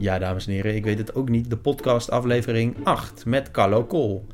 Ja, 0.00 0.18
dames 0.18 0.46
en 0.46 0.52
heren, 0.52 0.74
ik 0.74 0.84
weet 0.84 0.98
het 0.98 1.14
ook 1.14 1.28
niet. 1.28 1.50
De 1.50 1.56
podcast 1.56 2.10
aflevering 2.10 2.76
8 2.84 3.26
met 3.26 3.50
Carlo 3.50 3.84
Kool. 3.84 4.26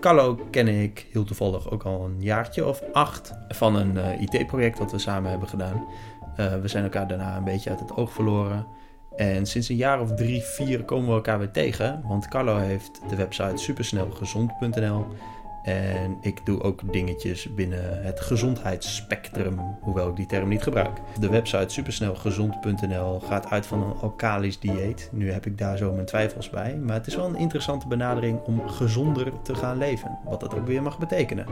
Carlo 0.00 0.46
ken 0.50 0.68
ik 0.68 1.06
heel 1.12 1.24
toevallig 1.24 1.70
ook 1.70 1.82
al 1.82 2.04
een 2.04 2.22
jaartje 2.22 2.66
of 2.66 2.82
acht 2.92 3.32
van 3.48 3.76
een 3.76 3.98
eh, 3.98 4.20
IT-project 4.20 4.78
dat 4.78 4.92
we 4.92 4.98
samen 4.98 5.30
hebben 5.30 5.48
gedaan. 5.48 5.86
Uh, 6.36 6.54
we 6.60 6.68
zijn 6.68 6.84
elkaar 6.84 7.08
daarna 7.08 7.36
een 7.36 7.44
beetje 7.44 7.70
uit 7.70 7.80
het 7.80 7.96
oog 7.96 8.12
verloren. 8.12 8.66
En 9.16 9.46
sinds 9.46 9.68
een 9.68 9.76
jaar 9.76 10.00
of 10.00 10.14
drie, 10.14 10.42
vier 10.42 10.84
komen 10.84 11.08
we 11.08 11.14
elkaar 11.14 11.38
weer 11.38 11.50
tegen. 11.50 12.02
Want 12.04 12.28
Carlo 12.28 12.56
heeft 12.56 13.00
de 13.08 13.16
website 13.16 13.56
supersnelgezond.nl. 13.56 15.06
En 15.62 16.18
ik 16.20 16.46
doe 16.46 16.62
ook 16.62 16.92
dingetjes 16.92 17.54
binnen 17.54 18.02
het 18.02 18.20
gezondheidsspectrum, 18.20 19.60
hoewel 19.80 20.08
ik 20.08 20.16
die 20.16 20.26
term 20.26 20.48
niet 20.48 20.62
gebruik. 20.62 21.00
De 21.18 21.28
website 21.28 21.68
supersnelgezond.nl 21.68 23.20
gaat 23.20 23.50
uit 23.50 23.66
van 23.66 23.82
een 23.82 23.96
alkalisch 24.00 24.58
dieet. 24.58 25.08
Nu 25.12 25.32
heb 25.32 25.46
ik 25.46 25.58
daar 25.58 25.76
zo 25.76 25.92
mijn 25.92 26.06
twijfels 26.06 26.50
bij, 26.50 26.76
maar 26.76 26.94
het 26.94 27.06
is 27.06 27.16
wel 27.16 27.26
een 27.26 27.36
interessante 27.36 27.86
benadering 27.86 28.40
om 28.40 28.68
gezonder 28.68 29.32
te 29.42 29.54
gaan 29.54 29.78
leven. 29.78 30.18
Wat 30.24 30.40
dat 30.40 30.54
ook 30.54 30.66
weer 30.66 30.82
mag 30.82 30.98
betekenen. 30.98 31.46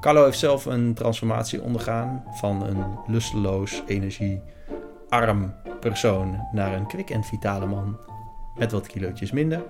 Carlo 0.00 0.24
heeft 0.24 0.38
zelf 0.38 0.64
een 0.64 0.94
transformatie 0.94 1.62
ondergaan 1.62 2.24
van 2.30 2.62
een 2.62 2.84
lusteloos, 3.06 3.82
energiearm 3.86 5.54
persoon 5.80 6.46
naar 6.52 6.74
een 6.74 6.86
kwik 6.86 7.10
en 7.10 7.24
vitale 7.24 7.66
man 7.66 7.98
met 8.58 8.72
wat 8.72 8.86
kilootjes 8.86 9.30
minder. 9.30 9.62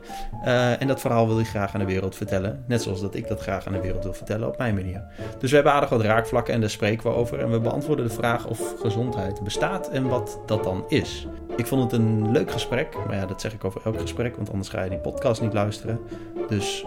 Uh, 0.45 0.81
en 0.81 0.87
dat 0.87 1.01
verhaal 1.01 1.27
wil 1.27 1.37
hij 1.37 1.45
graag 1.45 1.75
aan 1.75 1.81
de 1.81 1.87
wereld 1.87 2.17
vertellen. 2.17 2.65
Net 2.67 2.83
zoals 2.83 3.01
dat 3.01 3.15
ik 3.15 3.29
dat 3.29 3.41
graag 3.41 3.67
aan 3.67 3.73
de 3.73 3.81
wereld 3.81 4.03
wil 4.03 4.15
vertellen 4.15 4.49
op 4.49 4.59
mijn 4.59 4.75
manier. 4.75 5.05
Dus 5.39 5.49
we 5.49 5.55
hebben 5.57 5.75
aardig 5.75 5.89
wat 5.89 6.01
raakvlakken 6.01 6.55
en 6.55 6.61
daar 6.61 6.71
spreken 6.71 7.11
we 7.11 7.17
over. 7.17 7.39
En 7.39 7.51
we 7.51 7.61
beantwoorden 7.61 8.07
de 8.07 8.15
vraag 8.15 8.47
of 8.47 8.75
gezondheid 8.81 9.43
bestaat 9.43 9.89
en 9.91 10.09
wat 10.09 10.41
dat 10.47 10.65
dan 10.65 10.85
is. 10.89 11.27
Ik 11.57 11.67
vond 11.67 11.83
het 11.83 12.01
een 12.01 12.31
leuk 12.31 12.51
gesprek. 12.51 12.97
Maar 13.07 13.17
ja, 13.17 13.27
dat 13.27 13.41
zeg 13.41 13.53
ik 13.53 13.65
over 13.65 13.81
elk 13.85 14.01
gesprek, 14.01 14.37
want 14.37 14.51
anders 14.51 14.69
ga 14.69 14.83
je 14.83 14.91
die 14.91 14.99
podcast 14.99 15.41
niet 15.41 15.53
luisteren. 15.53 16.01
Dus 16.49 16.85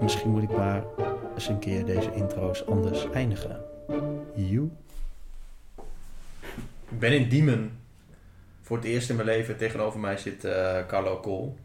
misschien 0.00 0.30
moet 0.30 0.42
ik 0.42 0.56
maar 0.56 0.82
eens 1.34 1.48
een 1.48 1.58
keer 1.58 1.84
deze 1.84 2.12
intro's 2.14 2.66
anders 2.66 3.10
eindigen. 3.10 3.60
You. 4.34 4.70
Ik 6.88 6.98
ben 6.98 7.12
in 7.12 7.28
Diemen 7.28 7.70
voor 8.66 8.76
het 8.76 8.86
eerst 8.86 9.10
in 9.10 9.16
mijn 9.16 9.28
leven 9.28 9.56
tegenover 9.56 10.00
mij 10.00 10.16
zit 10.16 10.44
uh, 10.44 10.86
Carlo 10.86 11.16
Kool. 11.16 11.58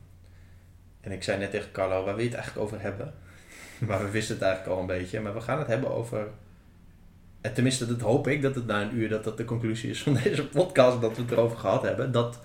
En 1.00 1.12
ik 1.12 1.24
zei 1.24 1.40
net 1.40 1.52
tegen 1.52 1.72
Carlo, 1.72 2.04
waar 2.04 2.16
wil 2.16 2.24
je 2.24 2.30
het 2.30 2.34
eigenlijk 2.34 2.66
over 2.66 2.82
hebben? 2.82 3.14
maar 3.88 4.04
we 4.04 4.10
wisten 4.10 4.36
het 4.36 4.44
eigenlijk 4.44 4.76
al 4.76 4.82
een 4.82 4.88
beetje. 4.88 5.20
Maar 5.20 5.34
we 5.34 5.42
gaan 5.42 5.60
het 5.60 5.68
hebben 5.68 5.92
over... 5.92 6.28
En 7.42 7.54
tenminste, 7.54 7.86
dat 7.86 8.02
hoop 8.02 8.28
ik 8.28 8.42
dat 8.42 8.56
het 8.56 8.66
na 8.66 8.82
een 8.82 8.96
uur 8.96 9.10
dat 9.10 9.24
dat 9.24 9.38
de 9.38 9.46
conclusie 9.46 9.90
is 9.90 10.04
van 10.04 10.14
deze 10.24 10.48
podcast. 10.48 11.02
Dat 11.02 11.16
we 11.16 11.22
het 11.22 11.32
erover 11.32 11.58
gehad 11.58 11.82
hebben. 11.82 12.12
Dat, 12.12 12.40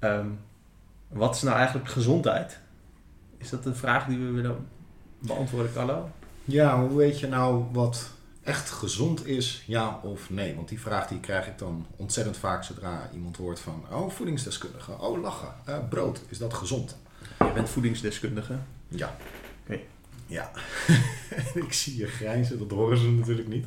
um, 0.00 0.38
wat 1.08 1.34
is 1.34 1.42
nou 1.42 1.56
eigenlijk 1.56 1.88
gezondheid? 1.88 2.58
Is 3.38 3.50
dat 3.50 3.66
een 3.66 3.76
vraag 3.76 4.06
die 4.06 4.18
we 4.18 4.30
willen 4.30 4.66
beantwoorden, 5.18 5.72
Carlo? 5.72 6.10
Ja, 6.44 6.80
hoe 6.80 6.96
weet 6.96 7.20
je 7.20 7.28
nou 7.28 7.64
wat 7.72 8.10
echt 8.42 8.70
gezond 8.70 9.26
is, 9.26 9.62
ja 9.66 10.00
of 10.02 10.30
nee? 10.30 10.54
Want 10.54 10.68
die 10.68 10.80
vraag 10.80 11.06
die 11.08 11.20
krijg 11.20 11.46
ik 11.46 11.58
dan 11.58 11.86
ontzettend 11.96 12.36
vaak 12.36 12.64
zodra 12.64 13.10
iemand 13.14 13.36
hoort 13.36 13.60
van... 13.60 13.84
Oh, 13.90 14.10
voedingsdeskundige. 14.10 14.92
Oh, 14.98 15.20
lachen. 15.20 15.54
Uh, 15.68 15.88
brood, 15.88 16.20
is 16.28 16.38
dat 16.38 16.54
gezond? 16.54 16.96
Je 17.38 17.52
bent 17.54 17.70
voedingsdeskundige? 17.70 18.58
Ja. 18.88 19.16
Oké. 19.62 19.78
Ja. 20.26 20.50
ik 21.66 21.72
zie 21.72 21.96
je 21.96 22.06
grijnzen, 22.06 22.58
dat 22.58 22.70
horen 22.70 22.98
ze 22.98 23.10
natuurlijk 23.10 23.48
niet. 23.48 23.66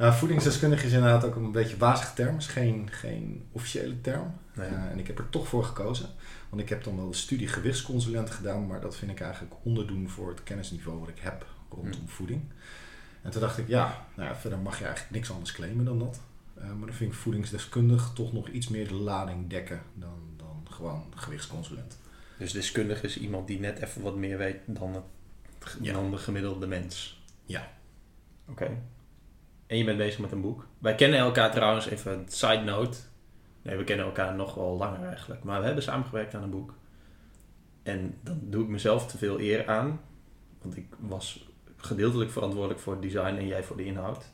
Uh, 0.00 0.14
voedingsdeskundige 0.14 0.86
is 0.86 0.92
inderdaad 0.92 1.24
ook 1.24 1.36
een 1.36 1.52
beetje 1.52 1.76
wazige 1.76 2.14
term. 2.14 2.36
is 2.36 2.46
geen, 2.46 2.88
geen 2.90 3.44
officiële 3.52 4.00
term. 4.00 4.34
Nee. 4.54 4.70
Uh, 4.70 4.90
en 4.90 4.98
ik 4.98 5.06
heb 5.06 5.18
er 5.18 5.30
toch 5.30 5.48
voor 5.48 5.64
gekozen. 5.64 6.08
Want 6.48 6.62
ik 6.62 6.68
heb 6.68 6.84
dan 6.84 6.96
wel 6.96 7.10
de 7.10 7.16
studie 7.16 7.48
gewichtsconsulent 7.48 8.30
gedaan. 8.30 8.66
Maar 8.66 8.80
dat 8.80 8.96
vind 8.96 9.10
ik 9.10 9.20
eigenlijk 9.20 9.54
onderdoen 9.62 10.08
voor 10.10 10.28
het 10.28 10.42
kennisniveau 10.42 10.98
wat 10.98 11.08
ik 11.08 11.18
heb 11.18 11.46
rondom 11.68 11.92
hmm. 11.92 12.08
voeding. 12.08 12.42
En 13.24 13.30
toen 13.30 13.40
dacht 13.40 13.58
ik, 13.58 13.68
ja, 13.68 14.06
nou 14.14 14.28
ja, 14.28 14.36
verder 14.36 14.58
mag 14.58 14.78
je 14.78 14.84
eigenlijk 14.84 15.14
niks 15.14 15.30
anders 15.30 15.52
claimen 15.52 15.84
dan 15.84 15.98
dat. 15.98 16.20
Uh, 16.58 16.64
maar 16.64 16.86
dan 16.86 16.96
vind 16.96 17.12
ik 17.12 17.18
voedingsdeskundig 17.18 18.10
toch 18.14 18.32
nog 18.32 18.48
iets 18.48 18.68
meer 18.68 18.88
de 18.88 18.94
lading 18.94 19.50
dekken 19.50 19.82
dan, 19.94 20.18
dan 20.36 20.66
gewoon 20.70 21.04
gewichtsconsulent. 21.14 21.98
Dus 22.38 22.52
deskundig 22.52 23.02
is 23.02 23.18
iemand 23.18 23.46
die 23.46 23.60
net 23.60 23.78
even 23.78 24.02
wat 24.02 24.16
meer 24.16 24.38
weet 24.38 24.56
dan, 24.66 24.94
het, 24.94 25.04
ja. 25.80 25.92
dan 25.92 26.10
de 26.10 26.16
gemiddelde 26.16 26.66
mens? 26.66 27.22
Ja. 27.46 27.68
Oké. 28.48 28.82
En 29.66 29.78
je 29.78 29.84
bent 29.84 29.98
bezig 29.98 30.18
met 30.20 30.32
een 30.32 30.40
boek. 30.40 30.66
Wij 30.78 30.94
kennen 30.94 31.18
elkaar 31.18 31.50
trouwens, 31.50 31.86
even 31.86 32.12
een 32.12 32.28
side 32.28 32.62
note. 32.62 32.98
Nee, 33.62 33.76
we 33.76 33.84
kennen 33.84 34.06
elkaar 34.06 34.34
nog 34.34 34.54
wel 34.54 34.76
langer 34.76 35.08
eigenlijk. 35.08 35.44
Maar 35.44 35.60
we 35.60 35.66
hebben 35.66 35.82
samengewerkt 35.82 36.34
aan 36.34 36.42
een 36.42 36.50
boek. 36.50 36.74
En 37.82 38.18
dan 38.22 38.40
doe 38.42 38.62
ik 38.62 38.68
mezelf 38.68 39.06
te 39.06 39.18
veel 39.18 39.40
eer 39.40 39.68
aan. 39.68 40.00
Want 40.60 40.76
ik 40.76 40.86
was 40.98 41.53
gedeeltelijk 41.84 42.30
verantwoordelijk 42.30 42.80
voor 42.80 42.92
het 42.92 43.02
design 43.02 43.36
en 43.36 43.46
jij 43.46 43.64
voor 43.64 43.76
de 43.76 43.84
inhoud. 43.84 44.24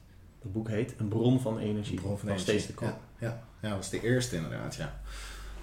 Het 0.42 0.52
boek 0.52 0.68
heet 0.68 0.94
Een 0.96 1.08
bron 1.08 1.40
van 1.40 1.58
energie. 1.58 1.96
Een 1.96 2.02
bron 2.02 2.18
van 2.18 2.28
energie. 2.28 2.48
steeds 2.48 2.66
te 2.66 2.74
koop. 2.74 2.88
Ja, 3.18 3.26
ja. 3.26 3.42
ja, 3.60 3.68
dat 3.68 3.76
was 3.76 3.90
de 3.90 4.02
eerste 4.02 4.36
inderdaad, 4.36 4.74
ja. 4.74 5.00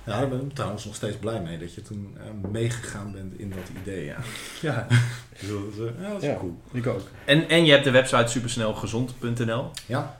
Ja, 0.05 0.19
daar 0.19 0.29
ben 0.29 0.41
ik 0.41 0.53
trouwens 0.53 0.85
nog 0.85 0.95
steeds 0.95 1.17
blij 1.17 1.41
mee 1.41 1.57
dat 1.57 1.73
je 1.73 1.81
toen 1.81 2.17
uh, 2.17 2.49
meegegaan 2.51 3.11
bent 3.11 3.39
in 3.39 3.49
dat 3.49 3.81
idee. 3.81 4.05
Ja, 4.05 4.17
ja. 4.61 4.87
dat 4.89 5.73
is, 5.73 5.77
uh, 5.77 6.01
ja, 6.01 6.09
dat 6.09 6.21
is 6.21 6.27
ja, 6.27 6.37
cool. 6.37 6.57
Ik 6.71 6.87
ook. 6.87 7.01
En, 7.25 7.49
en 7.49 7.65
je 7.65 7.71
hebt 7.71 7.83
de 7.83 7.91
website 7.91 8.27
supersnelgezond.nl. 8.27 9.71
Ja, 9.85 10.17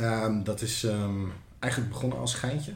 um, 0.00 0.44
dat 0.44 0.60
is 0.60 0.82
um, 0.82 1.32
eigenlijk 1.58 1.92
begonnen 1.92 2.18
als 2.18 2.34
geintje. 2.34 2.72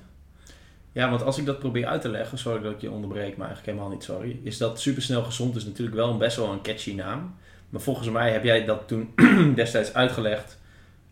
Ja, 0.93 1.11
want 1.11 1.23
als 1.23 1.39
ik 1.39 1.47
dat 1.47 1.59
probeer 1.59 1.87
uit 1.87 2.01
te 2.01 2.09
leggen, 2.09 2.39
sorry 2.39 2.63
dat 2.63 2.73
ik 2.73 2.81
je 2.81 2.91
onderbreek, 2.91 3.37
maar 3.37 3.47
eigenlijk 3.47 3.67
helemaal 3.67 3.97
niet 3.97 4.05
sorry, 4.05 4.41
is 4.43 4.59
dat 4.59 4.81
supersnel 4.81 5.23
gezond 5.23 5.57
is 5.57 5.65
natuurlijk 5.65 5.97
wel 5.97 6.11
een 6.11 6.19
best 6.19 6.37
wel 6.37 6.53
een 6.53 6.63
catchy 6.63 6.95
naam. 6.95 7.35
Maar 7.69 7.81
volgens 7.81 8.09
mij 8.09 8.33
heb 8.33 8.45
jij 8.45 8.65
dat 8.65 8.89
toen 8.89 9.15
destijds 9.55 9.95
uitgelegd 9.95 10.59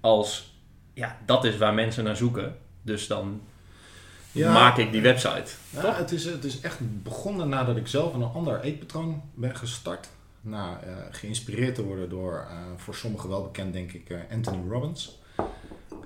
als, 0.00 0.58
ja, 0.94 1.18
dat 1.26 1.44
is 1.44 1.56
waar 1.56 1.74
mensen 1.74 2.04
naar 2.04 2.16
zoeken. 2.16 2.56
Dus 2.82 3.06
dan 3.06 3.40
ja, 4.32 4.52
maak 4.52 4.76
ik 4.76 4.92
die 4.92 5.02
website. 5.02 5.50
Ja? 5.70 5.94
Het, 5.94 6.12
is, 6.12 6.24
het 6.24 6.44
is 6.44 6.60
echt 6.60 6.78
begonnen 7.02 7.48
nadat 7.48 7.76
ik 7.76 7.86
zelf 7.86 8.14
een 8.14 8.22
ander 8.22 8.60
eetpatroon 8.60 9.22
ben 9.34 9.56
gestart. 9.56 10.08
Nou, 10.40 10.76
uh, 10.86 10.92
geïnspireerd 11.10 11.74
te 11.74 11.84
worden 11.84 12.08
door, 12.08 12.46
uh, 12.50 12.56
voor 12.76 12.94
sommigen 12.94 13.28
wel 13.28 13.42
bekend 13.42 13.72
denk 13.72 13.92
ik, 13.92 14.10
uh, 14.10 14.18
Anthony 14.30 14.68
Robbins. 14.68 15.18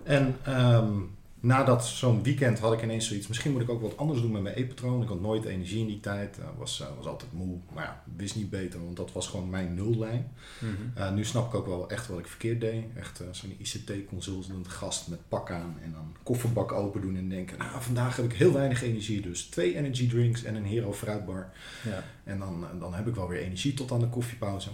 En 0.02 0.36
um, 0.48 1.16
nadat 1.40 1.86
zo'n 1.86 2.22
weekend 2.22 2.58
had 2.58 2.72
ik 2.72 2.82
ineens 2.82 3.06
zoiets, 3.06 3.26
misschien 3.26 3.52
moet 3.52 3.60
ik 3.60 3.70
ook 3.70 3.80
wat 3.80 3.96
anders 3.96 4.20
doen 4.20 4.32
met 4.32 4.42
mijn 4.42 4.54
eetpatroon. 4.54 5.02
Ik 5.02 5.08
had 5.08 5.20
nooit 5.20 5.44
energie 5.44 5.80
in 5.80 5.86
die 5.86 6.00
tijd, 6.00 6.38
uh, 6.38 6.44
was, 6.58 6.80
uh, 6.80 6.86
was 6.96 7.06
altijd 7.06 7.32
moe, 7.32 7.58
maar 7.74 7.84
ja, 7.84 8.02
wist 8.16 8.36
niet 8.36 8.50
beter, 8.50 8.84
want 8.84 8.96
dat 8.96 9.12
was 9.12 9.28
gewoon 9.28 9.50
mijn 9.50 9.74
nullijn. 9.74 10.32
Mm 10.58 10.76
-hmm. 10.94 11.14
nu 11.14 11.24
snap 11.24 11.46
ik 11.46 11.54
ook 11.54 11.66
wel 11.66 11.90
echt 11.90 12.06
wat 12.06 12.18
ik 12.18 12.26
verkeerd 12.26 12.60
deed. 12.60 12.84
Echt 12.96 13.22
zo'n 13.30 13.54
ICT-consultant 13.58 14.68
gast 14.68 15.08
met 15.08 15.28
pak 15.28 15.50
aan 15.50 15.76
en 15.82 15.92
dan 15.92 16.16
kofferbak 16.22 16.72
open 16.72 17.00
doen 17.00 17.16
en 17.16 17.28
denken, 17.28 17.58
nou 17.58 17.82
vandaag 17.82 18.16
heb 18.16 18.24
ik 18.24 18.32
heel 18.32 18.52
weinig 18.52 18.82
energie, 18.82 19.20
dus 19.20 19.42
twee 19.42 19.76
energy 19.76 20.08
drinks 20.08 20.44
en 20.44 20.54
een 20.54 20.64
Hero 20.64 20.92
fruitbar. 20.92 21.52
Ja. 21.84 22.04
En 22.24 22.38
dan, 22.38 22.64
dan 22.78 22.94
heb 22.94 23.06
ik 23.06 23.14
wel 23.14 23.28
weer 23.28 23.40
energie 23.40 23.74
tot 23.74 23.92
aan 23.92 24.00
de 24.00 24.08
koffiepauze. 24.08 24.68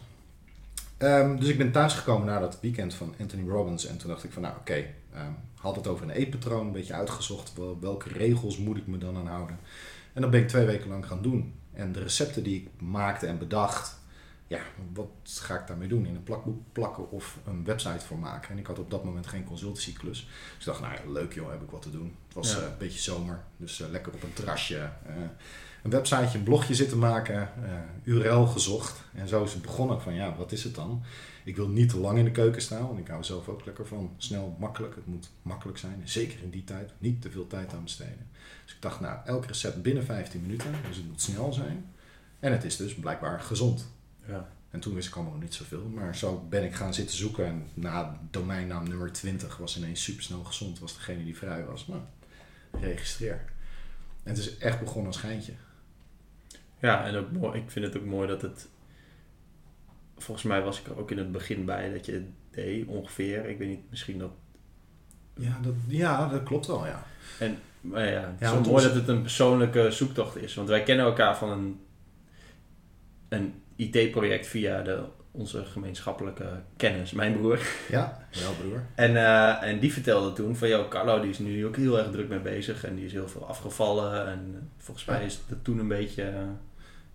Um, 0.98 1.40
dus 1.40 1.48
ik 1.48 1.58
ben 1.58 1.72
thuisgekomen 1.72 2.26
na 2.26 2.38
dat 2.38 2.60
weekend 2.60 2.94
van 2.94 3.14
Anthony 3.20 3.48
Robbins 3.48 3.86
en 3.86 3.96
toen 3.96 4.10
dacht 4.10 4.24
ik 4.24 4.32
van 4.32 4.42
nou 4.42 4.54
oké, 4.54 4.70
okay, 4.70 4.94
um, 5.26 5.36
had 5.54 5.76
het 5.76 5.86
over 5.86 6.04
een 6.04 6.10
eetpatroon, 6.10 6.66
een 6.66 6.72
beetje 6.72 6.94
uitgezocht. 6.94 7.52
Welke 7.80 8.08
regels 8.08 8.58
moet 8.58 8.76
ik 8.76 8.86
me 8.86 8.98
dan 8.98 9.16
aan 9.16 9.26
houden? 9.26 9.58
En 10.12 10.22
dat 10.22 10.30
ben 10.30 10.40
ik 10.40 10.48
twee 10.48 10.66
weken 10.66 10.88
lang 10.88 11.06
gaan 11.06 11.22
doen. 11.22 11.54
En 11.72 11.92
de 11.92 12.00
recepten 12.00 12.42
die 12.42 12.60
ik 12.60 12.80
maakte 12.80 13.26
en 13.26 13.38
bedacht, 13.38 13.98
ja, 14.46 14.60
wat 14.92 15.08
ga 15.24 15.58
ik 15.58 15.66
daarmee 15.66 15.88
doen? 15.88 16.06
In 16.06 16.14
een 16.14 16.22
plakboek 16.22 16.62
plakken 16.72 17.10
of 17.10 17.38
een 17.46 17.64
website 17.64 18.06
voor 18.06 18.18
maken? 18.18 18.50
En 18.50 18.58
ik 18.58 18.66
had 18.66 18.78
op 18.78 18.90
dat 18.90 19.04
moment 19.04 19.26
geen 19.26 19.44
consultancyklus. 19.44 20.28
Dus 20.56 20.58
ik 20.58 20.64
dacht, 20.64 20.80
nou 20.80 20.94
ja, 20.94 21.12
leuk 21.12 21.34
joh, 21.34 21.50
heb 21.50 21.62
ik 21.62 21.70
wat 21.70 21.82
te 21.82 21.90
doen. 21.90 22.16
Het 22.26 22.34
was 22.34 22.52
ja. 22.52 22.58
uh, 22.58 22.64
een 22.64 22.78
beetje 22.78 23.00
zomer, 23.00 23.42
dus 23.56 23.80
uh, 23.80 23.88
lekker 23.88 24.12
op 24.12 24.22
een 24.22 24.32
terrasje. 24.32 24.90
Uh, 25.06 25.14
een 25.86 25.92
websiteje, 25.92 26.38
een 26.38 26.44
blogje 26.44 26.74
zitten 26.74 26.98
maken, 26.98 27.50
URL 28.04 28.46
gezocht. 28.46 29.00
En 29.14 29.28
zo 29.28 29.44
is 29.44 29.52
het 29.52 29.62
begonnen 29.62 30.00
van, 30.00 30.14
ja, 30.14 30.36
wat 30.36 30.52
is 30.52 30.64
het 30.64 30.74
dan? 30.74 31.02
Ik 31.44 31.56
wil 31.56 31.68
niet 31.68 31.88
te 31.88 31.98
lang 31.98 32.18
in 32.18 32.24
de 32.24 32.30
keuken 32.30 32.62
staan, 32.62 32.86
want 32.86 32.98
ik 32.98 33.08
hou 33.08 33.24
zelf 33.24 33.48
ook 33.48 33.64
lekker 33.64 33.86
van 33.86 34.14
snel, 34.16 34.56
makkelijk. 34.58 34.94
Het 34.94 35.06
moet 35.06 35.30
makkelijk 35.42 35.78
zijn, 35.78 36.00
zeker 36.04 36.42
in 36.42 36.50
die 36.50 36.64
tijd. 36.64 36.90
Niet 36.98 37.22
te 37.22 37.30
veel 37.30 37.46
tijd 37.46 37.72
aan 37.72 37.82
besteden. 37.82 38.26
Dus 38.64 38.74
ik 38.74 38.82
dacht, 38.82 39.00
nou, 39.00 39.18
elk 39.24 39.46
recept 39.46 39.82
binnen 39.82 40.04
15 40.04 40.40
minuten, 40.40 40.72
dus 40.88 40.96
het 40.96 41.06
moet 41.06 41.20
snel 41.20 41.52
zijn. 41.52 41.86
En 42.40 42.52
het 42.52 42.64
is 42.64 42.76
dus 42.76 42.94
blijkbaar 42.94 43.40
gezond. 43.40 43.88
Ja. 44.28 44.48
En 44.70 44.80
toen 44.80 44.94
wist 44.94 45.08
ik 45.08 45.14
allemaal 45.14 45.32
nog 45.32 45.42
niet 45.42 45.54
zoveel, 45.54 45.84
maar 45.94 46.16
zo 46.16 46.46
ben 46.48 46.64
ik 46.64 46.74
gaan 46.74 46.94
zitten 46.94 47.16
zoeken. 47.16 47.46
En 47.46 47.66
na 47.74 48.20
domeinnaam 48.30 48.88
nummer 48.88 49.12
20 49.12 49.56
was 49.56 49.76
ineens 49.76 50.02
supersnel 50.02 50.44
gezond, 50.44 50.78
was 50.78 50.94
degene 50.94 51.24
die 51.24 51.36
vrij 51.36 51.64
was. 51.64 51.86
Nou, 51.86 52.00
registreer. 52.80 53.44
En 54.22 54.34
het 54.34 54.38
is 54.38 54.58
echt 54.58 54.80
begonnen 54.80 55.06
als 55.06 55.20
geintje. 55.20 55.52
Ja, 56.80 57.04
en 57.04 57.16
ook 57.16 57.32
mooi, 57.32 57.58
ik 57.60 57.70
vind 57.70 57.84
het 57.84 57.96
ook 57.96 58.04
mooi 58.04 58.28
dat 58.28 58.42
het 58.42 58.68
volgens 60.16 60.46
mij 60.46 60.62
was 60.62 60.80
ik 60.80 60.86
er 60.86 60.98
ook 60.98 61.10
in 61.10 61.18
het 61.18 61.32
begin 61.32 61.64
bij 61.64 61.92
dat 61.92 62.06
je 62.06 62.12
het 62.12 62.24
deed 62.50 62.86
ongeveer. 62.86 63.48
Ik 63.48 63.58
weet 63.58 63.68
niet, 63.68 63.90
misschien 63.90 64.18
dat. 64.18 64.30
Ja, 65.34 65.58
dat, 65.62 65.74
ja, 65.86 66.28
dat 66.28 66.42
klopt 66.42 66.66
wel, 66.66 66.86
ja. 66.86 67.02
En 67.38 67.58
Maar 67.80 68.06
ja, 68.10 68.20
het 68.20 68.40
is 68.40 68.48
Ja, 68.48 68.54
mooi 68.54 68.68
ons- 68.68 68.82
dat 68.82 68.94
het 68.94 69.08
een 69.08 69.20
persoonlijke 69.22 69.90
zoektocht 69.90 70.36
is. 70.36 70.54
Want 70.54 70.68
wij 70.68 70.82
kennen 70.82 71.06
elkaar 71.06 71.36
van 71.36 71.50
een, 71.50 71.80
een 73.28 73.62
IT-project 73.76 74.46
via 74.46 74.82
de, 74.82 75.02
onze 75.30 75.64
gemeenschappelijke 75.64 76.48
kennis, 76.76 77.12
mijn 77.12 77.36
broer. 77.36 77.58
Ja, 77.88 78.26
jouw 78.30 78.52
broer. 78.60 78.82
En, 78.94 79.16
eh, 79.16 79.62
en 79.62 79.78
die 79.78 79.92
vertelde 79.92 80.32
toen 80.32 80.56
van, 80.56 80.68
joh, 80.68 80.88
Carlo 80.88 81.20
die 81.20 81.30
is 81.30 81.38
nu 81.38 81.66
ook 81.66 81.76
heel 81.76 81.98
erg 81.98 82.10
druk 82.10 82.28
mee 82.28 82.40
bezig. 82.40 82.84
En 82.84 82.94
die 82.94 83.04
is 83.04 83.12
heel 83.12 83.28
veel 83.28 83.46
afgevallen. 83.48 84.26
En 84.26 84.50
eh, 84.54 84.60
volgens 84.84 85.06
mij 85.06 85.24
is 85.24 85.40
het 85.48 85.64
toen 85.64 85.78
een 85.78 85.88
beetje... 85.88 86.32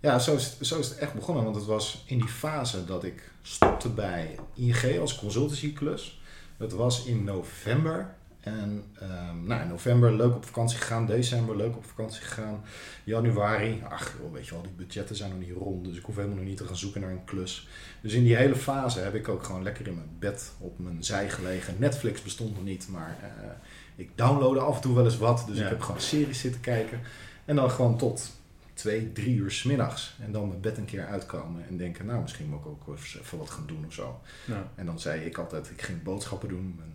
Ja, 0.02 0.18
zo 0.18 0.34
is, 0.34 0.44
het, 0.44 0.66
zo 0.66 0.78
is 0.78 0.88
het 0.88 0.98
echt 0.98 1.14
begonnen. 1.14 1.44
Want 1.44 1.56
het 1.56 1.64
was 1.64 2.04
in 2.06 2.18
die 2.18 2.28
fase 2.28 2.84
dat 2.84 3.04
ik 3.04 3.30
stopte 3.42 3.88
bij 3.88 4.38
ING 4.54 4.98
als 5.00 5.18
consultancyklus. 5.18 6.20
Dat 6.56 6.72
was 6.72 7.04
in 7.04 7.24
november. 7.24 8.14
En 8.40 8.84
ehm, 9.00 9.44
nou, 9.46 9.62
in 9.62 9.68
november 9.68 10.12
leuk 10.12 10.34
op 10.34 10.44
vakantie 10.44 10.78
gegaan. 10.78 11.06
December 11.06 11.56
leuk 11.56 11.76
op 11.76 11.84
vakantie 11.84 12.22
gegaan. 12.22 12.64
Januari, 13.04 13.82
ach 13.88 14.14
joh, 14.20 14.32
weet 14.32 14.46
je 14.46 14.52
wel, 14.52 14.62
die 14.62 14.72
budgetten 14.72 15.16
zijn 15.16 15.30
nog 15.30 15.38
niet 15.38 15.56
rond. 15.56 15.84
Dus 15.84 15.96
ik 15.96 16.04
hoef 16.04 16.16
helemaal 16.16 16.36
nog 16.36 16.44
niet 16.46 16.56
te 16.56 16.64
gaan 16.66 16.76
zoeken 16.76 17.00
naar 17.00 17.10
een 17.10 17.24
klus. 17.24 17.68
Dus 18.00 18.12
in 18.12 18.24
die 18.24 18.36
hele 18.36 18.56
fase 18.56 18.98
heb 18.98 19.14
ik 19.14 19.28
ook 19.28 19.42
gewoon 19.44 19.62
lekker 19.62 19.86
in 19.86 19.94
mijn 19.94 20.16
bed 20.18 20.52
op 20.58 20.78
mijn 20.78 21.04
zij 21.04 21.30
gelegen. 21.30 21.74
Netflix 21.78 22.22
bestond 22.22 22.54
nog 22.54 22.64
niet, 22.64 22.88
maar 22.88 23.16
eh, 23.22 23.48
ik 23.96 24.10
downloadde 24.14 24.60
af 24.60 24.74
en 24.76 24.80
toe 24.82 24.94
wel 24.94 25.04
eens 25.04 25.18
wat. 25.18 25.44
Dus 25.46 25.56
Ja. 25.58 25.64
ik 25.64 25.68
heb 25.70 25.80
gewoon 25.80 26.00
series 26.00 26.40
zitten 26.40 26.60
kijken. 26.60 27.00
En 27.44 27.56
dan 27.56 27.70
gewoon 27.70 27.98
tot 27.98 28.30
twee, 28.74 29.12
drie 29.12 29.34
uur 29.36 29.50
's 29.50 29.62
middags. 29.62 30.16
En 30.20 30.32
dan 30.32 30.48
mijn 30.48 30.60
bed 30.60 30.76
een 30.76 30.84
keer 30.84 31.06
uitkomen 31.06 31.66
en 31.68 31.76
denken, 31.76 32.06
nou 32.06 32.22
misschien 32.22 32.48
moet 32.48 32.58
ik 32.60 32.66
ook 32.66 32.96
even 32.96 33.38
wat 33.38 33.50
gaan 33.50 33.66
doen 33.66 33.84
of 33.86 33.92
zo. 33.92 34.20
nou, 34.44 34.64
En 34.74 34.86
dan 34.86 35.00
zei 35.00 35.24
ik 35.24 35.38
altijd, 35.38 35.70
ik 35.70 35.82
ging 35.82 36.02
boodschappen 36.02 36.48
doen. 36.48 36.74
Mijn 36.78 36.92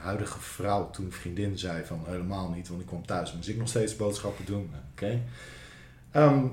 huidige 0.00 0.40
vrouw, 0.40 0.90
toen 0.90 1.12
vriendin, 1.12 1.58
zei 1.58 1.84
van 1.84 2.00
helemaal 2.06 2.50
niet, 2.50 2.68
want 2.68 2.80
ik 2.80 2.86
kwam 2.86 3.06
thuis. 3.06 3.32
Moest 3.32 3.48
ik 3.48 3.56
nog 3.56 3.68
steeds 3.68 3.96
boodschappen 3.96 4.44
doen? 4.44 4.70
Oké. 4.92 5.20
Ehm, 6.10 6.44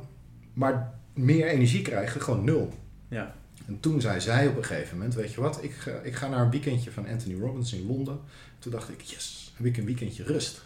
maar 0.54 0.94
meer 1.14 1.48
energie 1.48 1.82
krijgen, 1.82 2.22
gewoon 2.22 2.44
nul. 2.44 2.74
ja. 3.08 3.36
En 3.68 3.80
toen 3.80 4.02
zei 4.02 4.22
zij 4.22 4.48
op 4.48 4.58
een 4.58 4.64
gegeven 4.64 4.98
moment, 4.98 5.16
weet 5.16 5.34
je 5.34 5.42
wat, 5.42 5.64
ik, 5.64 5.76
ik 6.04 6.16
ga 6.16 6.28
naar 6.28 6.42
een 6.42 6.50
weekendje 6.50 6.92
van 6.92 7.08
Anthony 7.08 7.40
Robbins 7.40 7.74
in 7.74 7.86
Londen. 7.88 8.20
Toen 8.60 8.72
dacht 8.72 8.90
ik, 8.90 9.02
yes, 9.02 9.54
heb 9.56 9.66
ik 9.66 9.78
een 9.78 9.86
weekendje 9.86 10.24
rust. 10.24 10.62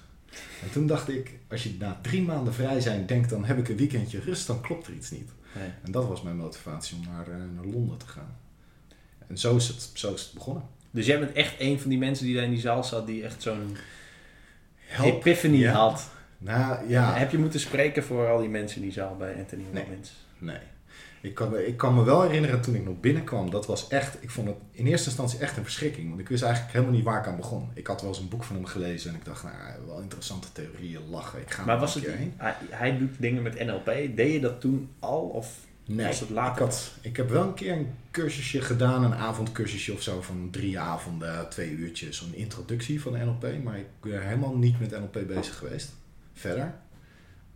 En 0.63 0.71
toen 0.71 0.87
dacht 0.87 1.09
ik, 1.09 1.31
als 1.49 1.63
je 1.63 1.75
na 1.79 1.99
drie 2.01 2.21
maanden 2.21 2.53
vrij 2.53 2.79
zijn 2.81 3.05
denkt, 3.05 3.29
dan 3.29 3.45
heb 3.45 3.57
ik 3.57 3.69
een 3.69 3.77
weekendje 3.77 4.19
rust, 4.19 4.47
dan 4.47 4.61
klopt 4.61 4.87
er 4.87 4.93
iets 4.93 5.11
niet. 5.11 5.29
Nee. 5.55 5.69
En 5.83 5.91
dat 5.91 6.07
was 6.07 6.21
mijn 6.21 6.37
motivatie 6.37 6.97
om 6.97 7.03
naar, 7.13 7.27
eh, 7.27 7.35
naar 7.55 7.65
Londen 7.65 7.97
te 7.97 8.07
gaan. 8.07 8.35
En 9.27 9.37
zo 9.37 9.55
is, 9.55 9.67
het, 9.67 9.89
zo 9.93 10.13
is 10.13 10.21
het 10.21 10.33
begonnen. 10.33 10.63
Dus 10.91 11.05
jij 11.05 11.19
bent 11.19 11.33
echt 11.33 11.55
een 11.59 11.79
van 11.79 11.89
die 11.89 11.99
mensen 11.99 12.25
die 12.25 12.35
daar 12.35 12.43
in 12.43 12.49
die 12.49 12.59
zaal 12.59 12.83
zat... 12.83 13.07
die 13.07 13.23
echt 13.23 13.41
zo'n 13.41 13.77
epiphany 15.03 15.55
Ja. 15.57 15.73
had. 15.73 16.09
Nou 16.37 16.89
ja, 16.89 17.13
Heb 17.13 17.31
je 17.31 17.37
moeten 17.37 17.59
spreken 17.59 18.03
voor 18.03 18.27
al 18.27 18.39
die 18.39 18.49
mensen 18.49 18.77
in 18.77 18.83
die 18.83 18.91
zaal 18.91 19.15
bij 19.17 19.35
Anthony 19.35 19.63
Nee. 19.71 19.83
Robbins? 19.83 20.11
nee. 20.37 20.57
Ik 21.21 21.33
kan, 21.35 21.49
me, 21.49 21.67
ik 21.67 21.77
kan 21.77 21.95
me 21.95 22.03
wel 22.03 22.21
herinneren 22.21 22.61
toen 22.61 22.75
ik 22.75 22.85
nog 22.85 22.99
binnenkwam, 22.99 23.49
dat 23.49 23.65
was 23.65 23.87
echt, 23.87 24.17
ik 24.23 24.29
vond 24.29 24.47
het 24.47 24.57
in 24.71 24.85
eerste 24.87 25.07
instantie 25.07 25.39
echt 25.39 25.57
een 25.57 25.63
verschrikking. 25.63 26.07
Want 26.07 26.19
ik 26.19 26.29
wist 26.29 26.43
eigenlijk 26.43 26.73
helemaal 26.73 26.95
niet 26.95 27.03
waar 27.03 27.19
ik 27.19 27.27
aan 27.27 27.35
begon. 27.35 27.69
Ik 27.73 27.87
had 27.87 28.01
wel 28.01 28.09
eens 28.09 28.19
een 28.19 28.29
boek 28.29 28.43
van 28.43 28.55
hem 28.55 28.65
gelezen 28.65 29.09
en 29.09 29.15
ik 29.15 29.25
dacht, 29.25 29.43
nou, 29.43 29.55
wel 29.85 29.99
interessante 30.01 30.47
theorieën, 30.51 31.09
lachen. 31.09 31.41
Ik 31.41 31.51
ga 31.51 31.65
Maar 31.65 31.79
was 31.79 31.93
het, 31.93 32.05
heen. 32.05 32.33
hij, 32.37 32.55
hij 32.69 32.97
doet 32.97 33.11
dingen 33.19 33.43
met 33.43 33.65
NLP. 33.65 33.85
Deed 34.15 34.33
je 34.33 34.39
dat 34.39 34.61
toen 34.61 34.89
al? 34.99 35.21
Of 35.21 35.65
Nee, 35.85 36.05
was 36.07 36.19
het 36.19 36.29
ik, 36.29 36.35
later? 36.35 36.63
had, 36.63 36.91
ik 37.01 37.17
heb 37.17 37.29
wel 37.29 37.43
een 37.43 37.53
keer 37.53 37.71
een 37.73 37.89
cursusje 38.11 38.61
gedaan, 38.61 39.03
een 39.03 39.15
avondcursusje 39.15 39.93
of 39.93 40.01
zo 40.01 40.21
van 40.21 40.47
drie 40.51 40.79
avonden, 40.79 41.49
twee 41.49 41.69
uurtjes, 41.69 42.21
een 42.21 42.35
introductie 42.35 43.01
van 43.01 43.11
NLP. 43.13 43.63
Maar 43.63 43.77
ik 43.77 43.85
ben 44.01 44.21
helemaal 44.27 44.57
niet 44.57 44.79
met 44.79 44.91
NLP 44.91 45.27
bezig 45.27 45.57
geweest. 45.57 45.93
Verder. 46.33 46.73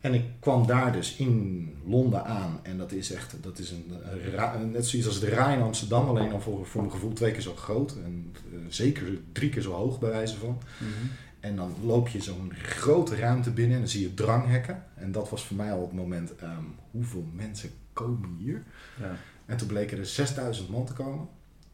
En 0.02 0.14
ik 0.14 0.24
kwam 0.40 0.68
daar 0.68 0.92
dus 0.92 1.16
in 1.16 1.70
Londen 1.86 2.26
aan 2.26 2.60
en 2.64 2.78
dat 2.78 2.92
is 2.92 3.12
echt, 3.12 3.36
dat 3.42 3.60
is 3.60 3.72
een, 3.72 4.72
net 4.72 4.88
zoiets 4.88 5.08
als 5.08 5.20
de 5.20 5.30
Rijn 5.30 5.58
in 5.58 5.66
Amsterdam, 5.66 6.08
alleen 6.08 6.30
dan 6.30 6.42
voor, 6.42 6.66
voor 6.66 6.82
mijn 6.82 6.94
gevoel 6.94 7.14
twee 7.14 7.32
keer 7.32 7.42
zo 7.42 7.56
groot 7.56 7.96
en 8.04 8.34
eh, 8.52 8.60
zeker 8.70 9.20
drie 9.32 9.50
keer 9.50 9.62
zo 9.62 9.72
hoog 9.72 10.00
bij 10.00 10.10
wijze 10.10 10.38
van. 10.38 10.62
Mhm. 10.78 11.08
En 11.40 11.56
dan 11.56 11.76
loop 11.84 12.08
je 12.08 12.22
zo'n 12.22 12.54
grote 12.54 13.16
ruimte 13.16 13.52
binnen 13.52 13.74
en 13.74 13.82
dan 13.82 13.90
zie 13.90 14.02
je 14.02 14.14
dranghekken. 14.14 14.84
En 14.96 15.12
dat 15.12 15.30
was 15.30 15.46
voor 15.46 15.58
mij 15.58 15.72
al 15.72 15.82
het 15.82 15.94
moment, 15.94 16.36
ehm, 16.36 16.64
hoeveel 16.92 17.26
mensen 17.34 17.70
komen 17.94 18.36
hier? 18.40 18.64
Ja. 19.00 19.16
En 19.46 19.58
toen 19.58 19.68
bleken 19.68 19.98
er 19.98 20.06
6000 20.06 20.70
man 20.70 20.86
te 20.86 20.94
komen. 20.94 21.28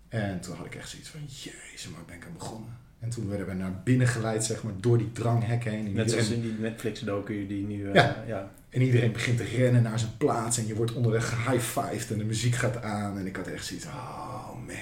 En 0.08 0.40
toen 0.40 0.56
had 0.56 0.66
ik 0.66 0.76
echt 0.76 0.90
zoiets 0.90 1.10
van, 1.10 1.20
jezus, 1.22 1.90
waar 1.92 2.06
ben 2.06 2.16
ik 2.16 2.26
aan 2.26 2.34
begonnen? 2.34 2.78
En 3.00 3.10
toen 3.10 3.30
werden 3.30 3.48
we 3.48 3.54
naar 3.54 3.82
binnen 3.84 4.08
geleid, 4.08 4.44
zeg 4.46 4.64
maar, 4.64 4.74
door 4.80 4.98
die 4.98 5.12
dranghekken 5.12 5.72
heen. 5.72 5.86
En 5.86 5.94
Net 5.94 6.10
zoals 6.12 6.30
iedereen, 6.30 6.50
in 6.50 6.56
die 6.56 6.62
Netflix-docu 6.70 7.48
die 7.48 7.66
nu... 7.66 7.88
eh, 7.88 7.94
Ja. 7.94 8.24
ja. 8.28 8.52
en 8.70 8.82
iedereen 8.82 9.12
begint 9.12 9.38
te 9.38 9.44
rennen 9.44 9.82
naar 9.84 10.00
zijn 10.00 10.18
plaats. 10.18 10.58
En 10.58 10.68
je 10.68 10.76
wordt 10.76 10.94
onderweg 10.94 11.30
gehighfived 11.30 12.12
en 12.12 12.18
de 12.18 12.24
muziek 12.26 12.56
gaat 12.56 12.82
aan. 12.82 13.18
En 13.18 13.26
ik 13.26 13.36
had 13.36 13.48
echt 13.48 13.66
zoiets 13.66 13.86
oh 13.86 14.54
man. 14.56 14.76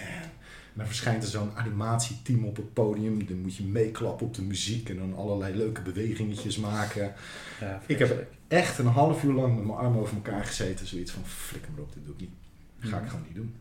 En 0.74 0.82
dan 0.82 0.86
verschijnt 0.90 1.24
er 1.24 1.30
zo'n 1.30 1.56
animatieteam 1.56 2.46
op 2.46 2.56
het 2.56 2.74
podium. 2.74 3.26
Dan 3.28 3.42
moet 3.42 3.56
je 3.56 3.64
meeklappen 3.64 4.26
op 4.28 4.34
de 4.34 4.42
muziek 4.42 4.90
en 4.90 4.98
dan 4.98 5.16
allerlei 5.16 5.56
leuke 5.56 5.82
bewegingetjes 5.82 6.58
maken. 6.58 7.14
ja 7.60 7.82
Ik 7.86 8.00
heb-. 8.00 8.28
Echt 8.48 8.78
een 8.78 8.86
half 8.86 9.24
uur 9.24 9.34
lang 9.34 9.56
met 9.56 9.66
mijn 9.66 9.78
armen 9.78 10.00
over 10.02 10.16
elkaar 10.16 10.46
gezeten. 10.46 10.88
Zoiets 10.88 11.12
van, 11.12 11.26
flikker 11.26 11.72
me 11.76 11.82
op, 11.82 11.94
dit 11.94 12.06
doe 12.06 12.14
ik 12.14 12.20
niet. 12.22 12.30
Dat 12.82 12.90
ga 12.90 13.00
ik 13.00 13.08
gewoon 13.10 13.26
niet 13.26 13.36
doen. 13.36 13.56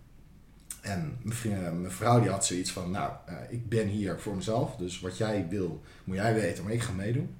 En 0.84 1.18
mijn 1.22 1.84
eh, 1.84 1.90
vrouw 1.90 2.20
die 2.20 2.30
had 2.30 2.46
zoiets 2.46 2.70
van, 2.70 2.90
nou, 2.90 3.12
eh, 3.26 3.34
ik 3.48 3.68
ben 3.68 3.86
hier 3.86 4.20
voor 4.20 4.36
mezelf. 4.36 4.76
Dus 4.76 5.00
wat 5.00 5.16
jij 5.16 5.46
wil, 5.48 5.82
moet 6.04 6.16
jij 6.16 6.34
weten, 6.34 6.64
maar 6.64 6.72
ik 6.72 6.82
ga 6.82 6.92
meedoen. 6.92 7.36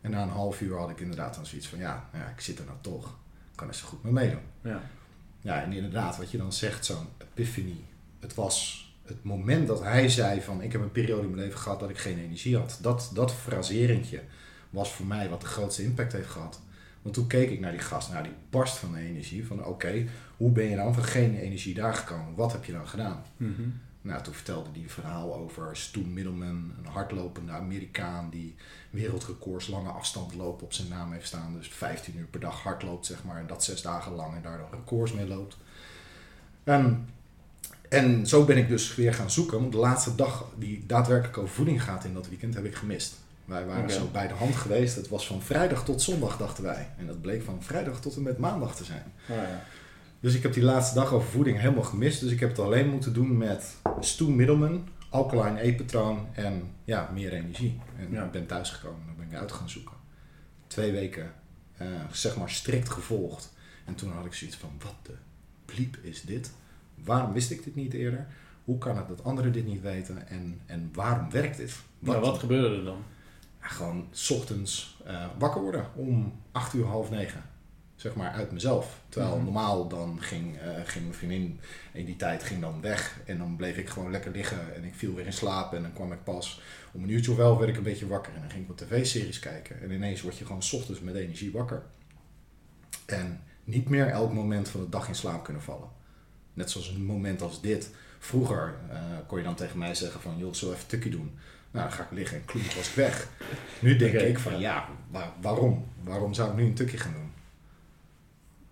En 0.00 0.10
na 0.10 0.22
een 0.22 0.28
half 0.28 0.60
uur 0.60 0.76
had 0.76 0.90
ik 0.90 1.00
inderdaad 1.00 1.34
dan 1.34 1.46
zoiets 1.46 1.66
van, 1.66 1.78
ja, 1.78 2.08
ja 2.12 2.28
ik 2.28 2.40
zit 2.40 2.58
er 2.58 2.64
nou 2.64 2.76
toch. 2.80 3.06
Ik 3.50 3.56
kan 3.56 3.68
er 3.68 3.74
zo 3.74 3.86
goed 3.86 4.02
mee 4.02 4.12
meedoen. 4.12 4.40
Ja. 4.62 4.80
Ja, 5.40 5.62
en 5.62 5.72
inderdaad, 5.72 6.16
wat 6.16 6.30
je 6.30 6.38
dan 6.38 6.52
zegt, 6.52 6.84
zo'n 6.84 7.06
epiphany. 7.18 7.84
Het 8.20 8.34
was 8.34 8.88
het 9.04 9.24
moment 9.24 9.66
dat 9.66 9.82
hij 9.82 10.08
zei 10.08 10.42
van, 10.42 10.62
ik 10.62 10.72
heb 10.72 10.80
een 10.80 10.92
periode 10.92 11.22
in 11.22 11.30
mijn 11.30 11.42
leven 11.42 11.58
gehad 11.58 11.80
dat 11.80 11.90
ik 11.90 11.98
geen 11.98 12.18
energie 12.18 12.56
had. 12.56 12.78
Dat, 12.82 13.10
dat 13.14 13.32
fraseringje 13.32 14.22
was 14.70 14.92
voor 14.92 15.06
mij 15.06 15.28
wat 15.28 15.40
de 15.40 15.46
grootste 15.46 15.82
impact 15.82 16.12
heeft 16.12 16.28
gehad. 16.30 16.60
Want 17.02 17.14
toen 17.14 17.26
keek 17.26 17.50
ik 17.50 17.60
naar 17.60 17.70
die 17.70 17.80
gast, 17.80 18.10
nou 18.10 18.22
die 18.22 18.32
barst 18.50 18.76
van 18.76 18.92
de 18.92 18.98
energie. 18.98 19.46
Van 19.46 19.64
oké, 19.64 20.06
hoe 20.36 20.50
ben 20.50 20.64
je 20.64 20.76
dan 20.76 20.94
van 20.94 21.04
geen 21.04 21.36
energie 21.36 21.74
daar 21.74 21.94
gekomen? 21.94 22.34
Wat 22.34 22.52
heb 22.52 22.64
je 22.64 22.72
dan 22.72 22.88
gedaan? 22.88 23.22
Mhm. 23.36 23.62
Nou, 24.02 24.22
toen 24.22 24.34
vertelde 24.34 24.70
hij 24.72 24.82
een 24.82 24.90
verhaal 24.90 25.34
over 25.34 25.76
Stu 25.76 26.00
Middleman, 26.00 26.72
een 26.78 26.90
hardlopende 26.90 27.52
Amerikaan 27.52 28.30
die 28.30 28.54
wereldrecords 28.90 29.68
lange 29.68 29.88
afstand 29.88 30.34
lopen 30.34 30.64
op 30.64 30.72
zijn 30.72 30.88
naam 30.88 31.12
heeft 31.12 31.26
staan. 31.26 31.54
Dus 31.56 31.68
15 31.68 32.18
uur 32.18 32.26
per 32.26 32.40
dag 32.40 32.62
hardloopt, 32.62 33.06
zeg 33.06 33.24
maar. 33.24 33.36
En 33.36 33.46
dat 33.46 33.64
zes 33.64 33.82
dagen 33.82 34.12
lang 34.12 34.34
en 34.34 34.42
daar 34.42 34.58
dan 34.58 34.80
records 34.80 35.12
mee 35.12 35.28
loopt. 35.28 35.56
En, 36.64 37.08
en 37.88 38.26
zo 38.26 38.44
ben 38.44 38.56
ik 38.56 38.68
dus 38.68 38.94
weer 38.94 39.14
gaan 39.14 39.30
zoeken. 39.30 39.60
Want 39.60 39.72
de 39.72 39.78
laatste 39.78 40.14
dag 40.14 40.46
die 40.58 40.86
daadwerkelijk 40.86 41.38
over 41.38 41.54
voeding 41.54 41.82
gaat 41.82 42.04
in 42.04 42.14
dat 42.14 42.28
weekend 42.28 42.54
heb 42.54 42.64
ik 42.64 42.74
gemist. 42.74 43.19
Wij 43.50 43.66
waren 43.66 43.90
zo 43.90 44.08
bij 44.12 44.28
de 44.28 44.34
hand 44.34 44.56
geweest. 44.56 44.96
Het 44.96 45.08
was 45.08 45.26
van 45.26 45.42
vrijdag 45.42 45.84
tot 45.84 46.02
zondag, 46.02 46.36
dachten 46.36 46.64
wij. 46.64 46.88
En 46.98 47.06
dat 47.06 47.20
bleek 47.20 47.42
van 47.42 47.62
vrijdag 47.62 48.00
tot 48.00 48.16
en 48.16 48.22
met 48.22 48.38
maandag 48.38 48.76
te 48.76 48.84
zijn. 48.84 49.12
Oh, 49.28 49.36
ja. 49.36 49.62
Dus 50.20 50.34
ik 50.34 50.42
heb 50.42 50.52
die 50.52 50.62
laatste 50.62 50.94
dag 50.94 51.12
over 51.12 51.28
voeding 51.30 51.58
helemaal 51.58 51.82
gemist. 51.82 52.20
Dus 52.20 52.30
ik 52.32 52.40
heb 52.40 52.48
het 52.48 52.58
alleen 52.58 52.88
moeten 52.88 53.12
doen 53.12 53.36
met 53.36 53.76
Stu 54.00 54.24
Middleman, 54.24 54.88
alkaline 55.08 55.60
eetpatroon 55.60 56.26
en 56.32 56.62
ja, 56.84 57.10
meer 57.14 57.32
energie. 57.32 57.80
En 57.98 58.10
Ja. 58.10 58.24
ik 58.24 58.30
ben 58.30 58.46
thuisgekomen, 58.46 59.06
dan 59.06 59.14
ben 59.16 59.26
ik 59.26 59.34
uit 59.34 59.52
gaan 59.52 59.68
zoeken. 59.70 59.94
Twee 60.66 60.92
weken, 60.92 61.32
eh, 61.76 61.86
zeg 62.12 62.36
maar, 62.36 62.50
strikt 62.50 62.88
gevolgd. 62.88 63.52
En 63.84 63.94
toen 63.94 64.12
had 64.12 64.24
ik 64.24 64.34
zoiets 64.34 64.56
van, 64.56 64.70
wat 64.84 64.94
de 65.02 65.14
bliep 65.64 65.96
is 66.02 66.22
dit? 66.22 66.52
Waarom 67.04 67.32
wist 67.32 67.50
ik 67.50 67.64
dit 67.64 67.74
niet 67.74 67.92
eerder? 67.92 68.26
Hoe 68.64 68.78
kan 68.78 68.96
het 68.96 69.08
dat 69.08 69.24
anderen 69.24 69.52
dit 69.52 69.66
niet 69.66 69.82
weten? 69.82 70.28
En, 70.28 70.60
en 70.66 70.90
waarom 70.94 71.30
werkt 71.30 71.56
dit? 71.56 71.72
Maar 71.98 72.20
wat 72.20 72.38
gebeurde 72.38 72.76
er 72.76 72.84
dan? 72.84 73.02
Gewoon 73.60 74.08
's 74.10 74.30
ochtends 74.30 74.98
eh, 75.06 75.26
wakker 75.38 75.60
worden 75.62 75.86
om 75.94 76.32
8 76.52 76.74
uur, 76.74 76.86
half 76.86 77.10
negen. 77.10 77.42
Zeg 77.96 78.14
maar 78.14 78.30
uit 78.30 78.52
mezelf. 78.52 79.00
Terwijl 79.08 79.34
Mhm. 79.34 79.44
normaal 79.44 79.88
dan 79.88 80.22
ging, 80.22 80.58
eh, 80.58 80.68
ging 80.84 81.04
mijn 81.04 81.16
vriendin 81.16 81.60
in 81.92 82.04
die 82.04 82.16
tijd 82.16 82.42
ging 82.42 82.60
dan 82.60 82.80
weg. 82.80 83.20
En 83.26 83.38
dan 83.38 83.56
bleef 83.56 83.76
ik 83.76 83.88
gewoon 83.88 84.10
lekker 84.10 84.30
liggen. 84.30 84.74
En 84.74 84.84
ik 84.84 84.94
viel 84.94 85.14
weer 85.14 85.26
in 85.26 85.32
slaap. 85.32 85.72
En 85.74 85.82
dan 85.82 85.92
kwam 85.92 86.12
ik 86.12 86.24
pas 86.24 86.60
om 86.92 87.02
een 87.02 87.10
uurtje 87.10 87.30
of 87.30 87.36
wel 87.36 87.58
werd 87.58 87.70
ik 87.70 87.76
een 87.76 87.82
beetje 87.82 88.06
wakker. 88.06 88.34
En 88.34 88.40
dan 88.40 88.50
ging 88.50 88.62
ik 88.62 88.68
wat 88.68 88.78
tv-series 88.78 89.38
kijken. 89.38 89.82
En 89.82 89.90
ineens 89.90 90.20
word 90.22 90.38
je 90.38 90.44
gewoon 90.46 90.62
's 90.62 90.72
ochtends 90.72 91.00
met 91.00 91.14
energie 91.14 91.52
wakker. 91.52 91.82
En 93.06 93.40
niet 93.64 93.88
meer 93.88 94.06
elk 94.08 94.32
moment 94.32 94.68
van 94.68 94.80
de 94.80 94.88
dag 94.88 95.08
in 95.08 95.14
slaap 95.14 95.44
kunnen 95.44 95.62
vallen. 95.62 95.88
Net 96.52 96.70
zoals 96.70 96.88
een 96.88 97.04
moment 97.04 97.42
als 97.42 97.60
dit. 97.60 97.90
Vroeger 98.18 98.74
eh, 98.90 99.00
kon 99.26 99.38
je 99.38 99.44
dan 99.44 99.54
tegen 99.54 99.78
mij 99.78 99.94
zeggen 99.94 100.20
van... 100.20 100.38
joh, 100.38 100.52
zullen 100.54 100.72
we 100.74 100.78
even 100.78 100.90
tukkie 100.90 101.10
doen? 101.10 101.38
Nou, 101.70 101.88
dan 101.88 101.92
ga 101.96 102.02
ik 102.02 102.10
liggen 102.10 102.36
en 102.36 102.44
kloek 102.44 102.62
was 102.72 102.88
ik 102.88 102.94
weg. 102.94 103.28
Nu 103.78 103.96
denk 103.96 104.12
ik 104.14 104.38
van 104.38 104.52
ja. 104.52 104.58
ja, 104.58 104.88
wa- 105.10 105.32
waarom? 105.40 105.86
Waarom 106.02 106.34
zou 106.34 106.50
ik 106.50 106.56
nu 106.56 106.64
een 106.64 106.74
tukje 106.74 106.98
gaan 106.98 107.12
doen? 107.12 107.32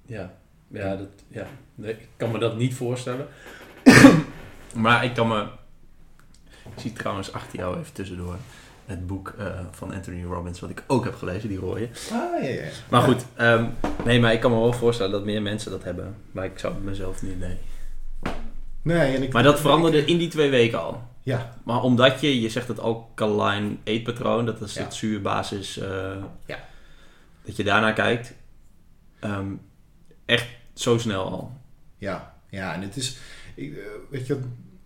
Ja, 0.07 0.33
ja, 0.69 0.97
dat, 0.97 1.09
ja. 1.29 1.47
Nee, 1.75 1.93
ik 1.93 2.09
kan 2.17 2.31
me 2.31 2.39
dat 2.39 2.57
niet 2.57 2.75
voorstellen. 2.75 3.27
maar 4.75 5.05
ik 5.05 5.15
kan 5.15 5.29
me... 5.29 5.47
Ik 6.75 6.81
zie 6.81 6.93
trouwens 6.93 7.33
achter 7.33 7.59
jou 7.59 7.79
even 7.79 7.93
tussendoor. 7.93 8.37
Het 8.87 9.07
boek 9.07 9.35
eh, 9.39 9.61
van 9.71 9.95
Anthony 9.95 10.25
Robbins, 10.25 10.61
wat 10.61 10.71
ik 10.71 10.83
ook 10.87 11.05
heb 11.05 11.15
gelezen, 11.15 11.49
die 11.49 11.59
rode. 11.59 11.89
Ah, 12.13 12.43
ja, 12.43 12.49
ja. 12.49 12.69
Maar 12.91 13.03
goed, 13.03 13.25
ehm, 13.35 13.67
nee, 14.05 14.21
maar 14.21 14.33
ik 14.33 14.41
kan 14.41 14.51
me 14.51 14.57
wel 14.59 14.73
voorstellen 14.73 15.13
dat 15.13 15.25
meer 15.25 15.43
mensen 15.43 15.71
dat 15.71 15.85
hebben. 15.85 16.17
Maar 16.33 16.45
ik 16.45 16.59
zou 16.59 16.75
het 16.75 16.83
mezelf 16.85 17.23
niet, 17.23 17.39
nee. 17.39 17.57
Nee, 18.83 19.17
en 19.17 19.23
ik, 19.23 19.33
Maar 19.33 19.43
dat 19.43 19.61
veranderde 19.61 20.05
in 20.05 20.19
die 20.19 20.29
twee 20.29 20.51
weken 20.51 20.81
al. 20.81 21.03
Ja, 21.29 21.55
Maar 21.65 21.83
omdat 21.83 22.21
je, 22.21 22.41
je 22.41 22.49
zegt 22.49 22.69
het 22.69 22.81
alkaline 22.81 23.77
eetpatroon, 23.85 24.47
dat 24.47 24.61
is 24.61 24.75
Ja. 24.75 24.83
het 24.83 24.95
zuurbasis, 24.95 25.79
eh, 25.79 26.17
Ja. 26.47 26.59
dat 27.45 27.57
je 27.57 27.65
daarnaar 27.65 27.93
kijkt. 27.93 28.35
ehm, 29.21 29.53
echt 30.25 30.47
zo 30.75 30.99
snel 30.99 31.25
al. 31.31 31.53
ja, 31.97 32.35
ja. 32.51 32.75
En 32.75 32.81
het 32.83 32.97
is, 32.97 33.17
ik, 33.55 33.77
eh, 33.77 33.85
weet 34.11 34.27
je, 34.27 34.41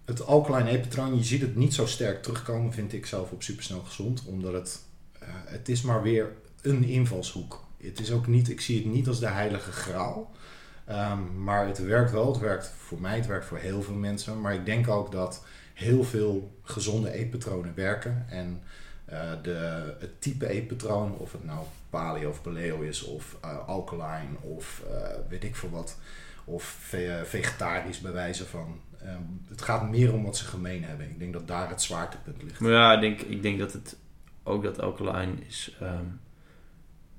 het 0.04 0.26
alkaline 0.26 0.70
eetpatroon, 0.70 1.16
je 1.16 1.24
ziet 1.24 1.40
het 1.40 1.56
niet 1.56 1.74
zo 1.74 1.86
sterk 1.86 2.22
terugkomen, 2.22 2.72
vind 2.72 2.92
ik 2.92 3.06
zelf 3.06 3.30
op 3.30 3.42
supersnel 3.42 3.80
gezond. 3.80 4.24
Omdat 4.26 4.52
het, 4.52 4.80
eh, 5.18 5.28
het 5.44 5.68
is 5.68 5.82
maar 5.82 6.02
weer 6.02 6.32
een 6.62 6.84
invalshoek. 6.84 7.64
Het 7.82 8.00
is 8.00 8.10
ook 8.12 8.26
niet, 8.26 8.48
ik 8.50 8.60
zie 8.60 8.76
het 8.76 8.92
niet 8.92 9.08
als 9.08 9.20
de 9.20 9.28
heilige 9.28 9.72
graal. 9.72 10.30
Ehm, 10.84 11.42
maar 11.44 11.66
het 11.66 11.78
werkt 11.84 12.10
wel. 12.10 12.32
Het 12.32 12.40
werkt 12.40 12.72
voor 12.78 13.00
mij, 13.00 13.16
het 13.16 13.26
werkt 13.26 13.46
voor 13.46 13.58
heel 13.58 13.82
veel 13.82 13.94
mensen. 13.94 14.40
Maar 14.40 14.54
ik 14.54 14.64
denk 14.64 14.88
ook 14.88 15.12
dat 15.12 15.44
heel 15.74 16.04
veel 16.04 16.58
gezonde 16.62 17.10
eetpatronen 17.12 17.74
werken. 17.74 18.24
En 18.28 18.62
eh, 19.04 19.30
de, 19.42 19.94
het 19.98 20.20
type 20.20 20.48
eetpatroon, 20.48 21.12
of 21.16 21.32
het 21.32 21.44
nou 21.44 21.66
paleo 21.90 22.28
of 22.28 22.42
paleo 22.42 22.80
is, 22.80 23.02
of 23.02 23.36
eh, 23.42 23.68
alkaline, 23.68 24.36
of 24.40 24.82
eh, 24.90 25.08
weet 25.28 25.44
ik 25.44 25.56
veel 25.56 25.70
wat, 25.70 25.98
of 26.44 26.62
ve- 26.64 27.22
vegetarisch 27.24 28.00
bij 28.00 28.12
wijze 28.12 28.46
van. 28.46 28.80
ehm, 29.00 29.22
het 29.48 29.62
gaat 29.62 29.90
meer 29.90 30.12
om 30.12 30.24
wat 30.24 30.36
ze 30.36 30.44
gemeen 30.44 30.84
hebben. 30.84 31.08
Ik 31.10 31.18
denk 31.18 31.32
dat 31.32 31.48
daar 31.48 31.68
het 31.68 31.82
zwaartepunt 31.82 32.42
ligt. 32.42 32.60
Maar 32.60 32.70
ja, 32.72 32.92
ik 32.94 33.00
denk, 33.00 33.20
ik 33.20 33.42
denk 33.42 33.58
dat 33.58 33.72
het 33.72 33.96
ook 34.42 34.62
dat 34.62 34.80
alkaline 34.80 35.34
is 35.46 35.76
ehm, 35.80 36.04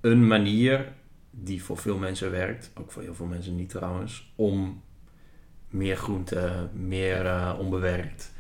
een 0.02 0.28
manier 0.28 0.92
die 1.32 1.64
voor 1.64 1.78
veel 1.78 1.98
mensen 1.98 2.32
werkt, 2.32 2.72
ook 2.76 2.92
voor 2.92 3.02
heel 3.02 3.16
veel 3.16 3.26
mensen 3.26 3.56
niet 3.56 3.70
trouwens, 3.70 4.32
om 4.36 4.82
meer 5.70 5.98
groente, 5.98 6.70
meer 6.74 7.56
onbewerkt, 7.58 8.32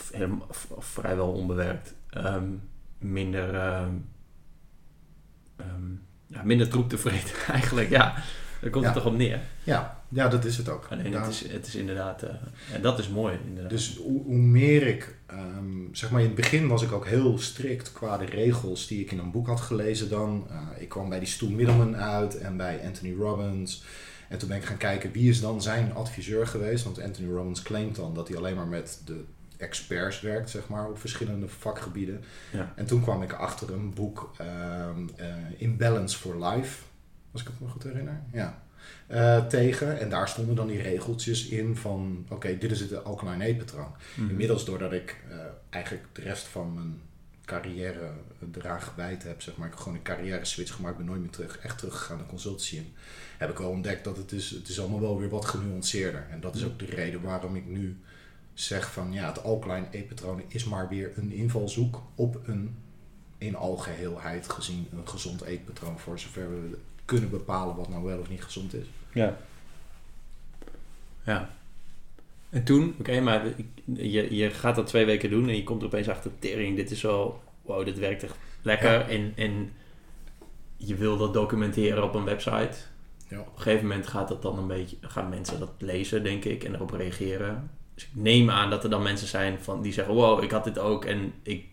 of, 0.00 0.10
helemaal- 0.12 0.46
of, 0.48 0.66
of 0.68 0.84
vrijwel 0.84 1.32
onbewerkt, 1.32 1.94
ehm, 2.10 2.48
minder, 2.98 3.54
ehm, 3.54 3.92
ehm, 5.56 5.90
ja, 6.26 6.42
minder 6.42 6.68
troep 6.68 6.88
te 6.88 6.98
vreten 6.98 7.36
eigenlijk. 7.58 7.88
Ja, 7.88 8.14
daar 8.60 8.70
komt 8.70 8.84
het 8.84 8.94
toch 8.94 9.06
op 9.06 9.16
neer. 9.16 9.40
Ja, 9.64 10.00
ja, 10.08 10.28
dat 10.28 10.44
is 10.44 10.56
het 10.56 10.68
ook. 10.68 10.86
Alleen 10.90 11.12
het 11.12 11.26
is, 11.28 11.52
het 11.52 11.66
is 11.66 11.74
inderdaad, 11.74 12.22
eh, 12.22 12.34
en 12.72 12.82
dat 12.82 12.98
is 12.98 13.08
mooi 13.08 13.38
inderdaad. 13.46 13.70
Dus 13.70 13.96
hoe, 13.96 14.22
hoe 14.22 14.38
meer 14.38 14.86
ik, 14.86 15.16
zeg 15.92 16.10
maar 16.10 16.20
in 16.20 16.26
het 16.26 16.34
begin 16.36 16.68
was 16.68 16.82
ik 16.82 16.92
ook 16.92 17.06
heel 17.06 17.38
strikt 17.38 17.92
qua 17.92 18.16
de 18.16 18.24
regels 18.24 18.86
die 18.86 19.00
ik 19.00 19.12
in 19.12 19.18
een 19.18 19.30
boek 19.30 19.46
had 19.46 19.60
gelezen 19.60 20.08
dan. 20.08 20.46
Eh, 20.50 20.82
ik 20.82 20.88
kwam 20.88 21.08
bij 21.08 21.18
die 21.18 21.28
Stu 21.28 21.50
Middleman 21.50 21.96
uit 21.96 22.38
en 22.38 22.56
bij 22.56 22.80
Anthony 22.84 23.14
Robbins. 23.14 23.82
En 24.28 24.38
toen 24.38 24.48
ben 24.48 24.56
ik 24.58 24.64
gaan 24.64 24.76
kijken 24.76 25.12
wie 25.12 25.30
is 25.30 25.40
dan 25.40 25.62
zijn 25.62 25.94
adviseur 25.94 26.46
geweest. 26.46 26.84
Want 26.84 27.00
Anthony 27.02 27.32
Robbins 27.32 27.62
claimt 27.62 27.96
dan 27.96 28.14
dat 28.14 28.28
hij 28.28 28.36
alleen 28.36 28.56
maar 28.56 28.66
met 28.66 29.02
de 29.04 29.24
experts 29.58 30.20
werkt, 30.20 30.50
zeg 30.50 30.68
maar, 30.68 30.88
op 30.88 30.98
verschillende 30.98 31.48
vakgebieden. 31.48 32.24
Ja. 32.52 32.72
En 32.76 32.86
toen 32.86 33.02
kwam 33.02 33.22
ik 33.22 33.32
achter 33.32 33.72
een 33.72 33.94
boek, 33.94 34.34
ehm 34.38 35.08
eh, 35.16 35.26
In 35.56 35.76
Balance 35.76 36.18
for 36.18 36.46
Life, 36.46 36.82
als 37.32 37.40
ik 37.40 37.46
het 37.46 37.60
me 37.60 37.68
goed 37.68 37.82
herinner. 37.82 38.20
Ja. 38.32 38.62
Eh, 39.06 39.46
tegen. 39.46 39.98
En 39.98 40.08
daar 40.08 40.28
stonden 40.28 40.54
dan 40.54 40.66
die 40.66 40.82
regeltjes 40.82 41.46
in 41.46 41.76
van, 41.76 42.26
oké, 42.28 42.58
dit 42.58 42.70
is 42.70 42.80
het 42.80 43.04
alkaline 43.04 43.44
eetpatroon. 43.44 43.94
Mhm. 44.14 44.30
Inmiddels, 44.30 44.64
doordat 44.64 44.92
ik 44.92 45.16
eh, 45.30 45.36
eigenlijk 45.70 46.04
de 46.12 46.22
rest 46.22 46.46
van 46.46 46.74
mijn 46.74 47.00
carrière 47.44 48.10
eraan 48.54 48.82
gewijd 48.82 49.22
heb, 49.22 49.42
zeg 49.42 49.56
maar, 49.56 49.66
ik 49.66 49.72
heb 49.72 49.82
gewoon 49.82 49.98
een 49.98 50.04
carrière 50.04 50.44
switch 50.44 50.74
gemaakt, 50.74 50.96
ben 50.96 51.06
nooit 51.06 51.20
meer 51.20 51.30
terug, 51.30 51.58
echt 51.58 51.78
teruggegaan 51.78 52.16
naar 52.16 52.26
consultancy 52.26 52.76
in, 52.76 52.94
heb 53.38 53.50
ik 53.50 53.58
wel 53.58 53.70
ontdekt 53.70 54.04
dat 54.04 54.16
het 54.16 54.32
is, 54.32 54.50
het 54.50 54.68
is 54.68 54.80
allemaal 54.80 55.00
wel 55.00 55.18
weer 55.18 55.28
wat 55.28 55.44
genuanceerder. 55.44 56.26
En 56.30 56.40
dat 56.40 56.54
is 56.54 56.64
ook 56.64 56.78
de 56.78 56.84
reden 56.84 57.22
waarom 57.22 57.56
ik 57.56 57.66
nu 57.66 57.98
zeg 58.60 58.92
van, 58.92 59.12
ja, 59.12 59.26
het 59.26 59.42
alkaline 59.42 59.86
eetpatroon 59.90 60.42
is 60.48 60.64
maar 60.64 60.88
weer 60.88 61.12
een 61.16 61.32
invalshoek 61.32 62.02
op 62.14 62.40
een 62.44 62.76
in 63.38 63.56
algeheelheid 63.56 64.48
gezien 64.50 64.86
een 64.92 65.08
gezond 65.08 65.42
eetpatroon, 65.42 65.98
voor 65.98 66.18
zover 66.18 66.50
we 66.50 66.78
kunnen 67.04 67.30
bepalen 67.30 67.76
wat 67.76 67.88
nou 67.88 68.04
wel 68.04 68.18
of 68.18 68.28
niet 68.28 68.42
gezond 68.42 68.74
is. 68.74 68.86
Ja. 69.12 69.36
Ja. 71.22 71.50
En 72.50 72.64
toen, 72.64 72.94
oké, 72.98 73.20
maar 73.20 73.46
je, 73.84 74.34
je 74.34 74.50
gaat 74.50 74.76
dat 74.76 74.86
twee 74.86 75.04
weken 75.04 75.30
doen 75.30 75.48
en 75.48 75.56
je 75.56 75.64
komt 75.64 75.80
er 75.80 75.86
opeens 75.86 76.08
achter, 76.08 76.30
tering, 76.38 76.76
dit 76.76 76.90
is 76.90 77.02
wel, 77.02 77.42
wow, 77.62 77.84
dit 77.84 77.98
werkt 77.98 78.22
echt 78.22 78.36
lekker. 78.62 78.92
Ja. 78.92 79.08
En, 79.08 79.32
en 79.36 79.72
je 80.76 80.94
wil 80.94 81.16
dat 81.16 81.34
documenteren 81.34 82.04
op 82.04 82.14
een 82.14 82.24
website. 82.24 82.76
Ja. 83.28 83.40
Op 83.40 83.46
een 83.46 83.62
gegeven 83.62 83.86
moment 83.86 84.06
gaat 84.06 84.28
dat 84.28 84.42
dan 84.42 84.58
een 84.58 84.66
beetje, 84.66 84.96
gaan 85.00 85.28
mensen 85.28 85.58
dat 85.58 85.72
lezen, 85.78 86.22
denk 86.22 86.44
ik, 86.44 86.64
en 86.64 86.74
erop 86.74 86.90
reageren. 86.90 87.70
Dus 87.98 88.06
ik 88.06 88.22
neem 88.22 88.50
aan 88.50 88.70
dat 88.70 88.84
er 88.84 88.90
dan 88.90 89.02
mensen 89.02 89.28
zijn 89.28 89.58
van, 89.60 89.82
die 89.82 89.92
zeggen, 89.92 90.14
wow, 90.14 90.42
ik 90.42 90.50
had 90.50 90.64
dit 90.64 90.78
ook 90.78 91.04
en 91.04 91.32
ik... 91.42 91.64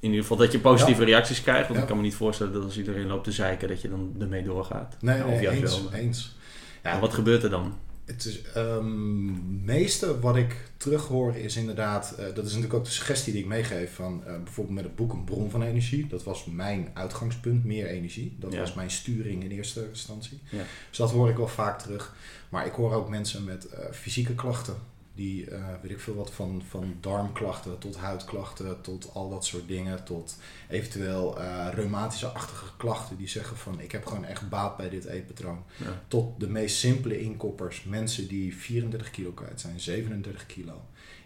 In 0.00 0.08
ieder 0.08 0.20
geval 0.20 0.36
dat 0.36 0.52
je 0.52 0.58
positieve 0.58 1.04
reacties 1.04 1.42
krijgt. 1.42 1.62
Want 1.62 1.74
Ja. 1.74 1.80
ik 1.80 1.86
kan 1.86 1.96
me 1.96 2.02
niet 2.02 2.14
voorstellen 2.14 2.52
dat 2.52 2.62
als 2.64 2.78
iedereen 2.78 3.06
loopt 3.06 3.24
te 3.24 3.32
zeiken, 3.32 3.68
dat 3.68 3.80
je 3.80 3.88
dan 3.88 4.14
ermee 4.20 4.42
doorgaat. 4.42 4.96
Nee, 5.00 5.16
Ja, 5.16 5.24
nee, 5.24 5.34
of 5.34 5.40
juist 5.42 5.60
eens, 5.62 5.82
wel. 5.82 5.92
eens. 5.92 6.36
Maar 6.82 7.00
wat 7.00 7.14
gebeurt 7.14 7.42
er 7.42 7.50
dan? 7.50 7.78
Het 8.04 8.24
is, 8.24 8.42
ehm, 8.42 9.64
meeste 9.64 10.20
wat 10.20 10.36
ik 10.36 10.56
terughoor 10.76 11.36
is 11.36 11.56
inderdaad, 11.56 12.10
eh, 12.12 12.24
dat 12.24 12.36
is 12.36 12.42
natuurlijk 12.44 12.74
ook 12.74 12.84
de 12.84 12.90
suggestie 12.90 13.32
die 13.32 13.42
ik 13.42 13.48
meegeef 13.48 13.94
van 13.94 14.22
eh, 14.26 14.32
bijvoorbeeld 14.42 14.76
met 14.76 14.84
het 14.84 14.96
boek 14.96 15.12
Een 15.12 15.24
bron 15.24 15.50
van 15.50 15.62
energie. 15.62 16.06
Dat 16.06 16.24
was 16.24 16.44
mijn 16.44 16.90
uitgangspunt, 16.94 17.64
meer 17.64 17.86
energie. 17.86 18.36
Dat 18.40 18.52
Ja. 18.52 18.58
was 18.60 18.74
mijn 18.74 18.90
sturing 18.90 19.44
in 19.44 19.50
eerste 19.50 19.86
instantie. 19.88 20.40
Ja. 20.50 20.62
Dus 20.88 20.98
dat 20.98 21.10
hoor 21.10 21.28
ik 21.30 21.36
wel 21.36 21.48
vaak 21.48 21.80
terug. 21.80 22.14
Maar 22.48 22.66
ik 22.66 22.72
hoor 22.72 22.92
ook 22.94 23.08
mensen 23.08 23.44
met 23.44 23.64
eh, 23.68 23.92
fysieke 23.92 24.34
klachten. 24.34 24.74
Die, 25.22 25.50
eh, 25.50 25.64
weet 25.82 25.90
ik 25.90 26.00
veel 26.00 26.14
wat, 26.14 26.30
van, 26.32 26.62
van 26.68 26.96
darmklachten 27.00 27.78
tot 27.78 27.96
huidklachten, 27.96 28.80
tot 28.80 29.10
al 29.14 29.30
dat 29.30 29.44
soort 29.44 29.68
dingen. 29.68 30.04
Tot 30.04 30.36
eventueel 30.68 31.40
eh 31.40 31.68
reumatische-achtige 31.74 32.76
klachten 32.76 33.16
die 33.16 33.28
zeggen 33.28 33.56
van 33.56 33.80
ik 33.80 33.92
heb 33.92 34.06
gewoon 34.06 34.24
echt 34.24 34.48
baat 34.48 34.76
bij 34.76 34.88
dit 34.90 35.04
eetpatroon 35.04 35.62
Ja. 35.76 36.02
tot 36.08 36.40
de 36.40 36.48
meest 36.48 36.76
simpele 36.76 37.20
inkoppers. 37.20 37.84
Mensen 37.84 38.28
die 38.28 38.56
34 38.56 39.10
kilo 39.10 39.30
kwijt 39.30 39.60
zijn, 39.60 39.80
37 39.80 40.46
kilo. 40.46 40.80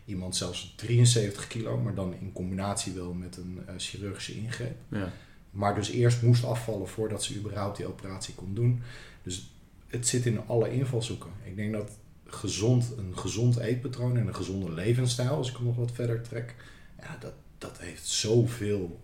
Iemand 0.04 0.36
zelfs 0.36 0.74
73 0.76 1.46
kilo, 1.46 1.78
maar 1.78 1.94
dan 1.94 2.14
in 2.20 2.32
combinatie 2.32 2.92
wel 2.92 3.12
met 3.12 3.36
een 3.36 3.60
eh, 3.66 3.74
chirurgische 3.76 4.34
ingreep. 4.36 4.76
Ja. 4.88 5.12
Maar 5.50 5.74
dus 5.74 5.90
eerst 5.90 6.22
moest 6.22 6.44
afvallen 6.44 6.88
voordat 6.88 7.24
ze 7.24 7.36
überhaupt 7.36 7.76
die 7.76 7.86
operatie 7.86 8.34
kon 8.34 8.54
doen. 8.54 8.82
Dus 9.22 9.50
het 9.86 10.08
zit 10.08 10.26
in 10.26 10.46
alle 10.46 10.72
invalshoeken. 10.72 11.30
Ik 11.44 11.56
denk 11.56 11.72
dat 11.72 11.90
gezond, 12.26 12.92
een 12.98 13.18
gezond 13.18 13.56
eetpatroon 13.56 14.16
en 14.16 14.26
een 14.26 14.34
gezonde 14.34 14.72
levensstijl, 14.72 15.30
als 15.30 15.50
ik 15.50 15.56
hem 15.56 15.64
nog 15.66 15.76
wat 15.76 15.92
verder 15.92 16.22
trek, 16.22 16.54
ja, 17.00 17.16
dat, 17.20 17.32
dat 17.58 17.78
heeft 17.78 18.06
zoveel 18.06 19.00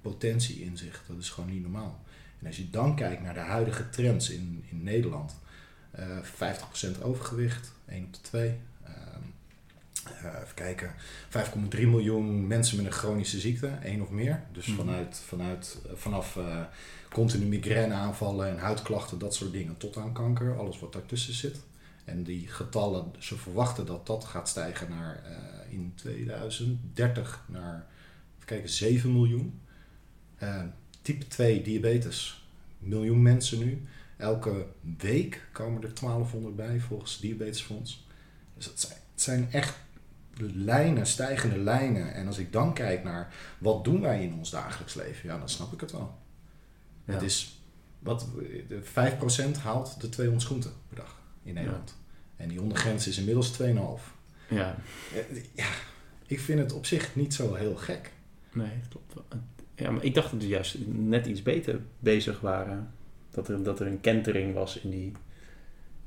potentie 0.00 0.60
in 0.62 0.76
zich. 0.76 1.04
Dat 1.08 1.18
is 1.18 1.30
gewoon 1.30 1.50
niet 1.50 1.62
normaal. 1.62 2.00
En 2.40 2.46
als 2.46 2.56
je 2.56 2.70
dan 2.70 2.96
kijkt 2.96 3.22
naar 3.22 3.34
de 3.34 3.40
huidige 3.40 3.90
trends 3.90 4.30
in, 4.30 4.64
in 4.70 4.82
Nederland, 4.82 5.34
eh 5.90 6.18
50% 6.98 7.02
overgewicht, 7.02 7.72
1 7.88 8.04
op 8.04 8.12
de 8.12 8.20
2. 8.20 8.54
even 10.42 10.54
kijken, 10.54 10.94
5,3 11.74 11.80
miljoen 11.80 12.46
mensen 12.46 12.76
met 12.76 12.86
een 12.86 12.92
chronische 12.92 13.38
ziekte, 13.40 13.66
één 13.66 14.00
of 14.02 14.10
meer. 14.10 14.42
Dus 14.52 14.66
Mhm. 14.66 14.76
vanuit, 14.76 15.22
vanuit, 15.26 15.78
eh, 15.86 15.92
vanaf 15.94 16.36
eh 16.36 16.60
continu 17.10 17.44
migraineaanvallen 17.46 18.48
en 18.48 18.58
huidklachten, 18.58 19.18
dat 19.18 19.34
soort 19.34 19.52
dingen, 19.52 19.76
tot 19.76 19.96
aan 19.96 20.12
kanker, 20.12 20.58
alles 20.58 20.78
wat 20.78 20.92
daartussen 20.92 21.34
zit. 21.34 21.60
En 22.04 22.22
die 22.22 22.48
getallen, 22.48 23.12
ze 23.18 23.36
verwachten 23.36 23.86
dat 23.86 24.06
dat 24.06 24.24
gaat 24.24 24.48
stijgen 24.48 24.90
naar 24.90 25.22
eh, 25.24 25.72
in 25.72 25.92
2030 25.94 27.44
naar 27.48 27.86
even 28.34 28.46
kijken, 28.46 28.68
7 28.68 29.12
miljoen. 29.12 29.60
Eh, 30.36 30.62
type 31.02 31.26
2 31.26 31.62
diabetes, 31.62 32.46
miljoen 32.78 33.22
mensen 33.22 33.58
nu. 33.58 33.86
Elke 34.16 34.66
week 34.98 35.48
komen 35.52 35.82
er 35.82 35.94
1200 35.94 36.56
bij 36.56 36.80
volgens 36.80 37.12
het 37.12 37.20
Diabetesfonds. 37.20 38.06
Dus 38.56 38.64
dat 38.64 38.80
zijn, 38.80 38.98
het 39.12 39.22
zijn 39.22 39.52
echt 39.52 39.76
lijnen, 40.54 41.06
stijgende 41.06 41.58
lijnen. 41.58 42.14
En 42.14 42.26
als 42.26 42.38
ik 42.38 42.52
dan 42.52 42.74
kijk 42.74 43.04
naar 43.04 43.34
wat 43.58 43.84
doen 43.84 44.00
wij 44.00 44.22
in 44.22 44.34
ons 44.34 44.50
dagelijks 44.50 44.94
leven, 44.94 45.28
ja, 45.28 45.38
dan 45.38 45.48
snap 45.48 45.72
ik 45.72 45.80
het 45.80 45.92
wel. 45.92 46.18
Ja. 47.04 47.12
Het 47.12 47.22
is 47.22 47.60
wat 47.98 48.26
de 48.68 48.82
5% 48.82 49.62
haalt 49.62 50.00
de 50.00 50.08
200 50.08 50.46
groenten 50.46 50.72
per 50.88 50.96
dag 50.96 51.21
in 51.42 51.54
Nederland. 51.54 51.96
En 52.36 52.48
die 52.48 52.60
ondergrens 52.60 53.06
is 53.06 53.18
inmiddels 53.18 53.62
2,5. 53.62 53.66
ja. 54.48 54.76
Ja, 55.54 55.68
ik 56.26 56.40
vind 56.40 56.58
het 56.58 56.72
op 56.72 56.86
zich 56.86 57.14
niet 57.14 57.34
zo 57.34 57.54
heel 57.54 57.76
gek. 57.76 58.12
Nee, 58.52 58.70
dat 58.80 58.88
klopt 58.88 59.14
wel. 59.14 59.40
Ja, 59.74 59.90
maar 59.90 60.04
ik 60.04 60.14
dacht 60.14 60.30
dat 60.30 60.40
we 60.40 60.48
juist 60.48 60.76
net 60.86 61.26
iets 61.26 61.42
beter 61.42 61.80
bezig 61.98 62.40
waren. 62.40 62.92
Dat 63.30 63.48
er, 63.48 63.62
dat 63.62 63.80
er 63.80 63.86
een 63.86 64.00
kentering 64.00 64.54
was 64.54 64.78
in 64.78 64.90
die, 64.90 65.12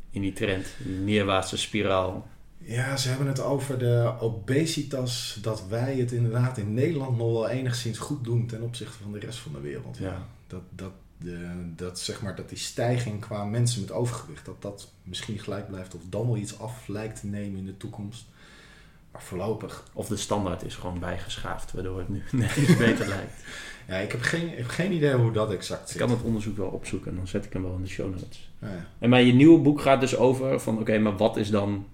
in 0.09 0.21
die 0.21 0.33
trend. 0.33 0.67
Die 0.83 0.97
neerwaartse 0.97 1.57
spiraal. 1.57 2.27
Ja, 2.57 2.97
ze 2.97 3.09
hebben 3.09 3.27
het 3.27 3.39
over 3.39 3.77
de 3.77 4.13
obesitas, 4.19 5.39
dat 5.41 5.67
wij 5.67 5.97
het 5.97 6.11
inderdaad 6.11 6.57
in 6.57 6.73
Nederland 6.73 7.17
nog 7.17 7.31
wel 7.31 7.49
enigszins 7.49 7.97
goed 7.97 8.23
doen 8.23 8.47
ten 8.47 8.61
opzichte 8.61 8.97
van 9.03 9.11
de 9.11 9.19
rest 9.19 9.39
van 9.39 9.51
de 9.51 9.59
wereld. 9.59 9.97
Ja. 9.97 10.27
Dat, 10.47 10.61
dat, 10.69 10.91
de, 11.25 11.73
dat, 11.75 11.99
zeg 11.99 12.21
maar, 12.21 12.35
dat 12.35 12.49
die 12.49 12.57
stijging 12.57 13.19
qua 13.21 13.43
mensen 13.45 13.81
met 13.81 13.91
overgewicht, 13.91 14.45
dat 14.45 14.61
dat 14.61 14.91
misschien 15.03 15.39
gelijk 15.39 15.67
blijft 15.67 15.95
of 15.95 16.01
dan 16.09 16.25
wel 16.25 16.37
iets 16.37 16.59
af 16.59 16.87
lijkt 16.87 17.19
te 17.19 17.27
nemen 17.27 17.59
in 17.59 17.65
de 17.65 17.77
toekomst. 17.77 18.25
Maar 19.11 19.21
voorlopig. 19.23 19.83
Of 19.93 20.07
de 20.07 20.17
standaard 20.17 20.63
is 20.63 20.75
gewoon 20.75 20.99
bijgeschaafd, 20.99 21.71
waardoor 21.71 21.97
het 21.97 22.09
nu 22.09 22.23
net 22.31 22.55
iets 22.55 22.77
beter 22.77 23.07
lijkt. 23.07 23.43
Ja, 23.87 23.95
ik 23.95 24.11
heb 24.11 24.21
geen, 24.21 24.51
ik 24.51 24.57
heb 24.57 24.67
geen 24.67 24.91
idee 24.91 25.13
hoe 25.13 25.31
dat 25.31 25.51
exact 25.51 25.81
Ik 25.81 25.87
zit. 25.87 25.97
kan 25.97 26.09
het 26.09 26.21
onderzoek 26.21 26.57
wel 26.57 26.67
opzoeken 26.67 27.11
en 27.11 27.17
dan 27.17 27.27
zet 27.27 27.45
ik 27.45 27.53
hem 27.53 27.63
wel 27.63 27.75
in 27.75 27.81
de 27.81 27.87
show 27.87 28.11
notes. 28.11 28.49
Ja, 28.61 28.67
ja. 28.67 28.85
En 28.99 29.09
maar 29.09 29.21
je 29.21 29.33
nieuwe 29.33 29.59
boek 29.59 29.81
gaat 29.81 29.99
dus 29.99 30.15
over 30.15 30.59
van 30.59 30.79
oké, 30.79 30.97
maar 30.97 31.17
wat 31.17 31.37
is 31.37 31.49
dan 31.49 31.87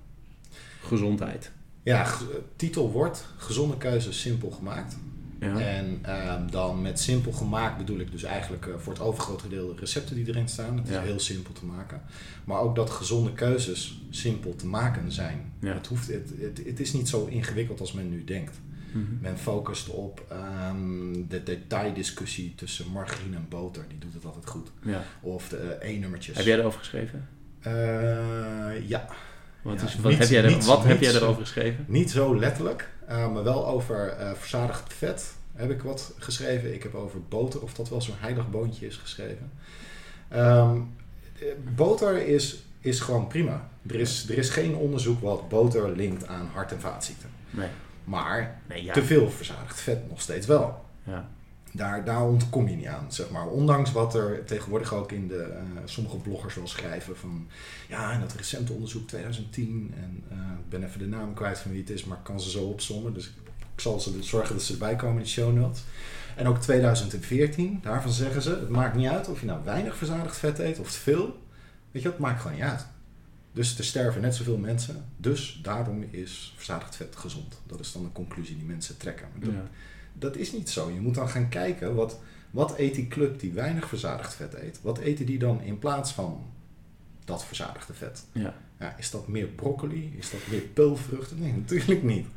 gezondheid? 0.81 1.51
Ja, 1.83 2.07
titel 2.55 2.91
wordt 2.91 3.27
Gezonde 3.38 3.77
keuzes 3.77 4.21
simpel 4.21 4.51
gemaakt. 4.51 4.97
Ja. 5.41 5.60
En 5.60 6.00
ehm, 6.01 6.48
dan 6.50 6.81
met 6.81 7.00
simpel 7.00 7.31
gemaakt 7.31 7.77
bedoel 7.77 8.00
ik 8.00 8.12
dus 8.12 8.24
eigenlijk 8.24 8.65
eh, 8.65 8.74
voor 8.77 8.93
het 8.93 9.01
overgrote 9.01 9.48
deel 9.50 9.67
de 9.74 9.79
recepten 9.79 10.15
die 10.15 10.27
erin 10.27 10.48
staan. 10.48 10.77
Het 10.77 10.89
is 10.89 10.98
heel 10.98 11.19
simpel 11.19 11.53
te 11.53 11.65
maken. 11.65 12.01
Maar 12.43 12.60
ook 12.60 12.75
dat 12.75 12.89
gezonde 12.89 13.33
keuzes 13.33 14.01
simpel 14.10 14.55
te 14.55 14.65
maken 14.65 15.12
zijn. 15.12 15.53
Ja. 15.60 15.74
Het, 15.74 15.88
hoeft, 15.88 16.07
het, 16.07 16.29
het, 16.39 16.62
het 16.65 16.79
is 16.79 16.93
niet 16.93 17.10
zo 17.10 17.25
ingewikkeld 17.25 17.79
als 17.79 17.93
men 17.93 18.10
nu 18.10 18.24
denkt. 18.24 18.60
Mhm. 18.91 19.03
Men 19.21 19.38
focust 19.38 19.89
op 19.89 20.25
ehm, 20.29 21.13
de 21.27 21.43
detaildiscussie 21.43 22.53
tussen 22.55 22.86
margarine 22.91 23.36
en 23.36 23.45
boter. 23.50 23.86
Die 23.89 23.98
doet 23.98 24.13
het 24.13 24.25
altijd 24.25 24.45
goed. 24.48 24.71
ja. 24.83 25.03
Of 25.21 25.50
de 25.50 25.57
eh, 25.57 25.95
E-nummertjes. 25.95 26.38
Heb 26.38 26.45
jij 26.45 26.57
erover 26.60 26.79
geschreven? 26.79 27.27
Eh, 27.60 28.88
ja, 28.89 29.07
Wat, 29.62 29.81
is, 29.81 29.95
wat, 29.95 30.12
niet- 30.12 30.19
heb, 30.19 30.29
jij 30.29 30.43
er, 30.43 30.62
wat 30.65 30.83
heb 30.83 31.01
jij 31.01 31.13
erover 31.13 31.41
geschreven? 31.41 31.86
Niet 31.88 32.12
zo 32.12 32.39
letterlijk, 32.39 32.89
maar 33.18 33.44
wel 33.44 33.68
over 33.68 34.08
eh, 34.10 34.32
verzadigd 34.34 34.94
vet 34.94 35.34
heb 35.53 35.70
ik 35.72 35.82
wat 35.82 36.13
geschreven. 36.18 36.74
Ik 36.74 36.84
heb 36.84 36.96
over 36.96 37.20
boter, 37.30 37.62
of 37.62 37.74
dat 37.74 37.89
wel 37.89 38.01
zo'n 38.01 38.15
heilig 38.20 38.50
boontje 38.50 38.86
is 38.88 38.98
geschreven. 38.98 39.51
Ehm, 40.27 40.75
eh, 41.39 41.46
boter 41.75 42.27
is, 42.27 42.63
is 42.80 43.00
gewoon 43.00 43.27
prima. 43.27 43.70
Er 43.88 43.96
is, 44.00 44.30
er 44.30 44.38
is 44.38 44.50
geen 44.50 44.75
onderzoek 44.75 45.22
wat 45.22 45.50
boter 45.50 45.89
linkt 45.96 46.27
aan 46.27 46.50
hart- 46.53 46.72
en 46.72 46.80
vaatziekten. 46.80 47.30
Nee. 47.50 47.68
Maar 48.03 48.62
Nee, 48.70 48.84
ja. 48.84 48.94
te 48.94 49.03
veel 49.03 49.30
verzadigd 49.30 49.80
vet 49.82 50.10
nog 50.10 50.22
steeds 50.22 50.48
wel. 50.48 50.86
ja. 51.03 51.30
Daar, 51.73 52.05
daar 52.05 52.23
ontkom 52.23 52.67
je 52.67 52.75
niet 52.75 52.87
aan, 52.87 53.11
zeg 53.11 53.29
maar. 53.29 53.47
Ondanks 53.47 53.91
wat 53.91 54.15
er 54.15 54.45
tegenwoordig 54.45 54.93
ook 54.93 55.11
in 55.11 55.27
de, 55.27 55.43
eh, 55.43 55.61
sommige 55.85 56.17
bloggers 56.17 56.55
wel 56.55 56.67
schrijven 56.67 57.17
van... 57.17 57.47
Ja, 57.87 58.11
en 58.11 58.19
dat 58.19 58.33
recente 58.33 58.73
onderzoek 58.73 59.07
2010. 59.07 59.93
En 59.95 60.23
eh, 60.29 60.37
ik 60.37 60.69
ben 60.69 60.83
even 60.83 60.99
de 60.99 61.07
naam 61.07 61.33
kwijt 61.33 61.59
van 61.59 61.71
wie 61.71 61.79
het 61.79 61.89
is, 61.89 62.05
maar 62.05 62.17
ik 62.17 62.23
kan 62.23 62.41
ze 62.41 62.49
zo 62.49 62.63
opzommen. 62.63 63.13
Dus 63.13 63.33
ik 63.75 63.81
zal 63.81 63.99
ze 63.99 64.23
zorgen 64.23 64.55
dat 64.55 64.63
ze 64.63 64.73
erbij 64.73 64.95
komen 64.95 65.17
in 65.17 65.23
de 65.23 65.29
show 65.29 65.53
notes. 65.53 65.83
En 66.35 66.47
ook 66.47 66.57
2014, 66.57 67.79
daarvan 67.81 68.11
zeggen 68.11 68.41
ze... 68.41 68.49
Het 68.49 68.69
maakt 68.69 68.95
niet 68.95 69.09
uit 69.09 69.27
of 69.27 69.39
je 69.39 69.45
nou 69.45 69.63
weinig 69.63 69.97
verzadigd 69.97 70.37
vet 70.37 70.59
eet 70.59 70.79
of 70.79 70.91
te 70.91 70.99
veel. 70.99 71.39
Weet 71.91 72.01
je, 72.01 72.09
het 72.09 72.17
maakt 72.17 72.41
gewoon 72.41 72.57
niet 72.57 72.65
uit. 72.65 72.85
Dus 73.53 73.77
er 73.77 73.84
sterven 73.84 74.22
net 74.22 74.36
zoveel 74.36 74.58
mensen. 74.58 75.05
Dus 75.17 75.60
daarom 75.63 76.03
is 76.12 76.53
verzadigd 76.55 76.96
vet 76.96 77.15
gezond. 77.15 77.62
Dat 77.67 77.79
is 77.79 77.91
dan 77.91 78.03
de 78.03 78.12
conclusie 78.12 78.55
die 78.58 78.65
mensen 78.65 78.98
trekken. 78.98 79.27
Maar 79.31 79.46
dat, 79.46 79.53
Ja. 79.53 79.70
dat 80.13 80.36
is 80.38 80.51
niet 80.51 80.70
zo. 80.70 80.89
Je 80.91 81.00
moet 81.01 81.15
dan 81.15 81.29
gaan 81.29 81.50
kijken, 81.50 81.96
wat, 81.96 82.20
wat 82.51 82.77
eet 82.77 82.96
die 82.96 83.08
club 83.08 83.39
die 83.39 83.51
weinig 83.53 83.88
verzadigd 83.88 84.34
vet 84.36 84.53
eet? 84.53 84.79
Wat 84.81 84.98
eten 84.98 85.25
die 85.25 85.39
dan 85.39 85.62
in 85.62 85.79
plaats 85.79 86.12
van 86.12 86.46
dat 87.25 87.46
verzadigde 87.46 87.93
vet? 87.93 88.24
Ja. 88.31 88.53
Ja, 88.79 88.96
is 88.98 89.12
dat 89.12 89.27
meer 89.27 89.48
broccoli? 89.48 90.13
Is 90.17 90.31
dat 90.31 90.39
meer 90.50 90.62
peulvruchten? 90.62 91.39
Nee, 91.39 91.53
natuurlijk 91.53 92.03
niet. 92.03 92.27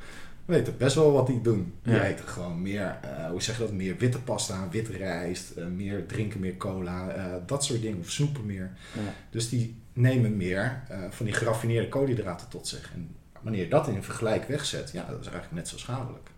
We 0.44 0.52
weten 0.54 0.76
best 0.76 0.94
wel 0.94 1.12
wat 1.12 1.26
die 1.26 1.40
doen. 1.40 1.74
Die 1.82 1.94
Ja. 1.94 2.04
eten 2.04 2.28
gewoon 2.28 2.62
meer, 2.62 2.98
eh, 3.02 3.28
hoe 3.30 3.42
zeg 3.42 3.56
je 3.56 3.62
dat, 3.62 3.72
meer 3.72 3.96
witte 3.96 4.20
pasta, 4.20 4.68
witte 4.68 4.92
rijst, 4.96 5.50
eh, 5.50 5.66
meer 5.66 6.06
drinken 6.06 6.40
meer 6.40 6.56
cola, 6.56 7.08
eh, 7.08 7.24
dat 7.46 7.64
soort 7.64 7.80
dingen, 7.82 7.98
of 7.98 8.10
snoepen 8.10 8.46
meer. 8.46 8.70
Ja. 8.92 9.14
Dus 9.30 9.48
die 9.48 9.76
nemen 9.92 10.36
meer 10.36 10.82
van 11.10 11.26
die 11.26 11.34
geraffineerde 11.34 11.88
koolhydraten 11.88 12.49
tot 12.49 12.69
zich. 12.69 12.90
En 12.95 13.16
wanneer 13.40 13.60
je 13.62 13.69
dat 13.69 13.88
in 13.88 14.02
vergelijk 14.02 14.45
wegzet, 14.49 14.90
ja, 14.92 15.04
dat 15.10 15.21
is 15.21 15.26
eigenlijk 15.26 15.54
net 15.54 15.69
zo 15.69 15.78
schadelijk. 15.78 16.28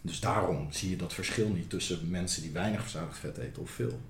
Dus 0.00 0.20
daarom 0.20 0.66
zie 0.72 0.90
je 0.90 0.96
dat 0.96 1.12
verschil 1.14 1.48
niet 1.48 1.70
tussen 1.70 2.10
mensen 2.10 2.42
die 2.42 2.50
weinig 2.50 2.80
verzadigd 2.80 3.18
vet 3.18 3.36
eten 3.38 3.62
of 3.62 3.70
veel. 3.70 4.00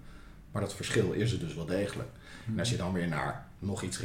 Maar 0.53 0.63
dat 0.63 0.75
verschil 0.75 1.13
is 1.13 1.33
er 1.33 1.39
dus 1.39 1.55
wel 1.55 1.67
degelijk. 1.67 2.09
En 2.47 2.59
als 2.59 2.71
je 2.71 2.77
dan 2.77 2.93
weer 2.93 3.09
naar 3.09 3.46
nog 3.59 3.83
iets 3.83 4.01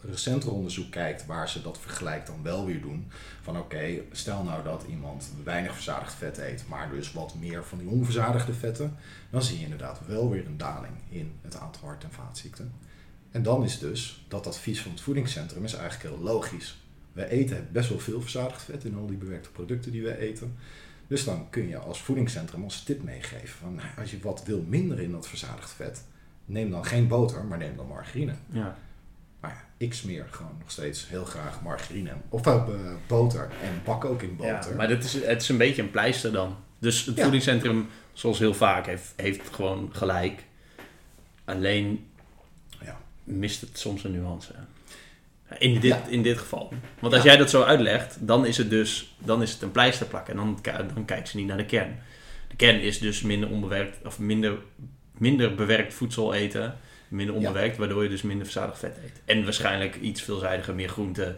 recenter 0.00 0.52
onderzoek 0.52 0.90
kijkt, 0.90 1.26
waar 1.26 1.48
ze 1.48 1.62
dat 1.62 1.78
vergelijk 1.78 2.26
dan 2.26 2.42
wel 2.42 2.66
weer 2.66 2.80
doen. 2.80 3.10
Van 3.42 3.58
oké, 3.58 4.00
stel 4.12 4.42
nou 4.42 4.64
dat 4.64 4.84
iemand 4.88 5.30
weinig 5.44 5.74
verzadigd 5.74 6.14
vet 6.14 6.38
eet, 6.38 6.64
maar 6.68 6.90
dus 6.90 7.12
wat 7.12 7.34
meer 7.34 7.64
van 7.64 7.78
die 7.78 7.88
onverzadigde 7.88 8.52
vetten. 8.52 8.96
Dan 9.30 9.42
zie 9.42 9.58
je 9.58 9.64
inderdaad 9.64 10.00
wel 10.06 10.30
weer 10.30 10.46
een 10.46 10.56
daling 10.56 10.94
in 11.08 11.32
het 11.42 11.56
aantal 11.56 11.82
hart- 11.84 12.04
en 12.04 12.12
vaatziekten. 12.12 12.72
En 13.30 13.42
dan 13.42 13.64
is 13.64 13.78
dus 13.78 14.24
dat 14.28 14.46
advies 14.46 14.82
van 14.82 14.90
het 14.90 15.00
voedingscentrum 15.00 15.64
is 15.64 15.74
eigenlijk 15.74 16.14
heel 16.14 16.24
logisch. 16.24 16.78
We 17.12 17.28
eten 17.28 17.68
best 17.72 17.88
wel 17.88 17.98
veel 17.98 18.20
verzadigd 18.20 18.62
vet 18.62 18.84
in 18.84 18.96
al 18.96 19.06
die 19.06 19.16
bewerkte 19.16 19.50
producten 19.50 19.92
die 19.92 20.02
we 20.02 20.18
eten. 20.18 20.56
Dus 21.06 21.24
dan 21.24 21.50
kun 21.50 21.68
je 21.68 21.78
als 21.78 22.02
voedingscentrum 22.02 22.64
als 22.64 22.82
tip 22.82 23.02
meegeven 23.02 23.58
van 23.58 23.74
nou, 23.74 23.88
als 23.98 24.10
je 24.10 24.20
wat 24.20 24.44
wil 24.44 24.64
minderen 24.68 25.04
in 25.04 25.12
dat 25.12 25.28
verzadigd 25.28 25.70
vet, 25.70 26.04
neem 26.44 26.70
dan 26.70 26.84
geen 26.84 27.08
boter, 27.08 27.44
maar 27.44 27.58
neem 27.58 27.76
dan 27.76 27.86
margarine. 27.86 28.34
Ja. 28.46 28.76
Maar 29.40 29.50
ja, 29.50 29.64
ik 29.86 29.94
smeer 29.94 30.26
gewoon 30.30 30.56
nog 30.58 30.70
steeds 30.70 31.08
heel 31.08 31.24
graag 31.24 31.62
margarine 31.62 32.12
of 32.28 32.46
eh, 32.46 32.64
boter 33.06 33.50
en 33.62 33.80
bak 33.84 34.04
ook 34.04 34.22
in 34.22 34.36
Ja, 34.40 34.54
boter. 34.58 34.76
maar 34.76 34.88
dit 34.88 35.04
is, 35.04 35.12
het 35.12 35.42
is 35.42 35.48
een 35.48 35.56
beetje 35.56 35.82
een 35.82 35.90
pleister 35.90 36.32
dan. 36.32 36.56
Dus 36.78 37.04
het 37.04 37.16
Ja. 37.16 37.22
voedingscentrum, 37.22 37.88
zoals 38.12 38.38
heel 38.38 38.54
vaak, 38.54 38.86
heeft, 38.86 39.12
heeft 39.16 39.54
gewoon 39.54 39.88
gelijk. 39.92 40.44
Alleen 41.44 42.06
Ja. 42.84 43.00
mist 43.24 43.60
het 43.60 43.78
soms 43.78 44.04
een 44.04 44.12
nuance. 44.12 44.52
In 45.58 45.72
dit, 45.80 45.82
Ja. 45.90 46.06
in 46.08 46.22
dit 46.22 46.38
geval. 46.38 46.72
Want 47.00 47.12
als 47.14 47.22
Ja. 47.22 47.28
jij 47.28 47.38
dat 47.38 47.50
zo 47.50 47.62
uitlegt, 47.62 48.16
dan 48.26 48.46
is 48.46 48.56
het 48.56 48.70
dus 48.70 49.14
dan 49.18 49.42
is 49.42 49.52
het 49.52 49.62
een 49.62 49.70
pleisterplak. 49.72 50.28
En 50.28 50.36
dan, 50.36 50.58
dan 50.94 51.04
kijkt 51.04 51.28
ze 51.28 51.36
niet 51.36 51.46
naar 51.46 51.56
de 51.56 51.66
kern. 51.66 51.98
De 52.48 52.56
kern 52.56 52.80
is 52.80 52.98
dus 52.98 53.22
minder 53.22 53.48
onbewerkt 53.50 54.06
of 54.06 54.18
minder, 54.18 54.58
minder 55.18 55.54
bewerkt 55.54 55.94
voedsel 55.94 56.34
eten. 56.34 56.76
Minder 57.10 57.40
Ja. 57.40 57.46
onbewerkt, 57.46 57.76
waardoor 57.76 58.02
je 58.02 58.08
dus 58.08 58.22
minder 58.22 58.44
verzadigd 58.44 58.78
vet 58.78 58.96
eet. 59.04 59.20
En 59.24 59.44
waarschijnlijk 59.44 59.96
iets 59.96 60.22
veelzijdiger, 60.22 60.74
meer 60.74 60.88
groenten, 60.88 61.36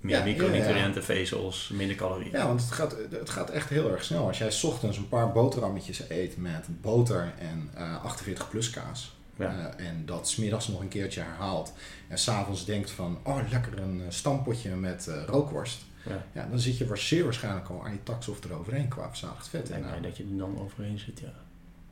meer 0.00 0.16
Ja, 0.18 0.24
micronutriënten, 0.24 1.04
vezels, 1.04 1.70
minder 1.74 1.96
calorieën. 1.96 2.30
Ja, 2.32 2.46
want 2.46 2.60
het 2.60 2.70
gaat, 2.72 2.96
het 3.10 3.30
gaat 3.30 3.50
echt 3.50 3.68
heel 3.68 3.90
erg 3.90 4.04
snel. 4.04 4.26
Als 4.26 4.38
jij 4.38 4.50
's 4.50 4.64
ochtends 4.64 4.96
een 4.96 5.08
paar 5.08 5.32
boterhammetjes 5.32 6.02
eet 6.10 6.36
met 6.36 6.66
boter 6.80 7.32
en 7.38 7.70
eh 7.74 8.04
48 8.04 8.48
plus 8.50 8.70
kaas. 8.70 9.14
Ja. 9.36 9.74
eh, 9.76 9.86
en 9.86 10.02
dat 10.06 10.28
smiddags 10.28 10.68
nog 10.68 10.80
een 10.80 10.88
keertje 10.88 11.20
herhaalt. 11.20 11.72
En 12.08 12.18
s'avonds 12.18 12.64
denkt 12.64 12.90
van, 12.90 13.18
oh 13.22 13.38
lekker 13.50 13.78
een 13.78 14.00
eh, 14.00 14.06
stampotje 14.08 14.70
met 14.76 15.10
rookworst. 15.26 15.80
Ja. 16.08 16.24
Ja, 16.32 16.46
dan 16.50 16.58
zit 16.58 16.78
je 16.78 16.86
waar- 16.86 16.98
zeer 16.98 17.24
waarschijnlijk 17.24 17.68
al 17.68 17.84
aan 17.84 17.92
je 17.92 18.02
tax 18.02 18.28
of 18.28 18.44
eroverheen 18.44 18.88
qua 18.88 19.08
verzadigd 19.08 19.48
vet. 19.48 19.60
Ik 19.60 19.66
denk 19.66 19.78
inname. 19.80 20.00
mij 20.00 20.08
dat 20.08 20.16
je 20.18 20.22
er 20.32 20.36
dan 20.38 20.58
overheen 20.60 20.98
zit, 20.98 21.20
ja. 21.20 21.32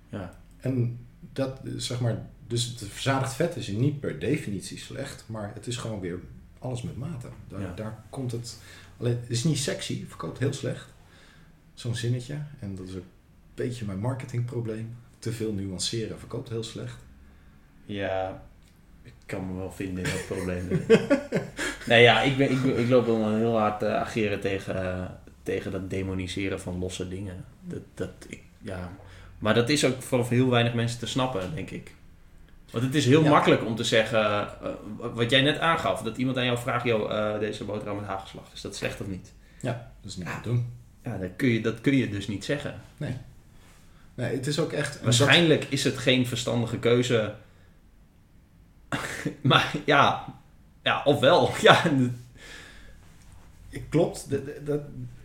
Ja, 0.08 0.34
En 0.60 0.98
dat, 1.32 1.60
zeg 1.76 2.00
maar, 2.00 2.26
dus 2.50 2.64
het 2.64 2.84
verzadigd 2.90 3.32
vet 3.34 3.56
is 3.56 3.68
niet 3.68 4.00
per 4.00 4.18
definitie 4.18 4.78
slecht, 4.78 5.24
maar 5.26 5.50
het 5.54 5.66
is 5.66 5.76
gewoon 5.76 6.00
weer 6.00 6.18
alles 6.58 6.82
met 6.82 6.96
mate. 6.96 7.28
Daar, 7.48 7.60
Ja. 7.60 7.72
daar 7.74 8.04
komt 8.10 8.32
het, 8.32 8.58
alleen, 8.98 9.16
het 9.20 9.30
is 9.30 9.44
niet 9.44 9.58
sexy, 9.58 10.04
verkoopt 10.08 10.38
heel 10.38 10.52
slecht. 10.52 10.86
Zo'n 11.74 11.94
zinnetje. 11.94 12.38
En 12.60 12.74
dat 12.74 12.88
is 12.88 12.94
een 12.94 13.04
beetje 13.54 13.84
mijn 13.84 13.98
marketingprobleem. 13.98 14.96
Te 15.18 15.32
veel 15.32 15.52
nuanceren 15.52 16.18
verkoopt 16.18 16.48
heel 16.48 16.62
slecht. 16.62 16.96
ja 17.84 18.42
ik 19.02 19.12
kan 19.26 19.46
me 19.46 19.58
wel 19.58 19.72
vinden 19.72 20.04
in 20.04 20.10
dat 20.10 20.26
probleem. 20.26 20.68
nee, 21.86 22.02
ja, 22.02 22.22
ik, 22.22 22.36
ben, 22.36 22.50
ik, 22.50 22.62
ben- 22.62 22.78
ik 22.78 22.88
loop 22.88 23.06
wel 23.06 23.36
heel 23.36 23.58
hard 23.58 23.78
te 23.78 23.88
ageren 23.88 24.40
tegen, 24.40 24.82
eh, 24.82 25.10
tegen 25.42 25.70
dat 25.72 25.90
demoniseren 25.90 26.60
van 26.60 26.78
losse 26.78 27.08
dingen. 27.08 27.44
Dat, 27.64 27.80
dat, 27.94 28.10
ik, 28.28 28.42
ja. 28.58 28.92
Maar 29.38 29.54
dat 29.54 29.68
is 29.68 29.84
ook 29.84 30.02
voor 30.02 30.26
heel 30.28 30.50
weinig 30.50 30.74
mensen 30.74 30.98
te 30.98 31.06
snappen, 31.06 31.54
denk 31.54 31.70
ik. 31.70 31.94
Want 32.72 32.85
het 32.85 32.94
is 32.94 33.06
heel 33.06 33.22
Ja. 33.22 33.30
makkelijk 33.30 33.64
om 33.66 33.76
te 33.76 33.85
zeggen, 33.85 34.20
eh, 34.20 34.70
wat 35.14 35.30
jij 35.30 35.40
net 35.42 35.59
aangaf, 35.59 36.02
dat 36.02 36.16
iemand 36.16 36.37
aan 36.37 36.44
jou 36.44 36.59
vraagt, 36.59 36.85
joh, 36.85 37.12
eh, 37.35 37.38
deze 37.40 37.64
boterham 37.64 37.96
met 37.96 38.06
hagelslag, 38.06 38.44
is 38.54 38.61
dat 38.61 38.76
slecht 38.76 39.00
of 39.00 39.06
niet? 39.06 39.33
Ja, 39.61 39.92
dat 40.00 40.11
is 40.11 40.16
niet 40.16 40.26
te 40.26 40.48
doen. 40.48 40.72
Ja, 41.04 41.16
dat 41.18 41.30
kun, 41.37 41.48
je, 41.48 41.61
dat 41.61 41.80
kun 41.80 41.96
je 41.96 42.09
dus 42.11 42.28
niet 42.28 42.44
zeggen. 42.44 42.80
Nee, 42.96 43.16
het 44.37 44.46
is 44.46 44.59
ook 44.59 44.72
echt... 44.72 44.92
dat- 44.94 45.02
Waarschijnlijk 45.02 45.64
is 45.68 45.85
het 45.85 45.98
geen 45.98 46.26
verstandige 46.26 46.78
keuze. 46.78 47.35
maar 49.42 49.72
ja, 49.85 50.24
ja, 50.83 51.02
ofwel. 51.04 51.50
Ja, 51.61 51.83
Klopt, 53.88 54.30
dat, 54.30 54.40
dat, 54.66 54.80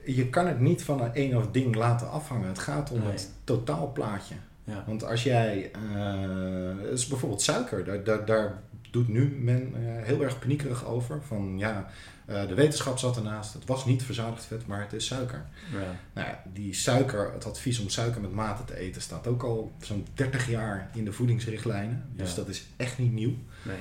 je 0.06 0.30
kan 0.30 0.48
het 0.48 0.60
niet 0.60 0.84
van 0.84 1.02
een 1.02 1.14
één 1.14 1.38
of 1.38 1.52
ding 1.52 1.76
laten 1.76 2.10
afhangen. 2.12 2.48
Het 2.48 2.60
gaat 2.60 2.92
om 2.92 3.00
Nee. 3.00 3.12
het 3.12 3.30
totaalplaatje. 3.44 4.36
Ja. 4.66 4.84
Want 4.88 5.04
als 5.04 5.24
jij, 5.24 5.72
eh, 5.74 6.92
is 6.92 7.08
bijvoorbeeld 7.08 7.42
suiker, 7.42 7.84
daar, 7.86 8.04
daar, 8.04 8.26
daar 8.26 8.62
doet 8.92 9.08
nu 9.08 9.28
men 9.40 9.74
eh, 9.76 10.04
heel 10.06 10.22
erg 10.22 10.40
paniekerig 10.40 10.86
over. 10.86 11.22
Van 11.28 11.58
ja, 11.58 11.90
eh, 12.26 12.48
de 12.48 12.54
wetenschap 12.54 12.98
zat 12.98 13.18
ernaast. 13.18 13.54
Het 13.54 13.66
was 13.66 13.86
niet 13.86 14.04
verzadigd 14.04 14.46
vet, 14.46 14.68
maar 14.68 14.82
het 14.82 14.94
is 14.94 15.06
suiker. 15.06 15.46
Ja. 15.72 15.96
Nou 16.14 16.28
ja, 16.28 16.44
die 16.54 16.74
suiker, 16.74 17.32
het 17.34 17.46
advies 17.46 17.80
om 17.80 17.90
suiker 17.90 18.22
met 18.22 18.32
mate 18.32 18.64
te 18.66 18.78
eten 18.78 19.02
staat 19.02 19.28
ook 19.28 19.44
al 19.44 19.72
zo'n 19.82 20.08
30 20.14 20.50
jaar 20.50 20.90
in 20.94 21.06
de 21.06 21.12
voedingsrichtlijnen. 21.14 22.10
Dus 22.16 22.30
Ja. 22.30 22.36
dat 22.36 22.48
is 22.48 22.66
echt 22.78 22.98
niet 22.98 23.12
nieuw. 23.12 23.34
Nee. 23.64 23.78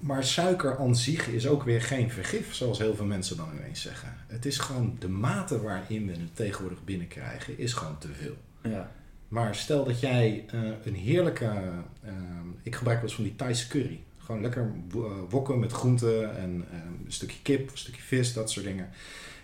Maar 0.00 0.24
suiker 0.24 0.78
aan 0.78 0.96
zich 0.96 1.26
is 1.28 1.46
ook 1.46 1.62
weer 1.62 1.82
geen 1.82 2.10
vergif, 2.10 2.54
zoals 2.54 2.78
heel 2.78 2.94
veel 2.96 3.04
mensen 3.04 3.36
dan 3.36 3.48
ineens 3.58 3.82
zeggen. 3.82 4.14
Het 4.26 4.46
is 4.46 4.58
gewoon 4.58 4.96
de 4.98 5.08
mate 5.08 5.62
waarin 5.62 6.06
we 6.06 6.12
het 6.12 6.36
tegenwoordig 6.36 6.84
binnenkrijgen, 6.84 7.58
is 7.58 7.72
gewoon 7.72 7.98
te 7.98 8.08
veel. 8.12 8.36
Ja. 8.62 8.90
Maar 9.30 9.54
stel 9.54 9.84
dat 9.84 10.00
jij 10.00 10.44
eh, 10.50 10.60
een 10.84 10.94
heerlijke, 10.94 11.44
ehm, 12.04 12.46
ik 12.62 12.74
gebruik 12.74 12.96
wel 12.98 13.06
eens 13.06 13.14
van 13.14 13.24
die 13.24 13.36
Thaise 13.36 13.68
curry. 13.68 14.00
Gewoon 14.18 14.40
lekker 14.40 14.72
eh, 14.94 15.00
wokken 15.28 15.58
met 15.58 15.72
groenten 15.72 16.36
en 16.36 16.50
een 17.04 17.12
stukje 17.12 17.38
kip, 17.42 17.70
een 17.70 17.78
stukje 17.78 18.02
vis, 18.02 18.32
dat 18.32 18.50
soort 18.50 18.66
dingen. 18.66 18.88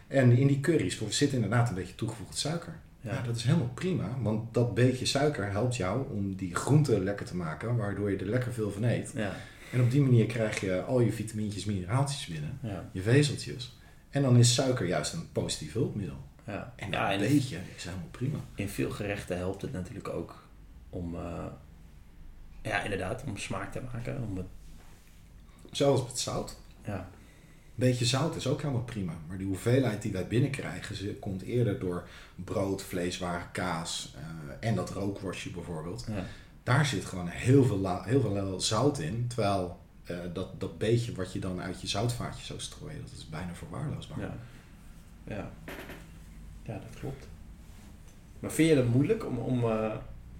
En 0.07 0.33
in 0.33 0.47
die 0.47 0.61
curry's 0.61 1.01
zit 1.09 1.33
inderdaad 1.33 1.69
een 1.69 1.75
beetje 1.75 1.95
toegevoegde 1.95 2.37
suiker. 2.37 2.75
Ja. 3.01 3.13
Ja. 3.15 3.23
dat 3.23 3.37
is 3.37 3.45
helemaal 3.45 3.71
prima, 3.75 4.17
want 4.23 4.55
dat 4.55 4.75
beetje 4.75 5.07
suiker 5.07 5.51
helpt 5.51 5.77
jou 5.77 6.07
om 6.13 6.35
die 6.35 6.55
groenten 6.55 7.05
lekker 7.05 7.27
te 7.27 7.37
maken, 7.37 7.77
waardoor 7.77 8.11
je 8.11 8.17
er 8.17 8.27
lekker 8.27 8.53
veel 8.53 8.71
van 8.71 8.83
eet. 8.85 9.13
Ja. 9.15 9.37
En 9.73 9.81
op 9.81 9.91
die 9.91 10.01
manier 10.01 10.27
krijg 10.27 10.61
je 10.61 10.83
al 10.83 11.01
je 11.01 11.13
vitamintjes, 11.13 11.65
mineraaltjes 11.65 12.27
binnen, 12.27 12.59
Ja. 12.63 12.89
je 12.93 13.03
vezeltjes. 13.03 13.79
En 14.11 14.23
dan 14.23 14.37
is 14.37 14.55
suiker 14.55 14.87
juist 14.87 15.13
een 15.13 15.33
positief 15.33 15.73
hulpmiddel. 15.73 16.17
Ja. 16.47 16.73
En 16.77 16.91
ja, 16.91 17.03
dat 17.03 17.21
en 17.21 17.29
beetje 17.29 17.59
is 17.77 17.85
helemaal 17.85 18.09
prima. 18.11 18.39
in 18.55 18.69
veel 18.69 18.91
gerechten 18.91 19.37
helpt 19.37 19.63
het 19.63 19.73
natuurlijk 19.73 20.09
ook 20.09 20.43
om, 20.91 21.15
eh, 21.15 21.45
ja, 22.63 22.83
inderdaad, 22.83 23.25
om 23.27 23.37
smaak 23.37 23.73
te 23.73 23.81
maken. 23.93 24.23
Om 24.23 24.37
het, 24.37 24.47
Zelfs 25.71 26.03
met 26.03 26.19
zout. 26.19 26.57
ja. 26.85 27.09
Een 27.77 27.83
beetje 27.87 28.05
zout 28.05 28.37
is 28.37 28.47
ook 28.47 28.61
helemaal 28.61 28.83
prima. 28.85 29.13
Maar 29.29 29.39
die 29.39 29.47
hoeveelheid 29.47 30.03
die 30.03 30.13
wij 30.13 30.27
binnenkrijgen, 30.27 30.97
ze 30.97 31.15
komt 31.15 31.43
eerder 31.43 31.79
door 31.79 32.09
brood, 32.35 32.83
vleeswaren, 32.83 33.51
kaas 33.53 34.15
eh, 34.17 34.69
en 34.69 34.75
dat 34.75 34.91
rookworstje 34.91 35.51
bijvoorbeeld. 35.51 36.07
Ja. 36.09 36.25
Daar 36.63 36.87
zit 36.87 37.05
gewoon 37.05 37.29
heel 37.29 37.65
veel, 37.65 38.03
heel 38.03 38.21
veel 38.21 38.61
zout 38.61 38.99
in. 38.99 39.27
Terwijl 39.29 39.79
eh, 40.05 40.19
dat, 40.33 40.61
dat 40.61 40.79
beetje 40.79 41.15
wat 41.15 41.33
je 41.33 41.39
dan 41.39 41.61
uit 41.61 41.81
je 41.81 41.87
zoutvaatje 41.87 42.45
zou 42.45 42.61
strooien, 42.61 43.01
dat 43.01 43.13
is 43.17 43.29
bijna 43.29 43.55
verwaarloosbaar. 43.55 44.21
Ja. 44.21 44.37
Ja. 45.25 45.51
Ja, 46.67 46.73
dat 46.73 47.01
klopt. 47.01 47.29
Maar 48.41 48.51
vind 48.53 48.69
je 48.69 48.77
het 48.77 48.93
moeilijk 48.93 49.27
om, 49.27 49.39
om 49.39 49.65
eh, 49.65 49.93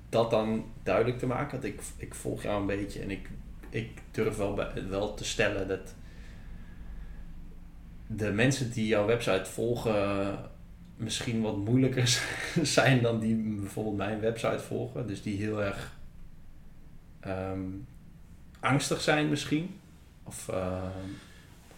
dat 0.09 0.31
dan 0.31 0.65
duidelijk 0.83 1.19
te 1.19 1.27
maken? 1.27 1.51
Want 1.51 1.65
ik, 1.65 1.81
ik 1.97 2.15
volg 2.15 2.43
jou 2.43 2.61
een 2.61 2.67
beetje 2.67 3.01
en 3.01 3.11
ik, 3.11 3.31
ik 3.71 4.03
durf 4.11 4.37
wel, 4.37 4.55
bij- 4.55 4.89
wel 4.89 5.15
te 5.15 5.25
stellen 5.25 5.69
dat 5.69 5.95
de 8.07 8.33
mensen 8.33 8.71
die 8.71 8.87
jouw 8.87 9.07
website 9.07 9.45
volgen 9.45 10.39
misschien 10.97 11.41
wat 11.41 11.57
moeilijker 11.57 12.09
zijn 12.63 13.03
dan 13.03 13.19
die 13.21 13.37
bijvoorbeeld 13.37 13.97
mijn 13.97 14.21
website 14.21 14.59
volgen. 14.59 15.07
Dus 15.07 15.23
die 15.23 15.37
heel 15.37 15.63
erg 15.63 15.97
ehm, 17.21 17.61
angstig 18.61 19.01
zijn 19.01 19.29
misschien. 19.29 19.79
Of 20.23 20.49
eh, 20.49 20.83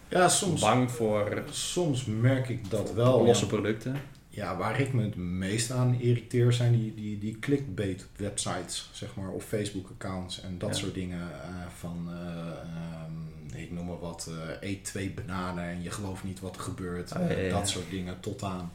Ja, 0.07 0.29
soms, 0.29 0.61
bang 0.61 0.91
voor 0.91 1.43
soms 1.49 2.05
merk 2.05 2.49
ik 2.49 2.69
dat 2.69 2.93
wel. 2.93 3.25
losse 3.25 3.43
ja. 3.45 3.51
producten. 3.51 3.95
Ja, 4.39 4.57
waar 4.57 4.79
ik 4.79 4.93
me 4.93 5.03
het 5.03 5.15
meest 5.15 5.71
aan 5.71 5.99
irriteer 5.99 6.53
zijn 6.53 6.71
die, 6.71 6.93
die, 6.95 7.17
die 7.17 7.39
clickbait 7.39 8.07
websites, 8.15 8.89
zeg 8.93 9.15
maar, 9.15 9.29
of 9.29 9.43
Facebook 9.43 9.89
accounts 9.89 10.41
en 10.41 10.57
dat 10.57 10.69
Ja. 10.69 10.75
soort 10.75 10.93
dingen 10.93 11.21
eh, 11.31 11.49
van, 11.77 12.07
eh, 12.11 12.17
ehm, 12.47 13.57
ik 13.61 13.71
noem 13.71 13.85
maar 13.85 13.99
wat, 13.99 14.29
eh, 14.61 14.69
eet 14.69 14.83
twee 14.83 15.09
bananen 15.11 15.63
en 15.63 15.81
je 15.83 15.91
gelooft 15.91 16.23
niet 16.23 16.39
wat 16.39 16.55
er 16.55 16.61
gebeurt, 16.61 17.09
ja, 17.09 17.29
ja, 17.29 17.49
dat 17.49 17.69
soort 17.69 17.89
dingen, 17.89 18.19
tot 18.19 18.43
aan 18.43 18.71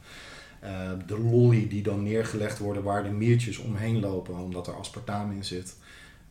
de 1.06 1.18
lolly 1.18 1.68
die 1.68 1.82
dan 1.82 2.02
neergelegd 2.02 2.58
worden 2.58 2.82
waar 2.82 3.02
de 3.02 3.10
miertjes 3.10 3.58
omheen 3.58 4.00
lopen 4.00 4.38
omdat 4.38 4.66
er 4.66 4.74
aspartaam 4.74 5.32
in 5.32 5.44
zit. 5.44 5.76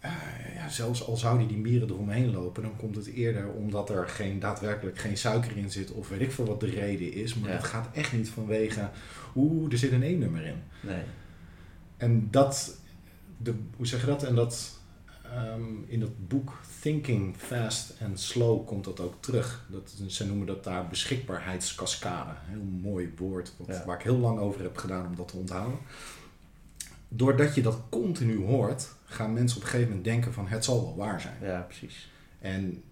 Eh, 0.04 0.12
ja, 0.56 0.70
zelfs 0.70 1.06
al 1.08 1.18
zouden 1.18 1.48
die 1.48 1.58
mieren 1.58 1.90
eromheen 1.90 2.32
lopen, 2.32 2.64
dan 2.64 2.76
komt 2.78 2.96
het 2.96 3.06
eerder 3.08 3.50
omdat 3.52 3.90
er 3.90 4.08
geen, 4.10 4.40
daadwerkelijk 4.40 4.98
geen 4.98 5.18
suiker 5.18 5.58
in 5.58 5.72
zit 5.72 5.92
of 5.92 6.10
weet 6.10 6.22
ik 6.22 6.32
veel 6.32 6.46
wat 6.46 6.60
de 6.60 6.66
reden 6.70 7.14
is. 7.14 7.34
Maar 7.36 7.50
Ja. 7.50 7.56
het 7.56 7.66
gaat 7.66 7.90
echt 7.94 8.14
niet 8.14 8.30
vanwege, 8.30 8.90
oeh, 9.36 9.72
er 9.72 9.78
zit 9.78 9.92
een 9.92 10.04
E-nummer 10.04 10.46
in. 10.46 10.56
Nee. 10.82 11.02
En 11.98 12.28
dat, 12.32 12.78
de, 13.38 13.54
hoe 13.76 13.88
zeg 13.88 14.00
je 14.00 14.06
dat? 14.06 14.24
En 14.24 14.36
dat 14.36 14.80
ehm, 15.24 15.64
in 15.88 16.00
dat 16.00 16.28
boek 16.28 16.60
Thinking 16.82 17.36
Fast 17.38 17.94
and 18.02 18.20
Slow 18.20 18.68
komt 18.68 18.84
dat 18.84 19.00
ook 19.00 19.16
terug. 19.20 19.66
Dat, 19.72 19.94
ze 20.08 20.26
noemen 20.28 20.48
dat 20.48 20.64
daar 20.64 20.88
beschikbaarheidskaskade. 20.88 22.32
Heel 22.46 22.64
mooi 22.82 23.14
woord, 23.18 23.54
wat, 23.58 23.68
Ja. 23.68 23.84
waar 23.86 23.98
ik 23.98 24.04
heel 24.04 24.18
lang 24.18 24.40
over 24.40 24.62
heb 24.62 24.78
gedaan 24.78 25.06
om 25.06 25.16
dat 25.16 25.28
te 25.28 25.38
onthouden. 25.38 25.78
Doordat 27.08 27.56
je 27.56 27.62
dat 27.62 27.78
continu 27.90 28.46
hoort, 28.46 28.93
gaan 29.14 29.34
mensen 29.34 29.58
op 29.58 29.64
een 29.64 29.70
gegeven 29.70 29.90
moment 29.90 30.06
denken 30.08 30.34
van 30.34 30.48
het 30.48 30.64
zal 30.66 30.82
wel 30.84 30.96
waar 30.96 31.22
zijn. 31.22 31.38
Ja, 31.42 31.60
precies. 31.62 32.12
En 32.40 32.84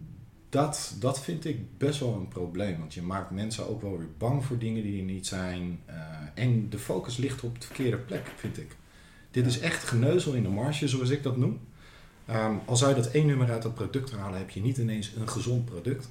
dat, 0.50 0.96
dat 1.00 1.20
vind 1.24 1.46
ik 1.46 1.78
best 1.78 2.00
wel 2.00 2.14
een 2.14 2.28
probleem. 2.28 2.80
Want 2.80 2.94
je 2.94 3.02
maakt 3.02 3.32
mensen 3.32 3.70
ook 3.70 3.82
wel 3.82 3.98
weer 3.98 4.08
bang 4.18 4.46
voor 4.46 4.58
dingen 4.58 4.84
die 4.84 5.00
er 5.00 5.06
niet 5.06 5.28
zijn. 5.28 5.80
Eh, 5.86 5.96
en 6.34 6.70
de 6.70 6.80
focus 6.80 7.18
ligt 7.18 7.44
op 7.44 7.60
de 7.62 7.66
verkeerde 7.66 7.98
plek, 7.98 8.32
vind 8.36 8.58
ik. 8.58 8.76
Dit 9.32 9.44
Ja. 9.44 9.50
is 9.50 9.60
echt 9.60 9.84
geneuzel 9.84 10.34
in 10.34 10.44
de 10.44 10.50
marge, 10.50 10.88
zoals 10.88 11.10
ik 11.10 11.24
dat 11.24 11.38
noem. 11.38 11.60
Ehm, 12.26 12.56
al 12.66 12.76
zou 12.78 12.96
je 12.96 13.02
dat 13.02 13.12
één 13.12 13.26
nummer 13.28 13.52
uit 13.52 13.62
dat 13.62 13.74
product 13.74 14.12
halen, 14.12 14.38
heb 14.40 14.50
je 14.50 14.62
niet 14.62 14.78
ineens 14.78 15.12
een 15.16 15.30
gezond 15.30 15.66
product. 15.66 16.10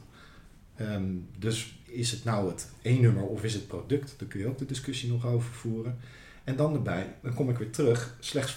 Ehm, 0.77 1.05
dus 1.39 1.79
is 1.85 2.11
het 2.11 2.25
nou 2.25 2.49
het 2.49 2.69
één 2.83 3.01
nummer 3.01 3.23
of 3.23 3.45
is 3.45 3.55
het 3.55 3.67
product? 3.67 4.15
Daar 4.19 4.29
kun 4.29 4.41
je 4.41 4.47
ook 4.47 4.59
de 4.59 4.67
discussie 4.67 5.09
nog 5.11 5.27
over 5.27 5.53
voeren. 5.53 5.99
En 6.45 6.57
dan 6.57 6.75
erbij, 6.75 7.15
dan 7.23 7.35
kom 7.35 7.51
ik 7.51 7.59
weer 7.59 7.71
terug, 7.71 8.17
slechts 8.21 8.53
5% 8.53 8.57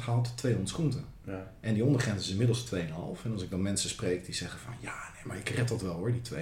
haalt 0.00 0.36
200 0.36 0.74
groenten. 0.74 1.04
Ja. 1.24 1.52
En 1.60 1.74
die 1.74 1.84
ondergrens 1.84 2.24
is 2.24 2.30
inmiddels 2.30 2.74
2,5. 2.74 2.78
En 3.24 3.32
als 3.32 3.42
ik 3.42 3.50
dan 3.50 3.62
mensen 3.62 3.90
spreek 3.90 4.24
die 4.24 4.34
zeggen 4.34 4.60
van... 4.60 4.72
Ja, 4.80 4.94
nee, 5.14 5.22
maar 5.24 5.36
ik 5.36 5.48
red 5.48 5.68
dat 5.68 5.82
wel 5.82 5.94
hoor, 5.94 6.12
die 6.12 6.22
2,5. 6.34 6.38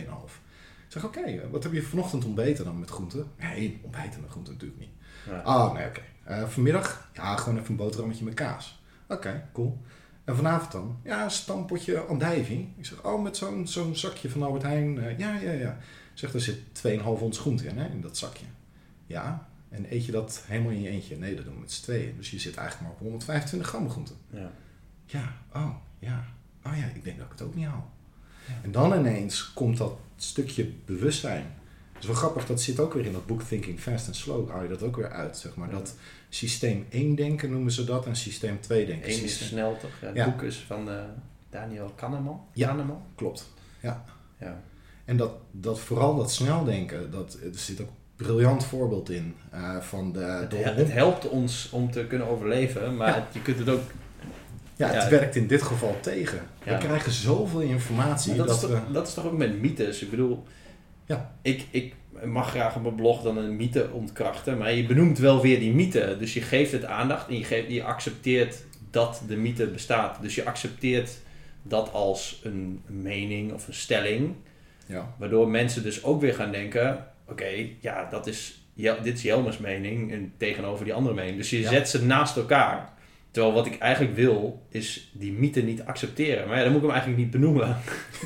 Ik 0.91 0.97
zeg, 0.97 1.05
oké, 1.05 1.21
eh, 1.21 1.51
wat 1.51 1.63
heb 1.63 1.73
je 1.73 1.83
vanochtend 1.83 2.25
ontbeten 2.25 2.65
dan 2.65 2.79
met 2.79 2.91
groenten? 2.91 3.27
Nee, 3.39 3.81
ontbijten 3.83 4.21
met 4.21 4.31
groenten 4.31 4.53
natuurlijk 4.53 4.81
niet. 4.81 4.91
Ja. 5.27 5.39
Ah, 5.39 5.73
nee, 5.73 5.87
oké. 5.87 6.01
Eh, 6.25 6.49
vanmiddag? 6.49 7.11
Ja, 7.13 7.37
gewoon 7.37 7.59
even 7.59 7.71
een 7.71 7.77
boterhammetje 7.77 8.25
met 8.25 8.35
kaas. 8.35 8.83
Oké, 9.09 9.49
cool. 9.53 9.79
En 10.25 10.37
vanavond 10.37 10.73
dan? 10.73 10.99
Ja, 11.05 11.25
een 11.25 11.31
stampotje 11.31 12.01
andijvie. 12.01 12.73
Ik 12.77 12.87
zeg, 12.87 13.05
oh, 13.05 13.23
met 13.23 13.37
zo'n 13.37 13.67
zo'n 13.67 13.97
zakje 13.97 14.31
van 14.31 14.43
Albert 14.43 14.63
Heijn. 14.63 14.99
Eh, 14.99 15.19
ja, 15.19 15.35
ja, 15.37 15.53
ja. 15.53 15.71
Ik 16.13 16.19
zeg, 16.19 16.35
er 16.35 16.41
zit 16.41 16.59
2,5 16.73 17.03
ons 17.03 17.39
groente 17.39 17.67
in, 17.67 17.79
hè, 17.79 17.89
in 17.89 18.01
dat 18.01 18.17
zakje. 18.17 18.47
Ja, 19.07 19.49
en 19.71 19.87
eet 19.95 20.05
je 20.07 20.13
dat 20.13 20.43
helemaal 20.47 20.73
in 20.73 20.81
je 20.81 20.89
eentje? 20.89 21.17
Nee, 21.17 21.35
dat 21.35 21.45
doen 21.45 21.55
we 21.55 21.61
met 21.61 21.73
z'n 21.73 21.83
tweeën. 21.83 22.15
Dus 22.17 22.31
je 22.31 22.39
zit 22.39 22.57
eigenlijk 22.57 22.87
maar 22.89 22.97
op 22.97 23.03
125 23.07 23.69
gram 23.69 23.91
groente. 23.91 24.13
Ja. 24.31 24.51
Ja, 25.07 25.35
oh, 25.55 25.75
ja. 25.99 26.25
Oh 26.67 26.77
ja, 26.77 26.85
ik 26.95 27.05
denk 27.05 27.17
dat 27.17 27.27
ik 27.27 27.33
het 27.33 27.43
ook 27.43 27.55
niet 27.55 27.67
haal. 27.67 27.91
Ja. 28.49 28.55
En 28.63 28.73
dan 28.73 28.99
ineens 28.99 29.53
komt 29.53 29.77
dat 29.77 29.99
stukje 30.17 30.71
bewustzijn. 30.85 31.47
Dat 31.93 32.03
is 32.03 32.07
wel 32.07 32.17
grappig, 32.17 32.47
dat 32.47 32.61
zit 32.61 32.81
ook 32.81 32.95
weer 32.95 33.07
in 33.07 33.13
dat 33.13 33.27
boek 33.27 33.43
Thinking 33.43 33.81
Fast 33.81 34.07
and 34.07 34.17
Slow. 34.17 34.51
Haal 34.51 34.63
je 34.63 34.69
dat 34.69 34.83
ook 34.83 34.97
weer 34.97 35.11
uit, 35.11 35.37
zeg 35.39 35.57
maar. 35.57 35.69
Ja. 35.69 35.75
Dat 35.75 35.95
systeem 36.29 36.87
1 36.91 37.15
denken 37.15 37.51
noemen 37.51 37.73
ze 37.73 37.85
dat 37.85 38.07
en 38.07 38.17
systeem 38.17 38.61
2 38.61 38.87
denken. 38.87 39.11
Eén 39.13 39.23
is 39.25 39.47
snel 39.49 39.77
toch? 39.77 39.91
Ja, 40.01 40.07
het 40.07 40.17
Ja. 40.17 40.25
boek 40.31 40.43
is 40.43 40.57
van 40.57 40.91
eh, 40.91 41.03
Daniel 41.51 41.93
Kahneman. 41.97 42.41
Ja. 42.53 42.67
Kahneman? 42.67 43.03
Klopt. 43.15 43.51
Ja. 43.81 44.05
En 45.05 45.17
dat, 45.17 45.33
dat 45.51 45.81
vooral 45.81 46.17
dat 46.17 46.33
snel 46.33 46.65
denken, 46.65 47.11
dat, 47.11 47.35
er 47.35 47.59
zit 47.59 47.81
ook 47.81 47.89
briljant 48.23 48.65
voorbeeld 48.65 49.11
in. 49.11 49.35
eh, 49.51 49.77
van 49.81 50.13
de, 50.13 50.19
Het, 50.21 50.51
de 50.51 50.57
he- 50.57 50.73
het 50.75 50.93
helpt 50.93 51.29
ons 51.29 51.69
om 51.73 51.91
te 51.91 52.05
kunnen 52.07 52.27
overleven, 52.29 52.97
maar 52.97 53.09
Ja. 53.09 53.15
het- 53.15 53.25
je 53.35 53.43
kunt 53.43 53.59
het 53.59 53.69
ook... 53.69 53.81
ja, 54.77 54.89
het 54.89 55.09
werkt 55.09 55.37
in 55.37 55.47
dit 55.47 55.63
geval 55.63 55.97
tegen. 56.01 56.39
We 56.65 56.79
krijgen 56.79 57.13
zoveel 57.13 57.61
informatie 57.61 58.35
dat, 58.35 58.47
dat, 58.47 58.57
is 58.57 58.63
we... 58.63 58.69
toch, 58.69 58.83
dat 58.93 59.09
is 59.09 59.15
toch 59.15 59.25
ook 59.27 59.37
met 59.37 59.61
mythes? 59.61 60.03
Ik 60.03 60.11
bedoel, 60.11 60.45
Ja. 61.07 61.35
ik, 61.43 61.67
ik 61.71 61.95
mag 62.25 62.51
graag 62.51 62.77
op 62.77 62.83
mijn 62.83 62.95
blog 62.95 63.23
dan 63.23 63.37
een 63.37 63.57
mythe 63.57 63.89
ontkrachten, 63.93 64.59
maar 64.59 64.73
je 64.73 64.87
benoemt 64.87 65.19
wel 65.19 65.41
weer 65.41 65.59
die 65.59 65.75
mythe. 65.75 66.17
Dus 66.19 66.35
je 66.35 66.41
geeft 66.43 66.73
het 66.73 66.85
aandacht 66.85 67.29
en 67.29 67.39
je, 67.39 67.45
geeft, 67.45 67.71
je 67.71 67.85
accepteert 67.85 68.65
dat 68.91 69.23
de 69.29 69.37
mythe 69.37 69.67
bestaat. 69.67 70.23
Dus 70.23 70.35
je 70.35 70.45
accepteert 70.45 71.11
dat 71.63 71.93
als 71.93 72.41
een 72.45 72.83
mening 72.87 73.53
of 73.53 73.67
een 73.69 73.75
stelling. 73.75 74.35
Ja, 74.87 75.15
Waardoor 75.19 75.49
mensen 75.49 75.83
dus 75.83 76.05
ook 76.05 76.21
weer 76.21 76.35
gaan 76.35 76.53
denken: 76.53 77.07
oké, 77.31 77.67
ja, 77.81 78.09
dat 78.11 78.27
is, 78.27 78.61
Jel- 78.75 79.03
dit 79.03 79.17
is 79.17 79.23
Jelmers 79.23 79.59
mening 79.59 80.13
en 80.13 80.33
tegenover 80.37 80.85
die 80.85 80.95
andere 80.95 81.15
mening. 81.15 81.37
Dus 81.37 81.51
je 81.51 81.61
Ja. 81.61 81.69
zet 81.71 81.89
ze 81.89 82.05
naast 82.05 82.37
elkaar. 82.37 82.93
Terwijl 83.31 83.55
wat 83.55 83.67
ik 83.67 83.79
eigenlijk 83.79 84.15
wil, 84.17 84.67
is 84.69 85.11
die 85.13 85.33
mythe 85.33 85.61
niet 85.61 85.83
accepteren. 85.85 86.49
Maar 86.49 86.57
ja, 86.57 86.63
dan 86.63 86.73
moet 86.73 86.81
ik 86.83 86.87
hem 86.87 86.97
eigenlijk 86.97 87.23
niet 87.23 87.33
benoemen. 87.33 87.77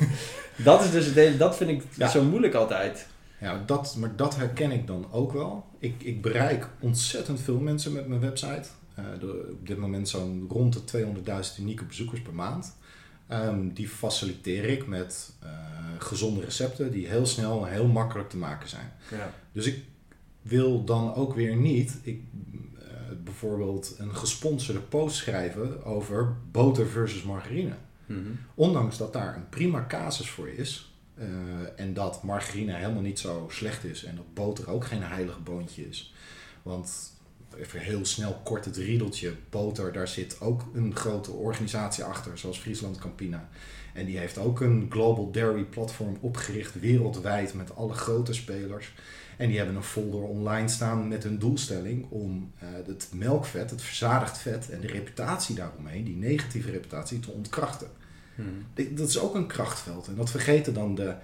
dat, 0.64 0.84
is 0.84 0.90
dus 0.90 1.36
dat 1.38 1.56
vind 1.56 1.70
ik 1.70 1.82
Ja. 1.96 2.08
zo 2.08 2.22
moeilijk 2.22 2.54
altijd. 2.54 3.06
Ja, 3.40 3.62
dat, 3.66 3.96
maar 3.98 4.16
dat 4.16 4.36
herken 4.36 4.70
ik 4.70 4.86
dan 4.86 5.06
ook 5.12 5.32
wel. 5.32 5.64
Ik, 5.78 5.94
ik 5.98 6.22
bereik 6.22 6.68
ontzettend 6.80 7.40
veel 7.40 7.58
mensen 7.58 7.92
met 7.92 8.08
mijn 8.08 8.20
website. 8.20 8.68
Eh, 8.94 9.04
de- 9.20 9.48
op 9.60 9.66
dit 9.66 9.78
moment 9.78 10.08
zo'n 10.08 10.46
rond 10.48 10.72
de 10.72 10.84
200.000 10.84 11.58
unieke 11.58 11.84
bezoekers 11.84 12.20
per 12.22 12.34
maand. 12.34 12.76
Ehm, 13.28 13.68
die 13.72 13.88
faciliteer 13.88 14.64
ik 14.64 14.86
met 14.86 15.32
eh, 15.42 15.50
gezonde 15.98 16.40
recepten 16.40 16.92
die 16.92 17.06
heel 17.06 17.26
snel 17.26 17.66
en 17.66 17.72
heel 17.72 17.86
makkelijk 17.86 18.28
te 18.30 18.36
maken 18.36 18.68
zijn. 18.68 18.92
Ja. 19.10 19.32
Dus 19.52 19.66
ik 19.66 19.84
wil 20.42 20.84
dan 20.84 21.14
ook 21.14 21.34
weer 21.34 21.56
niet 21.56 21.98
ik, 22.02 22.22
eh, 22.78 22.86
bijvoorbeeld 23.24 23.94
een 23.98 24.14
gesponsorde 24.16 24.80
post 24.80 25.16
schrijven 25.16 25.84
over 25.84 26.36
boter 26.50 26.86
versus 26.86 27.22
margarine. 27.22 27.74
Mhm. 28.06 28.30
Ondanks 28.54 28.96
dat 28.96 29.12
daar 29.12 29.36
een 29.36 29.48
prima 29.48 29.84
casus 29.88 30.30
voor 30.30 30.48
is. 30.48 30.88
eh, 31.14 31.26
en 31.76 31.94
dat 31.94 32.22
margarine 32.22 32.74
helemaal 32.74 33.02
niet 33.02 33.18
zo 33.18 33.46
slecht 33.50 33.84
is. 33.84 34.04
En 34.04 34.16
dat 34.16 34.34
boter 34.34 34.70
ook 34.70 34.84
geen 34.84 35.02
heilig 35.02 35.42
boontje 35.42 35.88
is. 35.88 36.14
Want 36.62 37.13
even 37.58 37.80
heel 37.80 38.04
snel 38.04 38.40
kort 38.44 38.64
het 38.64 38.76
riedeltje. 38.76 39.32
Boter, 39.50 39.92
daar 39.92 40.08
zit 40.08 40.40
ook 40.40 40.62
een 40.74 40.96
grote 40.96 41.30
organisatie 41.30 42.04
achter. 42.04 42.38
Zoals 42.38 42.58
Friesland 42.58 42.98
Campina. 42.98 43.48
En 43.92 44.06
die 44.06 44.18
heeft 44.18 44.38
ook 44.38 44.60
een 44.60 44.86
Global 44.90 45.30
Dairy 45.30 45.62
Platform 45.62 46.16
opgericht 46.20 46.80
wereldwijd 46.80 47.54
met 47.54 47.76
alle 47.76 47.92
grote 47.92 48.32
spelers. 48.32 48.92
En 49.36 49.48
die 49.48 49.56
hebben 49.56 49.76
een 49.76 49.82
folder 49.82 50.20
online 50.22 50.68
staan 50.68 51.08
met 51.08 51.22
hun 51.22 51.38
doelstelling 51.38 52.06
om 52.10 52.52
eh, 52.58 52.68
het 52.86 53.08
melkvet, 53.14 53.70
het 53.70 53.82
verzadigd 53.82 54.38
vet 54.38 54.70
en 54.70 54.80
de 54.80 54.86
reputatie 54.86 55.54
daaromheen, 55.54 56.04
die 56.04 56.16
negatieve 56.16 56.70
reputatie, 56.70 57.20
te 57.20 57.30
ontkrachten. 57.30 57.88
Dit- 58.74 58.96
Dat 58.96 59.08
is 59.08 59.18
ook 59.18 59.34
een 59.34 59.46
krachtveld. 59.46 60.06
En 60.06 60.14
dat 60.14 60.30
vergeten 60.30 60.74
dan 60.74 60.94
de 60.94 61.14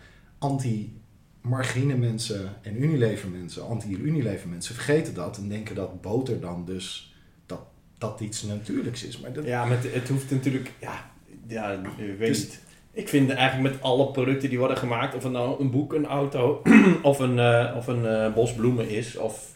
anti-margarine 1.42 1.96
mensen 1.96 2.56
en 2.62 2.82
Unilever 2.82 3.28
mensen, 3.28 3.66
anti-Unilever 3.66 4.48
mensen, 4.48 4.74
vergeten 4.74 5.14
dat 5.14 5.36
en 5.36 5.48
denken 5.48 5.74
dat 5.74 6.00
boter 6.00 6.40
dan 6.40 6.64
dus 6.64 7.14
dat, 7.46 7.60
dat 7.98 8.20
iets 8.20 8.42
natuurlijks 8.42 9.04
is. 9.04 9.18
Maar 9.20 9.32
dat, 9.32 9.44
Ja, 9.44 9.64
maar 9.64 9.82
het, 9.82 9.94
het 9.94 10.08
hoeft 10.08 10.30
natuurlijk... 10.30 10.72
Ja, 10.80 11.10
ja 11.46 11.70
ik 11.72 12.16
weet 12.18 12.28
Dus- 12.28 12.38
niet. 12.42 12.68
Ik 12.92 13.08
vind 13.08 13.30
eigenlijk 13.30 13.72
met 13.72 13.82
alle 13.82 14.10
producten 14.10 14.48
die 14.48 14.58
worden 14.58 14.76
gemaakt... 14.76 15.14
of 15.14 15.22
het 15.22 15.32
nou 15.32 15.60
een 15.60 15.70
boek, 15.70 15.92
een 15.92 16.06
auto... 16.06 16.62
of 17.02 17.18
een, 17.18 17.38
eh, 17.38 17.74
of 17.76 17.86
een 17.86 18.06
eh, 18.06 18.34
bos 18.34 18.52
bloemen 18.54 18.88
is... 18.88 19.16
of 19.16 19.54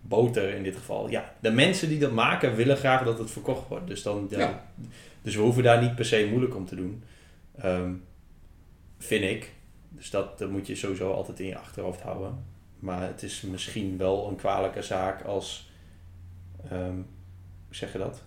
boter 0.00 0.54
in 0.54 0.62
dit 0.62 0.76
geval. 0.76 1.10
Ja, 1.10 1.34
de 1.40 1.50
mensen 1.50 1.88
die 1.88 1.98
dat 1.98 2.12
maken 2.12 2.54
willen 2.56 2.76
graag 2.76 3.04
dat 3.04 3.18
het 3.18 3.30
verkocht 3.30 3.68
wordt. 3.68 3.86
Dus, 3.86 4.02
dan, 4.02 4.26
ja, 4.30 4.38
Ja. 4.38 4.64
dus 5.22 5.34
we 5.36 5.42
hoeven 5.42 5.62
daar 5.62 5.82
niet 5.82 5.94
per 5.94 6.04
se 6.04 6.26
moeilijk 6.30 6.56
om 6.56 6.66
te 6.66 6.76
doen. 6.76 7.02
Ehm, 7.58 7.92
vind 8.98 9.24
ik. 9.24 9.52
Dus 9.96 10.10
dat, 10.10 10.38
dat 10.38 10.50
moet 10.50 10.66
je 10.66 10.74
sowieso 10.74 11.12
altijd 11.12 11.40
in 11.40 11.46
je 11.46 11.58
achterhoofd 11.58 12.00
houden. 12.00 12.44
Maar 12.78 13.02
het 13.02 13.22
is 13.22 13.40
misschien 13.40 13.96
wel 13.96 14.28
een 14.28 14.36
kwalijke 14.36 14.82
zaak 14.82 15.22
als... 15.22 15.70
ehm, 16.70 16.94
hoe 17.66 17.74
zeg 17.76 17.92
je 17.92 17.98
dat? 17.98 18.22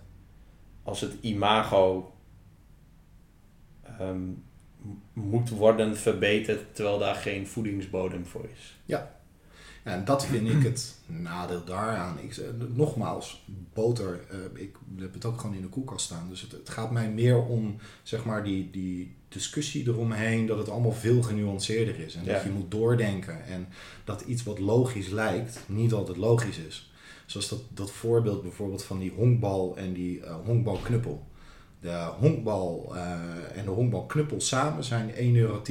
Als 0.82 1.00
het 1.00 1.12
imago 1.20 2.12
ehm, 3.82 4.20
moet 5.12 5.48
worden 5.50 5.96
verbeterd 5.96 6.74
terwijl 6.74 6.98
daar 6.98 7.14
geen 7.14 7.46
voedingsbodem 7.46 8.26
voor 8.26 8.48
is. 8.52 8.78
En 9.82 10.04
dat 10.04 10.26
vind 10.26 10.48
ik 10.48 10.62
het 10.62 10.98
nadeel 11.06 11.64
daaraan. 11.64 12.18
Ik, 12.18 12.32
zeg- 12.32 12.46
nogmaals, 12.68 13.44
boter, 13.72 14.20
eh, 14.30 14.62
ik 14.62 14.76
heb 14.98 15.14
het 15.14 15.24
ook 15.24 15.40
gewoon 15.40 15.56
in 15.56 15.62
de 15.62 15.68
koelkast 15.68 16.04
staan. 16.04 16.28
Dus 16.28 16.40
het, 16.40 16.52
het 16.52 16.68
gaat 16.68 16.90
mij 16.90 17.10
meer 17.10 17.44
om 17.44 17.76
zeg 18.02 18.24
maar, 18.24 18.44
die, 18.44 18.70
die 18.70 19.16
discussie 19.32 19.86
eromheen, 19.88 20.46
dat 20.46 20.58
het 20.58 20.68
allemaal 20.68 20.92
veel 20.92 21.22
genuanceerder 21.22 21.98
is. 21.98 22.14
En 22.14 22.24
Ja. 22.24 22.32
dat 22.32 22.42
je 22.42 22.50
moet 22.50 22.70
doordenken. 22.70 23.44
En 23.44 23.68
dat 24.04 24.20
iets 24.20 24.42
wat 24.42 24.58
logisch 24.58 25.08
lijkt, 25.08 25.60
niet 25.66 25.92
altijd 25.92 26.16
logisch 26.16 26.58
is. 26.58 26.92
Zoals 27.26 27.48
dat, 27.48 27.60
dat 27.68 27.90
voorbeeld 27.90 28.42
bijvoorbeeld 28.42 28.84
van 28.84 28.98
die 28.98 29.10
honkbal 29.16 29.76
en 29.76 29.92
die 29.92 30.20
eh, 30.24 30.34
honkbalknuppel. 30.44 31.26
De 31.80 32.08
honkbal 32.18 32.96
eh, 32.96 33.12
en 33.58 33.64
de 33.64 33.70
honkbalknuppel 33.70 34.40
samen 34.40 34.84
zijn 34.84 35.10
1,10 35.10 35.16
euro. 35.36 35.62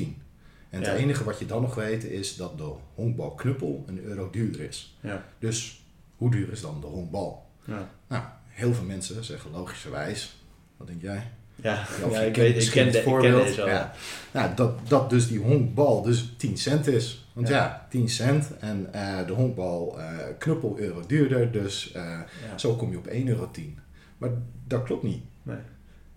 En 0.69 0.81
Ja. 0.81 0.89
het 0.89 0.97
enige 0.99 1.23
wat 1.23 1.39
je 1.39 1.45
dan 1.45 1.61
nog 1.61 1.75
weet 1.75 2.03
is 2.03 2.35
dat 2.35 2.57
de 2.57 2.71
honkbalknuppel 2.95 3.83
een 3.87 3.99
euro 4.03 4.29
duurder 4.29 4.61
is. 4.61 4.97
Ja. 5.01 5.25
Dus 5.39 5.83
hoe 6.15 6.31
duur 6.31 6.51
is 6.51 6.61
dan 6.61 6.81
de 6.81 6.87
honkbal? 6.87 7.47
Ja, 7.65 7.89
Nou, 8.07 8.23
heel 8.47 8.73
veel 8.73 8.85
mensen 8.85 9.23
zeggen 9.23 9.51
logischerwijs. 9.51 10.35
Wat 10.77 10.87
denk 10.87 11.01
jij? 11.01 11.31
Ja, 11.61 11.81
Of 12.03 12.11
ja 12.13 12.21
je 12.21 12.27
ik, 12.27 12.33
kent 12.33 12.53
weet, 12.53 12.63
ik, 12.63 12.71
ken, 12.71 12.83
het 12.83 12.91
de, 12.93 12.97
ik 12.99 13.03
ken 13.03 13.13
voorbeeld. 13.13 13.43
deze 13.45 13.61
al. 13.61 13.67
Ja. 13.67 13.93
Nou, 14.31 14.55
dat, 14.55 14.73
dat 14.87 15.09
dus 15.09 15.27
die 15.27 15.39
honkbal 15.39 16.01
dus 16.01 16.33
10 16.37 16.57
cent 16.57 16.87
is. 16.87 17.27
Want 17.33 17.47
Ja. 17.47 17.55
ja, 17.55 17.87
10 17.89 18.09
cent 18.09 18.57
en 18.59 18.87
eh, 18.93 19.27
de 19.27 19.33
honkbal 19.33 19.99
eh, 19.99 20.05
knuppel 20.37 20.75
euro 20.79 21.03
duurder. 21.07 21.51
Dus 21.51 21.91
eh, 21.91 22.01
Ja. 22.49 22.57
zo 22.57 22.75
kom 22.75 22.91
je 22.91 22.97
op 22.97 23.07
1,10 23.07 23.23
euro. 23.27 23.49
Maar 24.17 24.29
dat 24.67 24.83
klopt 24.83 25.03
niet. 25.03 25.21
Nee. 25.43 25.57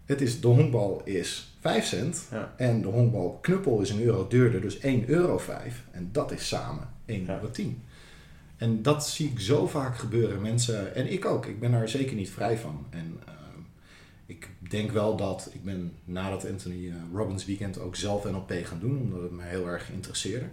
Het 0.07 0.21
is, 0.21 0.41
de 0.41 0.47
honkbal 0.47 1.01
is 1.05 1.57
5 1.61 1.85
cent 1.87 2.27
Ja. 2.31 2.53
en 2.57 2.81
de 2.83 2.89
honkbal 2.89 3.39
knuppel 3.43 3.81
is 3.81 3.91
een 3.91 4.03
euro 4.03 4.27
duurder, 4.29 4.61
dus 4.61 4.79
1,05 4.79 5.07
euro. 5.07 5.41
En 5.91 6.09
dat 6.13 6.33
is 6.33 6.49
samen 6.49 6.89
1,10 7.07 7.27
Ja. 7.27 7.41
euro. 7.43 7.51
En 8.57 8.83
dat 8.83 9.09
zie 9.09 9.29
ik 9.31 9.41
zo 9.41 9.67
vaak 9.67 9.97
gebeuren. 9.99 10.41
Mensen, 10.43 10.95
en 10.95 11.13
ik 11.13 11.25
ook, 11.25 11.47
ik 11.47 11.61
ben 11.61 11.71
daar 11.71 11.89
zeker 11.89 12.17
niet 12.17 12.31
vrij 12.31 12.59
van. 12.59 12.87
En 12.91 13.19
ik 14.33 14.71
denk 14.71 14.91
wel 14.91 15.17
dat, 15.17 15.51
ik 15.53 15.65
ben 15.65 15.93
na 16.05 16.31
dat 16.31 16.49
Anthony 16.51 16.89
eh, 16.89 16.95
Robbins 17.15 17.45
weekend 17.45 17.79
ook 17.79 17.97
zelf 17.97 18.25
NLP 18.25 18.53
gaan 18.63 18.81
doen, 18.81 18.99
omdat 18.99 19.23
het 19.23 19.31
me 19.31 19.43
heel 19.43 19.67
erg 19.67 19.91
interesseerde. 19.91 20.47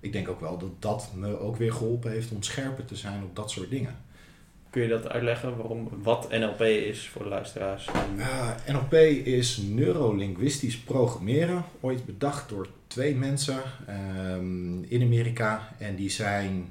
Ik 0.00 0.12
denk 0.12 0.28
ook 0.28 0.40
wel 0.40 0.58
dat 0.58 0.82
dat 0.82 1.10
me 1.14 1.38
ook 1.38 1.56
weer 1.56 1.72
geholpen 1.72 2.10
heeft 2.10 2.30
om 2.30 2.42
scherper 2.42 2.84
te 2.84 2.96
zijn 2.96 3.22
op 3.22 3.36
dat 3.36 3.50
soort 3.50 3.70
dingen. 3.70 3.96
Kun 4.70 4.82
je 4.82 4.88
dat 4.88 5.08
uitleggen 5.08 5.56
waarom, 5.56 5.88
wat 6.02 6.30
NLP 6.30 6.60
is 6.60 7.08
voor 7.08 7.22
de 7.22 7.28
luisteraars? 7.28 7.88
Ja, 8.16 8.56
NLP 8.68 8.92
is 9.24 9.56
neurolinguistisch 9.56 10.78
programmeren. 10.78 11.64
Ooit 11.80 12.06
bedacht 12.06 12.48
door 12.48 12.68
twee 12.86 13.14
mensen 13.14 13.62
ehm, 13.86 14.82
in 14.82 15.02
Amerika. 15.02 15.68
En 15.78 15.96
die 15.96 16.10
zijn 16.10 16.68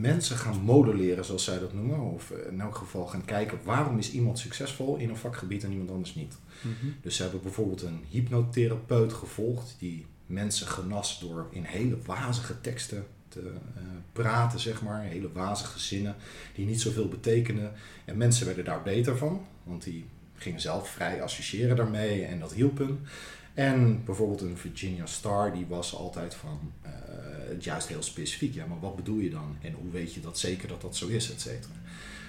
mensen 0.00 0.36
gaan 0.36 0.60
modelleren, 0.60 1.24
zoals 1.24 1.44
zij 1.44 1.58
dat 1.58 1.72
noemen. 1.72 2.00
Of 2.00 2.30
in 2.30 2.60
elk 2.60 2.76
geval 2.76 3.06
gaan 3.06 3.24
kijken 3.24 3.58
waarom 3.64 3.98
is 3.98 4.12
iemand 4.12 4.38
succesvol 4.38 4.96
in 4.96 5.08
een 5.08 5.16
vakgebied 5.16 5.64
en 5.64 5.70
iemand 5.70 5.90
anders 5.90 6.14
niet. 6.14 6.34
Mhm. 6.60 6.92
Dus 7.00 7.16
ze 7.16 7.22
hebben 7.22 7.42
bijvoorbeeld 7.42 7.82
een 7.82 8.04
hypnotherapeut 8.08 9.12
gevolgd 9.12 9.76
die 9.78 10.06
mensen 10.26 10.66
genas 10.66 11.20
door 11.20 11.46
in 11.50 11.62
hele 11.62 11.96
wazige 12.04 12.60
teksten 12.60 13.06
te 13.28 13.52
eh, 13.74 13.82
praten, 14.12 14.60
zeg 14.60 14.82
maar. 14.82 15.02
Hele 15.02 15.32
wazige 15.32 15.78
zinnen 15.78 16.16
die 16.54 16.66
niet 16.66 16.80
zoveel 16.80 17.08
betekenen. 17.08 17.72
En 18.04 18.16
mensen 18.16 18.46
werden 18.46 18.64
daar 18.64 18.82
beter 18.82 19.16
van, 19.16 19.46
want 19.62 19.84
die 19.84 20.04
gingen 20.34 20.60
zelf 20.60 20.88
vrij 20.88 21.22
associëren 21.22 21.76
daarmee 21.76 22.24
en 22.24 22.38
dat 22.38 22.52
hielp 22.52 22.78
hun. 22.78 23.06
En 23.54 24.04
bijvoorbeeld 24.04 24.40
een 24.40 24.56
Virginia 24.56 25.06
Star, 25.06 25.52
die 25.52 25.66
was 25.68 25.94
altijd 25.94 26.34
van 26.34 26.72
eh, 26.82 26.90
het 27.48 27.64
juist 27.64 27.88
heel 27.88 28.02
specifiek. 28.02 28.54
Ja, 28.54 28.66
maar 28.66 28.80
wat 28.80 28.96
bedoel 28.96 29.18
je 29.18 29.30
dan? 29.30 29.56
En 29.60 29.72
hoe 29.72 29.90
weet 29.90 30.14
je 30.14 30.20
dat 30.20 30.38
zeker 30.38 30.68
dat 30.68 30.80
dat 30.80 30.96
zo 30.96 31.06
is, 31.06 31.30
et 31.32 31.40
cetera. 31.40 31.74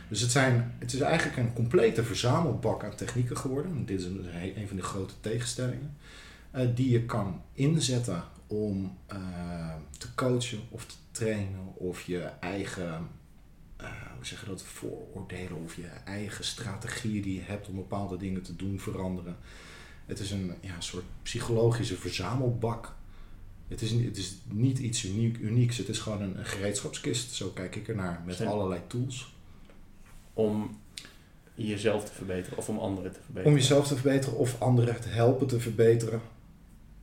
Dus 0.09 0.21
het, 0.21 0.31
zijn, 0.31 0.75
het 0.79 0.93
is 0.93 0.99
eigenlijk 0.99 1.37
een 1.37 1.53
complete 1.53 2.03
verzamelbak 2.03 2.83
aan 2.83 2.95
technieken 2.95 3.37
geworden. 3.37 3.71
En 3.71 3.85
Dit 3.85 3.99
is 3.99 4.05
een, 4.05 4.25
een 4.55 4.67
van 4.67 4.77
de 4.77 4.83
grote 4.83 5.13
tegenstellingen. 5.19 5.97
eh, 6.51 6.67
die 6.75 6.89
je 6.89 7.05
kan 7.05 7.41
inzetten 7.53 8.23
om 8.47 8.97
eh, 9.07 9.73
te 9.97 10.07
coachen 10.15 10.59
of 10.69 10.85
te 10.85 10.95
trainen 11.11 11.75
of 11.75 12.01
je 12.01 12.19
eigen, 12.39 13.07
eh, 13.77 13.87
hoe 14.15 14.25
zeg 14.25 14.39
je 14.39 14.45
dat, 14.45 14.61
vooroordelen 14.63 15.63
of 15.63 15.75
je 15.75 15.87
eigen 16.05 16.43
strategieën 16.45 17.21
die 17.21 17.35
je 17.35 17.41
hebt 17.41 17.67
om 17.67 17.75
bepaalde 17.75 18.17
dingen 18.17 18.41
te 18.41 18.55
doen 18.55 18.79
veranderen. 18.79 19.35
Het 20.05 20.19
is 20.19 20.31
een 20.31 20.53
ja, 20.61 20.79
soort 20.79 21.05
psychologische 21.23 21.95
verzamelbak. 21.97 22.95
Het 23.67 23.81
is, 23.81 23.91
niet- 23.91 24.05
het 24.05 24.17
is 24.17 24.35
niet 24.51 24.77
iets 24.79 25.03
uniek, 25.05 25.37
unieks, 25.37 25.77
het 25.77 25.87
is 25.89 25.99
gewoon 25.99 26.21
een, 26.21 26.37
een 26.39 26.45
gereedschapskist. 26.45 27.33
Zo 27.33 27.49
kijk 27.49 27.75
ik 27.75 27.87
ernaar, 27.87 28.21
met 28.25 28.41
allerlei 28.41 28.81
tools. 28.87 29.33
Om 30.33 30.77
jezelf 31.55 32.03
te 32.05 32.11
verbeteren 32.13 32.57
of 32.57 32.69
om 32.69 32.77
anderen 32.79 33.11
te 33.11 33.19
verbeteren. 33.23 33.51
Om 33.51 33.57
jezelf 33.59 33.87
te 33.87 33.95
verbeteren 33.95 34.37
of 34.37 34.61
anderen 34.61 35.01
te 35.01 35.07
helpen 35.07 35.47
te 35.47 35.59
verbeteren. 35.59 36.21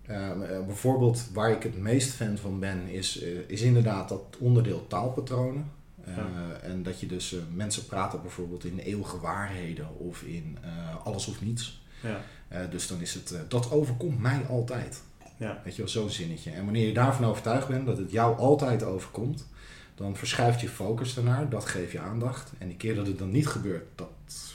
Eh, 0.03 0.31
eh, 0.31 0.66
bijvoorbeeld 0.66 1.29
waar 1.33 1.50
ik 1.50 1.62
het 1.62 1.79
meest 1.79 2.11
fan 2.12 2.38
van 2.38 2.61
ben, 2.61 2.87
is, 2.88 3.20
eh, 3.20 3.29
is 3.46 3.61
inderdaad 3.62 4.09
dat 4.09 4.37
onderdeel 4.38 4.87
taalpatronen. 4.87 5.70
Eh, 6.05 6.16
Ja. 6.16 6.59
En 6.62 6.83
dat 6.83 7.00
je 7.00 7.07
dus, 7.07 7.37
mensen 7.55 7.87
praten 7.87 8.22
bijvoorbeeld 8.22 8.64
in 8.64 8.79
eeuwige 8.79 9.20
waarheden 9.20 9.98
of 9.98 10.22
in 10.22 10.59
alles 11.05 11.27
of 11.27 11.42
niets. 11.42 11.83
Ja, 12.03 12.20
dus 12.66 12.87
dan 12.87 13.00
is 13.00 13.14
het, 13.14 13.35
dat 13.48 13.70
overkomt 13.70 14.18
mij 14.18 14.44
altijd. 14.48 15.03
Ja, 15.37 15.61
Weet 15.64 15.77
je 15.77 15.83
wel, 15.83 15.90
zo'n 15.90 16.11
zinnetje. 16.11 16.51
En 16.51 16.64
wanneer 16.64 16.87
je 16.87 16.92
daarvan 16.94 17.25
overtuigd 17.25 17.68
bent 17.68 17.87
dat 17.87 17.99
het 17.99 18.11
jou 18.11 18.38
altijd 18.38 18.83
overkomt, 18.83 19.47
dan 19.94 20.16
verschuift 20.16 20.61
je 20.61 20.68
focus 20.68 21.16
ernaar, 21.16 21.49
dat 21.49 21.64
geeft 21.64 21.92
je 21.92 21.99
aandacht. 22.01 22.53
En 22.59 22.68
die 22.68 22.77
keer 22.77 22.94
dat 22.94 23.07
het 23.07 23.18
dan 23.18 23.31
niet 23.31 23.47
gebeurt, 23.47 23.85
dat 23.94 24.09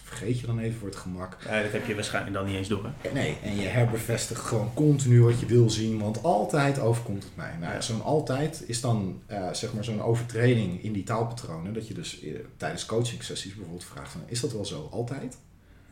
vergeet 0.04 0.40
je 0.40 0.46
dan 0.46 0.60
even 0.60 0.80
voor 0.80 0.88
het 0.88 0.98
gemak. 0.98 1.38
ja, 1.46 1.62
dat 1.62 1.72
heb 1.72 1.86
je 1.88 1.96
waarschijnlijk 1.96 2.36
dan 2.36 2.46
niet 2.46 2.56
eens 2.56 2.68
door. 2.68 2.84
Hè? 2.84 3.10
En 3.10 3.14
Nee, 3.16 3.38
en 3.44 3.56
je 3.56 3.68
herbevestigt 3.68 4.42
gewoon 4.42 4.74
continu 4.74 5.22
wat 5.22 5.40
je 5.40 5.46
wil 5.46 5.70
zien, 5.70 6.00
want 6.00 6.24
altijd 6.24 6.80
overkomt 6.80 7.24
het 7.24 7.36
mij. 7.36 7.56
Nou, 7.60 7.74
Ja. 7.74 7.82
zo'n 7.82 8.02
altijd 8.04 8.64
is 8.68 8.82
dan 8.82 9.22
eh, 9.26 9.54
zeg 9.54 9.74
maar 9.74 9.84
zo'n 9.84 10.02
overtreding 10.02 10.84
in 10.84 10.94
die 10.94 11.04
taalpatronen, 11.04 11.74
dat 11.74 11.88
je 11.88 11.94
dus 11.94 12.22
eh, 12.22 12.34
tijdens 12.58 12.86
coaching 12.86 13.24
sessies 13.24 13.54
bijvoorbeeld 13.54 13.84
vraagt 13.84 14.12
van, 14.12 14.22
is 14.26 14.40
dat 14.40 14.52
wel 14.52 14.66
zo 14.66 14.88
altijd? 14.92 15.38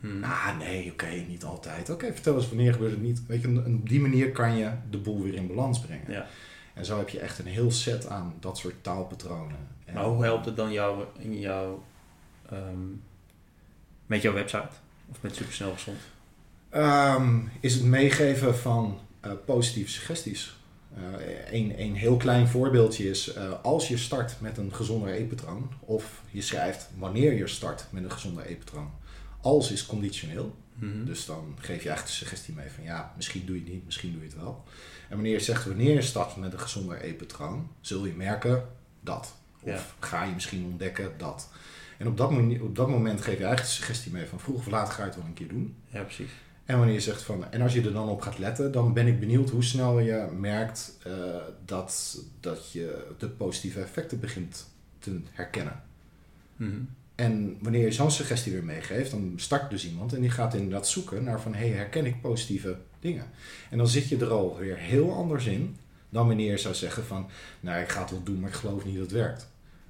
Hmm. 0.00 0.24
Ah, 0.24 0.58
nee, 0.58 0.90
oké, 0.92 1.06
niet 1.28 1.44
altijd. 1.44 1.90
Oké, 1.90 2.12
vertel 2.12 2.34
eens 2.36 2.48
wanneer 2.48 2.72
gebeurt 2.72 2.90
het 2.92 3.02
niet. 3.02 3.26
Weet 3.26 3.40
je, 3.42 3.62
op 3.66 3.88
die 3.88 4.00
manier 4.00 4.32
kan 4.32 4.56
je 4.56 4.70
de 4.90 4.98
boel 4.98 5.22
weer 5.22 5.34
in 5.34 5.46
balans 5.46 5.80
brengen. 5.80 6.10
Ja. 6.12 6.26
En 6.74 6.84
zo 6.84 6.98
heb 6.98 7.08
je 7.08 7.18
echt 7.20 7.38
een 7.38 7.46
heel 7.46 7.70
set 7.70 8.08
aan 8.08 8.34
dat 8.40 8.58
soort 8.58 8.74
taalpatronen. 8.82 9.56
En- 9.84 9.94
Maar 9.94 10.04
hoe 10.04 10.22
helpt 10.22 10.44
het 10.46 10.56
dan 10.56 10.72
jou 10.72 11.04
in 11.18 11.38
jouw, 11.38 11.82
ehm, 12.50 12.78
met 14.06 14.22
jouw 14.22 14.32
website? 14.32 14.68
Of 15.10 15.16
met 15.20 15.34
Supersnel 15.36 15.72
Gezond? 15.72 15.98
Ehm, 16.70 17.38
is 17.60 17.74
het 17.74 17.84
meegeven 17.84 18.56
van 18.58 18.98
eh, 19.20 19.30
positieve 19.44 19.90
suggesties. 19.90 20.56
Een 21.50 21.74
een 21.80 21.94
heel 21.94 22.16
klein 22.16 22.48
voorbeeldje 22.48 23.10
is 23.10 23.32
eh, 23.32 23.52
als 23.62 23.88
je 23.88 23.96
start 23.96 24.36
met 24.40 24.58
een 24.58 24.74
gezonder 24.74 25.08
eetpatroon, 25.08 25.70
of 25.80 26.22
je 26.30 26.42
schrijft 26.42 26.88
wanneer 26.98 27.32
je 27.32 27.46
start 27.46 27.86
met 27.90 28.04
een 28.04 28.10
gezonder 28.10 28.44
eetpatroon. 28.46 28.90
Als 29.40 29.70
is 29.72 29.86
conditioneel, 29.86 30.54
Mhm. 30.74 31.04
dus 31.04 31.24
dan 31.26 31.54
geef 31.58 31.82
je 31.82 31.88
eigenlijk 31.88 32.06
de 32.06 32.12
suggestie 32.24 32.54
mee 32.54 32.70
van 32.74 32.84
ja, 32.84 33.12
misschien 33.16 33.46
doe 33.46 33.56
je 33.56 33.62
het 33.62 33.72
niet, 33.72 33.84
misschien 33.84 34.12
doe 34.12 34.20
je 34.20 34.26
het 34.26 34.36
wel. 34.36 34.64
En 35.08 35.14
wanneer 35.14 35.32
je 35.32 35.40
zegt 35.40 35.64
wanneer 35.66 35.94
je 35.94 36.02
start 36.02 36.36
met 36.36 36.52
een 36.52 36.58
gezonder 36.60 37.00
eetpatroon, 37.00 37.68
zul 37.80 38.06
je 38.06 38.12
merken 38.12 38.68
dat. 39.00 39.34
Of 39.60 39.70
Ja. 39.70 40.06
ga 40.06 40.22
je 40.24 40.32
misschien 40.34 40.64
ontdekken 40.64 41.12
dat. 41.16 41.48
En 41.98 42.06
op 42.06 42.16
dat, 42.16 42.30
moment, 42.30 42.60
op 42.62 42.76
dat 42.76 42.88
moment 42.88 43.20
geef 43.20 43.38
je 43.38 43.44
eigenlijk 43.44 43.66
de 43.66 43.74
suggestie 43.76 44.12
mee 44.12 44.26
van 44.26 44.40
vroeg 44.40 44.56
of 44.56 44.66
laat 44.66 44.90
ga 44.90 45.00
je 45.02 45.08
het 45.08 45.16
wel 45.16 45.26
een 45.26 45.34
keer 45.34 45.48
doen. 45.48 45.74
Ja, 45.86 46.02
precies. 46.02 46.30
En 46.64 46.76
wanneer 46.76 46.94
je 46.94 47.00
zegt 47.00 47.22
van, 47.22 47.52
en 47.52 47.60
als 47.62 47.72
je 47.72 47.82
er 47.82 47.92
dan 47.92 48.08
op 48.08 48.20
gaat 48.20 48.38
letten, 48.38 48.72
dan 48.72 48.92
ben 48.92 49.06
ik 49.06 49.20
benieuwd 49.20 49.50
hoe 49.50 49.64
snel 49.64 49.98
je 49.98 50.28
merkt 50.38 50.96
eh, 51.02 51.12
dat, 51.64 52.18
dat 52.40 52.72
je 52.72 53.06
de 53.18 53.28
positieve 53.28 53.80
effecten 53.80 54.20
begint 54.20 54.66
te 54.98 55.20
herkennen. 55.32 55.82
Mhm. 56.56 56.80
En 57.20 57.56
wanneer 57.60 57.84
je 57.84 57.92
zo'n 57.92 58.10
suggestie 58.10 58.52
weer 58.52 58.64
meegeeft, 58.64 59.10
dan 59.10 59.32
start 59.36 59.70
dus 59.70 59.86
iemand 59.86 60.12
en 60.12 60.20
die 60.20 60.30
gaat 60.30 60.54
inderdaad 60.54 60.88
zoeken 60.88 61.24
naar 61.24 61.40
van, 61.40 61.54
hé, 61.54 61.68
hey, 61.68 61.76
herken 61.76 62.06
ik 62.06 62.20
positieve 62.20 62.76
dingen? 63.00 63.24
En 63.70 63.78
dan 63.78 63.88
zit 63.88 64.08
je 64.08 64.16
er 64.16 64.30
alweer 64.30 64.76
heel 64.76 65.12
anders 65.12 65.46
in 65.46 65.76
dan 66.08 66.26
wanneer 66.26 66.50
je 66.50 66.58
zou 66.58 66.74
zeggen 66.74 67.04
van, 67.04 67.26
nou, 67.60 67.80
ik 67.80 67.88
ga 67.88 68.00
het 68.00 68.10
wel 68.10 68.22
doen, 68.22 68.40
maar 68.40 68.48
ik 68.48 68.54
geloof 68.54 68.84
niet 68.84 68.94
dat 68.94 69.02
het 69.02 69.12
werkt. 69.12 69.48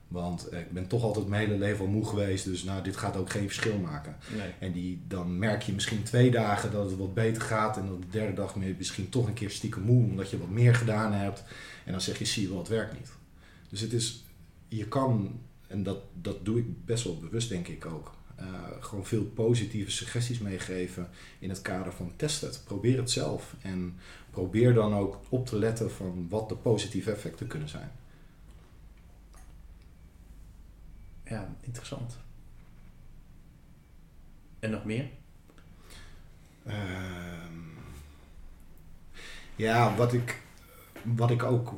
Want 0.09 0.49
eh, 0.49 0.61
ik 0.61 0.73
ben 0.73 0.87
toch 0.87 1.03
altijd 1.03 1.27
mijn 1.27 1.47
hele 1.47 1.59
leven 1.59 1.85
al 1.85 1.91
moe 1.91 2.07
geweest, 2.07 2.45
dus 2.45 2.65
nou, 2.65 2.83
dit 2.83 2.97
gaat 2.97 3.17
ook 3.17 3.31
geen 3.31 3.47
verschil 3.47 3.79
maken. 3.79 4.17
Nee. 4.37 4.51
En 4.59 4.73
die, 4.73 5.01
dan 5.09 5.39
merk 5.39 5.63
je 5.63 5.73
misschien 5.73 6.03
twee 6.03 6.31
dagen 6.31 6.73
dat 6.73 6.91
het 6.91 6.99
wat 6.99 7.15
beter 7.15 7.43
gaat. 7.43 7.77
En 7.77 7.87
dan 7.87 8.01
de 8.01 8.07
derde 8.11 8.35
dag 8.35 8.55
ben 8.55 8.67
je 8.67 8.75
misschien 8.79 9.09
toch 9.09 9.27
een 9.27 9.35
keer 9.35 9.51
stiekem 9.51 9.83
moe 9.83 10.05
omdat 10.05 10.31
je 10.31 10.39
wat 10.39 10.49
meer 10.49 10.75
gedaan 10.75 11.13
hebt. 11.13 11.45
En 11.85 11.93
dan 11.93 12.01
zeg 12.01 12.19
je, 12.19 12.25
zie 12.25 12.43
je 12.43 12.49
wel, 12.49 12.59
het 12.59 12.69
werkt 12.69 12.93
niet. 12.93 13.11
Dus 13.69 13.81
het 13.81 13.93
is, 13.93 14.25
je 14.69 14.89
kan, 14.89 15.41
en 15.69 15.83
dat, 15.83 15.99
dat 16.15 16.45
doe 16.45 16.59
ik 16.59 16.85
best 16.85 17.05
wel 17.05 17.19
bewust 17.19 17.49
denk 17.49 17.69
ik 17.69 17.87
ook. 17.87 18.17
eh, 18.37 18.47
gewoon 18.81 19.07
veel 19.07 19.25
positieve 19.25 19.91
suggesties 19.91 20.39
meegeven 20.39 21.09
in 21.39 21.49
het 21.49 21.63
kader 21.63 21.93
van 21.93 22.13
test 22.17 22.41
het. 22.41 22.63
Probeer 22.65 22.97
het 22.99 23.11
zelf. 23.11 23.55
En 23.63 23.97
probeer 24.31 24.75
dan 24.75 24.95
ook 24.95 25.19
op 25.29 25.47
te 25.47 25.59
letten 25.59 25.91
van 25.91 26.27
wat 26.29 26.49
de 26.49 26.57
positieve 26.57 27.11
effecten 27.13 27.47
kunnen 27.47 27.69
zijn. 27.69 27.91
Ja, 31.25 31.55
interessant. 31.61 32.19
En 34.61 34.71
nog 34.71 34.85
meer? 34.85 35.09
Ehm, 36.65 37.53
ja, 39.57 39.97
wat 39.97 40.13
ik, 40.13 40.43
wat 41.03 41.31
ik 41.31 41.43
ook, 41.43 41.75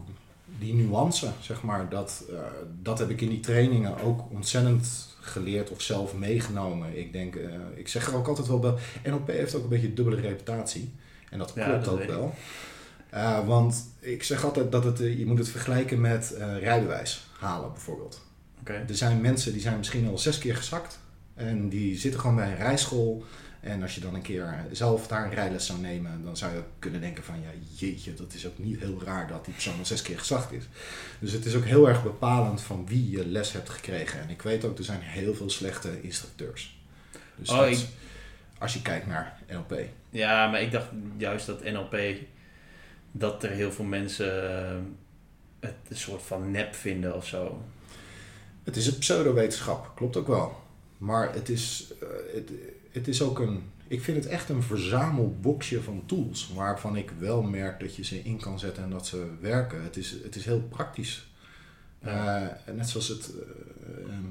die 0.59 0.75
nuance, 0.75 1.31
zeg 1.41 1.63
maar, 1.63 1.89
dat, 1.89 2.25
eh, 2.31 2.39
dat 2.83 2.99
heb 2.99 3.11
ik 3.11 3.21
in 3.21 3.29
die 3.29 3.41
trainingen 3.41 4.01
ook 4.01 4.31
ontzettend 4.31 5.09
geleerd 5.21 5.71
of 5.71 5.81
zelf 5.83 6.15
meegenomen. 6.15 6.99
Ik 6.99 7.13
denk, 7.13 7.35
eh, 7.37 7.51
ik 7.75 7.89
zeg 7.89 8.07
er 8.07 8.15
ook 8.15 8.27
altijd 8.27 8.47
wel 8.47 8.59
bij, 8.59 8.75
NLP 9.05 9.27
heeft 9.27 9.55
ook 9.55 9.63
een 9.63 9.69
beetje 9.69 9.87
een 9.87 9.95
dubbele 9.95 10.21
reputatie. 10.21 10.95
En 11.31 11.39
dat 11.39 11.53
Ja, 11.55 11.65
klopt 11.65 11.85
dat 11.85 11.95
ook 11.95 12.05
wel. 12.05 12.35
Eh, 13.11 13.47
want 13.47 13.87
ik 13.99 14.23
zeg 14.23 14.45
altijd 14.45 14.73
dat 14.73 14.85
het, 14.85 14.99
je 14.99 15.27
moet 15.27 15.39
het 15.39 15.49
vergelijken 15.49 16.01
met 16.01 16.35
rijbewijs 16.61 17.27
halen 17.39 17.73
bijvoorbeeld. 17.73 18.21
Oké. 18.61 18.85
Er 18.89 18.95
zijn 18.97 19.21
mensen 19.21 19.53
die 19.53 19.61
zijn 19.61 19.79
misschien 19.79 20.09
al 20.09 20.19
zes 20.19 20.39
keer 20.39 20.57
gezakt. 20.57 20.99
En 21.35 21.69
die 21.69 21.99
zitten 21.99 22.21
gewoon 22.21 22.37
bij 22.37 22.51
een 22.51 22.57
rijschool. 22.57 23.25
En 23.61 23.83
als 23.83 23.95
je 23.95 24.01
dan 24.01 24.15
een 24.15 24.23
keer 24.23 24.65
zelf 24.73 25.07
daar 25.07 25.25
een 25.25 25.35
rijles 25.35 25.67
zou 25.67 25.79
nemen, 25.81 26.25
dan 26.25 26.37
zou 26.37 26.55
je 26.55 26.63
kunnen 26.79 27.01
denken 27.01 27.25
van 27.25 27.41
ja, 27.41 27.49
jeetje, 27.77 28.15
dat 28.15 28.35
is 28.35 28.47
ook 28.47 28.59
niet 28.59 28.79
heel 28.79 29.03
raar 29.05 29.29
dat 29.29 29.45
die 29.45 29.55
persoon 29.55 29.79
al 29.79 29.87
zes 29.87 30.03
keer 30.03 30.19
gezakt 30.19 30.53
is. 30.53 30.65
Dus 31.19 31.33
het 31.33 31.45
is 31.45 31.55
ook 31.55 31.65
heel 31.65 31.89
erg 31.89 32.03
bepalend 32.03 32.61
van 32.63 32.87
wie 32.87 33.11
je 33.11 33.27
les 33.27 33.53
hebt 33.53 33.69
gekregen. 33.71 34.21
En 34.21 34.31
ik 34.31 34.43
weet 34.43 34.65
ook, 34.65 34.79
er 34.79 34.85
zijn 34.85 35.01
heel 35.01 35.35
veel 35.35 35.51
slechte 35.51 36.03
instructeurs. 36.03 36.79
Dus 37.37 37.51
Oh, 37.51 37.57
dat- 37.59 37.69
ik- 37.69 37.87
als 38.59 38.73
je 38.75 38.83
kijkt 38.83 39.07
naar 39.07 39.39
NLP. 39.49 39.75
Ja, 40.11 40.51
maar 40.51 40.63
ik 40.63 40.71
dacht 40.73 40.89
juist 41.17 41.47
dat 41.47 41.63
NLP, 41.65 41.97
dat 43.13 43.43
er 43.43 43.51
heel 43.51 43.73
veel 43.73 43.85
mensen 43.85 44.61
eh, 44.65 44.77
het 45.61 45.75
een 45.89 45.97
soort 45.97 46.23
van 46.23 46.51
nep 46.51 46.75
vinden 46.75 47.15
of 47.17 47.27
zo. 47.27 47.63
Het 48.65 48.77
is 48.77 48.87
een 48.87 48.99
pseudowetenschap, 48.99 49.93
klopt 49.97 50.17
ook 50.17 50.27
wel. 50.27 50.63
Maar 50.99 51.35
het 51.35 51.49
is, 51.49 51.93
eh, 52.01 52.09
het, 52.35 52.51
het 52.91 53.09
is 53.09 53.23
ook 53.23 53.39
een. 53.39 53.63
Ik 53.89 54.01
vind 54.03 54.17
het 54.17 54.27
echt 54.27 54.49
een 54.49 54.63
verzamelboxje 54.63 55.83
van 55.83 56.03
tools. 56.07 56.53
Waarvan 56.55 56.97
ik 56.97 57.11
wel 57.19 57.43
merk 57.43 57.81
dat 57.81 57.97
je 57.97 58.05
ze 58.05 58.19
in 58.23 58.37
kan 58.41 58.59
zetten 58.59 58.83
en 58.83 58.91
dat 58.91 59.07
ze 59.07 59.27
werken. 59.41 59.83
Het 59.83 59.97
is, 59.97 60.17
het 60.23 60.37
is 60.37 60.45
heel 60.45 60.61
praktisch. 60.63 61.29
Eh, 61.99 62.47
net 62.75 62.89
zoals 62.89 63.09
het. 63.09 63.33
eh, 63.35 64.13
ehm, 64.13 64.25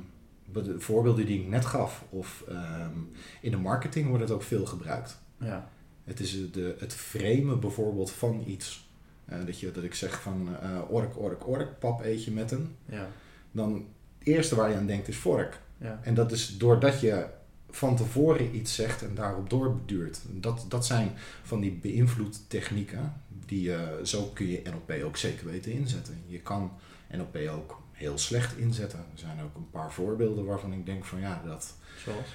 de 0.65 0.79
voorbeelden 0.79 1.25
die 1.25 1.39
ik 1.41 1.47
net 1.47 1.65
gaf. 1.65 2.03
Of 2.09 2.43
ehm, 2.47 2.97
in 3.41 3.51
de 3.51 3.57
marketing 3.57 4.07
wordt 4.07 4.23
het 4.23 4.31
ook 4.31 4.43
veel 4.43 4.65
gebruikt. 4.65 5.19
Ja, 5.37 5.69
Het 6.03 6.19
is 6.19 6.51
de, 6.51 6.75
het 6.79 6.93
framen 6.93 7.59
bijvoorbeeld 7.59 8.11
van 8.11 8.43
iets. 8.47 8.87
Eh, 9.25 9.37
dat, 9.45 9.59
je, 9.59 9.71
dat 9.71 9.83
ik 9.83 9.93
zeg 9.95 10.21
van 10.21 10.49
ork, 10.89 11.17
ork, 11.19 11.47
ork, 11.47 11.79
pap 11.79 12.03
eet 12.03 12.23
je 12.23 12.31
met 12.31 12.51
een. 12.51 12.75
ja, 12.85 13.07
Dan 13.51 13.73
het 13.73 14.27
eerste 14.27 14.55
waar 14.55 14.69
je 14.69 14.75
aan 14.75 14.85
denkt 14.85 15.07
is 15.07 15.17
vork. 15.17 15.59
ja. 15.77 15.99
En 16.03 16.13
dat 16.13 16.31
is 16.31 16.57
doordat 16.57 16.99
je 17.01 17.25
van 17.71 17.95
tevoren 17.95 18.55
iets 18.55 18.75
zegt 18.75 19.01
en 19.01 19.15
daarop 19.15 19.49
doorbeduurt. 19.49 20.19
Dat, 20.27 20.65
dat 20.67 20.85
zijn 20.85 21.11
van 21.43 21.59
die 21.59 21.71
beïnvloedtechnieken. 21.81 23.13
Die, 23.45 23.61
je 23.61 23.99
zo 24.03 24.23
kun 24.33 24.47
je 24.47 24.61
NLP 24.63 25.03
ook 25.03 25.17
zeker 25.17 25.45
weten 25.45 25.71
inzetten. 25.71 26.21
Je 26.27 26.39
kan 26.39 26.71
NLP 27.11 27.37
ook 27.51 27.81
heel 27.91 28.17
slecht 28.17 28.57
inzetten. 28.57 28.99
Er 28.99 29.19
zijn 29.19 29.41
ook 29.43 29.55
een 29.55 29.69
paar 29.69 29.91
voorbeelden 29.91 30.45
waarvan 30.45 30.73
ik 30.73 30.85
denk 30.85 31.05
van 31.05 31.19
ja, 31.19 31.41
dat 31.45 31.73
Zoals? 32.03 32.27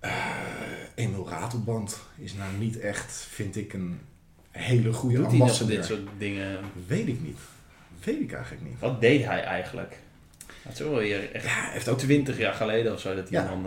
eh 0.00 0.14
Emil 0.94 1.28
Ratelband 1.28 1.98
is 2.16 2.34
nou 2.34 2.56
niet 2.58 2.78
echt, 2.80 3.12
vind 3.30 3.56
ik, 3.56 3.72
een 3.72 4.00
hele 4.50 4.92
goede 4.92 5.16
Doet 5.16 5.26
hij 5.26 5.32
nog 5.38 5.42
ambassadeur. 5.48 5.76
dit 5.76 5.84
soort 5.86 6.08
dingen? 6.18 6.58
Weet 6.86 7.08
ik 7.08 7.22
niet. 7.22 7.38
Weet 8.04 8.20
ik 8.20 8.32
eigenlijk 8.32 8.64
niet. 8.64 8.78
Wat 8.80 9.00
deed 9.00 9.24
hij 9.24 9.42
eigenlijk? 9.42 9.98
Het 10.62 10.72
is 10.72 10.78
wel 10.78 10.94
weer 10.96 11.32
echt 11.32 11.44
Ja, 11.44 11.50
hij 11.62 11.72
heeft 11.72 11.88
ook 11.88 11.98
20 11.98 12.38
jaar 12.38 12.54
geleden 12.54 12.92
of 12.92 13.00
zo 13.00 13.14
dat 13.14 13.28
hij 13.28 13.42
Ja. 13.42 13.48
dan... 13.48 13.66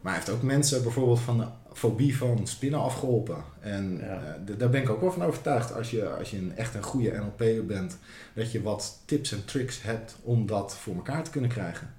Maar 0.00 0.12
hij 0.12 0.22
heeft 0.22 0.36
ook 0.36 0.42
mensen 0.42 0.82
bijvoorbeeld 0.82 1.20
van 1.20 1.38
de 1.38 1.46
fobie 1.72 2.16
van 2.16 2.46
spinnen 2.46 2.80
afgeholpen. 2.80 3.36
En 3.60 3.98
Ja. 3.98 4.22
eh, 4.46 4.58
daar 4.58 4.70
ben 4.70 4.82
ik 4.82 4.88
ook 4.90 5.00
wel 5.00 5.12
van 5.12 5.22
overtuigd 5.24 5.74
als 5.74 5.90
je, 5.90 6.08
als 6.08 6.30
je 6.30 6.36
een, 6.36 6.56
echt 6.56 6.74
een 6.74 6.82
goede 6.82 7.12
NLP'er 7.18 7.66
bent, 7.66 7.98
dat 8.34 8.52
je 8.52 8.62
wat 8.62 9.02
tips 9.04 9.32
en 9.32 9.44
tricks 9.44 9.82
hebt 9.82 10.16
om 10.22 10.46
dat 10.46 10.76
voor 10.76 10.94
elkaar 10.94 11.22
te 11.24 11.30
kunnen 11.30 11.50
krijgen. 11.50 11.90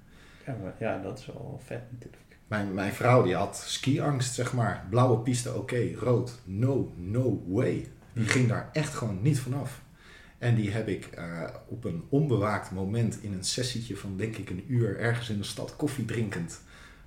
ja, 0.46 0.56
maar- 0.62 0.74
ja, 0.78 1.02
dat 1.02 1.18
is 1.18 1.26
wel 1.26 1.60
vet 1.64 1.82
natuurlijk. 1.92 2.22
Mijn, 2.46 2.74
mijn 2.74 2.92
vrouw 2.92 3.22
die 3.22 3.34
had 3.34 3.62
skiangst, 3.66 4.34
zeg 4.34 4.52
maar. 4.52 4.86
Blauwe 4.90 5.18
piste, 5.18 5.54
oké. 5.54 5.92
Rood, 5.98 6.38
no, 6.44 6.92
no 6.96 7.42
way. 7.46 7.88
Die 8.12 8.26
ging 8.26 8.48
daar 8.48 8.68
echt 8.72 8.94
gewoon 8.94 9.22
niet 9.22 9.40
vanaf. 9.40 9.80
En 10.38 10.54
die 10.54 10.70
heb 10.70 10.88
ik 10.88 11.06
eh, 11.06 11.42
op 11.68 11.84
een 11.84 12.04
onbewaakt 12.08 12.70
moment 12.70 13.22
in 13.22 13.32
een 13.32 13.44
sessietje 13.44 13.96
van 13.96 14.16
denk 14.16 14.36
ik 14.36 14.50
een 14.50 14.64
uur 14.68 14.98
ergens 14.98 15.30
in 15.30 15.38
de 15.38 15.44
stad 15.44 15.76
koffie 15.76 16.04
drinkend 16.04 16.60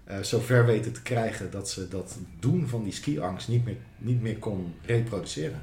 eh 0.04 0.20
zo 0.20 0.40
ver 0.40 0.66
weten 0.66 0.94
te 0.94 1.02
krijgen 1.02 1.52
dat 1.52 1.70
ze 1.70 1.88
dat 1.88 2.18
doen 2.40 2.68
van 2.68 2.84
die 2.84 2.94
skiangst 2.94 3.48
niet 3.48 3.66
meer, 3.66 3.78
niet 3.98 4.22
meer 4.22 4.38
kon 4.38 4.74
reproduceren. 4.86 5.62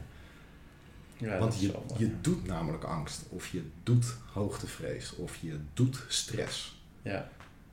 Ja, 1.17 1.39
Want 1.39 1.61
je, 1.61 1.73
wel, 1.73 1.85
je 1.99 2.21
doet 2.21 2.47
namelijk 2.47 2.85
angst, 2.85 3.23
of 3.29 3.47
je 3.47 3.63
doet 3.83 4.15
hoogtevrees, 4.33 5.17
of 5.17 5.37
je 5.37 5.57
doet 5.75 6.05
stress. 6.09 6.81
Ja, 7.03 7.31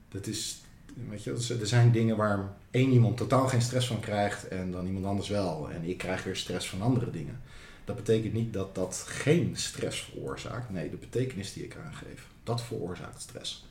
Dat 0.09 0.27
is, 0.27 0.61
weet 1.09 1.23
je, 1.23 1.55
er 1.59 1.67
zijn 1.67 1.91
dingen 1.91 2.17
waar 2.17 2.53
één 2.71 2.91
iemand 2.91 3.17
totaal 3.17 3.47
geen 3.47 3.61
stress 3.61 3.87
van 3.87 3.99
krijgt 3.99 4.47
en 4.47 4.71
dan 4.71 4.85
iemand 4.85 5.05
anders 5.05 5.29
wel. 5.29 5.69
En 5.71 5.83
ik 5.83 5.97
krijg 5.97 6.23
weer 6.23 6.35
stress 6.35 6.69
van 6.69 6.81
andere 6.81 7.11
dingen. 7.11 7.41
Dat 7.85 7.95
betekent 7.95 8.33
niet 8.33 8.53
dat 8.53 8.75
dat 8.75 9.03
geen 9.07 9.55
stress 9.55 10.01
veroorzaakt. 10.01 10.69
Nee, 10.69 10.89
de 10.89 10.97
betekenis 10.97 11.53
die 11.53 11.63
ik 11.63 11.75
aangeef, 11.85 12.27
dat 12.43 12.61
veroorzaakt 12.63 13.21
stress. 13.21 13.65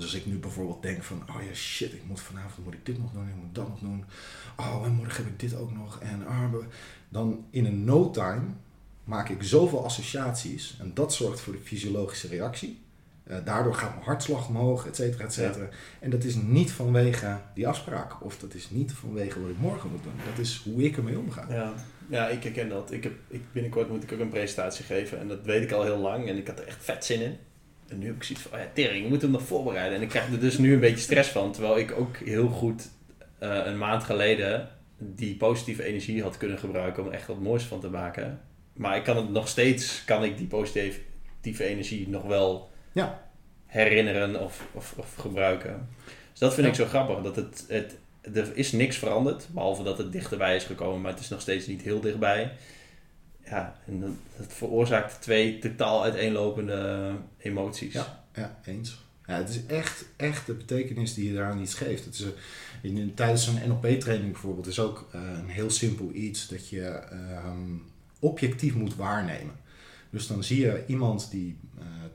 Dus 0.00 0.12
als 0.12 0.20
ik 0.20 0.26
nu 0.26 0.38
bijvoorbeeld 0.38 0.82
denk 0.82 1.02
van, 1.02 1.22
oh 1.28 1.42
ja 1.48 1.54
shit, 1.54 1.92
ik 1.92 2.02
moet 2.06 2.20
vanavond 2.20 2.64
moet 2.64 2.74
ik 2.74 2.86
dit 2.86 2.98
nog 2.98 3.12
doen, 3.12 3.28
ik 3.28 3.34
moet 3.34 3.54
dat 3.54 3.68
nog 3.68 3.78
doen. 3.78 4.04
Oh, 4.56 4.82
en 4.84 4.92
morgen 4.92 5.24
heb 5.24 5.32
ik 5.32 5.40
dit 5.40 5.56
ook 5.56 5.72
nog. 5.72 6.00
En 6.00 6.26
ah, 6.26 6.54
dan 7.08 7.44
in 7.50 7.64
een 7.64 7.84
no 7.84 8.10
time 8.10 8.42
maak 9.04 9.28
ik 9.28 9.42
zoveel 9.42 9.84
associaties 9.84 10.76
en 10.80 10.94
dat 10.94 11.14
zorgt 11.14 11.40
voor 11.40 11.52
de 11.52 11.58
fysiologische 11.58 12.28
reactie. 12.28 12.80
Eh, 13.24 13.36
daardoor 13.44 13.74
gaat 13.74 13.94
mijn 13.94 14.04
hartslag 14.04 14.48
omhoog, 14.48 14.86
et 14.86 14.96
cetera, 14.96 15.24
et 15.24 15.32
cetera. 15.32 15.68
En 16.00 16.10
dat 16.10 16.24
is 16.24 16.34
niet 16.34 16.72
vanwege 16.72 17.40
die 17.54 17.68
afspraak. 17.68 18.24
Of 18.24 18.38
dat 18.38 18.54
is 18.54 18.70
niet 18.70 18.92
vanwege 18.92 19.40
wat 19.40 19.50
ik 19.50 19.58
morgen 19.58 19.90
moet 19.90 20.02
doen. 20.02 20.12
Dat 20.30 20.38
is 20.38 20.62
hoe 20.64 20.82
ik 20.82 20.96
ermee 20.96 21.18
omga. 21.18 21.46
Ja, 21.48 21.74
ja 22.08 22.28
ik 22.28 22.42
herken 22.42 22.68
dat. 22.68 22.92
Ik 22.92 23.02
heb, 23.02 23.12
ik, 23.28 23.42
binnenkort 23.52 23.88
moet 23.88 24.02
ik 24.02 24.12
ook 24.12 24.18
een 24.18 24.28
presentatie 24.28 24.84
geven. 24.84 25.18
En 25.18 25.28
dat 25.28 25.44
weet 25.44 25.62
ik 25.62 25.72
al 25.72 25.82
heel 25.82 25.98
lang. 25.98 26.28
En 26.28 26.36
ik 26.36 26.46
had 26.46 26.58
er 26.58 26.66
echt 26.66 26.84
vet 26.84 27.04
zin 27.04 27.20
in. 27.20 27.36
En 27.90 27.98
nu 27.98 28.06
heb 28.06 28.16
ik 28.16 28.22
zoiets 28.22 28.44
van, 28.44 28.58
oh 28.58 28.64
ja, 28.64 28.70
tering, 28.74 29.04
ik 29.04 29.10
moet 29.10 29.22
hem 29.22 29.30
nog 29.30 29.42
voorbereiden. 29.42 29.96
En 29.96 30.02
ik 30.02 30.08
krijg 30.08 30.32
er 30.32 30.40
dus 30.40 30.58
nu 30.58 30.72
een 30.72 30.80
beetje 30.80 30.96
stress 30.96 31.30
van. 31.30 31.52
Terwijl 31.52 31.78
ik 31.78 31.92
ook 31.92 32.16
heel 32.16 32.48
goed 32.48 32.88
eh, 33.38 33.60
een 33.64 33.78
maand 33.78 34.04
geleden 34.04 34.68
die 34.98 35.36
positieve 35.36 35.84
energie 35.84 36.22
had 36.22 36.36
kunnen 36.36 36.58
gebruiken 36.58 37.02
om 37.02 37.08
er 37.08 37.14
echt 37.14 37.26
wat 37.26 37.40
moois 37.40 37.62
van 37.62 37.80
te 37.80 37.88
maken. 37.88 38.40
Maar 38.72 38.96
ik 38.96 39.04
kan 39.04 39.16
het 39.16 39.30
nog 39.30 39.48
steeds, 39.48 40.04
kan 40.04 40.24
ik 40.24 40.36
die 40.38 40.46
positieve 40.46 41.64
energie 41.64 42.08
nog 42.08 42.22
wel 42.22 42.70
ja. 42.92 43.22
herinneren 43.66 44.40
of, 44.40 44.66
of, 44.72 44.94
of, 44.96 45.14
gebruiken. 45.14 45.88
Dus 46.30 46.38
dat 46.38 46.54
vind 46.54 46.66
ik 46.66 46.74
zo 46.74 46.84
grappig. 46.84 47.20
Dat 47.22 47.36
het, 47.36 47.64
het, 47.68 47.96
er 48.36 48.56
is 48.56 48.72
niks 48.72 48.96
veranderd, 48.96 49.48
behalve 49.50 49.82
dat 49.82 49.98
het 49.98 50.12
dichterbij 50.12 50.56
is 50.56 50.64
gekomen, 50.64 51.00
maar 51.00 51.10
het 51.10 51.20
is 51.20 51.28
nog 51.28 51.40
steeds 51.40 51.66
niet 51.66 51.82
heel 51.82 52.00
dichtbij. 52.00 52.52
Ja, 53.50 53.76
en 53.86 54.00
dat, 54.00 54.46
veroorzaakt 54.48 55.22
twee 55.22 55.58
totaal 55.58 56.02
uiteenlopende 56.02 57.12
emoties. 57.38 57.92
Ja, 57.92 58.24
ja 58.34 58.58
eens. 58.64 59.08
Ja, 59.26 59.36
het 59.36 59.48
is 59.48 59.66
echt, 59.66 60.04
echt 60.16 60.46
de 60.46 60.54
betekenis 60.54 61.14
die 61.14 61.28
je 61.28 61.34
daaraan 61.34 61.60
iets 61.60 61.74
geeft. 61.74 62.04
Het 62.04 62.14
is, 62.14 62.24
in, 62.82 63.14
tijdens 63.14 63.44
zo'n 63.44 63.68
NLP-training 63.68 64.32
bijvoorbeeld 64.32 64.66
is 64.66 64.80
ook 64.80 65.10
uh, 65.14 65.20
een 65.38 65.48
heel 65.48 65.70
simpel 65.70 66.10
iets 66.12 66.48
dat 66.48 66.68
je 66.68 67.02
uh, 67.12 67.52
objectief 68.18 68.74
moet 68.74 68.96
waarnemen. 68.96 69.54
Dus 70.10 70.26
dan 70.26 70.44
zie 70.44 70.60
je 70.60 70.84
iemand 70.86 71.30
die 71.30 71.56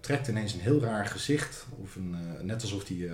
trekt 0.06 0.28
ineens 0.28 0.54
een 0.54 0.60
heel 0.60 0.82
raar 0.82 1.06
gezicht, 1.06 1.66
of 1.82 1.96
een, 1.96 2.16
uh, 2.16 2.42
net 2.42 2.62
alsof 2.62 2.88
hij 2.88 2.98
uh, 2.98 3.14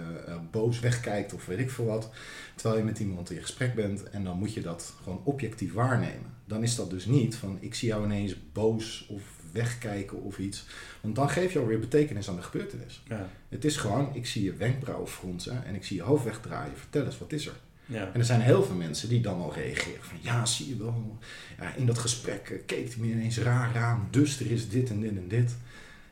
boos 0.51 0.79
wegkijkt 0.79 1.33
of 1.33 1.45
weet 1.45 1.59
ik 1.59 1.71
veel 1.71 1.85
wat, 1.85 2.09
terwijl 2.55 2.79
je 2.79 2.85
met 2.85 2.99
iemand 2.99 3.31
in 3.31 3.41
gesprek 3.41 3.75
bent 3.75 4.09
en 4.09 4.23
dan 4.23 4.37
moet 4.37 4.53
je 4.53 4.61
dat 4.61 4.93
gewoon 5.03 5.21
objectief 5.23 5.73
waarnemen. 5.73 6.33
Dan 6.45 6.63
is 6.63 6.75
dat 6.75 6.89
dus 6.89 7.05
niet 7.05 7.35
van 7.35 7.57
ik 7.59 7.75
zie 7.75 7.87
jou 7.87 8.05
ineens 8.05 8.35
boos 8.53 9.05
of 9.09 9.21
wegkijken 9.51 10.21
of 10.21 10.37
iets, 10.39 10.65
want 11.01 11.15
dan 11.15 11.29
geef 11.29 11.53
je 11.53 11.59
alweer 11.59 11.79
betekenis 11.79 12.29
aan 12.29 12.35
de 12.35 12.41
gebeurtenis. 12.41 13.03
Ja. 13.07 13.29
Het 13.49 13.65
is 13.65 13.77
gewoon, 13.77 14.15
ik 14.15 14.25
zie 14.25 14.43
je 14.43 14.53
wenkbrauwen 14.53 15.07
fronsen 15.07 15.65
en 15.65 15.75
ik 15.75 15.85
zie 15.85 15.95
je 15.95 16.03
hoofd 16.03 16.23
wegdraaien, 16.23 16.77
vertel 16.77 17.05
eens, 17.05 17.17
wat 17.17 17.31
is 17.31 17.45
er? 17.45 17.59
Ja. 17.85 18.11
En 18.13 18.19
er 18.19 18.25
zijn 18.25 18.41
heel 18.41 18.63
veel 18.63 18.75
mensen 18.75 19.09
die 19.09 19.21
dan 19.21 19.41
al 19.41 19.53
reageren 19.53 20.03
van 20.03 20.17
ja, 20.21 20.45
zie 20.45 20.69
je 20.69 20.77
wel, 20.77 21.17
ja, 21.57 21.75
in 21.75 21.85
dat 21.85 21.97
gesprek 21.97 22.63
keek 22.65 22.87
hij 22.87 22.97
me 22.97 23.07
ineens 23.07 23.37
raar 23.37 23.77
aan, 23.77 24.07
dus 24.09 24.39
er 24.39 24.51
is 24.51 24.69
dit 24.69 24.89
en 24.89 24.99
dit 24.99 25.17
en 25.17 25.27
dit. 25.27 25.55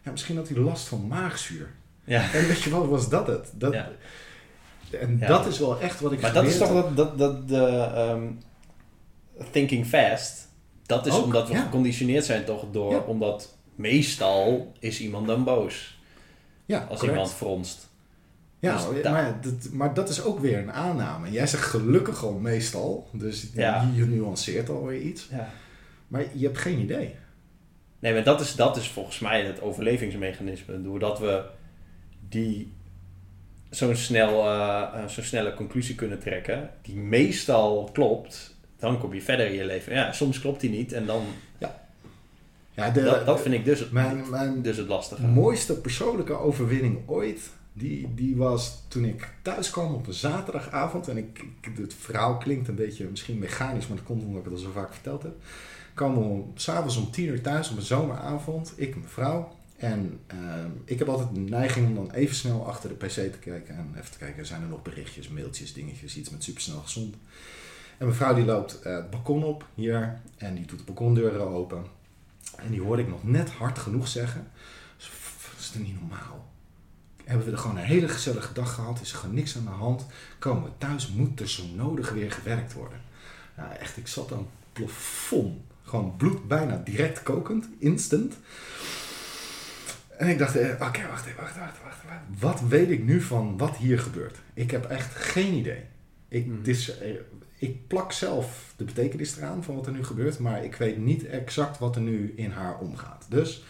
Ja, 0.09 0.15
misschien 0.15 0.35
had 0.37 0.47
hij 0.49 0.57
last 0.57 0.87
van 0.87 1.07
maagzuur. 1.07 1.69
Ja. 2.03 2.33
En 2.33 2.47
weet 2.47 2.61
je 2.61 2.69
wat, 2.69 2.87
was 2.87 3.09
dat 3.09 3.27
het? 3.27 3.51
Dat, 3.53 3.73
Ja. 3.73 3.89
En 4.91 5.17
Ja. 5.19 5.27
dat 5.27 5.45
is 5.45 5.59
wel 5.59 5.79
echt 5.79 5.99
wat 5.99 6.11
ik 6.11 6.21
Maar 6.21 6.33
dat 6.33 6.45
is 6.45 6.57
toch 6.57 6.71
dat, 6.73 6.97
dat, 6.97 7.17
dat 7.17 7.47
de 7.47 7.65
ehm, 7.95 8.27
thinking 9.51 9.85
fast. 9.85 10.47
Dat 10.85 11.05
is 11.05 11.13
Ook, 11.13 11.23
omdat 11.23 11.47
we 11.49 11.55
geconditioneerd 11.55 12.25
zijn 12.25 12.45
toch 12.45 12.65
door, 12.71 13.05
omdat 13.05 13.57
meestal 13.75 14.71
is 14.79 15.01
iemand 15.01 15.27
dan 15.27 15.43
boos 15.43 15.99
Ja, 16.65 16.77
als 16.79 16.87
correct. 16.87 17.11
iemand 17.11 17.31
fronst. 17.33 17.87
Ja, 18.59 18.75
Dus 18.75 19.01
dat- 19.03 19.11
maar, 19.11 19.37
dat, 19.41 19.69
maar 19.71 19.93
dat 19.93 20.09
is 20.09 20.23
ook 20.23 20.39
weer 20.39 20.57
een 20.57 20.71
aanname. 20.71 21.31
Jij 21.31 21.47
zegt 21.47 21.63
gelukkig 21.63 22.23
al 22.23 22.33
meestal, 22.33 23.09
dus 23.13 23.47
Ja. 23.53 23.89
je 23.95 24.05
nuanceert 24.05 24.69
alweer 24.69 25.01
iets. 25.01 25.27
Ja. 25.31 25.49
Maar 26.07 26.23
je 26.33 26.45
hebt 26.45 26.57
geen 26.57 26.79
idee. 26.79 27.15
Nee, 27.99 28.13
maar 28.13 28.23
dat 28.23 28.41
is, 28.41 28.55
dat 28.55 28.77
is 28.77 28.87
volgens 28.87 29.19
mij 29.19 29.43
het 29.45 29.61
overlevingsmechanisme. 29.61 30.81
Doordat 30.81 31.19
we 31.19 31.43
die 32.29 32.71
zo'n 33.69 33.95
snel, 33.95 34.45
eh, 34.45 34.87
eh, 34.93 35.07
zo'n 35.07 35.23
snelle 35.23 35.53
conclusie 35.53 35.95
kunnen 35.95 36.19
trekken, 36.19 36.69
die 36.81 36.95
meestal 36.95 37.89
klopt, 37.93 38.55
dan 38.77 38.99
kom 38.99 39.13
je 39.13 39.21
verder 39.21 39.45
in 39.47 39.53
je 39.53 39.65
leven. 39.65 39.93
Ja, 39.93 40.11
soms 40.11 40.39
klopt 40.39 40.61
die 40.61 40.69
niet 40.69 40.93
en 40.93 41.05
dan, 41.05 41.23
Ja, 42.73 42.89
de, 42.89 43.01
dat, 43.03 43.25
dat 43.25 43.41
vind 43.41 43.53
ik 43.53 43.65
dus 43.65 43.79
het, 43.79 43.91
mijn, 43.91 44.29
mijn 44.29 44.61
dus 44.61 44.77
het 44.77 44.87
lastige. 44.87 45.21
mooiste 45.27 45.79
persoonlijke 45.81 46.33
overwinning 46.37 46.99
ooit, 47.05 47.49
die, 47.73 48.13
die 48.15 48.35
was 48.35 48.83
toen 48.87 49.05
ik 49.05 49.33
thuis 49.41 49.69
kwam 49.69 49.93
op 49.93 50.07
een 50.07 50.13
zaterdagavond. 50.13 51.07
En 51.07 51.17
ik, 51.17 51.45
ik- 51.61 51.77
het 51.77 51.93
verhaal 51.93 52.37
klinkt 52.37 52.67
een 52.67 52.75
beetje 52.75 53.05
misschien 53.05 53.39
mechanisch, 53.39 53.87
maar 53.87 53.97
dat 53.97 54.05
komt 54.05 54.23
omdat 54.23 54.39
ik 54.39 54.43
het 54.45 54.53
al 54.53 54.59
zo 54.59 54.71
vaak 54.71 54.93
verteld 54.93 55.23
heb. 55.23 55.33
Kwam 55.99 56.17
om, 56.17 56.51
s'avonds 56.55 56.97
om 56.97 57.11
tien 57.11 57.27
uur 57.27 57.41
thuis 57.41 57.69
op 57.69 57.77
een 57.77 57.83
zomeravond, 57.83 58.73
ik 58.75 58.93
en 58.93 58.99
mijn 58.99 59.11
vrouw. 59.11 59.55
En 59.77 60.19
ehm, 60.27 60.69
ik 60.85 60.99
heb 60.99 61.09
altijd 61.09 61.33
de 61.33 61.39
neiging 61.39 61.87
om 61.87 61.95
dan 61.95 62.11
even 62.11 62.35
snel 62.35 62.67
achter 62.67 62.89
de 62.89 62.95
pc 62.95 63.09
te 63.09 63.37
kijken. 63.39 63.75
En 63.75 63.93
even 63.97 64.11
te 64.11 64.17
kijken, 64.17 64.45
zijn 64.45 64.61
er 64.61 64.67
nog 64.67 64.81
berichtjes, 64.81 65.27
mailtjes, 65.29 65.73
dingetjes, 65.73 66.17
iets 66.17 66.29
met 66.29 66.43
supersnel 66.43 66.79
gezond. 66.81 67.15
En 67.97 68.05
mijn 68.05 68.13
vrouw 68.13 68.33
die 68.33 68.45
loopt 68.45 68.81
eh, 68.81 68.95
het 68.95 69.09
balkon 69.09 69.43
op 69.43 69.65
hier 69.75 70.21
en 70.37 70.55
die 70.55 70.65
doet 70.65 70.77
de 70.77 70.85
balkondeuren 70.85 71.47
open. 71.47 71.85
En 72.55 72.71
die 72.71 72.81
hoorde 72.81 73.01
ik 73.01 73.09
nog 73.09 73.23
net 73.23 73.49
hard 73.49 73.79
genoeg 73.79 74.07
zeggen. 74.07 74.47
"Pff, 74.97 75.55
is 75.59 75.69
het 75.73 75.83
niet 75.83 75.99
normaal? 75.99 76.47
Hebben 77.23 77.45
we 77.45 77.51
er 77.51 77.57
gewoon 77.57 77.77
een 77.77 77.83
hele 77.83 78.07
gezellige 78.07 78.53
dag 78.53 78.73
gehad? 78.73 79.01
Is 79.01 79.11
er 79.11 79.17
gewoon 79.17 79.35
niks 79.35 79.57
aan 79.57 79.65
de 79.65 79.69
hand? 79.69 80.05
Komen 80.39 80.63
we 80.63 80.69
thuis? 80.77 81.07
Moet 81.07 81.39
er 81.39 81.49
zo 81.49 81.63
nodig 81.75 82.11
weer 82.11 82.31
gewerkt 82.31 82.73
worden? 82.73 83.01
Nou, 83.57 83.73
echt, 83.73 83.97
ik 83.97 84.07
zat 84.07 84.29
het 84.29 84.39
plafond. 84.73 85.67
Gewoon 85.89 86.15
bloed 86.17 86.47
bijna 86.47 86.81
direct 86.83 87.23
kokend, 87.23 87.67
instant. 87.79 88.33
En 90.17 90.27
ik 90.27 90.37
dacht, 90.37 90.55
eh, 90.55 90.69
oké, 90.87 91.07
wacht 91.07 91.25
even, 91.25 91.41
wacht, 91.41 91.57
wacht, 91.57 91.77
wacht, 91.83 92.03
wacht. 92.07 92.39
Wat 92.39 92.61
weet 92.69 92.89
ik 92.89 93.03
nu 93.03 93.21
van 93.21 93.57
wat 93.57 93.75
hier 93.75 93.99
gebeurt? 93.99 94.37
Ik 94.53 94.71
heb 94.71 94.85
echt 94.85 95.15
geen 95.15 95.53
idee. 95.53 95.81
Ik, 96.27 96.45
Hmm. 96.45 96.63
eh, 96.65 97.09
ik 97.57 97.87
plak 97.87 98.11
zelf 98.11 98.73
de 98.75 98.83
betekenis 98.83 99.37
eraan 99.37 99.63
van 99.63 99.75
wat 99.75 99.85
er 99.85 99.91
nu 99.91 100.03
gebeurt, 100.03 100.39
maar 100.39 100.63
ik 100.63 100.75
weet 100.75 100.97
niet 100.97 101.25
exact 101.25 101.77
wat 101.77 101.95
er 101.95 102.01
nu 102.01 102.33
in 102.35 102.51
haar 102.51 102.79
omgaat. 102.79 103.25
Dus, 103.29 103.63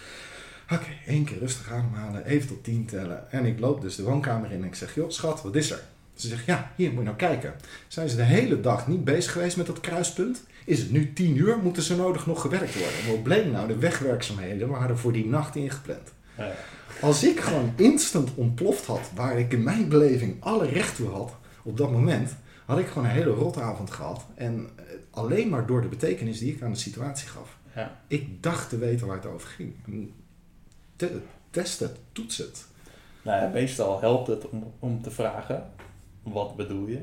oké, 0.71 0.87
één 1.05 1.23
keer 1.23 1.39
rustig 1.39 1.71
ademhalen, 1.71 2.25
even 2.25 2.47
tot 2.47 2.63
tien 2.63 2.85
tellen. 2.85 3.31
En 3.31 3.45
ik 3.45 3.59
loop 3.59 3.81
dus 3.81 3.95
de 3.95 4.03
woonkamer 4.03 4.51
in 4.51 4.61
en 4.61 4.67
ik 4.67 4.75
zeg, 4.75 4.95
joh, 4.95 5.09
schat, 5.09 5.41
wat 5.41 5.55
is 5.55 5.71
er? 5.71 5.81
Ze 6.19 6.27
zegt, 6.27 6.45
ja, 6.45 6.71
hier, 6.75 6.89
moet 6.89 6.97
je 6.99 7.03
nou 7.03 7.15
kijken. 7.15 7.53
Zijn 7.87 8.09
ze 8.09 8.15
de 8.15 8.23
hele 8.23 8.61
dag 8.61 8.87
niet 8.87 9.03
bezig 9.03 9.31
geweest 9.31 9.57
met 9.57 9.65
dat 9.65 9.79
kruispunt? 9.79 10.43
Is 10.65 10.79
het 10.79 10.91
nu 10.91 11.13
tien 11.13 11.37
uur? 11.37 11.57
Moeten 11.57 11.83
ze 11.83 11.95
nodig 11.95 12.25
nog 12.25 12.41
gewerkt 12.41 12.73
worden? 12.79 12.99
En 12.99 13.07
wat 13.11 13.23
bleek 13.23 13.51
nou? 13.51 13.67
De 13.67 13.77
wegwerkzaamheden 13.77 14.69
waren 14.69 14.97
voor 14.97 15.11
die 15.11 15.27
nacht 15.27 15.55
ingepland. 15.55 16.11
Als 17.01 17.23
ik 17.23 17.39
gewoon 17.39 17.73
instant 17.75 18.29
ontploft 18.35 18.85
had, 18.85 19.09
waar 19.15 19.39
ik 19.39 19.53
in 19.53 19.63
mijn 19.63 19.89
beleving 19.89 20.35
alle 20.39 20.65
recht 20.67 20.95
toe 20.95 21.09
had 21.09 21.35
op 21.63 21.77
dat 21.77 21.91
moment, 21.91 22.35
had 22.65 22.79
ik 22.79 22.87
gewoon 22.87 23.03
een 23.03 23.13
hele 23.13 23.29
rotavond 23.31 23.91
gehad. 23.91 24.25
En 24.35 24.69
eh, 24.75 24.83
alleen 25.11 25.49
maar 25.49 25.65
door 25.65 25.81
de 25.81 25.87
betekenis 25.87 26.39
die 26.39 26.53
ik 26.53 26.61
aan 26.61 26.71
de 26.71 26.77
situatie 26.77 27.27
gaf. 27.27 27.57
Ja. 27.75 27.99
Ik 28.07 28.43
dacht 28.43 28.69
te 28.69 28.77
weten 28.77 29.07
waar 29.07 29.15
het 29.15 29.25
over 29.25 29.47
ging. 29.47 29.73
Te- 30.95 31.19
test 31.49 31.79
het, 31.79 31.97
toets 32.11 32.37
het. 32.37 32.65
Nou 33.21 33.41
ja, 33.41 33.49
meestal 33.53 33.99
helpt 34.01 34.27
het 34.27 34.49
om, 34.49 34.73
om 34.79 35.01
te 35.01 35.11
vragen, 35.11 35.69
wat 36.31 36.55
bedoel 36.55 36.87
je? 36.87 36.99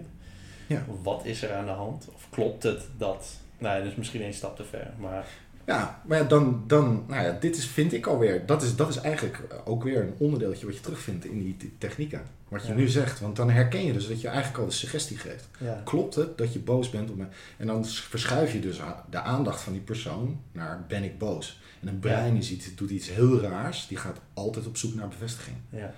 Ja. 0.66 0.84
Wat 1.02 1.24
is 1.24 1.42
er 1.42 1.54
aan 1.54 1.64
de 1.64 1.70
hand? 1.70 2.08
Of 2.14 2.26
klopt 2.30 2.62
het 2.62 2.82
dat... 2.96 3.26
Nou, 3.58 3.78
dat 3.82 3.90
is 3.90 3.96
misschien 3.96 4.22
één 4.22 4.34
stap 4.34 4.56
te 4.56 4.64
ver, 4.64 4.90
maar... 4.98 5.26
Ja, 5.66 6.02
maar 6.06 6.28
dan, 6.28 6.64
dan 6.66 7.04
nou 7.08 7.24
ja, 7.24 7.36
dit 7.40 7.56
is, 7.56 7.66
vind 7.66 7.92
ik 7.92 8.06
alweer, 8.06 8.46
dat 8.46 8.62
is, 8.62 8.76
dat 8.76 8.88
is 8.88 8.96
eigenlijk 8.96 9.44
ook 9.64 9.82
weer 9.82 10.00
een 10.00 10.14
onderdeeltje 10.18 10.66
wat 10.66 10.74
je 10.74 10.80
terugvindt 10.80 11.24
in 11.24 11.38
die 11.42 11.56
te- 11.56 11.78
technieken. 11.78 12.22
Wat 12.48 12.62
je 12.62 12.68
Ja. 12.68 12.74
nu 12.74 12.88
zegt, 12.88 13.20
want 13.20 13.36
dan 13.36 13.50
herken 13.50 13.84
je 13.84 13.92
dus 13.92 14.08
dat 14.08 14.20
je 14.20 14.28
eigenlijk 14.28 14.58
al 14.58 14.66
de 14.66 14.72
suggestie 14.72 15.18
geeft. 15.18 15.48
Ja. 15.58 15.80
Klopt 15.84 16.14
het 16.14 16.38
dat 16.38 16.52
je 16.52 16.58
boos 16.58 16.90
bent 16.90 17.10
op 17.10 17.16
me? 17.16 17.24
En 17.56 17.66
dan 17.66 17.84
verschuif 17.84 18.52
je 18.52 18.60
dus 18.60 18.80
de 19.10 19.20
aandacht 19.20 19.60
van 19.60 19.72
die 19.72 19.82
persoon 19.82 20.40
naar 20.52 20.84
ben 20.88 21.02
ik 21.02 21.18
boos. 21.18 21.60
En 21.80 21.88
een 21.88 21.98
brein 21.98 22.36
is 22.36 22.50
iets, 22.50 22.74
doet 22.74 22.90
iets 22.90 23.10
heel 23.10 23.40
raars, 23.40 23.86
die 23.88 23.96
gaat 23.96 24.20
altijd 24.34 24.66
op 24.66 24.76
zoek 24.76 24.94
naar 24.94 25.08
bevestiging. 25.08 25.56
Ja. 25.70 25.94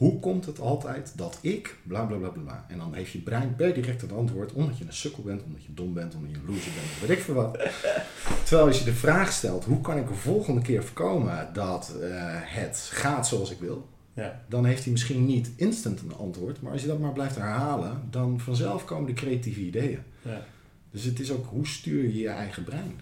Hoe 0.00 0.20
komt 0.20 0.46
het 0.46 0.60
altijd 0.60 1.12
dat 1.16 1.38
ik, 1.40 1.76
bla 1.82 2.04
bla 2.04 2.16
bla 2.16 2.28
bla. 2.28 2.64
En 2.68 2.78
dan 2.78 2.94
heeft 2.94 3.10
je 3.12 3.18
brein 3.18 3.54
per 3.56 3.74
direct 3.74 4.00
het 4.00 4.12
antwoord, 4.12 4.52
omdat 4.52 4.78
je 4.78 4.84
een 4.84 4.92
sukkel 4.92 5.22
bent, 5.22 5.42
omdat 5.42 5.64
je 5.64 5.74
dom 5.74 5.94
bent, 5.94 6.14
omdat 6.14 6.30
je 6.30 6.36
een 6.36 6.54
loser 6.54 6.72
bent, 6.72 7.00
weet 7.08 7.18
ik 7.18 7.24
veel 7.24 7.34
wat. 7.34 7.58
Terwijl 8.44 8.66
als 8.66 8.78
je 8.78 8.84
de 8.84 8.92
vraag 8.94 9.32
stelt, 9.32 9.64
hoe 9.64 9.80
kan 9.80 9.98
ik 9.98 10.08
de 10.08 10.14
volgende 10.14 10.60
keer 10.60 10.84
voorkomen 10.84 11.48
dat 11.52 11.94
eh, 12.00 12.08
het 12.42 12.88
gaat 12.92 13.26
zoals 13.28 13.50
ik 13.50 13.58
wil, 13.60 13.88
Ja. 14.14 14.40
dan 14.48 14.64
heeft 14.64 14.82
hij 14.82 14.92
misschien 14.92 15.26
niet 15.26 15.50
instant 15.56 16.00
een 16.00 16.14
antwoord, 16.14 16.62
maar 16.62 16.72
als 16.72 16.80
je 16.80 16.86
dat 16.86 16.98
maar 16.98 17.12
blijft 17.12 17.36
herhalen, 17.36 18.02
dan 18.10 18.40
vanzelf 18.40 18.84
komen 18.84 19.06
de 19.06 19.12
creatieve 19.20 19.60
ideeën. 19.60 20.02
Ja. 20.22 20.42
Dus 20.90 21.04
het 21.04 21.20
is 21.20 21.30
ook 21.32 21.46
hoe 21.50 21.66
stuur 21.66 22.02
je 22.02 22.18
je 22.18 22.28
eigen 22.28 22.64
brein. 22.64 23.00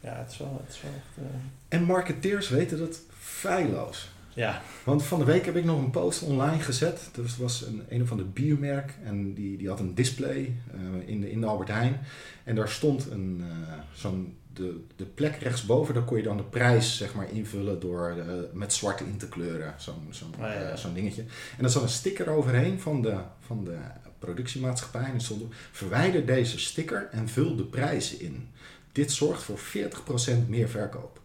Ja, 0.00 0.16
het 0.16 0.30
is 0.30 0.38
wel, 0.38 0.60
het 0.64 0.74
is 0.74 0.82
wel 0.82 0.92
echt... 0.92 1.26
eh, 1.32 1.78
En 1.78 1.84
marketeers 1.84 2.48
weten 2.48 2.78
dat 2.78 3.00
feilloos. 3.18 4.11
Ja. 4.34 4.62
Want 4.84 5.02
van 5.02 5.18
de 5.18 5.24
week 5.24 5.44
heb 5.44 5.56
ik 5.56 5.64
nog 5.64 5.78
een 5.78 5.90
post 5.90 6.22
online 6.22 6.62
gezet. 6.62 7.08
Dus 7.12 7.36
was 7.36 7.66
een, 7.66 7.82
een 7.88 8.02
of 8.02 8.10
ander 8.10 8.30
biermerk 8.30 8.94
en 9.04 9.34
die, 9.34 9.56
die 9.56 9.68
had 9.68 9.80
een 9.80 9.94
display 9.94 10.56
uh, 10.74 11.08
in, 11.08 11.20
de, 11.20 11.30
in 11.30 11.40
de 11.40 11.46
Albert 11.46 11.68
Heijn. 11.68 12.00
En 12.44 12.54
daar 12.54 12.68
stond 12.68 13.10
een, 13.10 13.40
uh, 13.40 13.72
zo'n 13.94 14.36
de, 14.52 14.84
de 14.96 15.04
plek 15.04 15.36
rechtsboven, 15.36 15.94
daar 15.94 16.04
kon 16.04 16.16
je 16.16 16.22
dan 16.22 16.36
de 16.36 16.42
prijs 16.42 16.96
zeg 16.96 17.14
maar, 17.14 17.32
invullen 17.32 17.80
door 17.80 18.14
uh, 18.16 18.24
met 18.52 18.72
zwart 18.72 19.00
in 19.00 19.16
te 19.16 19.28
kleuren. 19.28 19.74
Zo'n 19.76 20.06
zo'n 20.10 20.34
ja, 20.38 20.52
ja. 20.52 20.76
zo'n 20.76 20.94
dingetje. 20.94 21.24
En 21.58 21.64
er 21.64 21.70
zat 21.70 21.82
een 21.82 21.88
sticker 21.88 22.28
overheen 22.28 22.80
van 22.80 23.02
de, 23.02 23.16
van 23.40 23.64
de 23.64 23.76
productiemaatschappij. 24.18 25.10
En 25.12 25.20
stond 25.20 25.54
verwijder 25.72 26.26
deze 26.26 26.58
sticker 26.58 27.08
en 27.10 27.28
vul 27.28 27.56
de 27.56 27.64
prijzen 27.64 28.20
in. 28.20 28.48
Dit 28.92 29.12
zorgt 29.12 29.42
voor 29.42 29.58
40% 29.58 30.48
meer 30.48 30.68
verkoop. 30.68 31.20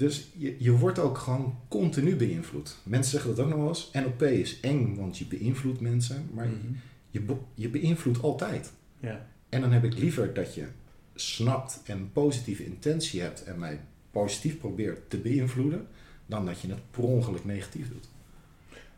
Dus 0.00 0.28
je, 0.36 0.56
je 0.58 0.70
wordt 0.72 0.98
ook 0.98 1.18
gewoon 1.18 1.58
continu 1.68 2.16
beïnvloed. 2.16 2.76
Mensen 2.82 3.10
zeggen 3.10 3.30
dat 3.34 3.44
ook 3.44 3.50
nog 3.50 3.58
wel 3.58 3.68
eens. 3.68 3.90
NLP 3.92 4.22
is 4.22 4.60
eng, 4.60 4.94
want 4.96 5.18
je 5.18 5.26
beïnvloedt 5.26 5.80
mensen. 5.80 6.28
Maar 6.34 6.46
Mhm. 6.46 6.56
je, 7.10 7.20
be- 7.20 7.36
je 7.54 7.68
beïnvloedt 7.68 8.22
altijd. 8.22 8.72
ja. 9.00 9.26
En 9.48 9.60
dan 9.60 9.72
heb 9.72 9.84
ik 9.84 9.98
liever 9.98 10.34
dat 10.34 10.54
je 10.54 10.66
snapt 11.14 11.80
en 11.84 12.10
positieve 12.12 12.64
intentie 12.64 13.20
hebt 13.20 13.44
en 13.44 13.58
mij 13.58 13.80
positief 14.10 14.58
probeert 14.58 15.10
te 15.10 15.16
beïnvloeden, 15.18 15.86
dan 16.26 16.46
dat 16.46 16.60
je 16.60 16.68
het 16.68 16.90
per 16.90 17.02
ongeluk 17.02 17.44
negatief 17.44 17.88
doet. 17.88 18.08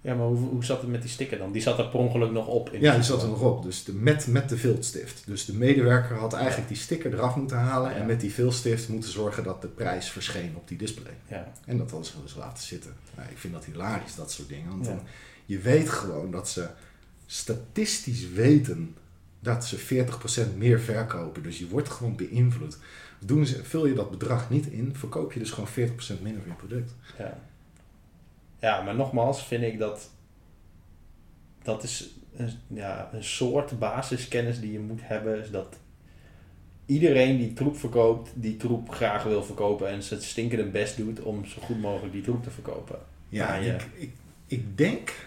Ja, 0.04 0.14
maar 0.14 0.26
hoe, 0.26 0.38
hoe 0.38 0.64
zat 0.64 0.80
het 0.80 0.90
met 0.90 1.00
die 1.02 1.10
sticker 1.10 1.38
dan? 1.38 1.52
Die 1.52 1.62
zat 1.62 1.78
er 1.78 1.88
per 1.88 1.98
ongeluk 1.98 2.30
nog 2.30 2.46
op. 2.46 2.70
In 2.72 2.80
Ja, 2.80 2.94
die 2.94 3.02
zat 3.02 3.22
er 3.22 3.28
nog 3.28 3.40
op. 3.40 3.62
Dus 3.62 3.84
de, 3.84 3.92
met, 3.94 4.26
met 4.26 4.48
de 4.48 4.56
viltstift. 4.56 5.22
Dus 5.26 5.44
de 5.44 5.54
medewerker 5.54 6.16
had 6.16 6.32
eigenlijk 6.32 6.68
die 6.68 6.76
sticker 6.76 7.12
eraf 7.14 7.36
moeten 7.36 7.56
halen 7.56 7.90
Ja. 7.90 7.96
en 7.96 8.06
met 8.06 8.20
die 8.20 8.32
viltstift 8.32 8.88
moeten 8.88 9.10
zorgen 9.10 9.44
dat 9.44 9.62
de 9.62 9.68
prijs 9.68 10.08
verscheen 10.10 10.52
op 10.56 10.68
die 10.68 10.78
display. 10.78 11.12
Ja, 11.28 11.52
En 11.66 11.78
dat 11.78 11.90
hadden 11.90 12.08
ze 12.08 12.22
dus 12.22 12.34
laten 12.34 12.62
zitten. 12.62 12.92
Nou, 13.16 13.28
ik 13.30 13.38
vind 13.38 13.52
dat 13.52 13.64
hilarisch, 13.64 14.14
dat 14.14 14.32
soort 14.32 14.48
dingen. 14.48 14.68
Want 14.70 14.84
Ja. 14.86 14.90
dan, 14.90 15.00
je 15.46 15.58
weet 15.58 15.88
gewoon 15.90 16.30
dat 16.30 16.48
ze 16.48 16.66
statistisch 17.26 18.28
weten 18.30 18.96
dat 19.40 19.64
ze 19.66 19.78
40% 19.78 20.56
meer 20.56 20.80
verkopen. 20.80 21.42
Dus 21.42 21.58
je 21.58 21.68
wordt 21.68 21.88
gewoon 21.88 22.16
beïnvloed. 22.16 22.78
Doen 23.18 23.46
ze, 23.46 23.64
vul 23.64 23.86
je 23.86 23.94
dat 23.94 24.10
bedrag 24.10 24.50
niet 24.50 24.66
in, 24.66 24.94
verkoop 24.96 25.32
je 25.32 25.38
dus 25.38 25.50
gewoon 25.50 25.68
40% 25.68 25.72
minder 26.22 26.42
van 26.42 26.50
je 26.50 26.56
product. 26.66 26.94
ja. 27.18 27.38
Ja, 28.62 28.82
maar 28.82 28.94
nogmaals 28.94 29.44
vind 29.44 29.62
ik 29.62 29.78
dat... 29.78 30.10
Dat 31.62 31.82
is 31.82 32.10
een, 32.36 32.50
ja, 32.66 33.10
een 33.12 33.24
soort 33.24 33.78
basiskennis 33.78 34.60
die 34.60 34.72
je 34.72 34.80
moet 34.80 35.00
hebben. 35.02 35.40
Is 35.40 35.50
dat 35.50 35.78
iedereen 36.86 37.36
die 37.36 37.52
troep 37.52 37.76
verkoopt, 37.76 38.30
die 38.34 38.56
troep 38.56 38.90
graag 38.90 39.22
wil 39.22 39.42
verkopen. 39.44 39.88
En 39.88 40.02
ze 40.02 40.14
het 40.14 40.22
stinkende 40.22 40.64
best 40.64 40.96
doet 40.96 41.20
om 41.20 41.44
zo 41.44 41.60
goed 41.62 41.80
mogelijk 41.80 42.12
die 42.12 42.22
troep 42.22 42.42
te 42.42 42.50
verkopen. 42.50 42.98
Ja, 43.28 43.56
Ah, 43.56 43.64
ja. 43.64 43.74
Ik, 43.74 43.86
ik, 43.94 44.10
ik 44.46 44.78
denk, 44.78 45.26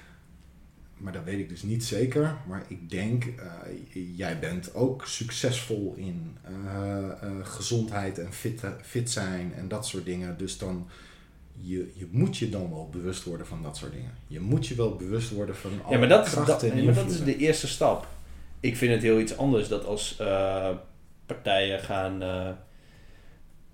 maar 0.98 1.14
dat 1.14 1.24
weet 1.24 1.40
ik 1.40 1.50
dus 1.50 1.64
niet 1.64 1.84
zeker, 1.84 2.36
maar 2.48 2.64
ik 2.68 2.90
denk, 2.90 3.26
eh, 3.26 4.18
jij 4.18 4.40
bent 4.40 4.74
ook 4.74 5.06
succesvol 5.06 5.94
in 5.96 6.38
eh, 6.42 7.12
eh, 7.22 7.46
gezondheid 7.46 8.20
en 8.20 8.34
fit, 8.34 8.62
fit 8.82 9.12
zijn 9.12 9.54
en 9.54 9.68
dat 9.68 9.88
soort 9.88 10.06
dingen. 10.06 10.38
Dus 10.38 10.58
dan, 10.58 10.88
je, 11.62 11.92
je 11.94 12.08
moet 12.12 12.38
je 12.38 12.50
dan 12.50 12.70
wel 12.70 12.90
bewust 12.92 13.24
worden 13.24 13.48
van 13.48 13.64
dat 13.64 13.78
soort 13.78 13.92
dingen. 13.92 14.12
Je 14.28 14.40
moet 14.40 14.68
je 14.68 14.76
wel 14.76 14.96
bewust 14.96 15.30
worden 15.30 15.56
van 15.56 15.72
alle 15.84 15.94
Ja, 15.94 16.00
maar 16.00 16.08
dat, 16.08 16.26
is, 16.26 16.32
krachten 16.32 16.54
dat, 16.54 16.64
en 16.64 16.76
nee, 16.76 16.86
maar 16.86 16.94
dat 16.94 17.10
is 17.10 17.24
de 17.24 17.38
eerste 17.38 17.68
stap. 17.68 18.08
Ik 18.60 18.78
vind 18.78 18.94
het 18.94 19.02
heel 19.02 19.20
iets 19.20 19.38
anders 19.38 19.68
dat 19.68 19.86
als 19.86 20.18
eh, 20.20 20.70
partijen 21.26 21.80
gaan 21.80 22.22
eh, 22.22 22.50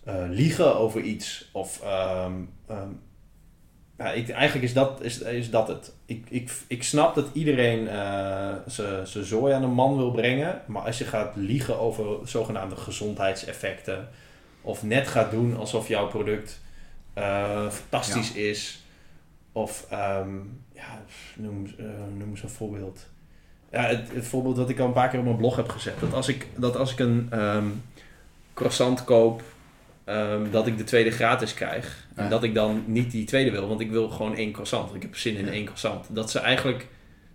eh, 0.03 0.29
liegen 0.29 0.75
over 0.75 1.01
iets. 1.01 1.49
Of 1.51 1.81
ehm, 1.81 2.33
ehm, 2.67 2.89
ja, 3.97 4.11
ik, 4.11 4.29
eigenlijk 4.29 4.67
is 4.67 4.73
dat, 4.73 5.01
is, 5.01 5.19
is 5.19 5.49
dat 5.49 5.67
het. 5.67 5.93
Ik, 6.05 6.25
ik, 6.29 6.51
ik 6.67 6.83
snap 6.83 7.15
dat 7.15 7.27
iedereen 7.33 7.85
zijn 8.65 9.07
zijn 9.07 9.25
zooi 9.25 9.53
aan 9.53 9.63
een 9.63 9.73
man 9.73 9.97
wil 9.97 10.11
brengen. 10.11 10.61
Maar 10.67 10.81
als 10.81 10.97
je 10.97 11.05
gaat 11.05 11.35
liegen 11.35 11.79
over 11.79 12.27
zogenaamde 12.27 12.75
gezondheidseffecten. 12.75 14.09
Of 14.61 14.83
net 14.83 15.07
gaat 15.07 15.31
doen 15.31 15.57
alsof 15.57 15.87
jouw 15.87 16.07
product 16.07 16.61
eh, 17.13 17.69
fantastisch 17.69 18.33
is. 18.33 18.83
Of 19.51 19.85
ehm, 19.89 20.35
ja, 20.73 21.03
noem, 21.35 21.65
eh, 21.77 21.85
noem 22.17 22.29
eens 22.29 22.43
een 22.43 22.49
voorbeeld. 22.49 23.09
Ja, 23.71 23.81
het, 23.81 24.13
het 24.13 24.25
voorbeeld 24.27 24.55
dat 24.55 24.69
ik 24.69 24.79
al 24.79 24.87
een 24.87 24.93
paar 24.93 25.09
keer 25.09 25.19
op 25.19 25.25
mijn 25.25 25.37
blog 25.37 25.55
heb 25.55 25.69
gezet. 25.69 25.99
Dat 25.99 26.13
als 26.13 26.27
ik, 26.27 26.47
dat 26.55 26.77
als 26.77 26.91
ik 26.91 26.99
een 26.99 27.27
ehm, 27.29 27.65
croissant 28.53 29.03
koop, 29.03 29.43
ehm, 30.03 30.51
dat 30.51 30.67
ik 30.67 30.77
de 30.77 30.83
tweede 30.83 31.11
gratis 31.11 31.53
krijg. 31.53 32.07
En 32.15 32.29
dat 32.29 32.43
ik 32.43 32.53
dan 32.53 32.83
niet 32.87 33.11
die 33.11 33.25
tweede 33.25 33.51
wil, 33.51 33.67
want 33.67 33.79
ik 33.79 33.91
wil 33.91 34.09
gewoon 34.09 34.35
één 34.35 34.51
croissant. 34.51 34.95
Ik 34.95 35.01
heb 35.01 35.15
zin 35.15 35.35
in 35.35 35.45
Ja. 35.45 35.51
één 35.51 35.63
croissant. 35.63 36.05
Dat 36.09 36.31
ze 36.31 36.39
eigenlijk... 36.39 36.87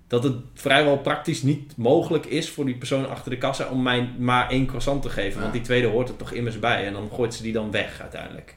Dat 0.09 0.23
het 0.23 0.37
vrijwel 0.55 0.99
praktisch 0.99 1.43
niet 1.43 1.77
mogelijk 1.77 2.27
is 2.27 2.51
voor 2.51 2.65
die 2.65 2.77
persoon 2.77 3.09
achter 3.09 3.31
de 3.31 3.39
kassa 3.39 3.69
om 3.69 3.83
mij 3.83 4.11
maar 4.19 4.51
één 4.51 4.67
croissant 4.67 5.03
te 5.03 5.09
geven. 5.09 5.35
Ja. 5.35 5.41
Want 5.41 5.53
die 5.53 5.63
tweede 5.63 5.87
hoort 5.87 6.09
er 6.09 6.17
toch 6.17 6.33
immers 6.33 6.59
bij. 6.59 6.87
En 6.87 6.93
dan 6.93 7.11
gooit 7.13 7.35
ze 7.35 7.43
die 7.43 7.53
dan 7.53 7.71
weg 7.71 8.01
uiteindelijk. 8.01 8.57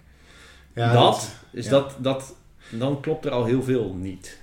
Ja, 0.79 0.93
dat, 0.93 1.29
is 1.51 1.65
ja. 1.65 1.71
dat, 1.71 1.95
dat, 1.99 2.35
dan 2.71 3.01
klopt 3.01 3.25
er 3.25 3.31
al 3.31 3.45
heel 3.45 3.63
veel 3.63 3.93
niet. 3.93 4.39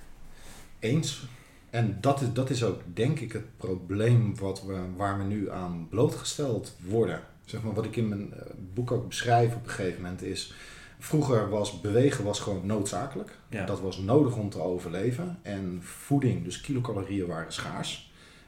Eens. 0.79 1.25
En 1.69 1.97
dat 2.01 2.21
is, 2.21 2.27
dat 2.33 2.49
is 2.49 2.63
ook, 2.63 2.81
denk 2.93 3.19
ik, 3.19 3.31
het 3.31 3.57
probleem 3.57 4.35
wat 4.35 4.63
we, 4.63 4.79
waar 4.95 5.17
we 5.17 5.23
nu 5.23 5.51
aan 5.51 5.87
blootgesteld 5.89 6.75
worden. 6.79 7.21
Zeg 7.45 7.63
maar, 7.63 7.73
wat 7.73 7.85
ik 7.85 7.95
in 7.95 8.07
mijn 8.07 8.33
eh, 8.33 8.39
boek 8.73 8.91
ook 8.91 9.07
beschrijf 9.07 9.55
op 9.55 9.63
een 9.63 9.69
gegeven 9.69 10.01
moment 10.01 10.21
is... 10.21 10.53
Vroeger 10.99 11.49
was 11.49 11.81
bewegen 11.81 12.23
was 12.23 12.39
gewoon 12.39 12.65
noodzakelijk. 12.65 13.37
Ja. 13.49 13.65
Dat 13.65 13.79
was 13.79 13.97
nodig 13.97 14.35
om 14.35 14.49
te 14.49 14.61
overleven. 14.61 15.39
En 15.41 15.79
voeding, 15.81 16.43
dus 16.43 16.61
kilocalorieën, 16.61 17.27
waren 17.27 17.53
schaars. 17.53 18.06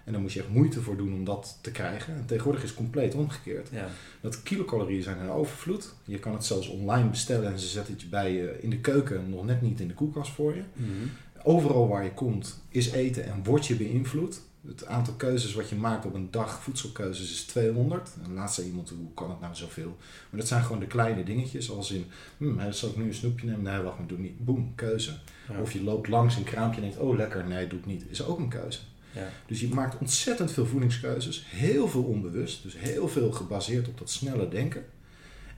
En 0.09 0.15
daar 0.15 0.23
moest 0.23 0.33
je 0.33 0.41
echt 0.41 0.49
moeite 0.49 0.81
voor 0.81 0.97
doen 0.97 1.13
om 1.13 1.23
dat 1.23 1.57
te 1.61 1.71
krijgen. 1.71 2.15
En 2.15 2.25
tegenwoordig 2.25 2.63
is 2.63 2.69
het 2.69 2.77
compleet 2.77 3.15
omgekeerd. 3.15 3.69
Ja. 3.71 3.87
Dat 4.21 4.43
kilocalorieën 4.43 5.03
zijn 5.03 5.19
in 5.19 5.29
overvloed. 5.29 5.93
Je 6.03 6.19
kan 6.19 6.33
het 6.33 6.45
zelfs 6.45 6.67
online 6.67 7.09
bestellen 7.09 7.51
en 7.51 7.59
ze 7.59 7.67
zetten 7.67 7.93
het 7.93 8.01
je 8.01 8.07
bij 8.07 8.33
je 8.33 8.57
in 8.61 8.69
de 8.69 8.79
keuken, 8.79 9.29
nog 9.29 9.45
net 9.45 9.61
niet 9.61 9.79
in 9.79 9.87
de 9.87 9.93
koelkast 9.93 10.31
voor 10.31 10.55
je. 10.55 10.61
Overal 11.43 11.87
waar 11.87 12.03
je 12.03 12.13
komt 12.13 12.61
is 12.69 12.91
eten 12.91 13.25
en 13.25 13.43
word 13.43 13.67
je 13.67 13.75
beïnvloed. 13.75 14.41
Het 14.67 14.85
aantal 14.85 15.13
keuzes 15.13 15.53
wat 15.53 15.69
je 15.69 15.75
maakt 15.75 16.05
op 16.05 16.13
een 16.13 16.31
dag, 16.31 16.63
voedselkeuzes, 16.63 17.31
is 17.31 17.43
200. 17.43 18.09
En 18.23 18.33
laatst 18.33 18.55
zei 18.55 18.67
iemand, 18.67 18.89
hoe 18.89 19.13
kan 19.13 19.29
het 19.29 19.39
nou 19.39 19.55
zoveel? 19.55 19.97
Maar 20.29 20.39
dat 20.39 20.47
zijn 20.47 20.63
gewoon 20.63 20.79
de 20.79 20.87
kleine 20.87 21.23
dingetjes, 21.23 21.71
als 21.71 21.91
in, 21.91 22.05
hm, 22.37 22.57
hè, 22.57 22.71
zal 22.71 22.89
ik 22.89 22.97
nu 22.97 23.03
een 23.03 23.13
snoepje 23.13 23.45
nemen? 23.45 23.61
Nee, 23.61 23.81
wacht 23.81 23.97
maar, 23.97 24.07
doe 24.07 24.17
niet. 24.17 24.45
Boom, 24.45 24.75
keuze. 24.75 25.11
Ja. 25.49 25.61
Of 25.61 25.71
je 25.71 25.83
loopt 25.83 26.07
langs 26.07 26.35
een 26.35 26.43
kraampje 26.43 26.81
en 26.81 26.87
denkt, 26.87 27.03
oh 27.03 27.15
lekker, 27.15 27.47
nee, 27.47 27.67
doe 27.67 27.79
ik 27.79 27.85
niet. 27.85 28.03
Is 28.09 28.23
ook 28.23 28.39
een 28.39 28.49
keuze. 28.49 28.79
Ja. 29.11 29.29
Dus 29.45 29.59
je 29.59 29.69
maakt 29.69 29.97
ontzettend 29.97 30.51
veel 30.51 30.65
voedingskeuzes, 30.65 31.45
heel 31.47 31.87
veel 31.87 32.03
onbewust, 32.03 32.63
dus 32.63 32.77
heel 32.77 33.07
veel 33.07 33.31
gebaseerd 33.31 33.87
op 33.87 33.97
dat 33.97 34.09
snelle 34.09 34.47
denken. 34.47 34.85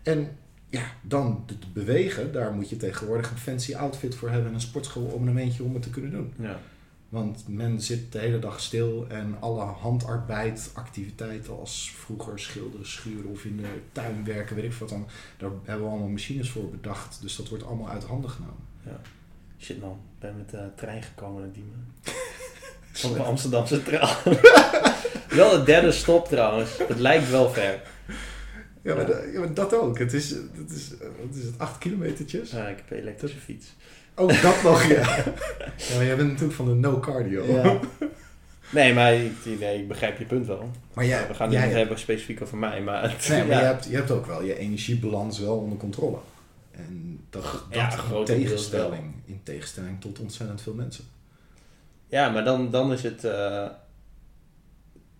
En 0.03 0.37
ja, 0.69 0.83
dan 1.01 1.43
het 1.45 1.73
bewegen, 1.73 2.31
daar 2.31 2.53
moet 2.53 2.69
je 2.69 2.77
tegenwoordig 2.77 3.31
een 3.31 3.37
fancy 3.37 3.75
outfit 3.75 4.15
voor 4.15 4.29
hebben 4.29 4.47
en 4.47 4.53
een 4.53 4.61
sportschool 4.61 5.07
abonnementje 5.07 5.63
om 5.63 5.73
het 5.73 5.83
te 5.83 5.89
kunnen 5.89 6.11
doen. 6.11 6.33
Ja. 6.39 6.59
Want 7.09 7.47
men 7.47 7.81
zit 7.81 8.11
de 8.11 8.19
hele 8.19 8.39
dag 8.39 8.61
stil 8.61 9.05
en 9.09 9.37
alle 9.39 9.63
handarbeid, 9.63 10.71
activiteiten 10.73 11.59
als 11.59 11.91
vroeger 11.91 12.39
schilderen, 12.39 12.87
schuren 12.87 13.31
of 13.31 13.45
in 13.45 13.57
de 13.57 13.79
tuin 13.91 14.23
werken, 14.25 14.55
weet 14.55 14.65
ik 14.65 14.73
wat 14.73 14.89
dan, 14.89 15.07
daar 15.37 15.49
hebben 15.63 15.85
we 15.85 15.91
allemaal 15.91 16.09
machines 16.09 16.49
voor 16.49 16.69
bedacht. 16.69 17.21
Dus 17.21 17.35
dat 17.35 17.49
wordt 17.49 17.63
allemaal 17.63 17.89
uit 17.89 18.03
handen 18.03 18.29
genomen. 18.29 18.69
Shit 19.59 19.79
man, 19.79 19.91
ik 19.91 20.19
ben 20.19 20.37
met 20.37 20.49
de 20.49 20.69
trein 20.75 21.03
gekomen 21.03 21.41
naar 21.41 21.51
Diemen. 21.51 21.87
Van 22.91 23.13
de 23.13 23.19
Amsterdam 23.19 23.65
Centraal. 23.67 24.15
wel 25.29 25.49
de 25.49 25.61
derde 25.65 25.91
stop 25.91 26.27
trouwens. 26.27 26.69
Het 26.87 26.99
lijkt 26.99 27.29
wel 27.29 27.49
ver. 27.49 27.81
Ja, 28.83 28.95
maar, 28.95 29.05
da- 29.05 29.23
ja, 29.33 29.39
maar 29.39 29.53
dat 29.53 29.73
ook. 29.75 29.99
Het 29.99 30.13
is, 30.13 30.29
het 30.29 30.71
is, 30.75 30.89
wat 30.99 31.35
is 31.35 31.43
het, 31.45 31.53
acht 31.57 31.77
kilometertjes? 31.77 32.51
Ja, 32.51 32.67
ik 32.67 32.75
heb 32.77 32.91
een 32.91 32.97
elektrische 32.97 33.37
fiets. 33.37 33.67
Oh, 34.15 34.41
dat 34.41 34.63
nog, 34.63 34.83
ja. 34.83 35.15
ja 35.77 35.95
maar 35.95 36.05
jij 36.05 36.15
bent 36.15 36.27
natuurlijk 36.27 36.53
van 36.55 36.65
de 36.65 36.73
no 36.73 36.99
cardio. 36.99 37.45
Ja. 37.45 37.79
Nee, 38.69 38.93
maar 38.93 39.13
ik- 39.13 39.59
nee, 39.59 39.77
ik 39.81 39.87
begrijp 39.87 40.17
je 40.17 40.25
punt 40.25 40.47
wel. 40.47 40.69
Maar 40.93 41.05
jij, 41.05 41.27
We 41.27 41.33
gaan 41.33 41.51
het 41.53 41.65
niet 41.65 41.73
hebben 41.75 41.99
specifiek 41.99 42.41
over 42.41 42.57
mij, 42.57 42.81
maar... 42.81 43.01
Het, 43.11 43.27
nee, 43.29 43.45
maar 43.45 43.57
je, 43.57 43.63
hebt, 43.65 43.85
je 43.89 43.95
hebt 43.95 44.11
ook 44.11 44.25
wel 44.25 44.43
je 44.43 44.57
energiebalans 44.57 45.39
wel 45.39 45.57
onder 45.57 45.77
controle. 45.77 46.17
En 46.71 47.19
dat, 47.29 47.43
dat 47.43 47.63
Ja, 47.69 47.91
in, 48.17 48.23
tegenstelling, 48.25 49.13
in 49.25 49.39
tegenstelling 49.43 50.01
tot 50.01 50.19
ontzettend 50.19 50.61
veel 50.61 50.73
mensen. 50.73 51.03
Ja, 52.11 52.29
maar 52.29 52.43
dan, 52.43 52.69
dan 52.71 52.91
is 52.93 53.03
het. 53.03 53.23
eh, 53.23 53.67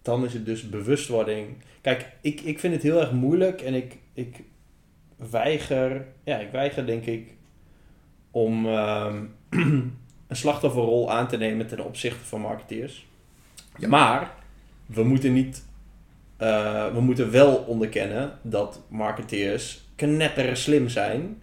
dan 0.02 0.26
is 0.26 0.34
het 0.34 0.46
dus 0.46 0.70
bewustwording. 0.70 1.48
Kijk, 1.82 2.06
ik, 2.22 2.42
ik 2.42 2.60
vind 2.60 2.74
het 2.74 2.84
heel 2.84 3.00
erg 3.00 3.12
moeilijk 3.12 3.62
en 3.62 3.74
ik, 3.74 3.98
ik 4.14 4.44
weiger. 5.30 6.06
Ja, 6.24 6.38
ik 6.38 6.52
weiger 6.52 6.86
denk 6.86 7.06
ik. 7.06 7.34
om 8.32 8.66
ehm, 8.68 9.24
een 10.28 10.36
slachtofferrol 10.36 11.12
aan 11.12 11.28
te 11.28 11.38
nemen 11.38 11.68
ten 11.68 11.86
opzichte 11.86 12.26
van 12.26 12.42
marketeers. 12.42 13.06
Ja. 13.78 13.88
Maar 13.88 14.34
we 14.86 15.04
moeten 15.04 15.34
niet. 15.34 15.66
eh, 16.38 16.94
we 16.94 17.00
moeten 17.02 17.32
wel 17.32 17.56
onderkennen 17.56 18.38
dat 18.42 18.82
marketeers 18.90 19.82
knetter 19.96 20.58
slim 20.58 20.90
zijn. 20.90 21.42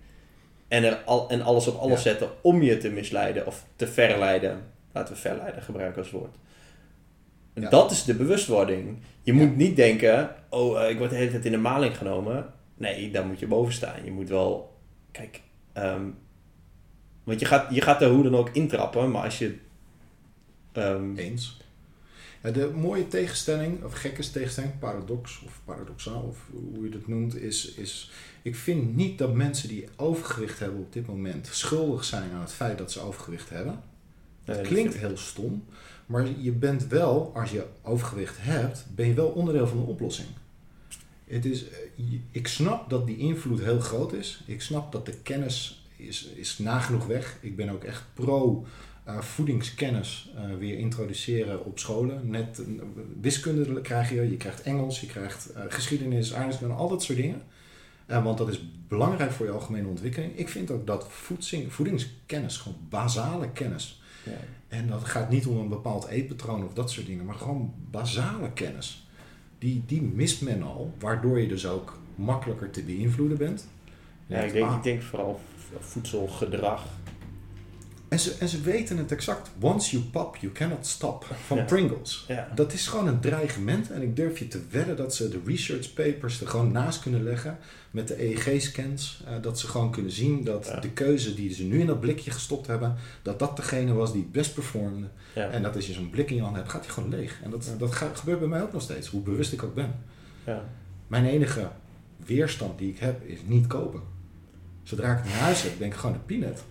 En, 0.69 0.85
er 0.85 0.97
al, 1.05 1.29
en 1.31 1.43
alles 1.43 1.67
op 1.67 1.77
alles 1.81 2.03
Ja. 2.03 2.11
zetten 2.11 2.31
om 2.43 2.63
je 2.63 2.79
te 2.79 2.91
misleiden 2.91 3.47
of 3.47 3.65
te 3.77 3.87
verleiden. 3.87 4.63
Laten 4.99 5.15
we 5.15 5.21
verleiden 5.21 5.63
gebruiken 5.63 6.03
als 6.03 6.11
woord. 6.11 6.37
Ja. 7.55 7.69
Dat 7.69 7.91
is 7.91 8.05
de 8.05 8.15
bewustwording. 8.15 8.99
Je 9.23 9.33
Ja. 9.35 9.39
moet 9.39 9.57
niet 9.57 9.77
denken, 9.77 10.35
oh, 10.49 10.83
eh, 10.83 10.91
ik 10.91 10.99
word 10.99 11.11
de 11.11 11.17
hele 11.17 11.31
tijd 11.31 11.45
in 11.45 11.53
de 11.53 11.59
maling 11.59 11.97
genomen. 11.97 12.53
Nee, 12.75 13.11
daar 13.11 13.27
moet 13.27 13.39
je 13.39 13.47
boven 13.47 13.73
staan. 13.73 14.05
Je 14.05 14.11
moet 14.11 14.29
wel, 14.29 14.79
kijk, 15.11 15.41
ehm, 15.73 16.05
want 17.25 17.41
je 17.41 17.47
gaat, 17.47 17.75
je 17.75 17.81
gaat 17.81 18.03
er 18.03 18.09
hoe 18.11 18.23
dan 18.23 18.37
ook 18.37 18.51
intrappen, 18.51 19.11
maar 19.11 19.25
als 19.25 19.39
je, 19.39 19.59
ehm, 20.73 21.17
Eens. 21.17 21.57
Ja, 22.43 22.51
de 22.51 22.71
mooie 22.75 23.09
tegenstelling, 23.09 23.85
of 23.85 23.93
gekke 23.93 24.31
tegenstelling, 24.31 24.79
paradox 24.79 25.43
of 25.47 25.61
paradoxaal, 25.65 26.23
of 26.23 26.39
hoe 26.73 26.85
je 26.85 26.91
dat 26.91 27.07
noemt, 27.07 27.37
is, 27.37 27.75
is... 27.75 28.11
Ik 28.43 28.57
vind 28.57 28.97
niet 28.97 29.19
dat 29.19 29.35
mensen 29.35 29.69
die 29.69 29.89
overgewicht 29.97 30.59
hebben 30.59 30.81
op 30.81 30.93
dit 30.93 31.07
moment 31.07 31.47
schuldig 31.47 32.05
zijn 32.05 32.31
aan 32.33 32.41
het 32.41 32.53
feit 32.53 32.79
dat 32.79 32.93
ze 32.93 33.01
overgewicht 33.01 33.51
hebben. 33.51 33.83
Het 34.49 34.57
dat 34.57 34.67
klinkt 34.67 34.97
heel 34.97 35.17
stom, 35.17 35.65
maar 36.07 36.29
je 36.41 36.53
bent 36.53 36.87
wel, 36.87 37.33
als 37.35 37.51
je 37.51 37.67
overgewicht 37.83 38.37
hebt, 38.41 38.87
ben 38.95 39.07
je 39.07 39.15
wel 39.15 39.29
onderdeel 39.29 39.67
van 39.67 39.79
de 39.79 39.85
oplossing. 39.85 40.29
Het 41.25 41.45
is, 41.45 41.69
eh, 41.69 41.79
ik 42.31 42.49
snap 42.49 42.91
dat 42.91 43.07
die 43.07 43.17
invloed 43.17 43.61
heel 43.61 43.81
groot 43.81 44.13
is. 44.13 44.43
Ik 44.47 44.61
snap 44.61 44.93
dat 44.93 45.07
de 45.07 45.15
kennis 45.23 45.87
is, 45.97 46.25
is 46.25 46.59
nagenoeg 46.59 47.07
weg. 47.07 47.37
Ik 47.41 47.57
ben 47.57 47.69
ook 47.69 47.85
echt 47.85 48.05
pro 48.15 48.67
eh, 49.05 49.19
voedingskennis 49.21 50.31
eh, 50.37 50.43
weer 50.59 50.79
introduceren 50.79 51.65
op 51.65 51.79
scholen. 51.79 52.31
Net 52.31 52.63
wiskunde 53.21 53.81
krijg 53.81 54.11
je, 54.11 54.31
je 54.31 54.37
krijgt 54.37 54.63
Engels, 54.63 55.01
je 55.01 55.07
krijgt 55.07 55.53
geschiedenis, 55.69 56.35
aardrijkskunde, 56.35 56.75
al 56.75 56.89
dat 56.89 57.03
soort 57.03 57.19
dingen. 57.19 57.43
Want 58.07 58.39
dat 58.39 58.49
is 58.49 58.71
belangrijk 58.89 59.31
voor 59.31 59.47
je 59.47 59.53
algemene 59.53 59.89
ontwikkeling. 59.89 60.39
Ik 60.39 60.49
vind 60.49 60.71
ook 60.71 60.87
dat 60.87 61.07
voedsing, 61.11 61.73
voedingskennis, 61.73 62.57
gewoon 62.57 62.79
basale 62.89 63.51
kennis, 63.51 64.03
ja. 64.29 64.77
en 64.77 64.87
dat 64.87 65.05
gaat 65.05 65.31
niet 65.31 65.47
om 65.47 65.57
een 65.57 65.69
bepaald 65.69 66.07
eetpatroon 66.07 66.65
of 66.65 66.73
dat 66.73 66.91
soort 66.91 67.07
dingen, 67.07 67.25
maar 67.25 67.35
gewoon 67.35 67.75
basale 67.91 68.53
kennis. 68.53 69.09
Die, 69.59 69.83
die 69.87 70.03
mist 70.03 70.43
men 70.43 70.63
al, 70.63 70.95
waardoor 70.99 71.41
je 71.41 71.49
dus 71.49 71.67
ook 71.67 71.99
makkelijker 72.15 72.71
te 72.71 72.83
beïnvloeden 72.83 73.39
bent. 73.39 73.69
Ja, 74.27 74.39
ik 74.39 74.53
denk, 74.53 74.71
ik 74.71 74.83
denk 74.83 75.03
vooral 75.03 75.41
voedselgedrag. 75.79 76.85
En, 78.09 78.19
ze, 78.19 78.35
en 78.39 78.49
ze 78.49 78.61
weten 78.61 78.97
het 78.99 79.13
exact. 79.13 79.51
Once 79.61 79.91
you 79.91 80.03
pop, 80.11 80.37
you 80.37 80.53
cannot 80.53 80.87
stop. 80.87 81.27
Van 81.47 81.57
Ja. 81.57 81.65
Pringles. 81.65 82.25
Ja. 82.29 82.49
Dat 82.55 82.73
is 82.73 82.87
gewoon 82.87 83.07
een 83.07 83.21
dreigement. 83.21 83.91
En 83.91 84.03
ik 84.03 84.17
durf 84.17 84.39
je 84.39 84.49
te 84.49 84.61
wedden 84.71 84.97
dat 84.97 85.15
ze 85.15 85.29
de 85.29 85.41
research 85.47 85.93
papers 85.93 86.41
er 86.41 86.49
gewoon 86.49 86.73
naast 86.73 87.01
kunnen 87.03 87.23
leggen. 87.23 87.59
Met 87.91 88.09
de 88.09 88.23
EEG-scans. 88.25 89.23
eh, 89.27 89.33
dat 89.43 89.59
ze 89.61 89.67
gewoon 89.67 89.91
kunnen 89.91 90.13
zien 90.13 90.45
dat 90.45 90.67
Ja. 90.67 90.81
de 90.81 90.91
keuze 90.91 91.35
die 91.35 91.55
ze 91.55 91.63
nu 91.65 91.81
in 91.81 91.87
dat 91.87 92.01
blikje 92.01 92.31
gestopt 92.31 92.67
hebben. 92.67 92.95
Dat 93.23 93.39
dat 93.39 93.57
degene 93.57 93.93
was 93.93 94.13
die 94.13 94.23
het 94.23 94.33
best 94.33 94.55
performde. 94.55 95.07
En 95.35 95.63
dat 95.63 95.75
als 95.77 95.87
je 95.87 95.93
zo'n 95.93 96.11
blik 96.11 96.31
in 96.31 96.37
je 96.37 96.43
hand 96.43 96.57
hebt, 96.57 96.71
gaat 96.71 96.85
hij 96.85 96.95
gewoon 96.95 97.09
leeg. 97.11 97.41
En 97.45 97.51
dat, 97.51 97.71
dat 97.79 97.95
gebeurt 97.95 98.39
bij 98.39 98.49
mij 98.49 98.63
ook 98.63 98.73
nog 98.73 98.83
steeds, 98.83 99.09
hoe 99.09 99.21
bewust 99.21 99.53
ik 99.53 99.63
ook 99.63 99.75
ben. 99.75 99.95
Ja. 100.47 100.65
Mijn 101.07 101.25
enige 101.25 101.69
weerstand 102.27 102.79
die 102.79 102.89
ik 102.91 102.99
heb, 102.99 103.27
is 103.27 103.39
niet 103.47 103.67
kopen. 103.67 104.01
Zodra 104.83 105.19
ik 105.19 105.25
in 105.25 105.31
huis 105.31 105.63
heb, 105.63 105.79
denk 105.79 105.93
ik 105.93 105.99
gewoon 105.99 106.15
een 106.15 106.25
peanut. 106.25 106.63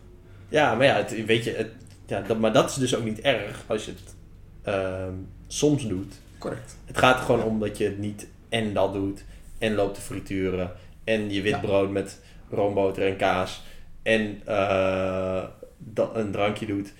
Ja, 0.49 0.75
maar 0.75 0.85
ja, 0.85 0.95
het, 0.95 1.25
weet 1.25 1.43
je, 1.43 1.51
het, 1.51 1.71
ja 2.05 2.21
dat, 2.21 2.39
maar 2.39 2.53
dat 2.53 2.69
is 2.69 2.75
dus 2.75 2.95
ook 2.95 3.03
niet 3.03 3.19
erg 3.21 3.63
als 3.67 3.85
je 3.85 3.91
het 3.91 4.15
ehm, 4.63 5.13
soms 5.47 5.87
doet. 5.87 6.13
Correct. 6.37 6.77
Het 6.85 6.97
gaat 6.97 7.19
er 7.19 7.25
gewoon 7.25 7.43
om 7.43 7.59
dat 7.59 7.77
je 7.77 7.83
het 7.83 7.97
niet 7.97 8.27
en 8.49 8.73
dat 8.73 8.93
doet, 8.93 9.23
en 9.57 9.73
loopt 9.75 9.95
te 9.95 10.01
frituren, 10.01 10.71
en 11.03 11.31
je 11.31 11.41
wit 11.41 11.53
Ja. 11.53 11.59
brood 11.59 11.91
met 11.91 12.19
roomboter 12.49 13.07
en 13.07 13.17
kaas, 13.17 13.63
en 14.03 14.41
eh, 14.45 15.43
dat, 15.77 16.15
een 16.15 16.31
drankje 16.31 16.65
doet. 16.65 16.93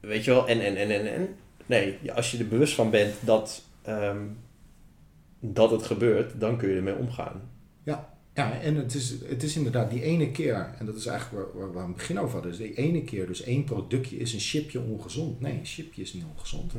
Weet 0.00 0.24
je 0.24 0.30
wel, 0.30 0.48
en, 0.48 0.60
en, 0.60 0.76
en, 0.76 0.90
en, 0.90 1.14
en. 1.14 1.36
Nee, 1.66 1.98
ja, 2.02 2.14
als 2.14 2.30
je 2.30 2.38
er 2.38 2.48
bewust 2.48 2.74
van 2.74 2.90
bent 2.90 3.14
dat, 3.20 3.62
ehm, 3.82 4.22
dat 5.40 5.70
het 5.70 5.82
gebeurt, 5.82 6.40
dan 6.40 6.56
kun 6.56 6.68
je 6.68 6.76
ermee 6.76 6.94
omgaan. 6.94 7.40
Ja, 7.82 8.13
en 8.34 8.74
het 8.74 8.94
is, 8.94 9.14
het 9.24 9.42
is 9.42 9.56
inderdaad 9.56 9.90
die 9.90 10.02
ene 10.02 10.30
keer, 10.30 10.74
en 10.78 10.86
dat 10.86 10.96
is 10.96 11.06
eigenlijk 11.06 11.54
waar, 11.54 11.60
waar 11.60 11.72
we 11.72 11.78
aan 11.78 11.86
het 11.86 11.96
begin 11.96 12.18
over 12.18 12.32
hadden, 12.32 12.50
dus 12.50 12.60
die 12.60 12.74
ene 12.74 13.04
keer, 13.04 13.26
dus 13.26 13.42
één 13.42 13.64
productje 13.64 14.16
is 14.16 14.32
een 14.32 14.40
chipje 14.40 14.80
ongezond. 14.80 15.40
Nee, 15.40 15.58
een 15.58 15.64
chipje 15.64 16.02
is 16.02 16.12
niet 16.12 16.24
ongezond. 16.34 16.72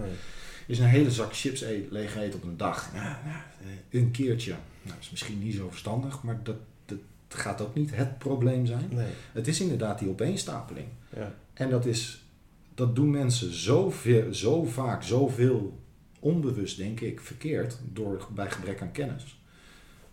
Is 0.67 0.79
een 0.79 0.85
hele 0.85 1.11
zak 1.11 1.35
chips 1.35 1.61
eet, 1.61 1.91
leeg 1.91 2.15
eten 2.15 2.39
op 2.39 2.43
een 2.43 2.57
dag. 2.57 2.91
Ja, 2.93 3.21
ja, 3.25 3.45
eh, 3.61 3.99
een 3.99 4.11
keertje. 4.11 4.51
Nou, 4.51 4.95
dat 4.95 4.97
is 5.01 5.09
misschien 5.09 5.39
niet 5.39 5.55
zo 5.55 5.69
verstandig, 5.69 6.23
maar 6.23 6.39
dat, 6.43 6.55
dat 6.85 6.99
gaat 7.27 7.61
ook 7.61 7.75
niet 7.75 7.95
het 7.95 8.17
probleem 8.17 8.65
zijn. 8.65 8.89
Nee. 8.89 9.11
Het 9.31 9.47
is 9.47 9.59
inderdaad 9.59 9.99
die 9.99 10.09
opeenstapeling. 10.09 10.87
Ja. 11.15 11.35
En 11.53 11.69
dat 11.69 11.85
is, 11.85 12.25
dat 12.73 12.95
doen 12.95 13.09
mensen 13.09 13.53
zo, 13.53 13.89
veel, 13.89 14.33
zo 14.33 14.63
vaak, 14.63 15.03
zoveel 15.03 15.79
onbewust, 16.19 16.77
denk 16.77 16.99
ik, 16.99 17.21
verkeerd 17.21 17.79
door, 17.93 18.27
bij 18.33 18.51
gebrek 18.51 18.81
aan 18.81 18.91
kennis. 18.91 19.39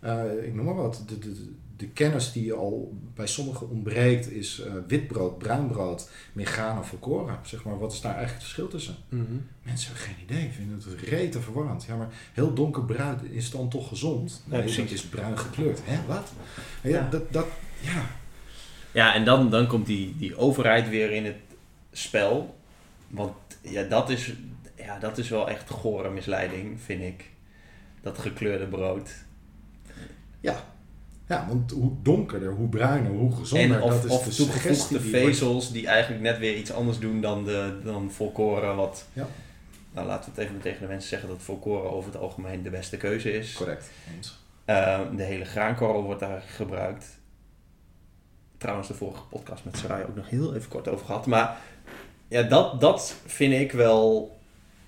Eh, 0.03 0.45
ik 0.45 0.53
noem 0.53 0.65
maar 0.65 0.75
wat. 0.75 1.03
De, 1.07 1.19
de, 1.19 1.51
de 1.77 1.87
kennis 1.87 2.31
die 2.31 2.53
al 2.53 2.97
bij 3.15 3.27
sommigen 3.27 3.69
ontbreekt 3.69 4.31
is 4.31 4.59
eh, 4.59 4.73
witbrood, 4.87 5.37
bruinbrood, 5.37 6.09
megane 6.33 6.79
of 6.79 6.87
volkoren. 6.87 7.39
Zeg 7.43 7.63
maar, 7.63 7.79
wat 7.79 7.93
is 7.93 8.01
daar 8.01 8.15
eigenlijk 8.15 8.43
het 8.43 8.51
verschil 8.51 8.67
tussen? 8.67 8.95
Mhm. 9.09 9.23
Mensen 9.63 9.93
hebben 9.93 10.07
geen 10.07 10.23
idee, 10.23 10.51
vinden 10.51 10.81
het 10.85 11.09
rete 11.09 11.41
verwarrend. 11.41 11.83
Ja, 11.83 11.95
maar 11.95 12.09
heel 12.33 12.53
donkerbruin 12.53 13.31
is 13.31 13.51
dan 13.51 13.69
toch 13.69 13.87
gezond? 13.87 14.43
Nee, 14.45 14.59
precies. 14.61 14.77
dat 14.83 14.91
is 14.91 15.05
bruin 15.05 15.37
gekleurd. 15.37 15.79
Hè, 15.83 16.05
wat? 16.07 16.31
Ja, 16.81 16.89
Ja. 16.89 17.09
Dat, 17.09 17.33
dat, 17.33 17.47
ja. 17.79 18.05
Ja, 18.91 19.13
en 19.13 19.25
dan, 19.25 19.49
dan 19.49 19.67
komt 19.67 19.85
die, 19.85 20.15
die 20.17 20.35
overheid 20.35 20.89
weer 20.89 21.11
in 21.11 21.25
het 21.25 21.37
spel. 21.91 22.55
Want 23.07 23.33
ja, 23.61 23.83
dat 23.83 24.09
is, 24.09 24.33
ja, 24.75 24.99
dat 24.99 25.17
is 25.17 25.29
wel 25.29 25.49
echt 25.49 25.69
gore 25.69 26.09
misleiding, 26.09 26.81
vind 26.81 27.01
ik. 27.01 27.31
Dat 28.01 28.17
gekleurde 28.17 28.67
brood. 28.67 29.09
Ja. 30.43 30.63
ja, 31.27 31.45
want 31.47 31.71
hoe 31.71 31.91
donkerder, 32.01 32.51
hoe 32.51 32.67
bruiner, 32.67 33.11
hoe 33.11 33.35
gezonder. 33.35 33.77
en 33.77 33.83
of, 33.83 33.93
dat 33.93 34.03
is 34.05 34.11
of 34.11 34.23
de 34.23 34.35
toegevoegde 34.35 35.01
die 35.01 35.09
vezels 35.09 35.71
die 35.71 35.87
eigenlijk 35.87 36.21
net 36.21 36.37
weer 36.37 36.55
iets 36.55 36.71
anders 36.71 36.99
doen 36.99 37.21
dan, 37.21 37.43
de, 37.45 37.79
dan 37.83 38.11
volkoren. 38.11 38.75
Wat, 38.75 39.05
Ja. 39.13 39.27
nou, 39.93 40.07
laten 40.07 40.31
we 40.33 40.41
het 40.41 40.49
even 40.49 40.61
tegen 40.61 40.81
de 40.81 40.87
mensen 40.87 41.09
zeggen 41.09 41.29
dat 41.29 41.41
volkoren 41.41 41.91
over 41.91 42.11
het 42.11 42.21
algemeen 42.21 42.63
de 42.63 42.69
beste 42.69 42.97
keuze 42.97 43.33
is. 43.37 43.53
Correct, 43.53 43.89
eens. 44.15 44.39
Eh, 44.65 44.99
de 45.15 45.23
hele 45.23 45.45
graankorrel 45.45 46.03
wordt 46.03 46.19
daar 46.19 46.43
gebruikt. 46.47 47.19
Trouwens, 48.57 48.87
de 48.87 48.93
vorige 48.93 49.23
podcast 49.23 49.65
met 49.65 49.77
Sarai 49.77 50.03
ook 50.03 50.15
nog 50.15 50.29
heel 50.29 50.55
even 50.55 50.69
kort 50.69 50.87
over 50.87 51.05
gehad. 51.05 51.25
Maar 51.25 51.57
ja, 52.27 52.41
dat, 52.41 52.81
dat 52.81 53.15
vind 53.25 53.53
ik 53.53 53.71
wel 53.71 54.37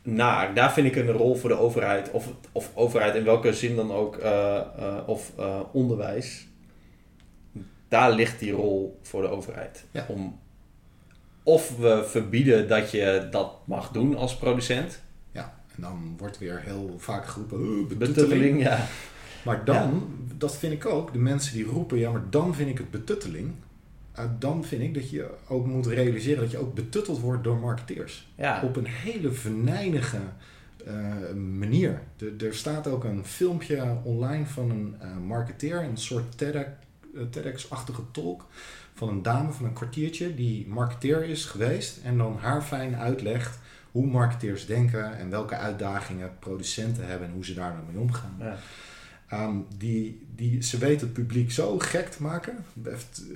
naar. 0.05 0.53
Daar 0.53 0.73
vind 0.73 0.87
ik 0.87 0.95
een 0.95 1.11
rol 1.11 1.35
voor 1.35 1.49
de 1.49 1.57
overheid. 1.57 2.11
Of, 2.11 2.27
of 2.51 2.71
overheid 2.73 3.15
in 3.15 3.23
welke 3.23 3.53
zin 3.53 3.75
dan 3.75 3.91
ook. 3.91 4.15
eh, 4.17 4.55
eh, 4.57 4.97
of 5.05 5.31
eh, 5.37 5.59
onderwijs. 5.71 6.47
Daar 7.87 8.11
ligt 8.11 8.39
die 8.39 8.51
rol 8.51 8.99
voor 9.01 9.21
de 9.21 9.27
overheid. 9.27 9.85
Ja. 9.91 10.05
Om, 10.09 10.39
of 11.43 11.77
we 11.77 12.03
verbieden 12.07 12.67
dat 12.67 12.91
je 12.91 13.27
dat 13.31 13.51
mag 13.65 13.91
doen 13.91 14.15
als 14.15 14.37
producent. 14.37 15.01
Ja, 15.31 15.53
en 15.75 15.81
dan 15.81 16.15
wordt 16.17 16.37
weer 16.37 16.61
heel 16.63 16.95
vaak 16.97 17.25
geroepen, 17.25 17.57
"Oh, 17.57 17.63
betutteling. 17.65 17.97
Betutteling, 17.99 18.61
ja. 18.63 18.85
Maar 19.43 19.65
dan, 19.65 20.07
dat 20.37 20.55
vind 20.57 20.73
ik 20.73 20.85
ook, 20.85 21.13
de 21.13 21.19
mensen 21.19 21.53
die 21.53 21.65
roepen, 21.65 21.97
ja, 21.97 22.11
maar 22.11 22.23
dan 22.29 22.55
vind 22.55 22.69
ik 22.69 22.77
het 22.77 22.91
betutteling. 22.91 23.51
Uh, 24.19 24.25
dan 24.39 24.65
vind 24.65 24.81
ik 24.81 24.93
dat 24.93 25.09
je 25.09 25.29
ook 25.47 25.65
moet 25.65 25.85
realiseren 25.85 26.41
dat 26.41 26.51
je 26.51 26.57
ook 26.57 26.73
betutteld 26.73 27.19
wordt 27.19 27.43
door 27.43 27.57
marketeers. 27.57 28.27
ja. 28.35 28.61
Op 28.61 28.75
een 28.75 28.87
hele 28.87 29.31
venijnige 29.31 30.19
uh, 30.87 31.33
manier. 31.33 32.01
De, 32.17 32.35
er 32.39 32.55
staat 32.55 32.87
ook 32.87 33.03
een 33.03 33.25
filmpje 33.25 33.97
online 34.03 34.45
van 34.45 34.69
een 34.69 34.95
uh, 35.01 35.17
marketeer, 35.17 35.83
een 35.83 35.97
soort 35.97 36.37
TEDx, 36.37 36.69
TEDx-achtige 37.29 38.01
talk. 38.11 38.45
Van 38.93 39.09
een 39.09 39.21
dame 39.21 39.51
van 39.51 39.65
een 39.65 39.73
kwartiertje 39.73 40.35
die 40.35 40.67
marketeer 40.67 41.23
is 41.23 41.45
geweest. 41.45 41.99
En 42.03 42.17
dan 42.17 42.37
haar 42.39 42.61
fijn 42.61 42.95
uitlegt 42.95 43.59
hoe 43.91 44.05
marketeers 44.05 44.65
denken 44.65 45.17
en 45.17 45.29
welke 45.29 45.55
uitdagingen 45.55 46.31
producenten 46.39 47.07
hebben 47.07 47.27
en 47.27 47.33
hoe 47.33 47.45
ze 47.45 47.53
daar 47.53 47.73
dan 47.75 47.85
mee 47.93 48.01
omgaan. 48.01 48.35
Ja. 48.39 48.57
Um, 49.33 49.65
die, 49.77 50.25
die, 50.35 50.63
ze 50.63 50.77
weet 50.77 51.01
het 51.01 51.13
publiek 51.13 51.51
zo 51.51 51.79
gek 51.79 52.09
te 52.09 52.21
maken. 52.21 52.65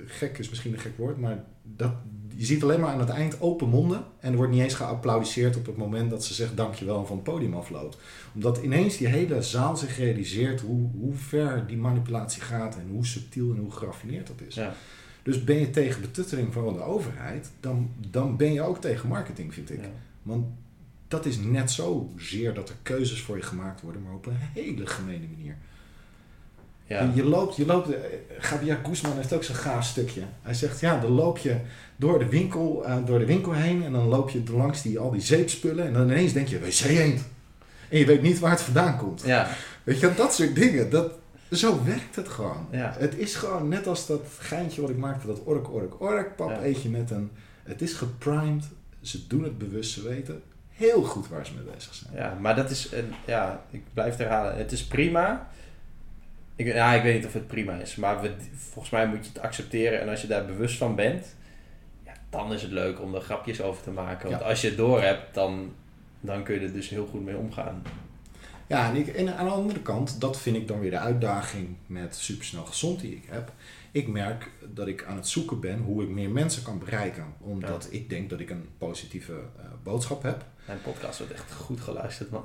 Gek 0.06 0.38
is 0.38 0.48
misschien 0.48 0.72
een 0.72 0.78
gek 0.78 0.96
woord, 0.96 1.18
maar 1.18 1.44
dat, 1.62 1.92
je 2.34 2.44
ziet 2.44 2.62
alleen 2.62 2.80
maar 2.80 2.92
aan 2.92 3.00
het 3.00 3.08
eind 3.08 3.40
open 3.40 3.68
monden. 3.68 4.04
En 4.20 4.30
er 4.30 4.36
wordt 4.36 4.52
niet 4.52 4.62
eens 4.62 4.74
geapplaudiseerd 4.74 5.56
op 5.56 5.66
het 5.66 5.76
moment 5.76 6.10
dat 6.10 6.24
ze 6.24 6.34
zegt 6.34 6.56
dankjewel 6.56 6.98
en 6.98 7.06
van 7.06 7.16
het 7.16 7.24
podium 7.24 7.54
afloopt. 7.54 7.98
Omdat 8.34 8.62
ineens 8.62 8.96
die 8.96 9.06
hele 9.06 9.42
zaal 9.42 9.76
zich 9.76 9.96
realiseert 9.96 10.60
hoe, 10.60 10.90
hoe 10.98 11.14
ver 11.14 11.66
die 11.66 11.76
manipulatie 11.76 12.42
gaat 12.42 12.76
en 12.76 12.88
hoe 12.90 13.06
subtiel 13.06 13.50
en 13.54 13.60
hoe 13.60 13.70
geraffineerd 13.70 14.26
dat 14.26 14.40
is. 14.46 14.54
Ja. 14.54 14.74
Dus 15.22 15.44
ben 15.44 15.56
je 15.56 15.70
tegen 15.70 16.00
betutteling 16.00 16.52
van 16.52 16.72
de 16.72 16.82
overheid, 16.82 17.50
dan, 17.60 17.90
dan 18.10 18.36
ben 18.36 18.52
je 18.52 18.62
ook 18.62 18.80
tegen 18.80 19.08
marketing, 19.08 19.54
vind 19.54 19.70
ik. 19.70 19.80
Ja. 19.80 19.90
Want 20.22 20.46
dat 21.08 21.26
is 21.26 21.38
net 21.38 21.70
zo 21.70 22.12
zeer 22.16 22.54
dat 22.54 22.68
er 22.68 22.76
keuzes 22.82 23.20
voor 23.20 23.36
je 23.36 23.42
gemaakt 23.42 23.80
worden, 23.80 24.02
maar 24.02 24.14
op 24.14 24.26
een 24.26 24.36
hele 24.36 24.86
gemene 24.86 25.26
manier. 25.36 25.56
Ja. 26.90 27.10
Je, 27.14 27.24
loopt, 27.24 27.56
je 27.56 27.66
loopt, 27.66 27.90
eh, 27.90 28.00
Gabriel 28.38 28.76
Guzman 28.86 29.16
heeft 29.16 29.32
ook 29.32 29.44
zo'n 29.44 29.54
gaaf 29.54 29.84
stukje. 29.84 30.20
Hij 30.42 30.54
zegt, 30.54 30.80
ja, 30.80 31.00
dan 31.00 31.10
loop 31.10 31.38
je 31.38 31.56
door 31.96 32.18
de 32.18 32.28
winkel, 32.28 32.84
eh, 32.84 32.96
door 33.04 33.18
de 33.18 33.24
winkel 33.24 33.52
heen 33.52 33.84
en 33.84 33.92
dan 33.92 34.06
loop 34.06 34.30
je 34.30 34.42
langs 34.52 34.82
die, 34.82 34.98
al 34.98 35.10
die 35.10 35.20
zeepspullen 35.20 35.86
en 35.86 35.92
dan 35.92 36.02
ineens 36.10 36.32
denk 36.32 36.48
je, 36.48 36.58
wc 36.58 36.80
eend. 36.80 37.20
En 37.88 37.98
je 37.98 38.06
weet 38.06 38.22
niet 38.22 38.38
waar 38.38 38.50
het 38.50 38.60
vandaan 38.60 38.96
komt. 38.96 39.22
Ja, 39.24 39.48
Weet 39.84 40.00
je, 40.00 40.14
dat 40.16 40.34
soort 40.34 40.54
dingen, 40.54 40.90
dat, 40.90 41.12
zo 41.50 41.84
werkt 41.84 42.16
het 42.16 42.28
gewoon. 42.28 42.66
ja. 42.70 42.94
Het 42.98 43.14
is 43.18 43.34
gewoon 43.34 43.68
net 43.68 43.86
als 43.86 44.06
dat 44.06 44.22
geintje 44.38 44.80
wat 44.80 44.90
ik 44.90 44.96
maakte, 44.96 45.26
dat 45.26 45.40
ork, 45.44 45.72
ork, 45.72 46.00
ork, 46.00 46.36
pap 46.36 46.50
Ja. 46.50 46.62
eet 46.64 46.82
je 46.82 46.88
met 46.88 47.10
een... 47.10 47.30
Het 47.62 47.82
is 47.82 47.92
geprimed, 47.92 48.64
ze 49.00 49.26
doen 49.26 49.42
het 49.42 49.58
bewust, 49.58 49.92
ze 49.92 50.02
weten 50.08 50.42
heel 50.68 51.02
goed 51.02 51.28
waar 51.28 51.46
ze 51.46 51.52
mee 51.54 51.74
bezig 51.74 51.94
zijn. 51.94 52.10
Ja, 52.14 52.36
maar 52.40 52.56
dat 52.56 52.70
is, 52.70 52.88
een, 52.92 53.12
ja, 53.26 53.64
ik 53.70 53.82
blijf 53.94 54.10
het 54.10 54.18
herhalen. 54.18 54.56
Het 54.56 54.72
is 54.72 54.84
prima. 54.84 55.48
Ik, 56.60 56.66
ja, 56.66 56.92
ik 56.94 57.02
weet 57.02 57.14
niet 57.14 57.26
of 57.26 57.32
het 57.32 57.46
prima 57.46 57.74
is, 57.74 57.96
maar 57.96 58.20
we, 58.20 58.30
volgens 58.54 58.90
mij 58.90 59.06
moet 59.06 59.24
je 59.24 59.30
het 59.32 59.42
accepteren. 59.42 60.00
En 60.00 60.08
als 60.08 60.20
je 60.20 60.26
daar 60.26 60.44
bewust 60.46 60.76
van 60.76 60.94
bent, 60.94 61.34
ja, 62.04 62.12
dan 62.30 62.52
is 62.52 62.62
het 62.62 62.70
leuk 62.70 63.00
om 63.00 63.14
er 63.14 63.20
grapjes 63.20 63.60
over 63.62 63.82
te 63.82 63.90
maken. 63.90 64.28
Want 64.30 64.42
Ja. 64.42 64.48
als 64.48 64.60
je 64.60 64.66
het 64.68 64.76
door 64.76 65.02
hebt, 65.02 65.34
dan, 65.34 65.72
dan 66.20 66.42
kun 66.42 66.54
je 66.54 66.60
er 66.60 66.72
dus 66.72 66.88
heel 66.88 67.06
goed 67.06 67.24
mee 67.24 67.36
omgaan. 67.36 67.82
Ja, 68.66 68.88
en, 68.88 68.96
ik, 68.96 69.06
en 69.08 69.36
aan 69.36 69.44
de 69.44 69.50
andere 69.50 69.80
kant, 69.80 70.20
dat 70.20 70.40
vind 70.40 70.56
ik 70.56 70.68
dan 70.68 70.80
weer 70.80 70.90
de 70.90 70.98
uitdaging 70.98 71.76
met 71.86 72.16
supersnel 72.16 72.64
gezond 72.64 73.00
die 73.00 73.12
ik 73.14 73.24
heb. 73.28 73.52
Ik 73.90 74.08
merk 74.08 74.50
dat 74.74 74.86
ik 74.86 75.04
aan 75.04 75.16
het 75.16 75.28
zoeken 75.28 75.60
ben 75.60 75.78
hoe 75.78 76.02
ik 76.02 76.08
meer 76.08 76.30
mensen 76.30 76.62
kan 76.62 76.78
bereiken. 76.78 77.24
Omdat 77.38 77.88
ik 77.90 78.08
denk 78.10 78.30
dat 78.30 78.40
ik 78.40 78.50
een 78.50 78.68
positieve 78.78 79.32
eh, 79.32 79.64
boodschap 79.82 80.22
heb. 80.22 80.44
Mijn 80.66 80.82
podcast 80.82 81.18
wordt 81.18 81.32
echt 81.32 81.52
goed 81.52 81.80
geluisterd, 81.80 82.30
man. 82.30 82.44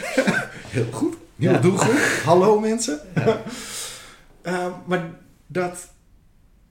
Heel 0.76 0.92
goed. 0.92 1.16
Nieuwe 1.42 1.56
Ja. 1.56 1.60
doelgroep. 1.62 1.94
Hallo 2.24 2.60
mensen. 2.60 3.00
Ja. 3.14 3.42
Eh, 4.42 4.66
maar 4.86 5.10
dat, 5.46 5.88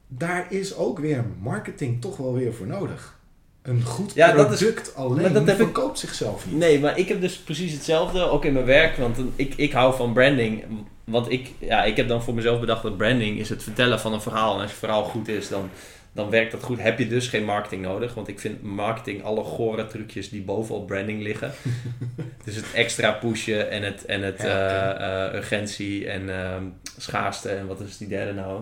daar 0.08 0.46
is 0.50 0.76
ook 0.76 1.00
weer 1.00 1.26
marketing 1.42 2.02
toch 2.02 2.18
wel 2.18 2.34
weer 2.34 2.54
voor 2.54 2.68
nodig. 2.68 3.20
Een 3.62 3.82
goed 3.84 4.14
Ja, 4.14 4.32
dat 4.32 4.52
is- 4.52 4.58
product 4.60 4.96
alleen 4.96 5.22
maar 5.22 5.34
dat 5.34 5.48
ik- 5.48 5.56
verkoopt 5.56 6.00
zichzelf 6.00 6.46
niet. 6.46 6.56
Nee, 6.58 6.80
maar 6.80 6.98
ik 6.98 7.08
heb 7.08 7.22
dus 7.22 7.38
precies 7.38 7.74
hetzelfde, 7.74 8.30
ook 8.30 8.46
in 8.46 8.54
mijn 8.54 8.66
werk. 8.66 8.98
Want 8.98 9.18
ik, 9.36 9.54
ik 9.56 9.72
hou 9.72 9.96
van 9.96 10.14
branding. 10.14 10.64
Want 11.04 11.32
ik, 11.32 11.52
ja, 11.60 11.84
ik 11.84 11.98
heb 11.98 12.08
dan 12.08 12.24
voor 12.24 12.34
mezelf 12.34 12.60
bedacht 12.60 12.84
dat 12.84 12.98
branding 12.98 13.40
is 13.40 13.50
het 13.50 13.64
vertellen 13.64 14.00
van 14.00 14.14
een 14.14 14.22
verhaal. 14.22 14.56
En 14.56 14.62
als 14.62 14.72
je 14.72 14.78
verhaal 14.78 15.04
goed 15.04 15.28
is, 15.28 15.48
dan, 15.50 15.70
dan 16.14 16.30
werkt 16.30 16.52
dat 16.52 16.64
goed. 16.64 16.82
Heb 16.82 17.00
je 17.00 17.08
dus 17.08 17.28
geen 17.28 17.46
marketing 17.46 17.82
nodig. 17.82 18.14
Want 18.14 18.28
ik 18.28 18.40
vind 18.40 18.64
marketing 18.64 19.24
alle 19.24 19.44
gore 19.44 19.88
trucjes 19.88 20.30
die 20.30 20.42
bovenop 20.42 20.88
branding 20.88 21.22
liggen. 21.22 21.52
dus 22.46 22.56
het 22.56 22.74
extra 22.74 23.12
pushen 23.12 23.70
en 23.70 23.84
het, 23.84 24.06
en 24.06 24.22
het 24.22 24.42
Ja, 24.42 24.98
eh, 24.98 25.26
eh, 25.26 25.34
urgentie 25.34 26.08
en 26.08 26.30
ehm, 26.30 26.64
schaarste. 26.98 27.50
En 27.50 27.68
wat 27.68 27.80
is 27.80 27.98
die 27.98 28.08
derde 28.08 28.34
nou? 28.34 28.62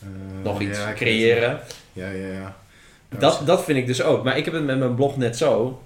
Eh, 0.00 0.08
Nog 0.44 0.60
iets 0.60 0.78
ja, 0.78 0.92
creëren. 0.92 1.60
Ja, 1.92 2.10
ja, 2.10 2.26
ja. 2.26 2.56
Dat, 3.18 3.42
dat 3.44 3.64
vind 3.64 3.78
ik 3.78 3.86
dus 3.86 4.02
ook. 4.02 4.24
Maar 4.24 4.36
ik 4.36 4.44
heb 4.44 4.54
het 4.54 4.64
met 4.64 4.78
mijn 4.78 4.94
blog 4.94 5.16
net 5.16 5.36
zo. 5.36 5.82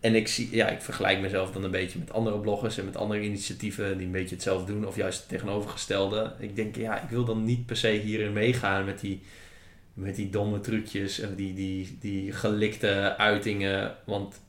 En 0.00 0.14
ik, 0.14 0.28
zie, 0.28 0.48
ja, 0.50 0.68
ik 0.68 0.80
vergelijk 0.80 1.20
mezelf 1.20 1.50
dan 1.50 1.64
een 1.64 1.70
beetje 1.70 1.98
met 1.98 2.12
andere 2.12 2.38
bloggers 2.38 2.78
en 2.78 2.84
met 2.84 2.96
andere 2.96 3.20
initiatieven 3.20 3.96
die 3.96 4.06
een 4.06 4.12
beetje 4.12 4.34
hetzelfde 4.34 4.72
doen. 4.72 4.86
Of 4.86 4.96
juist 4.96 5.18
het 5.18 5.28
tegenovergestelde. 5.28 6.32
Ik 6.38 6.56
denk, 6.56 6.76
ja, 6.76 7.02
ik 7.02 7.08
wil 7.08 7.24
dan 7.24 7.44
niet 7.44 7.66
per 7.66 7.76
se 7.76 7.88
hierin 7.88 8.32
meegaan 8.32 8.84
met 8.84 9.00
die, 9.00 9.22
met 9.98 10.16
die 10.16 10.30
domme 10.30 10.60
trucjes 10.60 11.20
en 11.20 11.34
die, 11.34 11.54
die, 11.54 11.96
die 12.00 12.32
gelikte 12.32 13.16
uitingen. 13.16 13.96
Want 14.06 14.40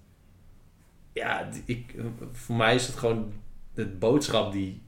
ja, 1.13 1.49
ik, 1.65 1.95
voor 2.31 2.55
mij 2.55 2.75
is 2.75 2.87
het 2.87 2.95
gewoon 2.95 3.33
de 3.73 3.85
boodschap 3.85 4.51
die 4.51 4.81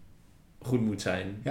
goed 0.59 0.81
moet 0.81 1.01
zijn. 1.01 1.41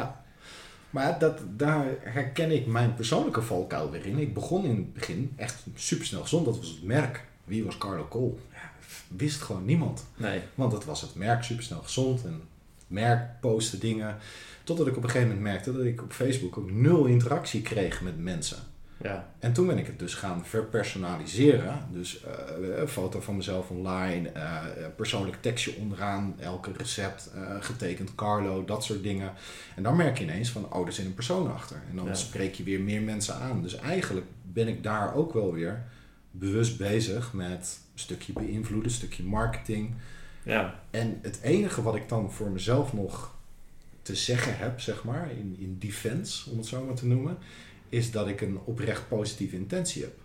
Maar 0.91 1.19
dat, 1.19 1.41
daar 1.57 1.87
herken 2.01 2.51
ik 2.51 2.67
mijn 2.67 2.95
persoonlijke 2.95 3.43
valkuil 3.43 3.91
weer 3.91 4.07
in. 4.07 4.19
Ik 4.19 4.35
begon 4.35 4.65
in 4.65 4.77
het 4.77 4.93
begin 4.93 5.33
echt 5.37 5.65
supersnel 5.75 6.23
gezond. 6.23 6.45
Dat 6.45 6.59
was 6.59 6.69
het 6.69 6.83
merk. 6.83 7.27
Wie 7.45 7.65
was 7.65 7.79
Carlo 7.79 8.07
Cole? 8.09 8.35
Ja, 8.53 8.73
wist 9.09 9.41
gewoon 9.41 9.65
niemand. 9.65 10.07
Nee, 10.17 10.41
Want 10.55 10.73
het 10.73 10.85
was 10.85 11.01
het 11.01 11.15
merk 11.15 11.43
supersnel 11.43 11.83
gezond. 11.83 12.25
En 12.25 12.33
het 12.33 12.43
merk 12.87 13.41
postte 13.41 13.79
dingen. 13.79 14.17
Totdat 14.65 14.87
ik 14.87 14.97
op 14.97 15.03
een 15.03 15.11
gegeven 15.11 15.29
moment 15.29 15.47
merkte 15.53 15.73
dat 15.73 15.85
ik 15.85 16.03
op 16.03 16.13
Facebook 16.13 16.59
ook 16.59 16.71
nul 16.71 17.05
interactie 17.05 17.63
kreeg 17.63 18.01
met 18.01 18.19
mensen. 18.19 18.59
Ja, 19.03 19.29
En 19.39 19.53
toen 19.53 19.67
ben 19.67 19.79
ik 19.79 19.87
het 19.87 19.99
dus 19.99 20.15
gaan 20.15 20.45
verpersonaliseren. 20.47 21.79
Dus 21.93 22.23
eh, 22.25 22.79
een 22.81 22.89
foto 22.89 23.21
van 23.21 23.37
mezelf 23.37 23.71
online, 23.71 24.29
eh, 24.29 24.65
persoonlijk 24.97 25.37
tekstje 25.43 25.75
onderaan, 25.79 26.35
elke 26.39 26.71
recept, 26.77 27.31
eh, 27.35 27.57
getekend 27.61 28.15
Carlo, 28.15 28.65
dat 28.65 28.85
soort 28.85 29.03
dingen. 29.03 29.33
En 29.77 29.83
dan 29.83 29.97
merk 29.97 30.19
je 30.19 30.25
ineens 30.25 30.51
van, 30.51 30.73
oh, 30.73 30.87
er 30.87 30.93
zit 30.93 31.07
een 31.07 31.15
persoon 31.15 31.53
achter. 31.53 31.77
En 31.91 31.97
dan 31.97 32.07
Ja. 32.07 32.15
spreek 32.15 32.55
je 32.55 32.63
weer 32.63 32.81
meer 32.81 33.03
mensen 33.03 33.35
aan. 33.35 33.63
Dus 33.63 33.77
eigenlijk 33.77 34.27
ben 34.43 34.69
ik 34.69 34.83
daar 34.83 35.15
ook 35.15 35.33
wel 35.33 35.53
weer 35.53 35.83
bewust 36.31 36.79
bezig 36.79 37.33
met 37.33 37.81
een 37.93 37.99
stukje 37.99 38.33
beïnvloeden, 38.33 38.89
een 38.89 38.97
stukje 38.97 39.23
marketing. 39.25 39.95
ja, 40.43 40.81
En 40.91 41.19
het 41.23 41.41
enige 41.43 41.83
wat 41.83 41.95
ik 41.95 42.09
dan 42.09 42.33
voor 42.33 42.51
mezelf 42.51 42.93
nog 42.93 43.35
te 44.03 44.15
zeggen 44.15 44.57
heb, 44.59 44.81
zeg 44.81 45.05
maar, 45.05 45.31
in, 45.31 45.57
in 45.59 45.77
defense, 45.79 46.51
om 46.51 46.57
het 46.59 46.67
zo 46.67 46.85
maar 46.85 46.95
te 46.95 47.07
noemen, 47.07 47.39
is 47.91 48.11
dat 48.11 48.29
ik 48.29 48.41
een 48.41 48.59
oprecht 48.65 49.09
positieve 49.09 49.57
intentie 49.57 50.03
heb. 50.03 50.19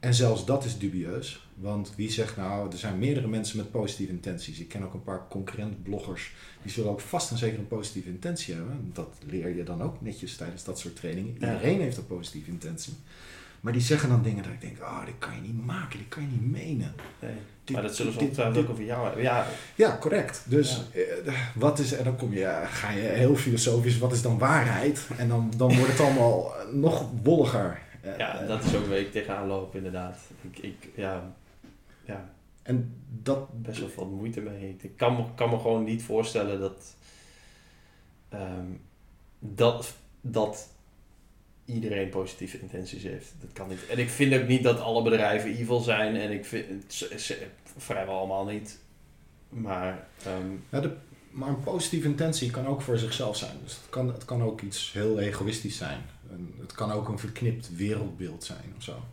En 0.00 0.14
zelfs 0.14 0.44
dat 0.44 0.64
is 0.64 0.78
dubieus, 0.78 1.48
want 1.54 1.92
wie 1.96 2.10
zegt 2.10 2.36
nou, 2.36 2.70
er 2.70 2.78
zijn 2.78 2.98
meerdere 2.98 3.28
mensen 3.28 3.56
met 3.56 3.70
positieve 3.70 4.12
intenties. 4.12 4.60
Ik 4.60 4.68
ken 4.68 4.82
ook 4.82 4.94
een 4.94 5.02
paar 5.02 5.26
concurrent 5.28 5.82
bloggers, 5.82 6.34
die 6.62 6.72
zullen 6.72 6.90
ook 6.90 7.00
vast 7.00 7.30
en 7.30 7.38
zeker 7.38 7.58
een 7.58 7.68
positieve 7.68 8.08
intentie 8.08 8.54
hebben. 8.54 8.90
Dat 8.92 9.16
leer 9.26 9.56
je 9.56 9.62
dan 9.62 9.82
ook 9.82 10.00
netjes 10.00 10.36
tijdens 10.36 10.64
dat 10.64 10.78
soort 10.78 10.96
trainingen. 10.96 11.32
Iedereen 11.32 11.80
heeft 11.80 11.96
een 11.96 12.06
positieve 12.06 12.50
intentie. 12.50 12.92
Maar 13.60 13.72
die 13.72 13.82
zeggen 13.82 14.08
dan 14.08 14.22
dingen 14.22 14.42
dat 14.42 14.52
ik 14.52 14.60
denk, 14.60 14.78
oh, 14.80 15.04
dit 15.04 15.14
kan 15.18 15.34
je 15.34 15.40
niet 15.40 15.66
maken, 15.66 15.98
dit 15.98 16.08
kan 16.08 16.22
je 16.22 16.28
niet 16.28 16.50
menen. 16.50 16.94
nee. 17.20 17.30
Dit- 17.64 17.76
Maar 17.76 17.84
dat 17.86 17.96
zullen 17.96 18.12
ze 18.12 18.18
ongetwijfeld 18.20 18.64
ook 18.64 18.70
over 18.70 18.84
jou 18.84 19.04
hebben. 19.06 19.22
Ja, 19.22 19.46
ja, 19.74 19.96
correct. 20.00 20.42
Dus 20.46 20.82
eh, 20.92 21.32
wat 21.54 21.78
is, 21.78 21.92
en 21.92 22.04
dan 22.04 22.16
kom 22.16 22.32
je, 22.32 22.62
ga 22.66 22.90
je 22.90 23.00
heel 23.00 23.36
filosofisch, 23.36 23.98
wat 23.98 24.12
is 24.12 24.22
dan 24.22 24.38
waarheid? 24.38 25.08
En 25.16 25.28
dan, 25.28 25.52
dan 25.56 25.76
wordt 25.76 25.90
het 25.92 26.00
allemaal 26.00 26.52
nog 26.72 27.06
wolliger. 27.22 27.80
Eh, 28.00 28.16
Ja, 28.18 28.40
eh, 28.40 28.48
dat 28.48 28.64
is 28.64 28.74
ook 28.74 28.86
waar 28.86 28.98
ik 28.98 29.12
tegenaan 29.12 29.46
loop, 29.46 29.74
inderdaad. 29.74 30.18
Ik, 30.50 30.58
ik 30.58 30.88
ja, 30.94 31.32
ja, 32.04 32.30
En 32.62 33.02
dat, 33.22 33.62
best 33.62 33.80
wel 33.80 33.88
veel 33.88 34.06
moeite 34.06 34.40
mee. 34.40 34.76
Ik 34.80 34.96
kan 34.96 35.16
me, 35.16 35.24
kan 35.34 35.50
me 35.50 35.58
gewoon 35.58 35.84
niet 35.84 36.02
voorstellen 36.02 36.60
dat, 36.60 36.94
ehm, 38.28 38.66
dat, 39.38 39.92
dat 40.20 40.68
iedereen 41.74 42.08
positieve 42.08 42.60
intenties 42.60 43.02
heeft. 43.02 43.34
Dat 43.40 43.52
kan 43.52 43.68
niet. 43.68 43.86
En 43.86 43.98
ik 43.98 44.08
vind 44.08 44.34
ook 44.34 44.46
niet 44.46 44.62
dat 44.62 44.80
alle 44.80 45.02
bedrijven 45.02 45.56
evil 45.56 45.80
zijn. 45.80 46.16
En 46.16 46.30
ik 46.30 46.44
vind 46.44 46.84
ze- 46.92 47.46
vrijwel 47.76 48.18
allemaal 48.18 48.44
niet. 48.44 48.78
Maar 49.48 50.06
ehm, 50.24 50.50
ja, 50.70 50.80
de, 50.80 50.92
maar 51.30 51.48
een 51.48 51.60
positieve 51.62 52.08
intentie 52.08 52.50
kan 52.50 52.66
ook 52.66 52.82
voor 52.82 52.98
zichzelf 52.98 53.36
zijn. 53.36 53.56
Dus 53.64 53.72
het 53.72 53.90
kan, 53.90 54.12
het 54.12 54.24
kan 54.24 54.42
ook 54.42 54.60
iets 54.60 54.92
heel 54.92 55.18
egoïstisch 55.20 55.76
zijn. 55.76 56.00
En 56.30 56.54
het 56.60 56.72
kan 56.72 56.92
ook 56.92 57.08
een 57.08 57.18
verknipt 57.18 57.76
wereldbeeld 57.76 58.44
zijn 58.44 58.72
of 58.76 58.82
zo. 58.82 59.04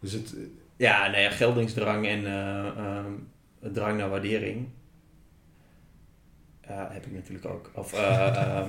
Dus 0.00 0.12
het, 0.12 0.34
ja, 0.76 1.06
nou 1.06 1.22
ja, 1.22 1.30
geldingsdrang 1.30 2.06
en 2.06 2.26
eh, 2.26 2.66
ehm, 2.66 3.12
drang 3.60 3.98
naar 3.98 4.08
waardering. 4.10 4.68
Ja, 6.68 6.88
heb 6.92 7.06
ik 7.06 7.12
natuurlijk 7.12 7.46
ook. 7.46 7.70
Of, 7.74 7.92
eh, 7.92 8.00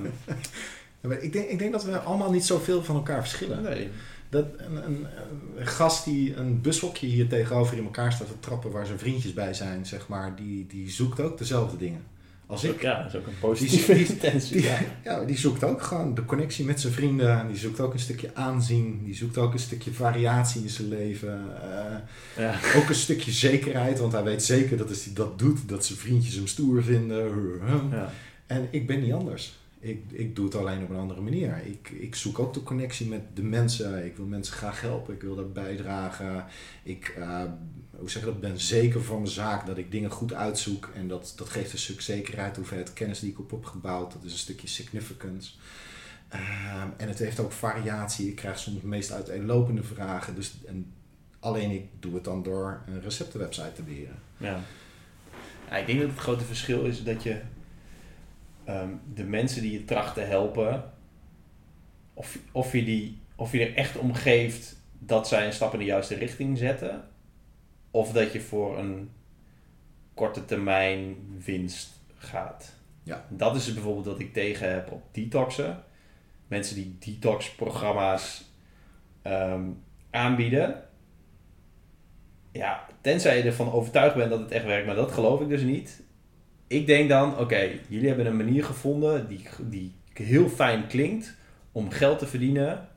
ik, 1.12 1.32
denk, 1.32 1.48
ik 1.48 1.58
denk 1.58 1.72
dat 1.72 1.84
we 1.84 1.98
allemaal 1.98 2.30
niet 2.32 2.44
zoveel 2.44 2.84
van 2.84 2.94
elkaar 2.96 3.20
verschillen. 3.20 3.62
nee. 3.62 3.88
Dat 4.28 4.44
een, 4.56 4.76
een, 4.86 5.06
een 5.56 5.66
gast 5.66 6.04
die 6.04 6.36
een 6.36 6.60
bushokje 6.60 7.06
hier 7.06 7.28
tegenover 7.28 7.76
in 7.76 7.84
elkaar 7.84 8.12
staat 8.12 8.26
te 8.26 8.40
trappen 8.40 8.70
waar 8.70 8.86
zijn 8.86 8.98
vriendjes 8.98 9.32
bij 9.32 9.54
zijn, 9.54 9.86
zeg 9.86 10.08
maar, 10.08 10.36
die, 10.36 10.66
die 10.68 10.90
zoekt 10.90 11.20
ook 11.20 11.38
dezelfde 11.38 11.76
dingen. 11.76 12.02
Als 12.46 12.64
ik. 12.64 12.82
Ja, 12.82 13.02
dat 13.02 13.06
is 13.14 13.18
ook 13.20 13.26
een 13.26 13.38
positieve 13.40 13.94
Die- 13.94 14.06
intentie. 14.06 14.56
Die, 14.56 14.64
ja. 14.66 14.78
ja, 15.04 15.24
die 15.24 15.38
zoekt 15.38 15.64
ook 15.64 15.82
gewoon 15.82 16.14
de 16.14 16.24
connectie 16.24 16.64
met 16.64 16.80
zijn 16.80 16.92
vrienden. 16.92 17.46
Die 17.48 17.56
zoekt 17.56 17.80
ook 17.80 17.92
een 17.92 17.98
stukje 17.98 18.30
aanzien. 18.34 19.00
Die 19.04 19.14
zoekt 19.14 19.38
ook 19.38 19.52
een 19.52 19.58
stukje 19.58 19.92
variatie 19.92 20.62
in 20.62 20.68
zijn 20.70 20.88
leven. 20.88 21.44
eh, 21.62 21.96
Ja. 22.44 22.58
ook 22.76 22.88
een 22.88 22.94
stukje 22.94 23.30
zekerheid, 23.32 23.98
want 23.98 24.12
hij 24.12 24.22
weet 24.22 24.42
zeker 24.42 24.76
dat 24.76 24.88
als 24.88 25.04
hij 25.04 25.14
dat 25.14 25.38
doet, 25.38 25.68
dat 25.68 25.84
zijn 25.86 25.98
vriendjes 25.98 26.34
hem 26.34 26.46
stoer 26.46 26.82
vinden. 26.82 27.30
Ja. 27.90 28.12
En 28.46 28.68
ik 28.70 28.86
ben 28.86 29.00
niet 29.02 29.12
anders. 29.12 29.58
Ik, 29.86 30.04
ik 30.12 30.36
doe 30.36 30.44
het 30.44 30.54
alleen 30.54 30.82
op 30.82 30.90
een 30.90 30.96
andere 30.96 31.20
manier. 31.20 31.62
Ik, 31.64 31.90
ik 31.90 32.14
zoek 32.14 32.38
ook 32.38 32.54
de 32.54 32.62
connectie 32.62 33.06
met 33.06 33.22
de 33.34 33.42
mensen. 33.42 34.04
Ik 34.06 34.16
wil 34.16 34.26
mensen 34.26 34.54
graag 34.54 34.80
helpen. 34.80 35.14
Ik 35.14 35.22
wil 35.22 35.34
daar 35.34 35.50
bijdragen. 35.50 36.44
Ik 36.82 37.08
eh, 37.08 37.42
hoe 37.90 38.10
zeg 38.10 38.22
je 38.22 38.28
dat, 38.28 38.40
ben 38.40 38.60
zeker 38.60 39.02
van 39.02 39.16
mijn 39.16 39.30
zaak 39.30 39.66
dat 39.66 39.78
ik 39.78 39.90
dingen 39.90 40.10
goed 40.10 40.32
uitzoek. 40.32 40.90
En 40.94 41.08
dat, 41.08 41.32
dat 41.36 41.48
geeft 41.48 41.72
een 41.72 41.78
stuk 41.78 42.00
zekerheid. 42.00 42.56
Hoeveelheid 42.56 42.92
kennis 42.92 43.20
die 43.20 43.30
ik 43.30 43.38
op 43.38 43.50
heb 43.50 43.64
gebouwd. 43.64 44.12
Dat 44.12 44.24
is 44.24 44.32
een 44.32 44.38
stukje 44.38 44.68
significance. 44.68 45.52
Ehm, 46.28 46.88
en 46.96 47.08
het 47.08 47.18
heeft 47.18 47.40
ook 47.40 47.52
variatie. 47.52 48.28
Ik 48.28 48.36
krijg 48.36 48.58
soms 48.58 48.80
de 48.80 48.86
meest 48.86 49.12
uiteenlopende 49.12 49.82
vragen. 49.82 50.34
Dus, 50.34 50.54
en 50.66 50.92
alleen 51.40 51.70
ik 51.70 51.84
doe 52.00 52.14
het 52.14 52.24
dan 52.24 52.42
door 52.42 52.82
een 52.86 53.02
receptenwebsite 53.02 53.72
te 53.72 53.82
beheren. 53.82 54.18
Ja. 54.36 54.60
ja. 55.70 55.76
Ik 55.76 55.86
denk 55.86 56.00
dat 56.00 56.10
het 56.10 56.18
grote 56.18 56.44
verschil 56.44 56.84
is 56.84 57.04
dat 57.04 57.22
je 57.22 57.40
ehm, 58.66 58.90
de 59.14 59.24
mensen 59.24 59.62
die 59.62 59.72
je 59.72 59.84
tracht 59.84 60.14
te 60.14 60.20
helpen, 60.20 60.92
of, 62.14 62.38
of, 62.52 62.72
je 62.72 62.84
die, 62.84 63.20
of 63.36 63.52
je 63.52 63.66
er 63.66 63.74
echt 63.74 63.96
om 63.96 64.14
geeft 64.14 64.76
dat 64.98 65.28
zij 65.28 65.46
een 65.46 65.52
stap 65.52 65.72
in 65.72 65.78
de 65.78 65.84
juiste 65.84 66.14
richting 66.14 66.58
zetten, 66.58 67.04
of 67.90 68.12
dat 68.12 68.32
je 68.32 68.40
voor 68.40 68.78
een 68.78 69.10
korte 70.14 70.44
termijn 70.44 71.16
winst 71.44 72.00
gaat. 72.14 72.74
Ja. 73.02 73.26
Dat 73.28 73.56
is 73.56 73.74
bijvoorbeeld 73.74 74.06
wat 74.06 74.20
ik 74.20 74.32
tegen 74.32 74.72
heb 74.72 74.92
op 74.92 75.02
detoxen. 75.10 75.84
Mensen 76.46 76.74
die 76.74 76.96
detox-programma's 76.98 78.44
ehm, 79.22 79.64
aanbieden. 80.10 80.82
Ja, 82.52 82.86
tenzij 83.00 83.36
je 83.36 83.42
ervan 83.42 83.72
overtuigd 83.72 84.14
bent 84.14 84.30
dat 84.30 84.40
het 84.40 84.50
echt 84.50 84.64
werkt, 84.64 84.86
maar 84.86 84.94
dat 84.94 85.12
geloof 85.12 85.40
ik 85.40 85.48
dus 85.48 85.62
niet. 85.62 86.02
Ik 86.66 86.86
denk 86.86 87.08
dan, 87.08 87.38
oké, 87.38 87.70
jullie 87.88 88.08
hebben 88.08 88.26
een 88.26 88.36
manier 88.36 88.64
gevonden 88.64 89.28
die, 89.28 89.42
die 89.60 89.94
heel 90.12 90.48
fijn 90.48 90.86
klinkt 90.86 91.34
om 91.72 91.90
geld 91.90 92.18
te 92.18 92.26
verdienen 92.26 92.88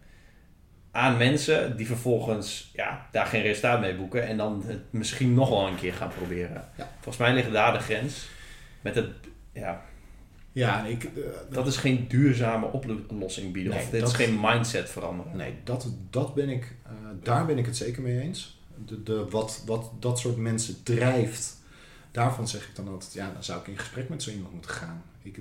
aan 0.92 1.18
mensen 1.18 1.78
die 1.78 1.86
vervolgens 1.86 2.72
ja, 2.74 3.08
daar 3.12 3.26
geen 3.26 3.42
resultaat 3.42 3.80
mee 3.80 3.96
boeken 3.96 4.28
en 4.28 4.38
dan 4.38 4.64
het 4.66 4.82
misschien 4.90 5.34
nog 5.34 5.50
wel 5.50 5.68
een 5.68 5.76
keer 5.76 5.94
gaan 5.94 6.12
proberen. 6.18 6.64
Ja. 6.78 6.90
Volgens 6.94 7.18
mij 7.18 7.34
ligt 7.34 7.52
daar 7.52 7.74
de 7.74 7.80
grens. 7.80 8.30
Met 8.82 8.96
het, 8.96 9.08
ja, 9.54 9.82
Ja, 10.52 10.86
ik, 10.86 11.04
eh, 11.04 11.10
dat 11.50 11.68
is 11.68 11.78
geen 11.78 12.06
duurzame 12.08 12.66
oplossing 13.08 13.54
bieden. 13.54 13.74
Nee, 13.74 13.82
of 13.84 13.90
dit 13.90 14.00
dat- 14.00 14.10
is 14.10 14.16
geen 14.16 14.40
mindset 14.42 14.90
veranderen. 14.90 15.38
Nee, 15.38 15.54
dat, 15.64 15.88
dat 16.10 16.34
ben 16.36 16.50
ik, 16.50 16.76
eh, 16.86 16.92
daar 17.24 17.46
ben 17.46 17.58
ik 17.58 17.66
het 17.66 17.78
zeker 17.78 18.02
mee 18.02 18.20
eens. 18.20 18.60
De, 18.86 19.04
de, 19.04 19.26
wat, 19.30 19.64
wat 19.66 19.92
dat 20.00 20.20
soort 20.20 20.38
mensen 20.38 20.84
drijft, 20.84 21.59
daarvan 22.12 22.48
zeg 22.48 22.68
ik 22.68 22.76
dan 22.76 22.88
altijd, 22.88 23.14
ja, 23.14 23.32
dan 23.34 23.44
zou 23.44 23.60
ik 23.62 23.68
in 23.68 23.78
gesprek 23.78 24.10
met 24.10 24.24
zo 24.24 24.32
iemand 24.32 24.54
moeten 24.54 24.72
gaan. 24.72 25.04
Ik, 25.24 25.40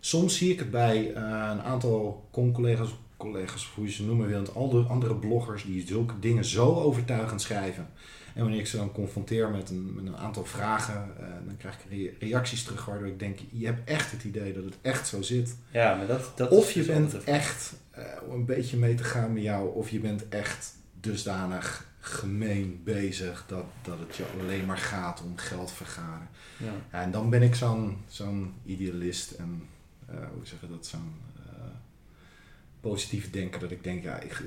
soms 0.00 0.36
zie 0.36 0.52
ik 0.52 0.58
het 0.58 0.70
bij 0.70 1.12
eh, 1.14 1.22
een 1.52 1.62
aantal 1.62 2.28
con-collega's, 2.30 2.94
collega's, 3.16 3.62
of 3.66 3.74
hoe 3.74 3.84
je 3.84 3.92
ze 3.92 4.04
noemen 4.04 4.26
wilt, 4.28 4.54
al 4.54 4.68
de 4.70 4.78
andere 4.88 5.14
bloggers 5.14 5.64
die 5.64 5.86
zulke 5.86 6.18
dingen 6.18 6.44
zo 6.44 6.74
overtuigend 6.74 7.40
schrijven. 7.42 7.88
En 8.34 8.42
wanneer 8.42 8.60
ik 8.60 8.66
ze 8.66 8.76
dan 8.76 8.92
confronteer 8.92 9.50
met 9.50 9.70
een, 9.70 9.94
met 9.94 10.06
een 10.06 10.16
aantal 10.16 10.44
vragen, 10.44 11.12
eh, 11.20 11.26
dan 11.46 11.56
krijg 11.56 11.74
ik 11.74 11.90
re- 11.90 12.26
reacties 12.26 12.62
terug 12.62 12.84
waardoor 12.84 13.06
ik 13.08 13.18
denk, 13.18 13.38
je 13.50 13.66
hebt 13.66 13.88
echt 13.90 14.10
het 14.10 14.24
idee 14.24 14.52
dat 14.52 14.64
het 14.64 14.74
echt 14.82 15.08
zo 15.08 15.22
zit. 15.22 15.56
Ja, 15.70 15.94
maar 15.94 16.06
dat, 16.06 16.32
dat 16.36 16.50
Of 16.50 16.70
je 16.72 16.78
dus 16.84 16.88
bent 16.88 17.24
echt 17.24 17.74
eh, 17.90 18.04
om 18.28 18.34
een 18.34 18.44
beetje 18.44 18.76
mee 18.76 18.94
te 18.94 19.04
gaan 19.04 19.32
met 19.32 19.42
jou, 19.42 19.74
of 19.74 19.90
je 19.90 20.00
bent 20.00 20.28
echt 20.28 20.74
dusdanig 21.00 21.86
gemeen 22.06 22.80
bezig 22.84 23.44
dat, 23.46 23.64
dat 23.82 23.98
het 23.98 24.16
je 24.16 24.24
alleen 24.40 24.64
maar 24.64 24.78
gaat 24.78 25.22
om 25.24 25.32
geld 25.36 25.72
vergaren. 25.72 26.28
Ja. 26.56 26.72
Ja, 26.92 27.02
en 27.02 27.10
dan 27.10 27.30
ben 27.30 27.42
ik 27.42 27.54
zo'n 27.54 27.96
zo'n 28.08 28.54
idealist 28.64 29.30
en 29.30 29.62
eh, 30.06 30.14
hoe 30.34 30.46
zeg 30.46 30.60
je 30.60 30.66
dat, 30.70 30.86
zo'n 30.86 31.14
eh, 31.36 31.52
positief 32.80 33.30
denker 33.30 33.60
dat 33.60 33.70
ik 33.70 33.84
denk, 33.84 34.02
ja, 34.02 34.20
ik, 34.20 34.42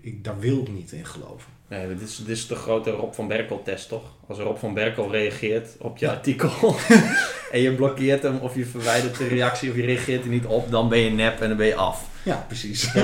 ik, 0.00 0.24
daar 0.24 0.38
wil 0.38 0.58
ik 0.60 0.68
niet 0.68 0.92
in 0.92 1.06
geloven. 1.06 1.52
Nee, 1.68 1.88
dit 1.88 2.00
is, 2.00 2.16
dit 2.16 2.28
is 2.28 2.46
de 2.46 2.54
grote 2.54 2.90
Rob 2.90 3.12
van 3.12 3.28
Berkel 3.28 3.62
test, 3.62 3.88
toch? 3.88 4.04
Als 4.26 4.38
Rob 4.38 4.56
van 4.56 4.74
Berkel 4.74 5.10
reageert 5.10 5.68
op 5.78 5.96
je 5.96 6.06
Ja. 6.06 6.12
artikel 6.12 6.76
en 7.52 7.60
je 7.60 7.74
blokkeert 7.74 8.22
hem 8.22 8.36
of 8.38 8.54
je 8.54 8.66
verwijdert 8.66 9.18
de 9.18 9.26
reactie 9.26 9.70
of 9.70 9.76
je 9.76 9.82
reageert 9.84 10.22
er 10.24 10.30
niet 10.30 10.46
op, 10.46 10.70
dan 10.70 10.88
ben 10.88 10.98
je 10.98 11.10
nep 11.10 11.40
en 11.40 11.48
dan 11.48 11.56
ben 11.56 11.66
je 11.66 11.74
af. 11.74 12.08
Ja, 12.22 12.44
precies. 12.48 12.92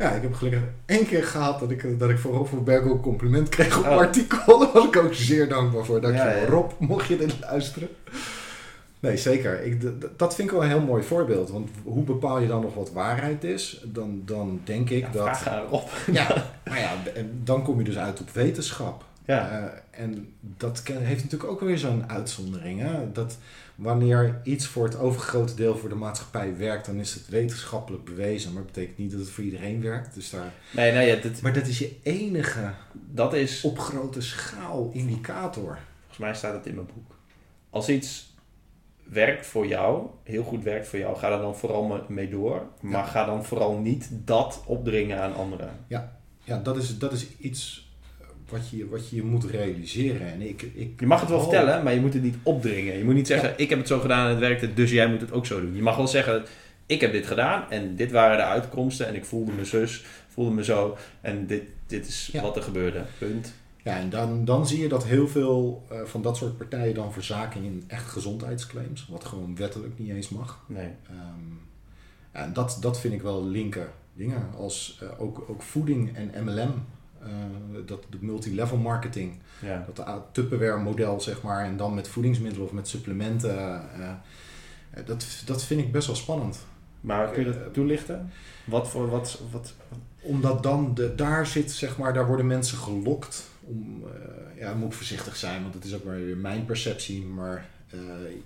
ja, 0.00 0.10
ik 0.10 0.22
heb 0.22 0.34
gelukkig 0.34 0.62
één 0.86 1.06
keer 1.06 1.24
gehad 1.24 1.60
dat 1.60 1.70
ik, 1.70 1.98
dat 1.98 2.10
ik 2.10 2.18
voor 2.18 2.32
Rob 2.34 2.46
van 2.46 2.64
Berkel 2.64 2.90
een 2.90 3.00
compliment 3.00 3.48
kreeg 3.48 3.78
op 3.78 3.84
Oh. 3.84 3.96
artikel. 3.98 4.58
Daar 4.58 4.72
was 4.72 4.84
ik 4.84 4.96
ook 4.96 5.14
zeer 5.14 5.48
dankbaar 5.48 5.84
voor. 5.84 6.00
Dankjewel. 6.00 6.32
Ja, 6.34 6.40
ja. 6.40 6.46
Rob, 6.46 6.70
mocht 6.78 7.06
je 7.06 7.16
dit 7.16 7.34
luisteren. 7.40 7.88
Nee, 9.00 9.16
zeker. 9.16 9.62
Ik, 9.64 9.82
dat 10.18 10.34
vind 10.34 10.48
ik 10.48 10.54
wel 10.54 10.62
een 10.62 10.68
heel 10.70 10.80
mooi 10.80 11.02
voorbeeld. 11.02 11.50
Want 11.50 11.70
hoe 11.84 12.02
bepaal 12.04 12.38
je 12.40 12.46
dan 12.48 12.60
nog 12.60 12.74
wat 12.74 12.92
waarheid 12.92 13.44
is? 13.44 13.80
Dan, 13.84 14.22
dan 14.24 14.60
denk 14.64 14.90
ik 14.90 15.04
Ja, 15.04 15.10
dat... 15.12 15.38
vraag. 15.38 15.62
Ja, 16.12 16.44
maar 16.64 16.78
ja, 16.78 16.92
dan 17.44 17.62
kom 17.62 17.78
je 17.78 17.84
dus 17.84 17.98
uit 17.98 18.20
op 18.20 18.30
wetenschap. 18.30 19.04
Ja. 19.24 19.48
Eh, 19.50 20.02
en 20.04 20.32
dat 20.40 20.82
heeft 20.86 21.22
natuurlijk 21.22 21.50
ook 21.50 21.60
weer 21.60 21.78
zo'n 21.78 22.04
uitzondering. 22.10 22.80
Hè? 22.80 23.12
Dat 23.12 23.36
wanneer 23.80 24.40
iets 24.44 24.66
voor 24.66 24.84
het 24.84 24.98
overgrote 24.98 25.54
deel 25.54 25.76
voor 25.76 25.88
de 25.88 25.94
maatschappij 25.94 26.56
werkt, 26.56 26.86
dan 26.86 26.96
is 26.96 27.14
het 27.14 27.28
wetenschappelijk 27.28 28.04
bewezen. 28.04 28.52
Maar 28.52 28.62
dat 28.62 28.72
betekent 28.72 28.98
niet 28.98 29.10
dat 29.10 29.20
het 29.20 29.30
voor 29.30 29.44
iedereen 29.44 29.80
werkt. 29.82 30.14
Dus 30.14 30.30
daar... 30.30 30.52
Nee, 30.72 30.92
nee, 30.92 31.08
ja, 31.08 31.16
dit, 31.22 31.42
Maar 31.42 31.52
dat 31.52 31.66
is 31.66 31.78
je 31.78 31.96
enige 32.02 32.70
dat 32.92 33.34
is... 33.34 33.62
op 33.64 33.78
grote 33.78 34.20
schaal 34.20 34.90
indicator. 34.92 35.78
Volgens 35.98 36.18
mij 36.18 36.34
staat 36.34 36.54
het 36.54 36.66
in 36.66 36.74
mijn 36.74 36.86
boek. 36.94 37.14
Als 37.70 37.88
iets 37.88 38.34
werkt 39.04 39.46
voor 39.46 39.66
jou, 39.66 40.06
heel 40.22 40.42
goed 40.42 40.62
werkt 40.64 40.88
voor 40.88 40.98
jou, 40.98 41.16
ga 41.16 41.30
er 41.32 41.40
dan 41.40 41.56
vooral 41.56 41.84
me- 41.84 42.02
mee 42.08 42.28
door. 42.30 42.62
Maar 42.80 42.90
Ja. 42.92 43.04
ga 43.06 43.24
dan 43.24 43.44
vooral 43.44 43.78
niet 43.78 44.08
dat 44.12 44.62
opdringen 44.66 45.20
aan 45.22 45.34
anderen. 45.34 45.70
Ja, 45.86 46.58
dat 46.62 46.76
is, 46.76 46.98
dat 46.98 47.12
is 47.12 47.26
iets 47.38 47.89
wat 48.50 48.68
je, 48.70 48.88
wat 48.88 49.08
je 49.08 49.22
moet 49.22 49.44
realiseren. 49.44 50.32
En 50.32 50.40
ik, 50.48 50.62
ik, 50.62 51.00
Je 51.00 51.06
mag 51.06 51.20
het 51.20 51.28
wel 51.28 51.38
Oh. 51.38 51.44
vertellen, 51.44 51.82
maar 51.82 51.94
je 51.94 52.00
moet 52.00 52.12
het 52.14 52.22
niet 52.22 52.36
opdringen. 52.42 52.98
Je 52.98 53.04
moet 53.04 53.14
niet 53.14 53.26
zeggen, 53.26 53.54
ik 53.56 53.68
heb 53.68 53.78
het 53.78 53.88
zo 53.88 53.98
gedaan 54.00 54.24
en 54.24 54.30
het 54.30 54.38
werkte, 54.38 54.74
dus 54.74 54.90
jij 54.90 55.06
moet 55.08 55.20
het 55.20 55.32
ook 55.32 55.46
zo 55.46 55.60
doen. 55.60 55.74
Je 55.74 55.82
mag 55.82 55.96
wel 55.96 56.08
zeggen, 56.08 56.44
ik 56.86 57.00
heb 57.00 57.12
dit 57.12 57.26
gedaan 57.26 57.70
en 57.70 57.96
dit 57.96 58.10
waren 58.10 58.36
de 58.36 58.42
uitkomsten 58.44 59.06
en 59.06 59.14
ik 59.14 59.24
voelde 59.24 59.52
me 59.52 59.64
zus, 59.64 60.04
voelde 60.28 60.50
me 60.54 60.64
zo 60.64 60.96
en 61.20 61.46
dit, 61.46 61.62
dit 61.86 62.06
is 62.06 62.28
Ja. 62.32 62.42
wat 62.42 62.56
er 62.56 62.62
gebeurde. 62.62 63.02
Punt. 63.18 63.52
Ja, 63.84 63.98
en 63.98 64.10
dan, 64.10 64.44
dan 64.44 64.66
zie 64.66 64.78
je 64.80 64.88
dat 64.88 65.04
heel 65.04 65.28
veel 65.28 65.86
eh, 65.90 66.00
van 66.04 66.22
dat 66.22 66.36
soort 66.36 66.56
partijen 66.56 66.94
dan 66.94 67.12
verzaken 67.12 67.62
in 67.64 67.84
echt 67.86 68.08
gezondheidsclaims. 68.08 69.06
Wat 69.10 69.24
gewoon 69.24 69.56
wettelijk 69.56 69.98
niet 69.98 70.10
eens 70.10 70.28
mag. 70.28 70.64
Nee. 70.68 70.88
Ja, 72.34 72.42
en 72.44 72.52
dat, 72.52 72.78
dat 72.80 73.00
vind 73.00 73.14
ik 73.14 73.22
wel 73.22 73.46
linker 73.46 73.88
dingen. 74.14 74.42
Als 74.56 74.98
eh, 75.02 75.08
ook, 75.22 75.44
ook 75.48 75.62
voeding 75.62 76.16
en 76.16 76.44
MLM. 76.44 76.84
Eh, 77.22 77.28
dat 77.86 78.06
de 78.10 78.18
multilevel 78.20 78.76
marketing. 78.76 79.38
Ja. 79.62 79.86
Dat 79.94 80.06
de 80.06 80.20
Tupperware 80.32 80.82
model, 80.82 81.20
zeg 81.20 81.42
maar. 81.42 81.64
En 81.64 81.76
dan 81.76 81.94
met 81.94 82.08
voedingsmiddelen 82.08 82.66
of 82.66 82.72
met 82.72 82.88
supplementen. 82.88 83.58
eh, 83.58 84.10
eh, 84.90 85.06
dat, 85.06 85.42
dat 85.44 85.64
vind 85.64 85.80
ik 85.80 85.92
best 85.92 86.06
wel 86.06 86.16
spannend. 86.16 86.58
Maar 87.00 87.30
kun 87.30 87.44
je 87.44 87.52
dat 87.52 87.74
toelichten? 87.74 88.30
Wat 88.64 88.88
voor, 88.88 89.10
wat, 89.10 89.40
wat, 89.50 89.74
Omdat 90.20 90.62
dan 90.62 90.94
de, 90.94 91.14
daar 91.14 91.46
zit, 91.46 91.70
zeg 91.72 91.98
maar, 91.98 92.14
daar 92.14 92.26
worden 92.26 92.46
mensen 92.46 92.78
gelokt. 92.78 93.50
Om, 93.60 94.04
eh, 94.04 94.60
ja, 94.60 94.74
moet 94.74 94.94
voorzichtig 94.94 95.36
zijn, 95.36 95.62
want 95.62 95.74
het 95.74 95.84
is 95.84 95.94
ook 95.94 96.04
maar 96.04 96.16
weer 96.16 96.36
mijn 96.36 96.64
perceptie. 96.64 97.24
Maar 97.24 97.68
eh, 97.90 97.98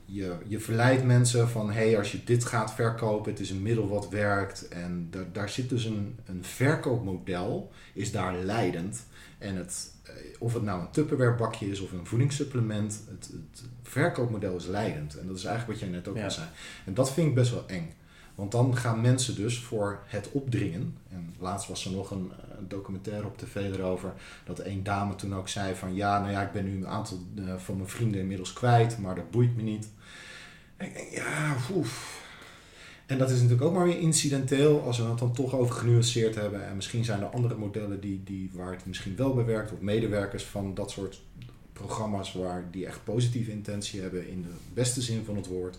je, 0.05 0.37
je 0.47 0.61
verleidt 0.61 1.05
mensen 1.05 1.49
van, 1.49 1.67
hé, 1.73 1.87
hey, 1.89 1.99
als 1.99 2.13
je 2.13 2.25
dit 2.25 2.45
gaat 2.45 2.75
verkopen, 2.75 3.31
het 3.31 3.41
is 3.41 3.51
een 3.51 3.63
middel 3.63 3.89
wat 3.89 4.09
werkt. 4.09 4.69
En 4.69 5.07
daar, 5.11 5.33
daar 5.33 5.49
zit 5.49 5.69
dus 5.69 5.85
een, 5.85 6.19
een 6.27 6.45
verkoopmodel, 6.45 7.73
is 7.93 8.13
daar 8.13 8.35
leidend. 8.37 9.07
En 9.39 9.57
het, 9.57 9.93
eh, 10.03 10.13
of 10.39 10.55
het 10.55 10.63
nou 10.63 10.81
een 10.81 10.91
Tupperware 10.91 11.35
bakje 11.35 11.71
is 11.71 11.81
of 11.81 11.93
een 11.93 12.07
voedingssupplement, 12.07 13.01
het, 13.11 13.31
het 13.33 13.65
verkoopmodel 13.83 14.57
is 14.57 14.67
leidend. 14.67 15.19
En 15.19 15.27
dat 15.27 15.37
is 15.37 15.45
eigenlijk 15.45 15.81
wat 15.81 15.89
jij 15.89 15.99
net 15.99 16.09
ook 16.09 16.17
Ja. 16.17 16.25
al 16.25 16.31
zei. 16.31 16.47
En 16.85 16.95
dat 16.95 17.13
vind 17.13 17.29
ik 17.29 17.35
best 17.35 17.51
wel 17.51 17.65
eng. 17.69 17.93
Want 18.35 18.53
dan 18.53 18.77
gaan 18.77 19.01
mensen 19.01 19.37
dus 19.37 19.59
voor 19.59 20.03
het 20.07 20.29
opdringen. 20.33 20.97
En 21.11 21.35
laatst 21.39 21.69
was 21.69 21.85
er 21.85 21.93
nog 21.93 22.11
een, 22.11 22.33
eh, 22.33 22.57
documentaire 22.69 23.27
op 23.27 23.39
tv 23.39 23.55
erover. 23.55 24.13
Dat 24.45 24.65
een 24.65 24.83
dame 24.83 25.15
toen 25.15 25.35
ook 25.35 25.49
zei 25.49 25.75
van 25.75 25.95
ja, 25.95 26.21
nou 26.21 26.33
ja, 26.33 26.43
ik 26.43 26.53
ben 26.53 26.65
nu 26.65 26.77
een 26.77 26.89
aantal 26.89 27.19
eh, 27.37 27.57
van 27.57 27.77
mijn 27.77 27.89
vrienden 27.89 28.21
inmiddels 28.21 28.53
kwijt, 28.53 28.99
maar 28.99 29.15
dat 29.15 29.31
boeit 29.31 29.57
me 29.57 29.63
niet. 29.63 29.89
En 30.77 30.87
ik 30.87 30.95
denk, 30.95 31.11
ja, 31.11 31.57
oef. 31.75 32.23
En 33.07 33.19
dat 33.19 33.31
is 33.31 33.37
natuurlijk 33.37 33.63
ook 33.63 33.75
maar 33.75 33.85
weer 33.85 33.99
incidenteel 33.99 34.83
als 34.83 34.99
we 34.99 35.05
het 35.05 35.19
dan 35.19 35.33
toch 35.33 35.55
over 35.55 35.75
genuanceerd 35.75 36.35
hebben. 36.35 36.67
En 36.67 36.77
misschien 36.77 37.05
zijn 37.05 37.21
er 37.21 37.27
andere 37.27 37.55
modellen 37.55 38.01
die, 38.01 38.23
die, 38.25 38.51
waar 38.53 38.73
het 38.73 38.87
misschien 38.87 39.17
wel 39.17 39.35
bij 39.35 39.45
werkt. 39.45 39.73
Of 39.73 39.81
medewerkers 39.81 40.45
van 40.45 40.75
dat 40.75 40.91
soort 40.91 41.23
programma's 41.73 42.33
waar 42.33 42.65
die 42.71 42.87
echt 42.87 43.05
positieve 43.05 43.51
intentie 43.51 44.01
hebben 44.01 44.29
in 44.29 44.43
de 44.43 44.55
beste 44.75 45.03
zin 45.03 45.25
van 45.25 45.37
het 45.37 45.47
woord. 45.47 45.79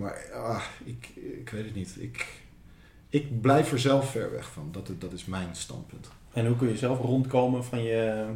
Maar 0.00 0.30
ah, 0.34 0.62
ik, 0.84 1.08
ik 1.40 1.48
weet 1.50 1.64
het 1.64 1.74
niet. 1.74 1.96
Ik, 1.98 2.26
ik 3.08 3.40
blijf 3.40 3.72
er 3.72 3.78
zelf 3.78 4.10
ver 4.10 4.30
weg 4.30 4.50
van. 4.52 4.68
Dat, 4.72 4.90
dat 4.98 5.12
is 5.12 5.24
mijn 5.24 5.56
standpunt. 5.56 6.08
en 6.32 6.46
hoe 6.46 6.56
kun 6.56 6.68
je 6.68 6.76
zelf 6.76 6.98
rondkomen 6.98 7.64
van 7.64 7.82
je, 7.82 8.26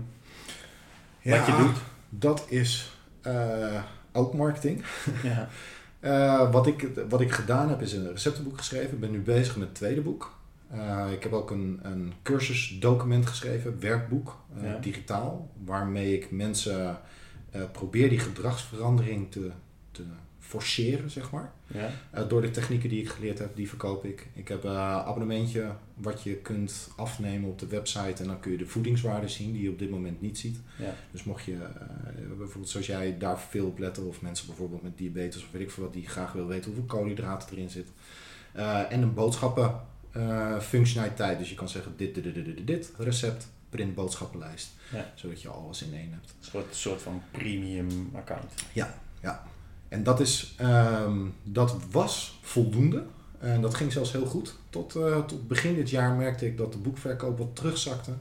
wat 1.22 1.46
je 1.46 1.52
Ja, 1.52 1.58
doet? 1.58 1.76
Dat 2.08 2.46
is 2.48 2.96
eh, 3.20 3.82
ook 4.12 4.34
marketing. 4.34 4.84
Ja. 5.22 5.48
Eh, 6.04 6.52
wat, 6.52 6.66
ik, 6.66 6.88
wat 7.08 7.20
ik 7.20 7.32
gedaan 7.32 7.68
heb 7.68 7.82
is 7.82 7.92
een 7.92 8.10
receptenboek 8.10 8.58
geschreven. 8.58 8.92
Ik 8.92 9.00
ben 9.00 9.10
nu 9.10 9.20
bezig 9.20 9.56
met 9.56 9.66
het 9.68 9.76
tweede 9.76 10.00
boek. 10.00 10.36
Eh, 10.70 11.06
ik 11.12 11.22
heb 11.22 11.32
ook 11.32 11.50
een, 11.50 11.80
een 11.82 12.12
cursusdocument 12.22 13.26
geschreven, 13.26 13.80
werkboek, 13.80 14.36
Ja. 14.62 14.78
digitaal. 14.78 15.50
Waarmee 15.64 16.14
ik 16.14 16.30
mensen 16.30 16.98
probeer 17.72 18.08
die 18.08 18.18
gedragsverandering 18.18 19.30
te, 19.30 19.50
te 19.90 20.02
forceren, 20.46 21.10
zeg 21.10 21.30
maar. 21.30 21.52
Ja. 21.66 21.90
Eh, 22.10 22.28
door 22.28 22.40
de 22.40 22.50
technieken 22.50 22.88
die 22.88 23.00
ik 23.00 23.08
geleerd 23.08 23.38
heb, 23.38 23.56
die 23.56 23.68
verkoop 23.68 24.04
ik. 24.04 24.26
Ik 24.32 24.48
heb 24.48 24.64
een 24.64 24.76
abonnementje 24.76 25.72
wat 25.94 26.22
je 26.22 26.34
kunt 26.34 26.90
afnemen 26.96 27.50
op 27.50 27.58
de 27.58 27.66
website 27.66 28.22
en 28.22 28.26
dan 28.26 28.40
kun 28.40 28.52
je 28.52 28.58
de 28.58 28.66
voedingswaarden 28.66 29.30
zien 29.30 29.52
die 29.52 29.62
je 29.62 29.70
op 29.70 29.78
dit 29.78 29.90
moment 29.90 30.20
niet 30.20 30.38
ziet. 30.38 30.58
Ja. 30.78 30.94
Dus 31.10 31.24
mocht 31.24 31.44
je 31.44 31.52
uh, 31.52 32.36
bijvoorbeeld 32.36 32.68
zoals 32.68 32.86
jij 32.86 33.18
daar 33.18 33.40
veel 33.40 33.66
op 33.66 33.78
letten 33.78 34.06
of 34.06 34.20
mensen 34.20 34.46
bijvoorbeeld 34.46 34.82
met 34.82 34.98
diabetes 34.98 35.42
of 35.42 35.50
weet 35.50 35.62
ik 35.62 35.70
veel 35.70 35.84
wat 35.84 35.92
die 35.92 36.08
graag 36.08 36.32
wil 36.32 36.46
weten 36.46 36.64
hoeveel 36.64 36.98
koolhydraten 36.98 37.48
erin 37.50 37.70
zit. 37.70 37.88
En 38.88 39.02
een 39.02 39.14
boodschappen 39.14 39.80
functionaliteit. 40.60 41.38
Dus 41.38 41.48
je 41.48 41.54
kan 41.54 41.68
zeggen 41.68 41.92
dit, 41.96 42.14
dit, 42.14 42.24
dit, 42.24 42.34
dit, 42.34 42.66
dit, 42.66 42.92
recept, 42.98 43.46
print 43.68 43.94
boodschappenlijst. 43.94 44.72
Ja. 44.92 45.12
Zodat 45.14 45.42
je 45.42 45.48
alles 45.48 45.82
in 45.82 45.94
één 45.94 46.12
hebt. 46.12 46.34
Een 46.38 46.50
soort, 46.50 46.74
soort 46.74 47.02
van 47.02 47.22
premium 47.30 48.10
account. 48.14 48.52
Ja, 48.72 48.94
ja. 49.22 49.46
En 49.94 50.02
dat, 50.02 50.20
is, 50.20 50.54
um, 50.60 51.34
dat 51.42 51.76
was 51.90 52.38
voldoende. 52.42 53.04
En 53.38 53.60
dat 53.60 53.74
ging 53.74 53.92
zelfs 53.92 54.12
heel 54.12 54.26
goed. 54.26 54.54
Tot, 54.70 54.96
uh, 54.96 55.24
tot 55.24 55.48
begin 55.48 55.74
dit 55.74 55.90
jaar 55.90 56.14
merkte 56.14 56.46
ik 56.46 56.56
dat 56.56 56.72
de 56.72 56.78
boekverkoop 56.78 57.38
wat 57.38 57.56
terugzakte. 57.56 58.12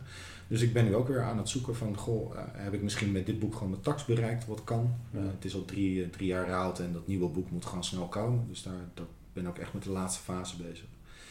Dus 0.48 0.62
ik 0.62 0.74
ben 0.74 0.86
nu 0.86 0.96
ook 0.96 1.08
weer 1.08 1.24
aan 1.24 1.38
het 1.38 1.50
zoeken 1.50 1.76
van, 1.76 1.98
goh, 1.98 2.36
uh, 2.36 2.42
heb 2.52 2.74
ik 2.74 2.82
misschien 2.82 3.12
met 3.12 3.26
dit 3.26 3.40
boek 3.40 3.54
gewoon 3.54 3.70
mijn 3.70 3.82
tax 3.82 4.06
bereikt, 4.06 4.46
wat 4.46 4.64
kan. 4.64 4.96
Uh, 5.12 5.22
het 5.22 5.46
is 5.46 5.56
al 5.56 5.66
drie, 5.66 6.10
drie 6.10 6.28
jaar 6.28 6.54
oud 6.54 6.80
en 6.80 6.94
dat 6.94 7.08
nieuwe 7.08 7.28
boek 7.28 7.52
moet 7.52 7.66
gewoon 7.66 7.84
snel 7.84 8.08
komen. 8.08 8.46
Dus 8.48 8.64
daar 8.64 8.74
dat 8.94 9.08
ben 9.34 9.44
ik 9.44 9.50
ook 9.50 9.58
echt 9.58 9.74
met 9.74 9.84
de 9.84 9.92
laatste 9.92 10.24
fase 10.24 10.56
bezig. 10.58 10.86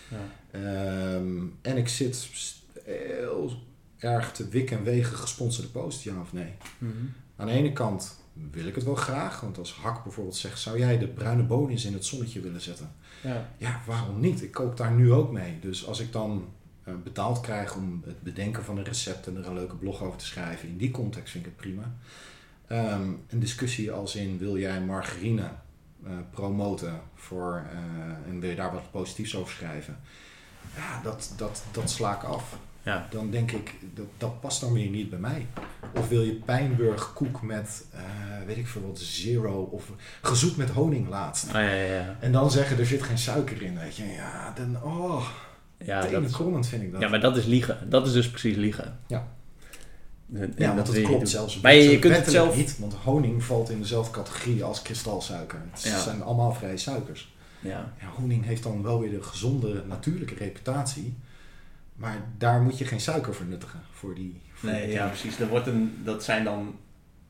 Ja. 0.09 1.15
Um, 1.15 1.59
en 1.61 1.77
ik 1.77 1.89
zit 1.89 2.29
heel 2.85 3.53
erg 3.99 4.33
te 4.33 4.49
wik 4.49 4.71
en 4.71 4.83
wegen 4.83 5.17
gesponsorde 5.17 5.71
post, 5.71 6.03
ja 6.03 6.21
of 6.21 6.33
nee. 6.33 6.53
Mm 6.79 6.91
-hmm. 6.91 7.13
Aan 7.37 7.47
de 7.47 7.53
ene 7.53 7.73
kant 7.73 8.21
wil 8.51 8.67
ik 8.67 8.75
het 8.75 8.85
wel 8.85 8.95
graag. 8.95 9.41
Want 9.41 9.59
als 9.59 9.75
Hak 9.75 10.03
bijvoorbeeld 10.03 10.37
zegt, 10.37 10.61
zou 10.61 10.79
jij 10.79 10.99
de 10.99 11.09
bruine 11.09 11.43
bonen 11.43 11.71
eens 11.71 11.85
in 11.85 11.93
het 11.93 12.05
zonnetje 12.05 12.41
willen 12.41 12.61
zetten? 12.61 12.93
Ja. 13.23 13.49
ja, 13.57 13.81
waarom 13.87 14.21
niet? 14.21 14.43
Ik 14.43 14.51
kook 14.51 14.77
daar 14.77 14.93
nu 14.93 15.13
ook 15.13 15.33
mee. 15.33 15.59
Dus 15.61 15.87
als 15.87 16.01
ik 16.01 16.13
dan 16.13 16.49
uh, 16.85 16.95
betaald 17.05 17.41
krijg 17.41 17.75
om 17.77 18.03
het 18.07 18.23
bedenken 18.23 18.65
van 18.65 18.79
een 18.79 18.85
recept 18.85 19.27
en 19.27 19.37
er 19.37 19.47
een 19.47 19.55
leuke 19.55 19.77
blog 19.77 20.03
over 20.03 20.19
te 20.19 20.27
schrijven, 20.27 20.69
in 20.69 20.77
die 20.77 20.91
context 20.91 21.33
vind 21.33 21.47
ik 21.47 21.53
het 21.53 21.61
prima. 21.61 21.93
Um, 22.71 23.23
een 23.29 23.41
discussie 23.41 23.93
als 23.93 24.17
in, 24.17 24.39
wil 24.39 24.59
jij 24.59 24.81
margarine 24.81 25.51
uh, 26.05 26.11
promoten 26.31 27.01
voor, 27.15 27.65
uh, 27.73 28.31
en 28.31 28.41
wil 28.41 28.51
je 28.51 28.57
daar 28.57 28.73
wat 28.73 28.91
positiefs 28.91 29.37
over 29.37 29.53
schrijven? 29.53 29.97
Ja, 30.77 31.03
dat, 31.03 31.33
dat, 31.37 31.63
dat 31.73 31.91
sla 31.91 32.15
ik 32.17 32.23
af. 32.23 32.59
Ja. 32.83 33.07
Dan 33.11 33.31
denk 33.31 33.51
ik, 33.53 33.75
dat, 33.95 34.07
dat 34.19 34.41
past 34.41 34.61
dan 34.61 34.73
weer 34.73 34.89
niet 34.89 35.11
bij 35.11 35.19
mij. 35.19 35.47
Of 35.95 36.09
wil 36.09 36.23
je 36.23 36.33
Pijnburg 36.33 37.13
koek 37.13 37.43
met, 37.43 37.85
uh, 37.95 38.01
weet 38.47 38.57
ik 38.57 38.67
veel 38.67 38.83
wat, 38.87 38.99
zero 38.99 39.63
of 39.63 39.91
gezoet 40.23 40.57
met 40.57 40.71
honing 40.71 41.09
laatst. 41.09 41.47
Oh, 41.47 41.53
ja, 41.53 41.61
ja, 41.61 41.95
ja. 41.95 42.17
En 42.21 42.33
dan 42.33 42.51
zeggen 42.51 42.79
er 42.79 42.87
zit 42.87 43.03
geen 43.03 43.19
suiker 43.19 43.63
in, 43.63 43.79
weet 43.79 43.97
je. 43.97 44.07
Ja, 44.07 44.53
dan, 44.57 44.83
oh, 44.83 45.29
Ja, 45.85 46.01
tenenkrommend 46.07 46.67
vind 46.67 46.83
ik 46.83 46.93
dat. 46.93 47.01
ja, 47.01 47.09
maar 47.09 47.21
dat 47.21 47.37
is 47.37 47.45
liegen. 47.45 47.91
Dat 47.91 48.07
is 48.07 48.13
dus 48.13 48.31
precies 48.31 48.57
liegen. 48.57 48.99
Ja. 49.07 49.29
En 50.35 50.53
Ja, 50.57 50.75
want 50.75 50.87
dat 50.87 51.03
klopt 51.03 51.29
zelfs. 51.29 51.61
Maar 51.61 51.75
je, 51.75 51.99
kunt 51.99 52.17
het 52.17 52.31
zelf... 52.31 52.57
niet, 52.57 52.79
want 52.79 52.95
honing 52.95 53.45
valt 53.45 53.71
in 53.71 53.79
dezelfde 53.79 54.13
categorie 54.13 54.65
als 54.65 54.83
kristalsuiker. 54.83 55.63
Het 55.71 55.83
Ja. 55.83 55.99
zijn 55.99 56.23
allemaal 56.23 56.53
vrije 56.53 56.77
suikers. 56.77 57.35
Ja. 57.61 57.93
Ja, 58.01 58.07
honing 58.17 58.45
heeft 58.45 58.63
dan 58.63 58.83
wel 58.83 59.01
weer 59.01 59.11
de 59.11 59.23
gezonde, 59.23 59.83
natuurlijke 59.89 60.35
reputatie. 60.35 61.15
Maar 62.03 62.25
daar 62.39 62.63
moet 62.63 62.79
je 62.79 62.85
geen 62.85 63.01
suiker 63.01 63.35
voor 63.35 63.47
nuttigen. 63.47 63.81
Voor 63.93 64.15
die, 64.15 64.41
voor 64.53 64.71
Nee, 64.71 64.85
die 64.87 64.95
ja, 64.95 65.07
precies. 65.07 65.37
Dat, 65.37 65.49
wordt 65.49 65.67
een, 65.67 66.01
dat 66.05 66.25
zijn 66.25 66.45
dan 66.45 66.79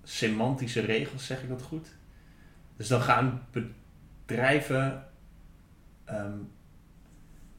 semantische 0.03 0.81
regels, 0.81 1.27
zeg 1.27 1.43
ik 1.43 1.49
dat 1.49 1.62
goed? 1.62 1.89
Dus 2.77 2.89
dan 2.89 3.01
gaan 3.01 3.47
bedrijven, 3.51 5.07
ehm, 6.05 6.39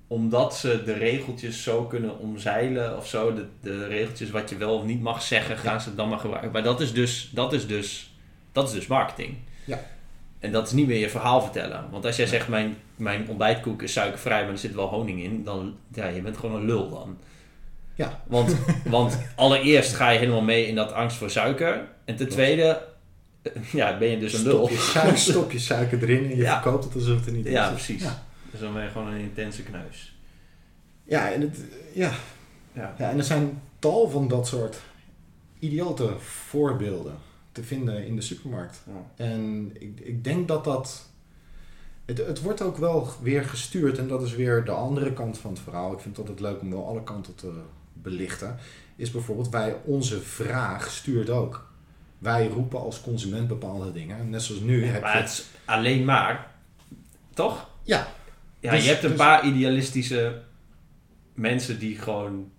omdat 0.07 0.55
ze 0.55 0.83
de 0.85 0.93
regeltjes 0.93 1.63
zo 1.63 1.85
kunnen 1.85 2.19
omzeilen 2.19 2.97
of 2.97 3.07
zo, 3.07 3.33
de, 3.33 3.47
de 3.61 3.87
regeltjes 3.87 4.29
wat 4.29 4.49
je 4.49 4.57
wel 4.57 4.77
of 4.77 4.85
niet 4.85 5.01
mag 5.01 5.21
zeggen, 5.21 5.57
gaan 5.57 5.81
ze 5.81 5.95
dan 5.95 6.09
maar 6.09 6.19
gebruiken. 6.19 6.51
Maar 6.51 6.63
dat 6.63 6.81
is 6.81 6.93
dus, 6.93 7.31
dat 7.33 7.53
is 7.53 7.67
dus, 7.67 8.17
dat 8.51 8.67
is 8.67 8.73
dus 8.73 8.87
marketing. 8.87 9.37
Ja. 9.65 9.79
En 10.43 10.51
dat 10.51 10.67
is 10.67 10.73
niet 10.73 10.87
meer 10.87 10.99
je 10.99 11.09
verhaal 11.09 11.41
vertellen. 11.41 11.85
Want 11.91 12.05
als 12.05 12.15
jij 12.15 12.27
zegt, 12.27 12.47
mijn, 12.47 12.75
mijn 12.95 13.27
ontbijtkoek 13.29 13.81
is 13.81 13.93
suikervrij, 13.93 14.41
maar 14.43 14.51
er 14.51 14.57
zit 14.57 14.73
wel 14.75 14.87
honing 14.87 15.23
in, 15.23 15.43
dan, 15.43 15.75
ja, 15.93 16.05
je 16.07 16.21
bent 16.21 16.37
gewoon 16.37 16.55
een 16.55 16.65
lul 16.65 16.89
dan. 16.89 17.17
Ja. 17.95 18.21
Want, 18.27 18.55
want 18.85 19.17
allereerst 19.35 19.93
ga 19.93 20.09
je 20.09 20.19
helemaal 20.19 20.41
mee 20.41 20.67
in 20.67 20.75
dat 20.75 20.91
angst 20.91 21.17
voor 21.17 21.29
suiker. 21.29 21.87
En 22.05 22.15
ten 22.15 22.29
tweede, 22.29 22.81
ja, 23.71 23.97
ben 23.97 24.07
je 24.09 24.19
dus 24.19 24.33
een 24.33 24.43
lul. 24.43 24.65
Stop 24.67 24.69
je, 24.69 24.77
suiker, 24.91 25.17
stop 25.17 25.51
je 25.51 25.59
suiker 25.59 26.03
erin 26.03 26.23
en 26.23 26.29
je 26.29 26.35
Ja. 26.35 26.61
verkoopt 26.61 26.83
het 26.83 26.95
alsof 26.95 27.15
het 27.17 27.25
er 27.25 27.31
niet 27.31 27.45
Ja, 27.47 27.69
in 27.69 27.77
zit. 27.77 27.85
precies. 27.85 28.03
Ja, 28.03 28.23
Dus 28.51 28.59
dan 28.59 28.73
ben 28.73 28.83
je 28.83 28.89
gewoon 28.89 29.07
een 29.13 29.19
intense 29.19 29.63
kneus. 29.63 30.15
ja, 31.03 31.31
en, 31.31 31.41
het, 31.41 31.57
ja. 31.93 32.11
Ja. 32.73 32.95
ja, 32.97 33.09
en 33.09 33.17
er 33.17 33.23
zijn 33.23 33.61
tal 33.79 34.09
van 34.09 34.27
dat 34.27 34.47
soort 34.47 34.77
idiote 35.59 36.09
voorbeelden 36.19 37.15
te 37.53 37.63
vinden 37.63 38.05
in 38.05 38.15
de 38.15 38.21
supermarkt. 38.21 38.81
Ja. 38.87 39.25
En 39.25 39.71
ik, 39.79 39.99
ik 39.99 40.23
denk 40.23 40.47
dat 40.47 40.63
dat. 40.63 41.11
Het, 42.05 42.17
het 42.17 42.41
wordt 42.41 42.61
ook 42.61 42.77
wel 42.77 43.07
weer 43.21 43.43
gestuurd, 43.43 43.97
en 43.97 44.07
dat 44.07 44.21
is 44.21 44.35
weer 44.35 44.65
de 44.65 44.71
andere 44.71 45.13
kant 45.13 45.37
van 45.37 45.51
het 45.51 45.59
verhaal. 45.59 45.93
Ik 45.93 45.99
vind 45.99 46.17
het 46.17 46.29
altijd 46.29 46.51
leuk 46.51 46.61
om 46.61 46.69
wel 46.69 46.87
alle 46.87 47.03
kanten 47.03 47.35
te 47.35 47.51
belichten. 47.93 48.57
Is 48.95 49.11
bijvoorbeeld, 49.11 49.49
wij, 49.49 49.75
onze 49.85 50.19
vraag 50.21 50.91
stuurt 50.91 51.29
ook. 51.29 51.71
Wij 52.17 52.47
roepen 52.47 52.79
als 52.79 53.01
consument 53.01 53.47
bepaalde 53.47 53.91
dingen. 53.91 54.29
Net 54.29 54.41
zoals 54.41 54.61
nu 54.61 54.85
heb 54.85 55.01
maar 55.01 55.15
je. 55.15 55.21
het 55.21 55.29
is 55.31 55.45
alleen 55.65 56.05
maar, 56.05 56.51
toch? 57.33 57.69
Ja, 57.83 58.07
Ja, 58.59 58.71
Dus- 58.71 58.83
je 58.83 58.89
hebt 58.89 59.03
een 59.03 59.09
dus- 59.09 59.17
paar 59.19 59.45
idealistische 59.45 60.41
mensen 61.33 61.79
die 61.79 61.97
gewoon... 61.97 62.51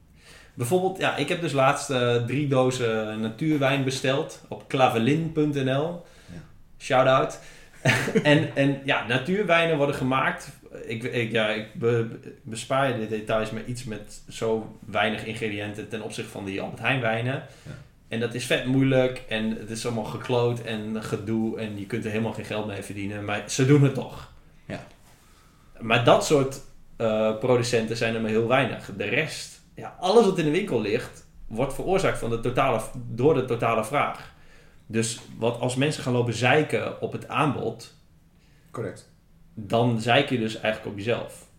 Bijvoorbeeld, 0.55 0.99
ja, 0.99 1.17
ik 1.17 1.29
heb 1.29 1.41
dus 1.41 1.53
laatst 1.53 1.91
eh, 1.91 2.25
drie 2.25 2.49
dozen 2.49 3.21
natuurwijn 3.21 3.85
besteld 3.85 4.41
op 4.49 4.69
klavelin.nl. 4.69 6.05
Ja. 6.33 6.41
Shout-out. 6.79 7.39
en, 8.23 8.57
en 8.57 8.81
ja, 8.85 9.07
natuurwijnen 9.07 9.77
worden 9.77 9.95
gemaakt. 9.95 10.49
Ik, 10.87 11.03
ik, 11.03 11.33
ja, 11.33 11.49
ik 11.49 11.75
be- 11.75 12.19
bespaar 12.43 12.89
je 12.89 12.99
de 12.99 13.09
details 13.09 13.51
met 13.51 13.67
iets 13.67 13.85
met 13.85 14.21
zo 14.29 14.77
weinig 14.87 15.25
ingrediënten 15.25 15.89
ten 15.89 16.03
opzichte 16.03 16.31
van 16.31 16.45
die 16.45 16.61
Albert 16.61 16.81
Heijn 16.81 17.01
wijnen. 17.01 17.43
Ja. 17.63 17.71
En 18.09 18.21
dat 18.21 18.35
is 18.35 18.47
vet 18.47 18.65
moeilijk 18.65 19.23
en 19.29 19.57
het 19.59 19.71
is 19.71 19.87
allemaal 19.87 20.05
gekloot 20.05 20.61
en 20.61 21.03
gedoe 21.03 21.59
en 21.59 21.79
je 21.79 21.87
kunt 21.87 22.05
er 22.05 22.11
helemaal 22.11 22.33
geen 22.33 22.45
geld 22.45 22.67
mee 22.67 22.83
verdienen. 22.83 23.25
Maar 23.25 23.43
ze 23.47 23.67
doen 23.67 23.83
het 23.83 23.95
toch. 23.95 24.33
Ja. 24.65 24.87
Maar 25.81 26.05
dat 26.05 26.27
soort 26.27 26.61
eh, 26.97 27.39
producenten 27.39 27.97
zijn 27.97 28.15
er 28.15 28.21
maar 28.21 28.31
heel 28.31 28.49
weinig. 28.49 28.91
De 28.97 29.05
rest, 29.05 29.54
ja, 29.75 29.97
alles 30.01 30.25
wat 30.25 30.39
in 30.39 30.45
de 30.45 30.51
winkel 30.51 30.81
ligt, 30.81 31.27
wordt 31.47 31.75
veroorzaakt 31.75 32.19
van 32.19 32.31
de 32.31 32.41
totale, 32.41 32.81
door 33.07 33.35
de 33.35 33.45
totale 33.45 33.85
vraag. 33.85 34.35
Dus 34.87 35.21
wat 35.39 35.61
als 35.61 35.77
mensen 35.77 36.03
gaan 36.03 36.13
lopen 36.13 36.35
zeiken 36.35 37.01
op 37.01 37.13
het 37.13 37.29
aanbod, 37.29 37.95
correct. 38.71 39.11
dan 39.55 40.01
zeik 40.01 40.31
je 40.31 40.39
dus 40.39 40.61
eigenlijk 40.61 40.93
op 40.93 40.99
jezelf. 40.99 41.53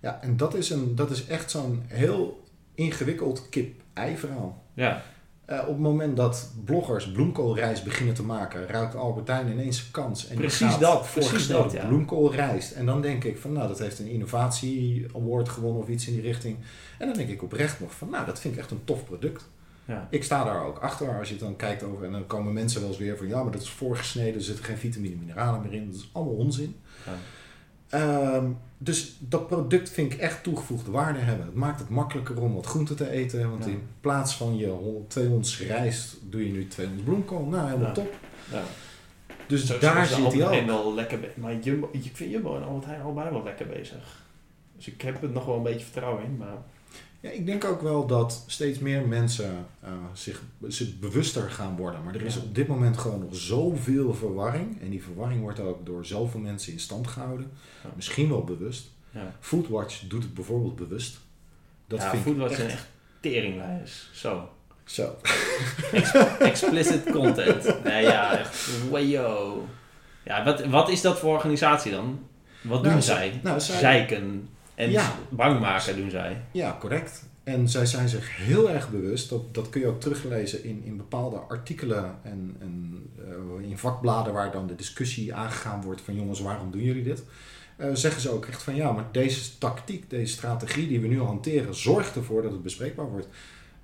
Ja, 0.00 0.20
en 0.22 0.36
dat 0.36 0.54
is, 0.54 0.70
een, 0.70 0.94
dat 0.94 1.10
is 1.10 1.26
echt 1.26 1.50
zo'n 1.50 1.82
heel 1.86 2.44
ingewikkeld 2.74 3.48
kip-ei 3.48 4.16
verhaal. 4.16 4.64
Ja, 4.74 5.02
Eh, 5.50 5.58
op 5.60 5.66
het 5.66 5.78
moment 5.78 6.16
dat 6.16 6.50
bloggers 6.64 7.12
bloemkoolrijst 7.12 7.84
beginnen 7.84 8.14
te 8.14 8.22
maken, 8.22 8.66
ruikt 8.66 8.94
Albertijn 8.94 9.50
ineens 9.50 9.90
kans. 9.90 10.28
En 10.28 10.36
Precies 10.36 10.78
dat, 10.78 11.08
precies 11.12 11.46
dat, 11.46 11.72
ja. 11.72 11.86
bloemkoolrijst. 11.86 12.72
En 12.72 12.86
dan 12.86 13.00
denk 13.00 13.24
ik 13.24 13.38
van, 13.38 13.52
nou, 13.52 13.68
dat 13.68 13.78
heeft 13.78 13.98
een 13.98 14.08
innovatie 14.08 15.06
award 15.14 15.48
gewonnen 15.48 15.82
of 15.82 15.88
iets 15.88 16.06
in 16.06 16.12
die 16.12 16.22
richting. 16.22 16.56
En 16.98 17.06
dan 17.06 17.16
denk 17.16 17.28
ik 17.28 17.42
oprecht 17.42 17.80
nog 17.80 17.94
van, 17.94 18.10
nou, 18.10 18.26
dat 18.26 18.40
vind 18.40 18.54
ik 18.54 18.60
echt 18.60 18.70
een 18.70 18.84
tof 18.84 19.04
product. 19.04 19.48
ja. 19.84 20.06
Ik 20.10 20.24
sta 20.24 20.44
daar 20.44 20.64
ook 20.64 20.78
achter 20.78 21.18
als 21.18 21.28
je 21.28 21.34
het 21.34 21.42
dan 21.42 21.56
kijkt 21.56 21.82
over. 21.82 22.04
En 22.04 22.12
dan 22.12 22.26
komen 22.26 22.52
mensen 22.52 22.80
wel 22.80 22.88
eens 22.88 22.98
weer 22.98 23.16
van, 23.16 23.28
ja, 23.28 23.42
maar 23.42 23.52
dat 23.52 23.62
is 23.62 23.70
voorgesneden, 23.70 24.34
er 24.34 24.42
zitten 24.42 24.64
geen 24.64 24.78
vitamine 24.78 25.14
en 25.14 25.20
mineralen 25.20 25.62
meer 25.62 25.72
in. 25.72 25.86
Dat 25.86 25.94
is 25.94 26.10
allemaal 26.12 26.34
onzin. 26.34 26.76
Ja. 27.06 27.12
Ehm, 27.90 28.44
dus 28.78 29.16
dat 29.18 29.46
product 29.46 29.90
vind 29.90 30.12
ik 30.12 30.18
echt 30.18 30.42
toegevoegde 30.42 30.90
waarde 30.90 31.18
hebben. 31.18 31.46
Het 31.46 31.54
maakt 31.54 31.80
het 31.80 31.88
makkelijker 31.88 32.40
om 32.40 32.54
wat 32.54 32.66
groente 32.66 32.94
te 32.94 33.10
eten. 33.10 33.50
Want 33.50 33.64
Ja. 33.64 33.70
in 33.70 33.82
plaats 34.00 34.36
van 34.36 34.56
je 34.56 34.66
hol- 34.66 35.04
twee 35.08 35.28
ons 35.28 35.60
rijst 35.60 36.16
doe 36.22 36.46
je 36.46 36.52
nu 36.52 36.66
twee 36.68 36.86
ons 36.92 37.02
bloemkool. 37.02 37.44
Nou, 37.44 37.64
helemaal 37.66 37.86
Ja. 37.88 37.92
top. 37.94 38.14
ja. 38.52 38.62
Dus 39.46 39.66
Zo- 39.66 39.78
daar 39.78 40.06
zit 40.06 40.16
hij 40.32 40.44
ook. 40.44 40.50
Heijn 40.50 40.66
wel 40.66 40.94
lekker 40.94 41.18
Maar 41.34 41.58
Jumbo, 41.58 41.88
ik 41.92 42.10
vind 42.14 42.30
Jumbo 42.30 42.56
en 42.56 42.62
Albert 42.64 42.84
Heijn 42.84 43.00
allebei 43.02 43.30
wel 43.30 43.42
lekker 43.42 43.66
bezig. 43.66 44.22
Dus 44.76 44.86
ik 44.88 45.00
heb 45.02 45.22
er 45.22 45.28
nog 45.30 45.44
wel 45.46 45.56
een 45.56 45.62
beetje 45.62 45.84
vertrouwen 45.84 46.24
in. 46.24 46.36
Maar 46.36 46.56
Ja, 47.20 47.30
ik 47.30 47.46
denk 47.46 47.64
ook 47.64 47.82
wel 47.82 48.06
dat 48.06 48.44
steeds 48.46 48.78
meer 48.78 49.06
mensen 49.08 49.66
eh, 49.80 49.90
zich, 50.12 50.42
zich 50.66 50.98
bewuster 50.98 51.50
gaan 51.50 51.76
worden. 51.76 52.04
Maar 52.04 52.14
er 52.14 52.22
is 52.22 52.34
Ja. 52.34 52.40
op 52.40 52.54
dit 52.54 52.66
moment 52.66 52.98
gewoon 52.98 53.20
nog 53.20 53.34
zoveel 53.36 54.14
verwarring. 54.14 54.80
En 54.82 54.90
die 54.90 55.02
verwarring 55.02 55.40
wordt 55.40 55.60
ook 55.60 55.86
door 55.86 56.06
zoveel 56.06 56.40
mensen 56.40 56.72
in 56.72 56.80
stand 56.80 57.06
gehouden. 57.06 57.50
Ja. 57.84 57.90
Misschien 57.96 58.28
wel 58.28 58.44
bewust. 58.44 58.88
ja, 59.10 59.34
Foodwatch 59.40 60.00
doet 60.08 60.22
het 60.22 60.34
bijvoorbeeld 60.34 60.76
bewust. 60.76 61.18
Dat 61.86 62.00
ja 62.00 62.10
vind 62.10 62.22
Foodwatch 62.22 62.54
zijn 62.56 62.70
echt 62.70 62.86
teringlijers. 63.20 64.08
Zo. 64.12 64.48
Zo. 64.84 65.16
Explicit 66.38 67.10
content. 67.12 67.84
Nee, 67.84 68.02
ja, 68.02 68.38
echt. 68.38 68.68
Wayo. 68.90 69.64
Ja, 70.24 70.44
wat, 70.44 70.64
wat 70.66 70.88
is 70.88 71.00
dat 71.00 71.18
voor 71.18 71.34
organisatie 71.34 71.92
dan? 71.92 72.26
Wat 72.62 72.82
doen 72.82 72.92
Nou, 72.92 73.02
zij? 73.02 73.40
Nou, 73.42 73.60
zij, 73.60 73.78
Zeiken 73.78 74.48
en 74.80 74.90
Ja. 74.90 75.14
bang 75.28 75.60
maken 75.60 75.96
doen 75.96 76.10
zij. 76.10 76.42
Ja, 76.52 76.76
correct. 76.80 77.28
En 77.44 77.68
zij 77.68 77.86
zijn 77.86 78.08
zich 78.08 78.36
heel 78.36 78.70
erg 78.70 78.90
bewust, 78.90 79.28
dat, 79.28 79.54
dat 79.54 79.68
kun 79.68 79.80
je 79.80 79.86
ook 79.86 80.00
teruglezen 80.00 80.64
in, 80.64 80.82
in 80.84 80.96
bepaalde 80.96 81.36
artikelen 81.36 82.18
en, 82.22 82.56
en 82.60 83.02
eh, 83.60 83.68
in 83.70 83.78
vakbladen 83.78 84.32
waar 84.32 84.52
dan 84.52 84.66
de 84.66 84.74
discussie 84.74 85.34
aangegaan 85.34 85.82
wordt 85.82 86.00
van 86.00 86.14
jongens, 86.14 86.40
waarom 86.40 86.70
doen 86.70 86.82
jullie 86.82 87.02
dit? 87.02 87.22
Eh, 87.76 87.88
zeggen 87.92 88.20
ze 88.20 88.30
ook 88.30 88.46
echt 88.46 88.62
van 88.62 88.74
ja, 88.74 88.92
maar 88.92 89.04
deze 89.12 89.58
tactiek, 89.58 90.10
deze 90.10 90.32
strategie 90.32 90.88
die 90.88 91.00
we 91.00 91.06
nu 91.06 91.20
hanteren, 91.22 91.74
zorgt 91.74 92.16
ervoor 92.16 92.42
dat 92.42 92.52
het 92.52 92.62
bespreekbaar 92.62 93.10
wordt. 93.10 93.28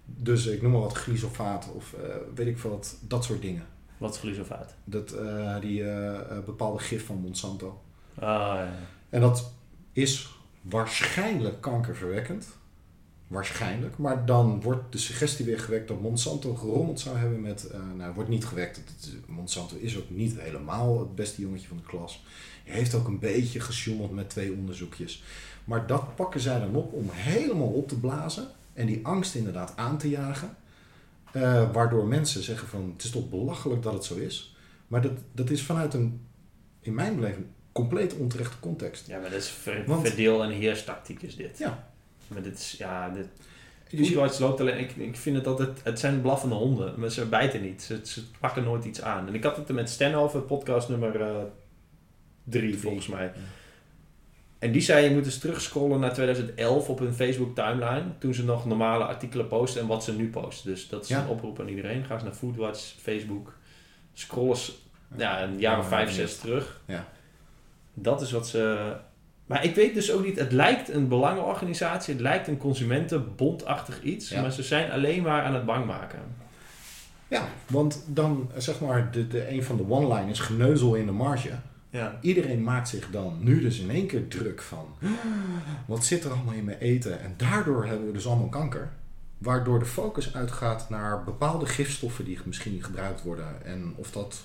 Dus 0.04 0.46
ik 0.46 0.62
noem 0.62 0.72
maar 0.72 0.80
wat 0.80 0.96
glyfosaat 0.96 1.68
of 1.74 1.92
eh, 1.92 2.14
weet 2.34 2.46
ik 2.46 2.58
veel 2.58 2.70
wat, 2.70 2.96
dat 3.00 3.24
soort 3.24 3.42
dingen. 3.42 3.66
Wat 3.98 4.14
is 4.14 4.20
glyfosaat? 4.20 4.74
Dat, 4.84 5.14
die 5.60 5.84
bepaalde 6.44 6.78
gif 6.78 7.06
van 7.06 7.20
Monsanto. 7.20 7.82
Ah, 8.14 8.24
ja. 8.24 8.72
En 9.10 9.20
dat 9.20 9.52
is 9.92 10.35
waarschijnlijk 10.68 11.60
kankerverwekkend. 11.60 12.46
Waarschijnlijk. 13.26 13.98
Maar 13.98 14.26
dan 14.26 14.60
wordt 14.60 14.92
de 14.92 14.98
suggestie 14.98 15.44
weer 15.44 15.60
gewekt 15.60 15.88
dat 15.88 16.00
Monsanto 16.00 16.54
gerommeld 16.54 17.00
zou 17.00 17.16
hebben 17.16 17.40
met... 17.40 17.66
eh, 17.66 17.80
nou, 17.96 18.14
wordt 18.14 18.30
niet 18.30 18.44
gewekt. 18.44 18.80
Monsanto 19.26 19.76
is 19.76 19.96
ook 19.98 20.10
niet 20.10 20.40
helemaal 20.40 20.98
het 20.98 21.14
beste 21.14 21.40
jongetje 21.40 21.68
van 21.68 21.76
de 21.76 21.82
klas. 21.82 22.24
Hij 22.64 22.74
heeft 22.74 22.94
ook 22.94 23.08
een 23.08 23.18
beetje 23.18 23.60
gesjoemeld 23.60 24.12
met 24.12 24.30
twee 24.30 24.52
onderzoekjes. 24.52 25.22
Maar 25.64 25.86
dat 25.86 26.14
pakken 26.14 26.40
zij 26.40 26.58
dan 26.58 26.74
op 26.74 26.92
om 26.92 27.08
helemaal 27.10 27.68
op 27.68 27.88
te 27.88 27.98
blazen. 27.98 28.48
En 28.72 28.86
die 28.86 29.06
angst 29.06 29.34
inderdaad 29.34 29.76
aan 29.76 29.98
te 29.98 30.08
jagen. 30.08 30.56
Eh, 31.32 31.72
waardoor 31.72 32.06
mensen 32.06 32.42
zeggen 32.42 32.68
van... 32.68 32.92
Het 32.92 33.04
is 33.04 33.10
toch 33.10 33.28
belachelijk 33.28 33.82
dat 33.82 33.92
het 33.92 34.04
zo 34.04 34.14
is. 34.14 34.56
Maar 34.88 35.02
dat, 35.02 35.12
dat 35.32 35.50
is 35.50 35.62
vanuit 35.62 35.94
een, 35.94 36.20
in 36.80 36.94
mijn 36.94 37.14
beleving, 37.14 37.46
compleet 37.76 38.14
onterechte 38.16 38.58
context. 38.60 39.06
ja, 39.06 39.18
maar 39.20 39.30
dat 39.30 39.38
is 39.40 39.48
ver- 39.48 39.84
Want- 39.86 40.06
verdeel- 40.06 40.42
en 40.42 40.50
heerstactiek 40.50 41.22
is 41.22 41.36
dit. 41.36 41.58
Ja. 41.58 41.88
Maar 42.28 42.42
dit 42.42 42.58
is, 42.58 42.74
ja, 42.78 43.08
dit... 43.08 43.26
Dus 43.90 44.08
je- 44.08 44.36
loopt 44.38 44.60
alleen... 44.60 44.78
Ik, 44.78 44.96
ik 44.96 45.16
vind 45.16 45.36
het 45.36 45.46
altijd... 45.46 45.80
Het 45.84 45.98
zijn 45.98 46.20
blaffende 46.20 46.54
honden, 46.54 46.94
maar 47.00 47.10
ze 47.10 47.26
bijten 47.26 47.62
niet. 47.62 47.82
Ze, 47.82 48.00
ze 48.02 48.22
pakken 48.40 48.64
nooit 48.64 48.84
iets 48.84 49.02
aan. 49.02 49.26
En 49.28 49.34
ik 49.34 49.42
had 49.42 49.56
het 49.56 49.68
er 49.68 49.74
met 49.74 49.90
Stan 49.90 50.14
over, 50.14 50.40
podcast 50.40 50.88
nummer 50.88 51.20
eh, 51.20 51.36
drie, 52.44 52.78
volgens 52.78 53.06
mij. 53.06 53.32
En 54.58 54.72
die 54.72 54.82
zei, 54.82 55.04
je 55.08 55.14
moet 55.14 55.24
eens 55.24 55.38
terugscrollen 55.38 56.00
naar 56.00 56.12
2011 56.14 56.88
op 56.88 56.98
hun 56.98 57.14
Facebook 57.14 57.54
timeline. 57.54 58.04
Toen 58.18 58.34
ze 58.34 58.44
nog 58.44 58.66
normale 58.66 59.04
artikelen 59.04 59.48
posten 59.48 59.80
en 59.80 59.86
wat 59.86 60.04
ze 60.04 60.12
nu 60.16 60.30
posten. 60.30 60.70
Dus 60.70 60.88
dat 60.88 61.02
is 61.02 61.08
Ja. 61.08 61.22
een 61.22 61.28
oproep 61.28 61.60
aan 61.60 61.68
iedereen. 61.68 62.04
Ga 62.04 62.14
eens 62.14 62.22
naar 62.22 62.32
Foodwatch, 62.32 62.80
Facebook. 63.00 63.54
Scroll 64.12 64.48
eens 64.48 64.78
ja, 65.16 65.42
een 65.42 65.58
jaar 65.58 65.78
of 65.78 65.88
vijf, 65.88 66.10
zes 66.12 66.36
terug. 66.38 66.80
Ja. 66.86 67.08
Dat 67.98 68.20
is 68.20 68.30
wat 68.30 68.48
ze... 68.48 68.92
Maar 69.46 69.64
ik 69.64 69.74
weet 69.74 69.94
dus 69.94 70.12
ook 70.12 70.24
niet... 70.24 70.38
Het 70.38 70.52
lijkt 70.52 70.88
een 70.88 71.08
belangenorganisatie. 71.08 72.12
Het 72.12 72.22
lijkt 72.22 72.48
een 72.48 72.58
consumentenbondachtig 72.58 74.02
iets. 74.02 74.28
Ja. 74.28 74.40
Maar 74.40 74.52
ze 74.52 74.62
zijn 74.62 74.90
alleen 74.90 75.22
maar 75.22 75.42
aan 75.42 75.54
het 75.54 75.64
bang 75.64 75.86
maken. 75.86 76.18
Ja, 77.28 77.48
want 77.66 78.04
dan 78.06 78.50
zeg 78.56 78.80
maar 78.80 79.10
de, 79.10 79.28
de, 79.28 79.50
een 79.50 79.64
van 79.64 79.76
de 79.76 79.88
one-liners, 79.88 80.40
geneuzel 80.40 80.94
in 80.94 81.06
de 81.06 81.12
marge. 81.12 81.50
Ja. 81.90 82.18
Iedereen 82.20 82.62
maakt 82.62 82.88
zich 82.88 83.10
dan 83.10 83.36
nu 83.40 83.60
dus 83.60 83.78
in 83.78 83.90
één 83.90 84.06
keer 84.06 84.28
druk 84.28 84.62
van... 84.62 84.86
Wat 85.86 86.04
zit 86.04 86.24
er 86.24 86.30
allemaal 86.30 86.54
in 86.54 86.64
mijn 86.64 86.78
eten? 86.78 87.20
En 87.20 87.34
daardoor 87.36 87.86
hebben 87.86 88.06
we 88.06 88.12
dus 88.12 88.26
allemaal 88.26 88.48
kanker. 88.48 88.90
Waardoor 89.38 89.78
de 89.78 89.84
focus 89.84 90.34
uitgaat 90.34 90.88
naar 90.90 91.24
bepaalde 91.24 91.66
gifstoffen 91.66 92.24
die 92.24 92.38
misschien 92.44 92.72
niet 92.72 92.84
gebruikt 92.84 93.22
worden. 93.22 93.64
En, 93.64 93.92
of 93.96 94.10
dat, 94.10 94.42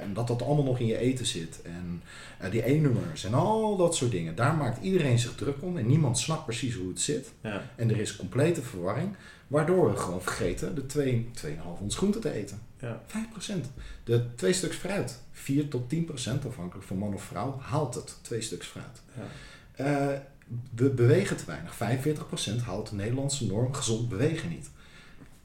en 0.00 0.14
dat 0.14 0.26
dat 0.26 0.42
allemaal 0.42 0.64
nog 0.64 0.78
in 0.78 0.86
je 0.86 0.98
eten 0.98 1.26
zit. 1.26 1.62
En 1.62 2.02
eh, 2.38 2.50
die 2.50 2.66
E-nummers 2.66 3.24
en 3.24 3.34
al 3.34 3.76
dat 3.76 3.94
soort 3.94 4.10
dingen. 4.10 4.34
Daar 4.34 4.54
maakt 4.54 4.82
iedereen 4.82 5.18
zich 5.18 5.34
druk 5.34 5.56
om. 5.60 5.78
En 5.78 5.86
niemand 5.86 6.18
snapt 6.18 6.44
precies 6.44 6.74
hoe 6.74 6.88
het 6.88 7.00
zit. 7.00 7.32
Ja. 7.40 7.70
En 7.76 7.90
er 7.90 8.00
is 8.00 8.16
complete 8.16 8.62
verwarring. 8.62 9.16
Waardoor 9.46 9.90
we 9.90 9.96
gewoon 9.96 10.22
vergeten 10.22 10.74
de 10.74 10.86
2, 10.86 11.30
2,5 11.46 11.52
ons 11.80 11.96
groente 11.96 12.18
te 12.18 12.32
eten. 12.32 12.60
Ja. 12.78 13.02
5%. 13.06 13.52
De 14.04 14.34
twee 14.34 14.52
stuks 14.52 14.76
fruit. 14.76 15.18
4 15.32 15.68
tot 15.68 15.94
10% 15.94 15.98
afhankelijk 16.46 16.86
van 16.86 16.98
man 16.98 17.14
of 17.14 17.22
vrouw 17.22 17.58
haalt 17.60 17.94
het. 17.94 18.18
Twee 18.22 18.40
stuks 18.40 18.66
fruit. 18.66 19.02
Ja. 19.16 19.22
Eh, 19.84 20.18
we 20.74 20.90
bewegen 20.90 21.36
te 21.36 21.44
weinig. 21.46 21.74
45% 22.60 22.64
haalt 22.64 22.88
de 22.88 22.94
Nederlandse 22.94 23.46
norm 23.46 23.74
gezond 23.74 24.08
bewegen 24.08 24.48
niet. 24.48 24.70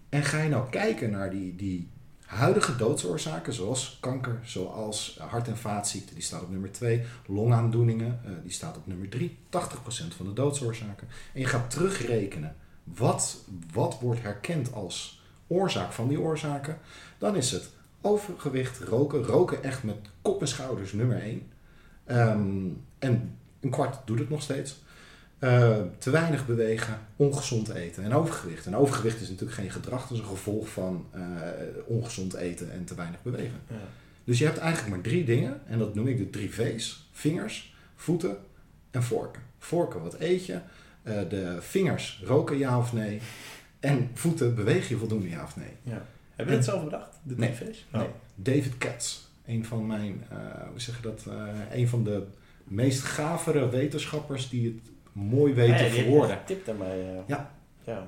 En 0.10 0.24
ga 0.24 0.41
je 0.41 0.50
nou 0.50 0.70
kijken 0.70 1.12
naar 1.12 1.30
die, 1.30 1.56
die 1.56 1.89
huidige 2.26 2.76
doodsoorzaken, 2.76 3.54
zoals 3.54 3.97
kanker, 4.00 4.39
zoals 4.43 5.18
hart- 5.20 5.47
en 5.47 5.58
vaatziekten, 5.58 6.16
die 6.16 6.24
staat 6.24 6.41
op 6.41 6.50
nummer 6.50 6.72
2. 6.72 7.04
Longaandoeningen, 7.26 8.20
eh, 8.26 8.32
die 8.43 8.52
staat 8.52 8.78
op 8.78 8.88
nummer 8.88 9.10
3. 9.10 9.38
80% 9.50 10.14
van 10.14 10.26
de 10.26 10.34
doodsoorzaken. 10.34 11.08
En 11.34 11.39
je 11.39 11.45
gaat 11.45 11.70
terugrekenen, 11.70 12.56
wat, 12.84 13.43
wat 13.74 14.00
wordt 14.00 14.22
herkend 14.22 14.74
als 14.74 15.22
oorzaak 15.47 15.91
van 15.91 16.08
die 16.08 16.20
oorzaken? 16.20 16.78
Dan 17.18 17.36
is 17.36 17.52
het 17.52 17.70
overgewicht, 18.02 18.80
roken, 18.80 19.24
roken 19.24 19.64
echt 19.64 19.84
met 19.84 20.10
kop 20.22 20.41
en 20.41 20.47
schouders 20.47 20.93
nummer 20.93 21.22
1. 21.22 21.52
en 23.00 23.38
een 23.60 23.70
kwart 23.70 24.08
doet 24.08 24.20
het 24.20 24.30
nog 24.30 24.41
steeds. 24.41 24.82
Eh, 25.40 25.78
te 25.98 26.10
weinig 26.10 26.46
bewegen, 26.46 27.00
ongezond 27.16 27.70
eten 27.70 28.04
en 28.04 28.14
overgewicht. 28.14 28.66
En 28.66 28.76
overgewicht 28.76 29.22
is 29.22 29.30
natuurlijk 29.30 29.58
geen 29.60 29.72
gedrag, 29.72 30.02
dat 30.02 30.12
is 30.12 30.24
een 30.24 30.30
gevolg 30.30 30.70
van 30.70 31.06
eh, 31.12 31.22
ongezond 31.86 32.34
eten 32.34 32.72
en 32.72 32.86
te 32.86 32.96
weinig 32.96 33.22
bewegen. 33.24 33.60
Ja. 33.68 33.76
Dus 34.24 34.40
je 34.40 34.46
hebt 34.46 34.58
eigenlijk 34.58 34.96
maar 34.96 35.04
drie 35.04 35.24
dingen, 35.24 35.62
en 35.68 35.80
dat 35.80 35.96
noem 35.96 36.08
ik 36.08 36.18
de 36.18 36.30
drie 36.30 36.54
V's: 36.54 37.10
vingers, 37.12 37.76
voeten 37.96 38.38
en 38.92 39.04
vorken. 39.04 39.42
Vorken, 39.58 40.02
wat 40.02 40.20
eet 40.20 40.46
je? 40.46 40.60
Eh, 41.04 41.30
de 41.30 41.58
vingers, 41.60 42.22
roken 42.26 42.58
ja 42.58 42.78
of 42.78 42.94
nee? 42.94 43.20
En 43.80 44.10
voeten, 44.14 44.56
beweeg 44.56 44.90
je 44.90 44.98
voldoende 44.98 45.30
ja 45.30 45.44
of 45.44 45.56
nee? 45.56 45.74
Ja. 45.84 46.06
Hebben 46.36 46.56
we 46.56 46.62
het 46.62 46.70
zelf 46.70 46.84
bedacht? 46.84 47.20
De 47.24 47.36
Nee. 47.38 47.52
tv's? 47.52 47.86
Nee. 47.92 48.08
David 48.36 48.78
Katz, 48.78 49.20
een 49.46 49.66
van 49.66 49.88
mijn, 49.88 50.24
hoe 50.70 50.80
zeg 50.80 50.96
je 50.96 51.02
dat, 51.02 51.26
een 51.72 51.88
van 51.88 52.04
de 52.04 52.24
meest 52.64 53.02
gavere 53.02 53.70
wetenschappers 53.70 54.50
die 54.50 54.66
het 54.66 54.92
mooi 55.12 55.53
weten 55.53 55.78
te 55.78 55.91
verwoorden. 55.91 56.38
Tip 56.45 56.66
daarmee. 56.66 57.01
eh. 57.01 57.07
Ja. 57.28 57.51
ja. 57.84 58.07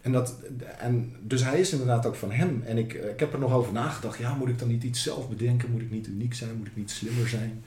En 0.00 0.12
dat, 0.12 0.34
en 0.78 1.16
dus 1.20 1.44
hij 1.44 1.60
is 1.60 1.72
inderdaad 1.72 2.06
ook 2.06 2.14
van 2.14 2.30
hem. 2.32 2.62
En 2.66 2.78
ik, 2.78 2.94
eh, 2.94 3.08
ik 3.10 3.20
heb 3.20 3.32
er 3.32 3.38
nog 3.38 3.52
over 3.52 3.72
nagedacht. 3.72 4.18
Ja, 4.18 4.34
moet 4.34 4.48
ik 4.48 4.58
dan 4.58 4.68
niet 4.68 4.82
iets 4.82 5.02
zelf 5.02 5.28
bedenken? 5.28 5.70
Moet 5.70 5.80
ik 5.80 5.90
niet 5.90 6.06
uniek 6.06 6.34
zijn? 6.34 6.56
Moet 6.56 6.66
ik 6.66 6.76
niet 6.76 6.90
slimmer 6.90 7.28
zijn? 7.28 7.64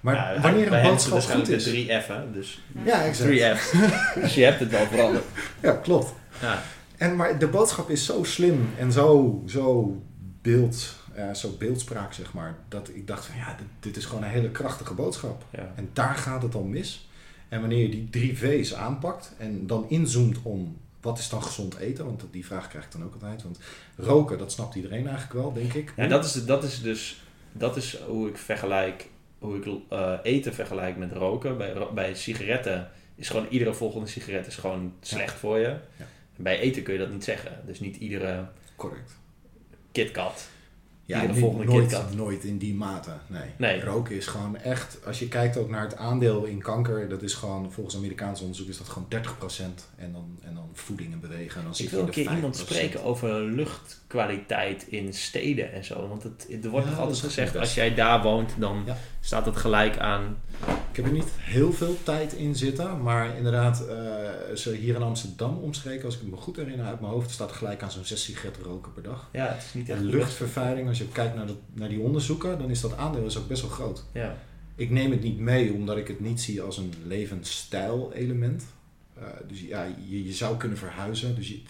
Maar 0.00 0.14
Ja, 0.14 0.40
wanneer 0.40 0.72
een 0.72 0.82
boodschap 0.82 1.20
goed 1.20 1.48
is... 1.48 1.64
de 1.64 1.70
3 1.70 2.00
F, 2.00 2.06
hè? 2.06 2.30
Dus 2.32 2.62
Ja, 2.84 3.04
exact. 3.04 3.28
3 3.30 3.54
F's. 3.56 3.72
dus 4.22 4.34
je 4.34 4.44
hebt 4.44 4.60
het 4.60 4.70
wel 4.70 4.86
veranderd. 4.86 5.24
Ja, 5.62 5.72
klopt. 5.72 6.12
Ja. 6.40 6.62
En, 6.96 7.16
maar 7.16 7.38
de 7.38 7.48
boodschap 7.48 7.90
is 7.90 8.04
zo 8.06 8.22
slim 8.24 8.68
en 8.78 8.92
zo, 8.92 9.42
zo, 9.46 9.96
beeld, 10.42 10.94
eh, 11.14 11.32
zo 11.34 11.56
beeldspraak, 11.58 12.12
zeg 12.12 12.32
maar. 12.32 12.54
Dat 12.68 12.88
ik 12.88 13.06
dacht 13.06 13.26
van 13.26 13.36
ja, 13.36 13.54
dit, 13.58 13.66
dit 13.80 13.96
is 13.96 14.04
gewoon 14.04 14.22
een 14.22 14.30
hele 14.30 14.50
krachtige 14.50 14.94
boodschap. 14.94 15.44
Ja. 15.50 15.72
En 15.74 15.88
daar 15.92 16.14
gaat 16.14 16.42
het 16.42 16.54
al 16.54 16.62
mis. 16.64 17.08
En 17.48 17.60
wanneer 17.60 17.82
je 17.82 17.88
die 17.88 18.10
drie 18.10 18.38
V's 18.38 18.74
aanpakt 18.74 19.32
en 19.38 19.66
dan 19.66 19.86
inzoomt 19.88 20.38
om 20.42 20.76
wat 21.00 21.18
is 21.18 21.28
dan 21.28 21.42
gezond 21.42 21.76
eten, 21.76 22.04
want 22.04 22.24
die 22.30 22.46
vraag 22.46 22.68
krijg 22.68 22.84
ik 22.84 22.92
dan 22.92 23.04
ook 23.04 23.12
altijd. 23.12 23.42
Want 23.42 23.58
roken, 23.96 24.38
dat 24.38 24.52
snapt 24.52 24.74
iedereen 24.74 25.06
eigenlijk 25.06 25.32
wel, 25.32 25.52
denk 25.52 25.72
ik. 25.72 25.92
Ja, 25.96 26.06
dat 26.06 26.24
is, 26.24 26.44
dat 26.44 26.64
is 26.64 26.82
dus 26.82 27.22
dat 27.52 27.76
is 27.76 27.98
hoe 28.06 28.28
ik 28.28 28.36
vergelijk, 28.36 29.08
hoe 29.38 29.56
ik 29.56 29.66
eh, 29.88 30.18
eten 30.22 30.54
vergelijk 30.54 30.96
met 30.96 31.12
roken. 31.12 31.56
Bij, 31.56 31.74
bij 31.94 32.14
sigaretten 32.14 32.90
is 33.14 33.28
gewoon 33.28 33.46
iedere 33.50 33.74
volgende 33.74 34.06
sigaret 34.06 34.46
is 34.46 34.56
gewoon 34.56 34.92
slecht 35.00 35.34
voor 35.34 35.58
je. 35.58 35.76
Ja. 35.96 36.06
Bij 36.36 36.58
eten 36.58 36.82
kun 36.82 36.92
je 36.92 36.98
dat 36.98 37.10
niet 37.10 37.24
zeggen. 37.24 37.62
Dus 37.66 37.80
niet 37.80 37.96
iedere 37.96 38.46
Correct. 38.76 39.12
KitKat. 39.92 40.48
Ja, 41.06 41.22
niet- 41.22 41.38
volgende 41.38 41.64
nooit, 41.64 41.86
KitKat. 41.86 42.14
nooit 42.14 42.44
in 42.44 42.58
die 42.58 42.74
mate. 42.74 43.10
Nee. 43.26 43.42
Nee. 43.56 43.80
Roken 43.84 44.16
is 44.16 44.26
gewoon 44.26 44.56
echt, 44.56 44.98
als 45.06 45.18
je 45.18 45.28
kijkt 45.28 45.56
ook 45.56 45.68
naar 45.70 45.82
het 45.82 45.96
aandeel 45.96 46.44
in 46.44 46.62
kanker, 46.62 47.08
dat 47.08 47.22
is 47.22 47.34
gewoon, 47.34 47.72
volgens 47.72 47.96
Amerikaans 47.96 48.40
onderzoek 48.40 48.68
is 48.68 48.78
dat 48.78 48.88
gewoon 48.88 49.08
30%. 49.08 49.88
En 49.96 50.12
dan, 50.12 50.38
en 50.42 50.54
dan 50.54 50.68
voeding 50.72 51.12
en 51.12 51.20
bewegen. 51.20 51.58
En 51.58 51.64
dan 51.64 51.74
zit 51.74 51.84
Ik 51.86 51.90
wil 51.92 52.00
een 52.00 52.06
de 52.06 52.12
keer 52.12 52.32
iemand 52.34 52.56
5%. 52.56 52.58
spreken 52.68 53.02
over 53.04 53.40
luchtkwaliteit 53.42 54.86
in 54.88 55.12
steden 55.14 55.72
en 55.72 55.84
zo. 55.84 56.08
Want 56.08 56.22
het, 56.22 56.46
er 56.62 56.70
wordt 56.70 56.86
Ja, 56.86 56.92
nog 56.92 57.00
altijd 57.00 57.18
gezegd, 57.20 57.56
als 57.56 57.74
jij 57.74 57.94
daar 57.94 58.22
woont, 58.22 58.52
dan 58.58 58.82
Ja. 58.86 58.96
Staat 59.24 59.46
het 59.46 59.56
gelijk 59.56 59.98
aan... 59.98 60.36
Ik 60.90 60.96
heb 60.96 61.06
er 61.06 61.12
niet 61.12 61.30
heel 61.36 61.72
veel 61.72 61.96
tijd 62.02 62.32
in 62.32 62.54
zitten, 62.54 63.02
maar 63.02 63.36
inderdaad, 63.36 63.86
eh 63.86 64.14
ze 64.54 64.74
hier 64.74 64.94
in 64.94 65.02
Amsterdam 65.02 65.56
omstreken, 65.56 66.04
als 66.04 66.16
ik 66.16 66.22
me 66.22 66.36
goed 66.36 66.56
herinner 66.56 66.86
uit 66.86 67.00
mijn 67.00 67.12
hoofd, 67.12 67.30
staat 67.30 67.52
gelijk 67.52 67.82
aan 67.82 67.90
zo'n 67.90 68.04
6 68.04 68.24
sigaretten 68.24 68.62
roken 68.62 68.92
per 68.92 69.02
dag. 69.02 69.28
Ja, 69.32 69.46
het 69.46 69.62
is 69.62 69.74
niet 69.74 69.88
echt 69.88 69.98
En 69.98 70.04
luchtvervuiling, 70.04 70.88
als 70.88 70.98
je 70.98 71.08
kijkt 71.08 71.34
naar, 71.34 71.46
dat, 71.46 71.56
naar 71.72 71.88
die 71.88 72.00
onderzoeken, 72.00 72.58
dan 72.58 72.70
is 72.70 72.80
dat 72.80 72.96
aandeel 72.96 73.24
is 73.24 73.38
ook 73.38 73.48
best 73.48 73.62
wel 73.62 73.70
groot. 73.70 74.04
Ja. 74.12 74.36
Ik 74.74 74.90
neem 74.90 75.10
het 75.10 75.22
niet 75.22 75.38
mee 75.38 75.72
omdat 75.72 75.96
ik 75.96 76.08
het 76.08 76.20
niet 76.20 76.40
zie 76.40 76.62
als 76.62 76.78
een 76.78 76.92
levensstijl 77.06 78.12
element. 78.12 78.64
Eh, 79.14 79.24
dus 79.48 79.60
ja, 79.60 79.86
je, 80.08 80.24
je 80.24 80.32
zou 80.32 80.56
kunnen 80.56 80.78
verhuizen. 80.78 81.34
Dus 81.34 81.48
je, 81.48 81.60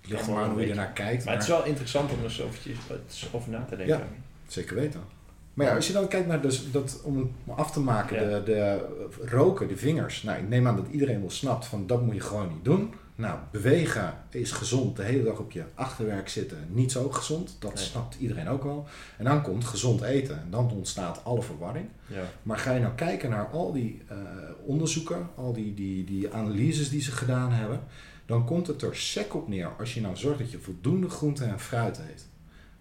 Het 0.00 0.10
ligt 0.10 0.28
maar 0.28 0.44
aan 0.44 0.50
hoe 0.50 0.60
je 0.60 0.68
ernaar 0.68 0.92
kijkt. 0.92 1.24
Maar 1.24 1.34
het 1.34 1.42
is 1.42 1.48
wel 1.48 1.64
interessant 1.64 2.10
om 2.10 2.18
er 2.18 2.24
eens 2.24 2.40
eventjes 2.40 2.76
wat 2.88 3.28
over 3.32 3.50
na 3.50 3.64
te 3.64 3.76
denken. 3.76 3.96
Ja. 3.96 4.08
Zeker 4.46 4.74
weten. 4.74 5.19
Maar 5.60 5.68
ja, 5.68 5.74
als 5.76 5.86
je 5.86 5.92
dan 5.92 6.08
kijkt 6.08 6.26
naar 6.26 6.40
dus 6.42 6.70
dat, 6.72 7.00
om 7.04 7.16
het 7.18 7.56
af 7.56 7.70
te 7.72 7.80
maken, 7.80 8.30
Ja. 8.30 8.38
de, 8.38 8.42
de 8.44 8.84
roken, 9.26 9.68
de 9.68 9.76
vingers. 9.76 10.22
Nou, 10.22 10.38
ik 10.38 10.48
neem 10.48 10.66
aan 10.66 10.76
dat 10.76 10.86
iedereen 10.90 11.20
wel 11.20 11.30
snapt 11.30 11.66
van 11.66 11.86
dat 11.86 12.02
moet 12.02 12.14
je 12.14 12.20
gewoon 12.20 12.48
niet 12.48 12.64
doen. 12.64 12.94
Nou, 13.14 13.38
bewegen 13.52 14.14
is 14.30 14.52
gezond. 14.52 14.96
De 14.96 15.02
hele 15.02 15.22
dag 15.24 15.38
op 15.38 15.50
je 15.52 15.64
achterwerk 15.74 16.28
zitten, 16.28 16.58
niet 16.68 16.92
zo 16.92 17.10
gezond. 17.10 17.56
Dat 17.58 17.74
Nee. 17.74 17.84
snapt 17.84 18.16
iedereen 18.20 18.48
ook 18.48 18.62
wel. 18.62 18.86
En 19.18 19.24
dan 19.24 19.42
komt 19.42 19.64
gezond 19.64 20.02
eten. 20.02 20.36
En 20.38 20.46
dan 20.50 20.70
ontstaat 20.70 21.24
alle 21.24 21.42
verwarring. 21.42 21.86
Ja. 22.06 22.22
Maar 22.42 22.58
ga 22.58 22.72
je 22.72 22.80
nou 22.80 22.94
kijken 22.94 23.30
naar 23.30 23.46
al 23.46 23.72
die 23.72 24.02
eh, 24.08 24.16
onderzoeken, 24.64 25.28
al 25.34 25.52
die, 25.52 25.74
die, 25.74 26.04
die 26.04 26.32
analyses 26.32 26.90
die 26.90 27.02
ze 27.02 27.10
gedaan 27.12 27.52
hebben, 27.52 27.80
dan 28.26 28.44
komt 28.44 28.66
het 28.66 28.82
er 28.82 28.96
sec 28.96 29.34
op 29.34 29.48
neer 29.48 29.70
als 29.78 29.94
je 29.94 30.00
nou 30.00 30.16
zorgt 30.16 30.38
dat 30.38 30.50
je 30.50 30.58
voldoende 30.58 31.08
groente 31.08 31.44
en 31.44 31.60
fruit 31.60 31.98
eet, 31.98 32.26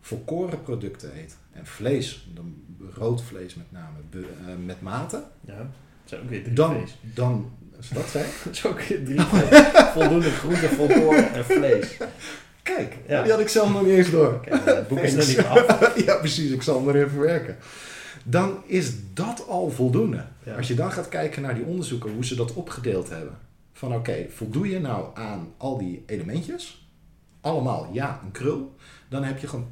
volkoren 0.02 0.62
producten 0.62 1.18
eet 1.18 1.38
en 1.60 1.66
vlees, 1.66 2.30
dan 2.34 2.54
rood 2.94 3.22
vlees 3.22 3.56
met 3.56 3.72
name, 3.72 3.98
be- 4.10 4.26
eh, 4.48 4.54
met 4.66 4.82
mate, 4.82 5.24
ja. 5.46 5.58
Dat 5.58 5.68
zijn 6.06 6.22
ook 6.22 6.30
weer 6.30 6.44
drie 6.44 6.54
dan, 6.56 6.74
vlees. 6.76 6.98
dan, 7.14 7.52
wat? 7.94 8.12
Dat 8.14 8.26
is 8.54 8.66
ook 8.66 8.82
weer 8.82 9.06
drie 9.06 9.22
vlees. 9.22 9.62
Voldoende 9.94 10.30
groente, 10.32 10.68
volkoren 10.70 11.34
en 11.34 11.46
vlees. 11.46 11.98
Kijk, 12.64 12.98
Ja. 13.08 13.22
die 13.24 13.32
had 13.32 13.42
ik 13.42 13.48
zelf 13.50 13.72
nog 13.74 13.82
niet 13.82 13.92
eens 13.92 14.12
door. 14.12 14.40
Kijk, 14.42 14.66
het 14.66 14.88
boek 14.88 15.00
is 15.00 15.16
nog 15.16 15.28
niet 15.28 15.46
af. 15.46 15.96
ja, 16.06 16.16
precies, 16.16 16.52
ik 16.52 16.62
zal 16.62 16.80
hem 16.80 16.90
er 16.96 17.04
even 17.06 17.20
werken. 17.20 17.58
Dan 18.24 18.64
is 18.66 18.92
dat 19.14 19.48
al 19.48 19.70
voldoende. 19.70 20.26
Ja. 20.44 20.56
Als 20.56 20.68
je 20.68 20.74
dan 20.74 20.92
gaat 20.92 21.10
kijken 21.10 21.42
naar 21.42 21.56
die 21.56 21.64
onderzoeken, 21.64 22.12
hoe 22.14 22.26
ze 22.26 22.36
dat 22.36 22.54
opgedeeld 22.54 23.10
hebben. 23.10 23.38
Van 23.74 23.94
oké, 23.96 24.26
voldoe 24.30 24.70
je 24.70 24.80
nou 24.80 25.06
aan 25.14 25.54
al 25.58 25.78
die 25.78 26.04
elementjes? 26.06 26.88
Allemaal 27.42 27.90
ja, 27.94 28.20
een 28.24 28.32
krul. 28.32 28.76
Dan 29.10 29.24
heb 29.24 29.40
je 29.40 29.48
gewoon 29.48 29.68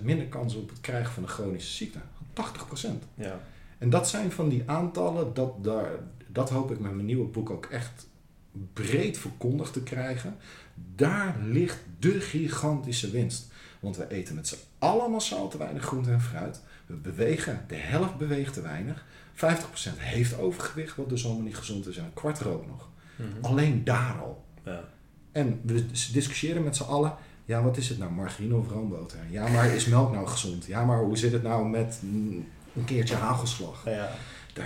80% 0.00 0.02
minder 0.02 0.26
kans 0.26 0.54
op 0.54 0.68
het 0.68 0.80
krijgen 0.80 1.12
van 1.12 1.22
een 1.22 1.28
chronische 1.28 1.72
ziekte. 1.72 1.98
80%. 2.84 2.88
Ja. 3.14 3.40
En 3.78 3.90
dat 3.90 4.08
zijn 4.08 4.32
van 4.32 4.48
die 4.48 4.62
aantallen, 4.66 5.34
dat, 5.34 5.64
daar, 5.64 5.90
dat 6.26 6.50
hoop 6.50 6.70
ik 6.70 6.80
met 6.80 6.94
mijn 6.94 7.06
nieuwe 7.06 7.26
boek 7.26 7.50
ook 7.50 7.66
echt 7.66 8.06
breed 8.72 9.18
verkondigd 9.18 9.72
te 9.72 9.82
krijgen. 9.82 10.36
Daar 10.94 11.36
ligt 11.42 11.78
de 11.98 12.20
gigantische 12.20 13.10
winst. 13.10 13.52
Want 13.80 13.96
we 13.96 14.10
eten 14.10 14.34
met 14.34 14.48
z'n 14.48 14.58
allen 14.78 15.10
massaal 15.10 15.48
te 15.48 15.58
weinig 15.58 15.84
groente 15.84 16.10
en 16.10 16.20
fruit. 16.20 16.60
We 16.86 16.94
bewegen, 16.94 17.64
de 17.68 17.74
helft 17.74 18.16
beweegt 18.16 18.54
te 18.54 18.62
weinig. 18.62 19.04
50% 19.34 19.38
heeft 19.96 20.38
overgewicht, 20.38 20.96
wat 20.96 21.08
dus 21.08 21.24
allemaal 21.24 21.42
niet 21.42 21.56
gezond 21.56 21.86
is. 21.86 21.96
En 21.96 22.04
een 22.04 22.14
kwart 22.14 22.40
rookt 22.40 22.66
nog. 22.66 22.88
Mhm. 23.16 23.28
Alleen 23.40 23.84
daar 23.84 24.18
al. 24.20 24.44
ja. 24.64 24.84
En 25.32 25.60
we 25.64 25.86
discussiëren 26.12 26.64
met 26.64 26.76
z'n 26.76 26.82
allen. 26.82 27.14
Ja, 27.52 27.62
wat 27.62 27.76
is 27.76 27.88
het 27.88 27.98
nou? 27.98 28.12
Margarine 28.12 28.56
of 28.56 28.68
roomboter? 28.68 29.18
Ja, 29.30 29.48
maar 29.48 29.74
is 29.74 29.86
melk 29.86 30.12
nou 30.12 30.26
gezond? 30.26 30.64
Ja, 30.64 30.84
maar 30.84 30.98
hoe 30.98 31.16
zit 31.16 31.32
het 31.32 31.42
nou 31.42 31.68
met 31.68 32.00
een 32.74 32.84
keertje 32.84 33.14
hagelslag? 33.14 33.84
Ja. 33.84 34.12
Dat, 34.52 34.64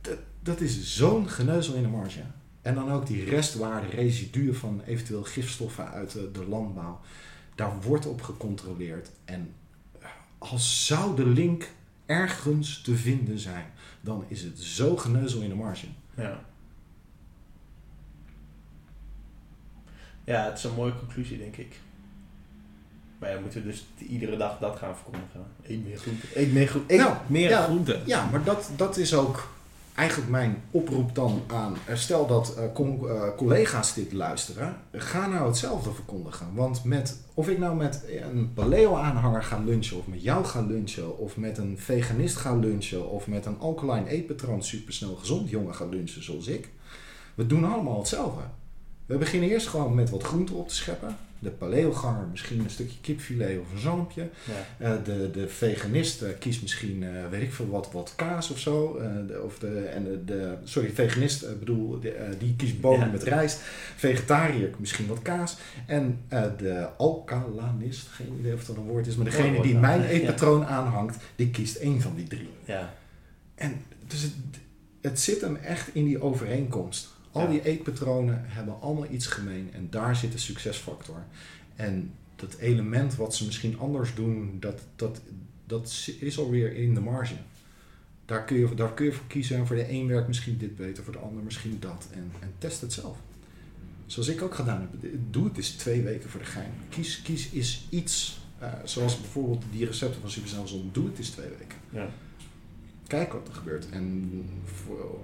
dat, 0.00 0.18
dat 0.40 0.60
is 0.60 0.96
zo'n 0.96 1.28
geneuzel 1.28 1.74
in 1.74 1.82
de 1.82 1.88
marge. 1.88 2.20
En 2.62 2.74
dan 2.74 2.92
ook 2.92 3.06
die 3.06 3.24
restwaarde, 3.24 3.86
residuen 3.86 4.54
van 4.54 4.82
eventueel 4.86 5.22
gifstoffen 5.22 5.90
uit 5.90 6.12
de, 6.12 6.30
de 6.30 6.44
landbouw. 6.44 7.00
Daar 7.54 7.80
wordt 7.80 8.06
op 8.06 8.22
gecontroleerd. 8.22 9.10
En 9.24 9.54
als 10.38 10.86
zou 10.86 11.16
de 11.16 11.26
link 11.26 11.70
ergens 12.06 12.82
te 12.82 12.96
vinden 12.96 13.38
zijn, 13.38 13.66
dan 14.00 14.24
is 14.28 14.42
het 14.42 14.58
zo 14.58 14.96
geneuzel 14.96 15.40
in 15.40 15.48
de 15.48 15.54
marge. 15.54 15.86
Ja. 16.14 16.44
Ja, 20.24 20.44
het 20.44 20.58
is 20.58 20.64
een 20.64 20.74
mooie 20.74 20.98
conclusie, 20.98 21.38
denk 21.38 21.56
ik. 21.56 21.80
Maar 23.22 23.30
ja, 23.30 23.40
moeten 23.40 23.62
we 23.62 23.68
dus 23.68 23.86
iedere 24.08 24.36
dag 24.36 24.58
dat 24.58 24.76
gaan 24.78 24.94
verkondigen. 24.94 25.46
Eet 25.66 25.84
meer 25.84 25.98
groente. 25.98 26.26
Eet 26.34 26.52
meer 26.52 26.66
groente. 26.66 26.92
Eet 26.94 27.00
Nou, 27.00 27.14
meer 27.26 27.48
ja. 27.48 27.62
groente. 27.62 28.00
Ja, 28.04 28.28
maar 28.30 28.44
dat, 28.44 28.70
dat 28.76 28.96
is 28.96 29.14
ook 29.14 29.48
eigenlijk 29.94 30.30
mijn 30.30 30.62
oproep 30.70 31.14
dan 31.14 31.42
aan. 31.46 31.76
eh, 31.86 31.96
Stel 31.96 32.26
dat 32.26 32.54
eh, 32.56 32.64
eh, 32.64 33.36
collega's 33.36 33.94
dit 33.94 34.12
luisteren, 34.12 34.76
ga 34.92 35.26
nou 35.26 35.46
hetzelfde 35.46 35.92
verkondigen. 35.92 36.46
Want 36.54 36.84
met, 36.84 37.20
of 37.34 37.48
ik 37.48 37.58
nou 37.58 37.76
met 37.76 38.04
een 38.32 38.52
paleo-aanhanger 38.54 39.42
ga 39.42 39.58
lunchen, 39.58 39.98
of 39.98 40.06
met 40.06 40.22
jou 40.22 40.44
ga 40.44 40.60
lunchen, 40.60 41.18
of 41.18 41.36
met 41.36 41.58
een 41.58 41.78
veganist 41.78 42.36
ga 42.36 42.54
lunchen, 42.56 43.10
of 43.10 43.26
met 43.26 43.46
een 43.46 43.58
alkaline 43.58 44.08
eetpatroon 44.08 44.62
supersnel 44.62 45.14
gezond 45.14 45.50
jongen 45.50 45.74
ga 45.74 45.84
lunchen 45.84 46.24
zoals 46.24 46.46
ik, 46.46 46.68
we 47.34 47.46
doen 47.46 47.64
allemaal 47.72 47.98
hetzelfde. 47.98 48.42
We 49.06 49.16
beginnen 49.16 49.48
eerst 49.48 49.68
gewoon 49.68 49.94
met 49.94 50.10
wat 50.10 50.22
groente 50.22 50.54
op 50.54 50.68
te 50.68 50.74
scheppen. 50.74 51.16
De 51.42 51.50
paleoganger 51.50 52.26
misschien 52.30 52.58
een 52.60 52.70
stukje 52.70 52.98
kipfilet 53.00 53.58
of 53.60 53.72
een 53.72 53.78
zalmpje. 53.78 54.28
Ja. 54.44 54.86
Eh, 54.86 55.04
de, 55.04 55.30
de 55.30 55.48
veganist 55.48 56.22
eh, 56.22 56.30
kiest 56.38 56.62
misschien, 56.62 57.02
eh, 57.02 57.28
weet 57.30 57.42
ik 57.42 57.52
veel 57.52 57.68
wat, 57.68 57.92
wat 57.92 58.12
kaas 58.16 58.50
of 58.50 58.58
zo. 58.58 59.00
De, 59.26 59.42
of 59.44 59.58
de, 59.58 59.78
en 59.80 60.04
de, 60.04 60.24
de, 60.24 60.54
sorry, 60.64 60.90
veganist, 60.90 61.58
bedoel, 61.58 62.00
de, 62.00 62.36
die 62.38 62.54
kiest 62.56 62.80
bonen 62.80 63.06
Ja. 63.06 63.12
met 63.12 63.22
rijst. 63.22 63.58
Vegetariër 63.96 64.70
misschien 64.78 65.06
wat 65.06 65.22
kaas. 65.22 65.56
En 65.86 66.20
de 66.56 66.88
alkalanist, 66.96 68.06
geen 68.08 68.36
idee 68.38 68.54
of 68.54 68.64
dat 68.64 68.76
een 68.76 68.82
woord 68.82 69.06
is, 69.06 69.16
maar 69.16 69.24
degene 69.24 69.62
die 69.62 69.76
mijn 69.78 70.02
eetpatroon 70.02 70.64
aanhangt, 70.64 71.16
die 71.36 71.50
kiest 71.50 71.76
één 71.76 72.00
van 72.00 72.14
die 72.16 72.26
drie. 72.26 72.48
Ja. 72.64 72.94
En 73.54 73.82
dus 74.06 74.22
het, 74.22 74.32
het 75.00 75.20
zit 75.20 75.40
hem 75.40 75.56
echt 75.56 75.90
in 75.92 76.04
die 76.04 76.22
overeenkomst. 76.22 77.08
Al 77.32 77.48
die 77.48 77.64
eetpatronen 77.64 78.44
hebben 78.44 78.80
allemaal 78.80 79.10
iets 79.10 79.26
gemeen 79.26 79.70
en 79.72 79.86
daar 79.90 80.16
zit 80.16 80.32
de 80.32 80.38
succesfactor. 80.38 81.24
En 81.76 82.12
dat 82.36 82.56
element 82.56 83.16
wat 83.16 83.34
ze 83.34 83.44
misschien 83.44 83.78
anders 83.78 84.14
doen, 84.14 84.56
dat, 84.60 84.80
dat, 84.96 85.20
dat 85.66 86.08
is 86.20 86.38
alweer 86.38 86.76
in 86.76 86.94
de 86.94 87.00
marge. 87.00 87.34
Daar 88.24 88.44
kun, 88.44 88.56
je, 88.56 88.74
daar 88.74 88.94
kun 88.94 89.04
je 89.04 89.12
voor 89.12 89.26
kiezen 89.26 89.56
en 89.56 89.66
voor 89.66 89.76
de 89.76 89.90
een 89.90 90.06
werkt 90.06 90.28
misschien 90.28 90.58
dit 90.58 90.76
beter, 90.76 91.04
voor 91.04 91.12
de 91.12 91.18
ander 91.18 91.42
misschien 91.42 91.76
dat. 91.80 92.08
En, 92.12 92.32
en 92.40 92.52
test 92.58 92.80
het 92.80 92.92
zelf. 92.92 93.16
Zoals 94.06 94.28
ik 94.28 94.42
ook 94.42 94.54
gedaan 94.54 94.80
heb. 94.80 95.12
Doe 95.30 95.44
het 95.44 95.56
eens 95.56 95.70
twee 95.70 96.02
weken 96.02 96.30
voor 96.30 96.40
de 96.40 96.46
gein. 96.46 96.72
Kies, 96.88 97.22
kies 97.22 97.50
is 97.50 97.86
iets, 97.90 98.40
eh, 98.58 98.72
zoals 98.84 99.20
bijvoorbeeld 99.20 99.64
die 99.70 99.86
recepten 99.86 100.20
van 100.20 100.30
Supersnel 100.30 100.68
Zon. 100.68 100.90
Doe 100.92 101.06
het 101.06 101.18
eens 101.18 101.30
twee 101.30 101.48
weken. 101.48 101.78
Ja. 101.90 102.08
Wat 103.12 103.48
er 103.48 103.54
gebeurt. 103.54 103.90
En 103.90 104.30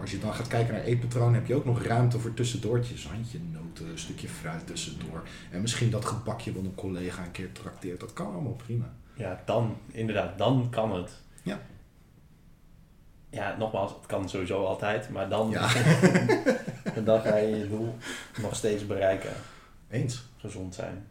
als 0.00 0.10
je 0.10 0.18
dan 0.18 0.34
gaat 0.34 0.46
kijken 0.46 0.74
naar 0.74 0.82
eetpatroon, 0.82 1.34
heb 1.34 1.46
je 1.46 1.54
ook 1.54 1.64
nog 1.64 1.82
ruimte 1.82 2.18
voor 2.18 2.34
tussendoortjes. 2.34 3.06
Handje 3.06 3.38
noten, 3.52 3.88
een 3.88 3.98
stukje 3.98 4.28
fruit 4.28 4.66
tussendoor. 4.66 5.22
En 5.50 5.60
misschien 5.60 5.90
dat 5.90 6.04
gebakje 6.04 6.52
wat 6.52 6.64
een 6.64 6.74
collega 6.74 7.24
een 7.24 7.30
keer 7.30 7.52
trakteert. 7.52 8.00
Dat 8.00 8.12
kan 8.12 8.32
allemaal 8.32 8.52
prima. 8.52 8.92
ja, 9.14 9.42
dan, 9.44 9.76
inderdaad, 9.86 10.38
dan 10.38 10.66
kan 10.70 10.94
het. 10.94 11.10
Ja. 11.42 11.60
Ja, 13.30 13.56
nogmaals, 13.56 13.92
het 13.94 14.06
kan 14.06 14.28
sowieso 14.28 14.64
altijd, 14.64 15.10
maar 15.10 15.28
dan, 15.28 15.50
Ja. 15.50 15.68
dan 17.04 17.20
ga 17.20 17.36
je 17.36 17.56
je 17.56 17.68
doel 17.68 17.96
nog 18.42 18.54
steeds 18.56 18.86
bereiken. 18.86 19.32
Eens. 19.90 20.28
Gezond 20.36 20.74
zijn. 20.74 21.06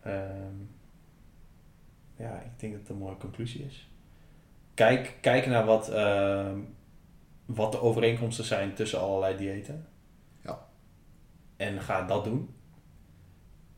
Ehm, 0.00 0.54
ja, 2.16 2.40
ik 2.40 2.60
denk 2.60 2.72
dat 2.72 2.80
het 2.80 2.90
een 2.90 2.96
mooie 2.96 3.16
conclusie 3.16 3.64
is. 3.64 3.88
Kijk, 4.74 5.14
kijk 5.20 5.46
naar 5.46 5.64
wat, 5.64 5.88
ehm, 5.88 6.58
wat 7.46 7.72
de 7.72 7.80
overeenkomsten 7.80 8.44
zijn 8.44 8.74
tussen 8.74 9.00
allerlei 9.00 9.36
diëten. 9.36 9.86
Ja. 10.42 10.66
En 11.56 11.80
ga 11.80 12.02
dat 12.02 12.24
doen. 12.24 12.54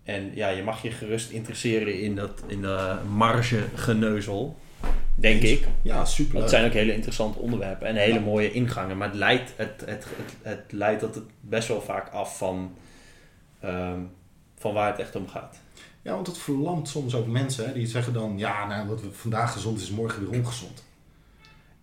En 0.02 0.35
ja, 0.35 0.48
je 0.48 0.62
mag 0.62 0.82
je 0.82 0.90
gerust 0.90 1.31
interesseren 1.31 2.01
in, 2.01 2.14
dat, 2.14 2.43
in 2.47 2.60
de 2.60 2.97
marge 3.14 3.64
geneuzel. 3.74 4.56
Denk 5.14 5.43
Eens. 5.43 5.60
ik. 5.60 5.68
Ja, 5.82 6.05
super. 6.05 6.40
Dat 6.40 6.51
zijn 6.51 6.64
ook 6.66 6.73
hele 6.73 6.94
interessante 6.94 7.39
onderwerpen 7.39 7.89
en 7.89 7.97
hele 7.97 8.20
mooie 8.20 8.52
ingangen. 8.52 8.97
Maar 8.97 9.09
het 9.09 9.16
leidt, 9.16 9.52
het, 9.56 9.82
het, 9.86 10.06
het, 10.16 10.36
het 10.43 10.73
leidt 10.73 11.01
dat 11.01 11.14
het 11.14 11.24
best 11.40 11.68
wel 11.68 11.82
vaak 11.82 12.09
af 12.09 12.39
van, 12.39 12.77
ehm, 13.60 14.01
van 14.56 14.74
waar 14.74 14.90
het 14.90 14.98
echt 14.98 15.16
om 15.16 15.28
gaat. 15.28 15.60
Ja, 16.02 16.14
want 16.14 16.27
het 16.27 16.39
verlamt 16.39 16.89
soms 16.89 17.14
ook 17.14 17.27
mensen. 17.27 17.66
Hè, 17.66 17.73
die 17.73 17.86
zeggen 17.86 18.12
dan, 18.12 18.39
ja, 18.39 18.66
nou, 18.66 18.89
wat 18.89 19.02
vandaag 19.12 19.52
gezond 19.52 19.77
is, 19.77 19.82
is 19.82 19.90
morgen 19.90 20.20
weer 20.20 20.39
ongezond. 20.39 20.85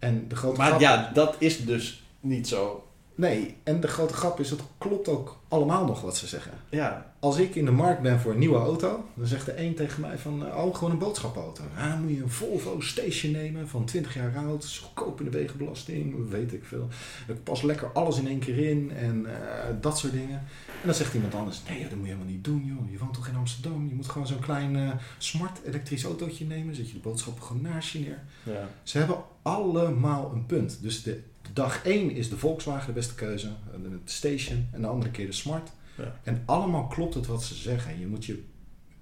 En 0.04 0.26
de 0.28 0.36
grote 0.36 0.58
Maar 0.58 0.68
grap... 0.68 0.80
ja, 0.80 1.12
dat 1.14 1.36
is 1.38 1.66
dus 1.66 2.04
niet 2.20 2.48
zo. 2.48 2.84
Nee, 3.16 3.56
en 3.64 3.80
de 3.80 3.88
grote 3.88 4.14
grap 4.14 4.40
is, 4.40 4.50
het 4.50 4.60
klopt 4.78 5.08
ook 5.08 5.38
allemaal 5.48 5.86
nog 5.86 6.02
wat 6.02 6.18
ze 6.18 6.28
zeggen. 6.28 6.52
Ja, 6.70 7.14
Als 7.20 7.38
ik 7.38 7.56
in 7.56 7.66
de 7.66 7.72
markt 7.72 8.02
ben 8.02 8.20
voor 8.20 8.32
een 8.32 8.40
nieuwe 8.40 8.58
auto, 8.58 9.06
dan 9.14 9.28
zegt 9.28 9.46
de 9.46 9.60
een 9.62 9.76
tegen 9.76 10.02
mij 10.02 10.18
van, 10.18 10.46
eh, 10.48 10.66
oh, 10.66 10.76
gewoon 10.76 10.92
een 10.92 10.98
boodschappenauto. 11.00 11.64
Ja, 11.78 11.96
moet 11.96 12.12
je 12.16 12.22
een 12.22 12.30
Volvo 12.30 12.80
Station 12.82 13.32
nemen 13.32 13.68
van 13.70 13.86
20 13.86 14.14
jaar 14.14 14.38
oud, 14.38 14.64
is 14.64 14.80
goedkoop 14.80 15.20
in 15.20 15.26
de 15.26 15.38
wegenbelasting, 15.38 16.30
weet 16.30 16.54
ik 16.54 16.64
veel. 16.64 16.88
Er 17.28 17.36
past 17.36 17.64
lekker 17.64 17.92
alles 17.92 18.18
in 18.20 18.28
één 18.28 18.40
keer 18.40 18.70
in 18.70 18.92
en 18.92 19.26
eh, 19.26 19.70
dat 19.82 19.98
soort 19.98 20.14
dingen. 20.14 20.38
En 20.68 20.86
dan 20.90 20.94
zegt 20.94 21.14
iemand 21.14 21.36
anders, 21.36 21.62
nee, 21.70 21.82
dat 21.82 21.92
moet 21.92 22.06
je 22.08 22.12
helemaal 22.14 22.32
niet 22.34 22.44
doen, 22.44 22.64
joh. 22.66 22.92
Je 22.92 22.98
woont 22.98 23.14
toch 23.14 23.28
in 23.28 23.36
Amsterdam? 23.36 23.88
Je 23.88 23.96
moet 23.96 24.10
gewoon 24.10 24.28
zo'n 24.28 24.40
klein 24.40 24.76
eh, 24.76 24.90
smart 25.18 25.60
elektrisch 25.66 26.04
autootje 26.04 26.46
nemen, 26.46 26.76
zet 26.76 26.88
je 26.88 26.94
de 26.94 27.00
boodschappen 27.00 27.44
gewoon 27.44 27.62
naast 27.62 27.90
je 27.90 28.00
neer. 28.00 28.20
ja, 28.44 28.68
Ze 28.84 28.98
hebben 28.98 29.18
allemaal 29.42 30.32
een 30.34 30.46
punt. 30.46 30.78
Dus 30.82 31.04
de 31.04 31.22
dag 31.54 31.86
1 31.86 32.12
is 32.12 32.30
de 32.30 32.38
Volkswagen 32.38 32.88
de 32.88 32.94
beste 32.94 33.16
keuze, 33.16 33.50
de 33.82 34.00
Station 34.04 34.68
en 34.72 34.82
de 34.82 34.88
andere 34.88 35.12
keer 35.12 35.26
de 35.26 35.32
Smart. 35.32 35.72
Ja. 35.98 36.20
En 36.24 36.42
allemaal 36.46 36.88
klopt 36.88 37.14
het 37.14 37.28
wat 37.28 37.44
ze 37.44 37.56
zeggen. 37.56 38.00
Je 38.00 38.08
moet 38.08 38.26
je 38.26 38.44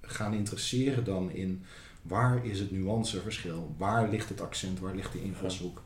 gaan 0.00 0.34
interesseren 0.34 1.04
dan 1.04 1.30
in 1.30 1.64
waar 2.02 2.46
is 2.46 2.58
het 2.58 2.70
nuanceverschil? 2.70 3.74
Waar 3.78 4.08
ligt 4.08 4.28
het 4.28 4.40
accent? 4.40 4.80
Waar 4.80 4.94
ligt 4.94 5.12
de 5.12 5.22
invalshoek? 5.22 5.82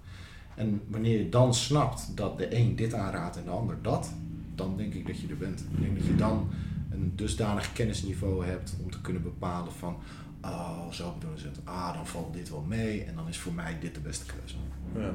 En 0.54 0.82
wanneer 0.88 1.18
je 1.18 1.28
dan 1.28 1.54
snapt 1.54 2.16
dat 2.16 2.38
de 2.38 2.56
een 2.56 2.76
dit 2.76 2.94
aanraadt 2.94 3.36
en 3.36 3.44
de 3.44 3.50
ander 3.50 3.76
dat, 3.82 4.12
dan 4.54 4.76
denk 4.76 4.94
ik 4.94 5.06
dat 5.06 5.20
je 5.20 5.28
er 5.28 5.36
bent. 5.36 5.60
Ik 5.60 5.80
denk 5.80 5.98
dat 5.98 6.06
je 6.06 6.16
dan 6.16 6.50
een 6.90 7.12
dusdanig 7.14 7.72
kennisniveau 7.72 8.46
hebt 8.46 8.76
om 8.82 8.90
te 8.90 9.00
kunnen 9.00 9.22
bepalen 9.22 9.72
van, 9.72 9.96
oh, 10.42 10.90
zo 10.90 11.12
bedoelen 11.12 11.38
ze 11.38 11.46
het. 11.46 11.60
Ah, 11.64 11.94
dan 11.94 12.06
valt 12.06 12.34
dit 12.34 12.50
wel 12.50 12.62
mee 12.62 13.04
en 13.04 13.14
dan 13.14 13.28
is 13.28 13.38
voor 13.38 13.52
mij 13.52 13.78
dit 13.80 13.94
de 13.94 14.00
beste 14.00 14.24
keuze. 14.26 14.56
Ja, 14.94 15.14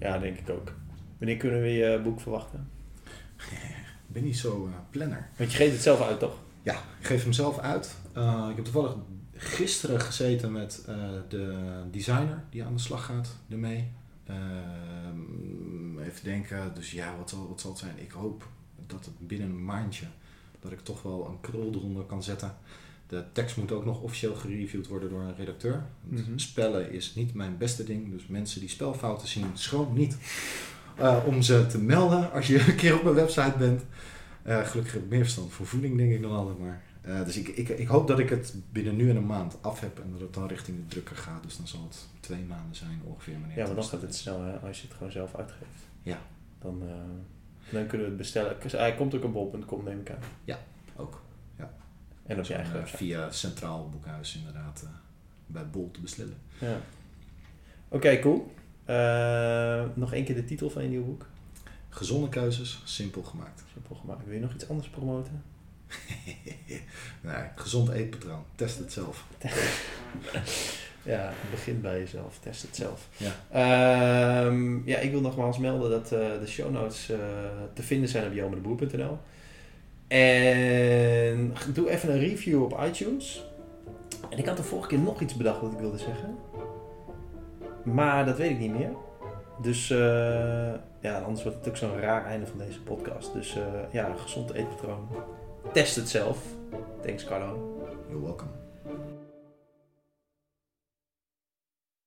ja 0.00 0.18
denk 0.18 0.38
ik 0.38 0.50
ook. 0.50 0.72
Wanneer 1.18 1.36
kunnen 1.36 1.60
we 1.60 1.68
je 1.68 2.00
boek 2.02 2.20
verwachten? 2.20 2.70
Ik 4.06 4.16
ben 4.16 4.24
niet 4.24 4.38
zo 4.38 4.66
eh, 4.66 4.72
planner. 4.90 5.28
Want 5.36 5.50
je 5.50 5.56
geeft 5.56 5.72
het 5.72 5.82
zelf 5.82 6.00
uit, 6.00 6.18
toch? 6.18 6.38
Ja, 6.62 6.74
ik 7.00 7.06
geef 7.06 7.22
hem 7.22 7.32
zelf 7.32 7.58
uit. 7.58 7.96
Uh, 8.16 8.46
ik 8.50 8.56
heb 8.56 8.64
toevallig 8.64 8.94
gisteren 9.34 10.00
gezeten 10.00 10.52
met 10.52 10.84
uh, 10.88 10.96
de 11.28 11.82
designer 11.90 12.44
die 12.50 12.64
aan 12.64 12.74
de 12.74 12.80
slag 12.80 13.04
gaat 13.04 13.36
ermee. 13.48 13.92
Uh, 14.30 14.36
even 16.06 16.24
denken, 16.24 16.74
dus 16.74 16.90
ja, 16.90 17.16
wat 17.16 17.30
zal, 17.30 17.48
wat 17.48 17.60
zal 17.60 17.70
het 17.70 17.78
zijn? 17.78 17.98
Ik 17.98 18.10
hoop 18.10 18.48
dat 18.86 19.04
het 19.04 19.26
binnen 19.28 19.48
een 19.48 19.64
maandje, 19.64 20.06
dat 20.60 20.72
ik 20.72 20.80
toch 20.80 21.02
wel 21.02 21.26
een 21.26 21.40
krul 21.40 21.72
eronder 21.74 22.04
kan 22.04 22.22
zetten. 22.22 22.54
De 23.10 23.24
tekst 23.32 23.56
moet 23.56 23.72
ook 23.72 23.84
nog 23.84 24.00
officieel 24.00 24.34
gereviewd 24.34 24.86
worden 24.86 25.08
door 25.08 25.20
een 25.20 25.36
redacteur. 25.36 25.84
Mm 26.02 26.24
-hmm. 26.24 26.38
Spellen 26.38 26.92
is 26.92 27.14
niet 27.14 27.34
mijn 27.34 27.58
beste 27.58 27.84
ding, 27.84 28.10
dus 28.10 28.26
mensen 28.26 28.60
die 28.60 28.68
spelfouten 28.68 29.28
zien, 29.28 29.44
schroom 29.54 29.94
niet 29.94 30.16
uh, 30.98 31.16
om 31.26 31.42
ze 31.42 31.66
te 31.66 31.78
melden 31.78 32.32
als 32.32 32.46
je 32.46 32.64
een 32.68 32.74
keer 32.74 32.96
op 32.96 33.02
mijn 33.02 33.14
website 33.14 33.54
bent. 33.58 33.82
Uh, 34.46 34.66
gelukkig 34.66 34.92
heb 34.92 35.02
ik 35.02 35.08
meer 35.08 35.22
verstand 35.22 35.52
voor 35.52 35.66
voeding, 35.66 35.96
denk 35.96 36.12
ik 36.12 36.22
dan 36.22 36.32
altijd 36.32 36.58
maar. 36.58 36.82
Uh, 37.06 37.24
dus 37.24 37.36
ik, 37.36 37.48
ik, 37.48 37.68
ik 37.68 37.86
hoop 37.86 38.08
dat 38.08 38.18
ik 38.18 38.28
het 38.28 38.54
binnen 38.72 38.96
nu 38.96 39.10
en 39.10 39.16
een 39.16 39.26
maand 39.26 39.56
af 39.60 39.80
heb 39.80 39.98
en 39.98 40.10
dat 40.12 40.20
het 40.20 40.34
dan 40.34 40.46
richting 40.46 40.76
de 40.76 40.86
drukker 40.88 41.16
gaat. 41.16 41.42
Dus 41.42 41.56
dan 41.56 41.66
zal 41.68 41.80
het 41.88 42.06
twee 42.20 42.44
maanden 42.48 42.76
zijn 42.76 43.02
ongeveer. 43.04 43.34
Ja, 43.56 43.66
maar 43.66 43.74
dan 43.74 43.84
gaat 43.84 44.02
het 44.02 44.14
snel 44.14 44.42
hè, 44.42 44.58
als 44.58 44.80
je 44.80 44.86
het 44.86 44.96
gewoon 44.96 45.12
zelf 45.12 45.34
uitgeeft. 45.34 45.88
Ja. 46.02 46.18
Dan, 46.60 46.82
dan 47.70 47.86
kunnen 47.86 48.06
we 48.06 48.12
het 48.12 48.16
bestellen. 48.16 48.56
Hij 48.70 48.94
komt 48.94 49.14
ook 49.14 49.24
op 49.24 49.32
bol.com, 49.32 49.84
neem 49.84 50.00
ik 50.00 50.10
aan. 50.10 50.18
Ja, 50.44 50.58
ook. 50.96 51.20
En 52.30 52.38
op 52.38 52.44
je 52.44 52.54
eigen 52.54 52.72
website. 52.72 52.96
Via 52.96 53.30
Centraal 53.30 53.88
Boekhuis 53.90 54.36
inderdaad 54.36 54.86
bij 55.46 55.70
Bol 55.70 55.90
te 55.90 56.00
bestellen. 56.00 56.36
Ja. 56.58 56.80
Oké, 57.88 57.96
okay, 57.96 58.18
cool. 58.18 58.54
Uh, 58.86 59.84
nog 59.94 60.12
één 60.12 60.24
keer 60.24 60.34
de 60.34 60.44
titel 60.44 60.70
van 60.70 60.82
je 60.82 60.88
nieuwe 60.88 61.06
boek. 61.06 61.26
Gezonde 61.88 62.28
keuzes, 62.28 62.82
simpel 62.84 63.22
gemaakt. 63.22 63.62
Simpel 63.72 63.94
gemaakt. 63.94 64.24
Wil 64.24 64.34
je 64.34 64.40
nog 64.40 64.54
iets 64.54 64.68
anders 64.68 64.88
promoten? 64.88 65.42
nee, 67.20 67.44
gezond 67.54 67.88
eetpatroon. 67.88 68.44
Test 68.54 68.78
het 68.78 68.92
zelf. 68.92 69.26
ja, 71.02 71.32
begin 71.50 71.80
bij 71.80 71.98
jezelf. 71.98 72.38
Test 72.38 72.62
het 72.62 72.76
zelf. 72.76 73.08
Ja, 73.16 74.44
um, 74.46 74.82
ja 74.86 74.98
ik 74.98 75.10
wil 75.10 75.20
nogmaals 75.20 75.58
melden 75.58 75.90
dat 75.90 76.12
uh, 76.12 76.18
de 76.40 76.46
show 76.46 76.72
notes 76.72 77.10
uh, 77.10 77.18
te 77.72 77.82
vinden 77.82 78.08
zijn 78.08 78.26
op 78.26 78.32
jomedeboer.nl. 78.32 79.18
En 80.10 81.54
doe 81.72 81.90
even 81.90 82.10
een 82.10 82.18
review 82.18 82.62
op 82.62 82.80
iTunes. 82.86 83.44
En 84.30 84.38
ik 84.38 84.46
had 84.46 84.56
de 84.56 84.62
vorige 84.62 84.88
keer 84.88 84.98
nog 84.98 85.20
iets 85.20 85.36
bedacht 85.36 85.60
wat 85.60 85.72
ik 85.72 85.78
wilde 85.78 85.98
zeggen. 85.98 86.38
Maar 87.82 88.24
dat 88.24 88.36
weet 88.36 88.50
ik 88.50 88.58
niet 88.58 88.72
meer. 88.72 88.92
Dus 89.62 89.90
uh, 89.90 89.98
ja, 91.00 91.20
anders 91.20 91.42
wordt 91.42 91.58
het 91.58 91.68
ook 91.68 91.76
zo'n 91.76 92.00
raar 92.00 92.24
einde 92.24 92.46
van 92.46 92.58
deze 92.58 92.82
podcast. 92.82 93.32
Dus 93.32 93.56
uh, 93.56 93.62
ja, 93.92 94.14
gezond 94.16 94.52
eetpatroon. 94.52 95.08
Test 95.72 95.96
het 95.96 96.08
zelf. 96.08 96.38
Thanks 97.02 97.24
Carlo. 97.24 97.78
You're 98.08 98.24
welcome. 98.24 98.59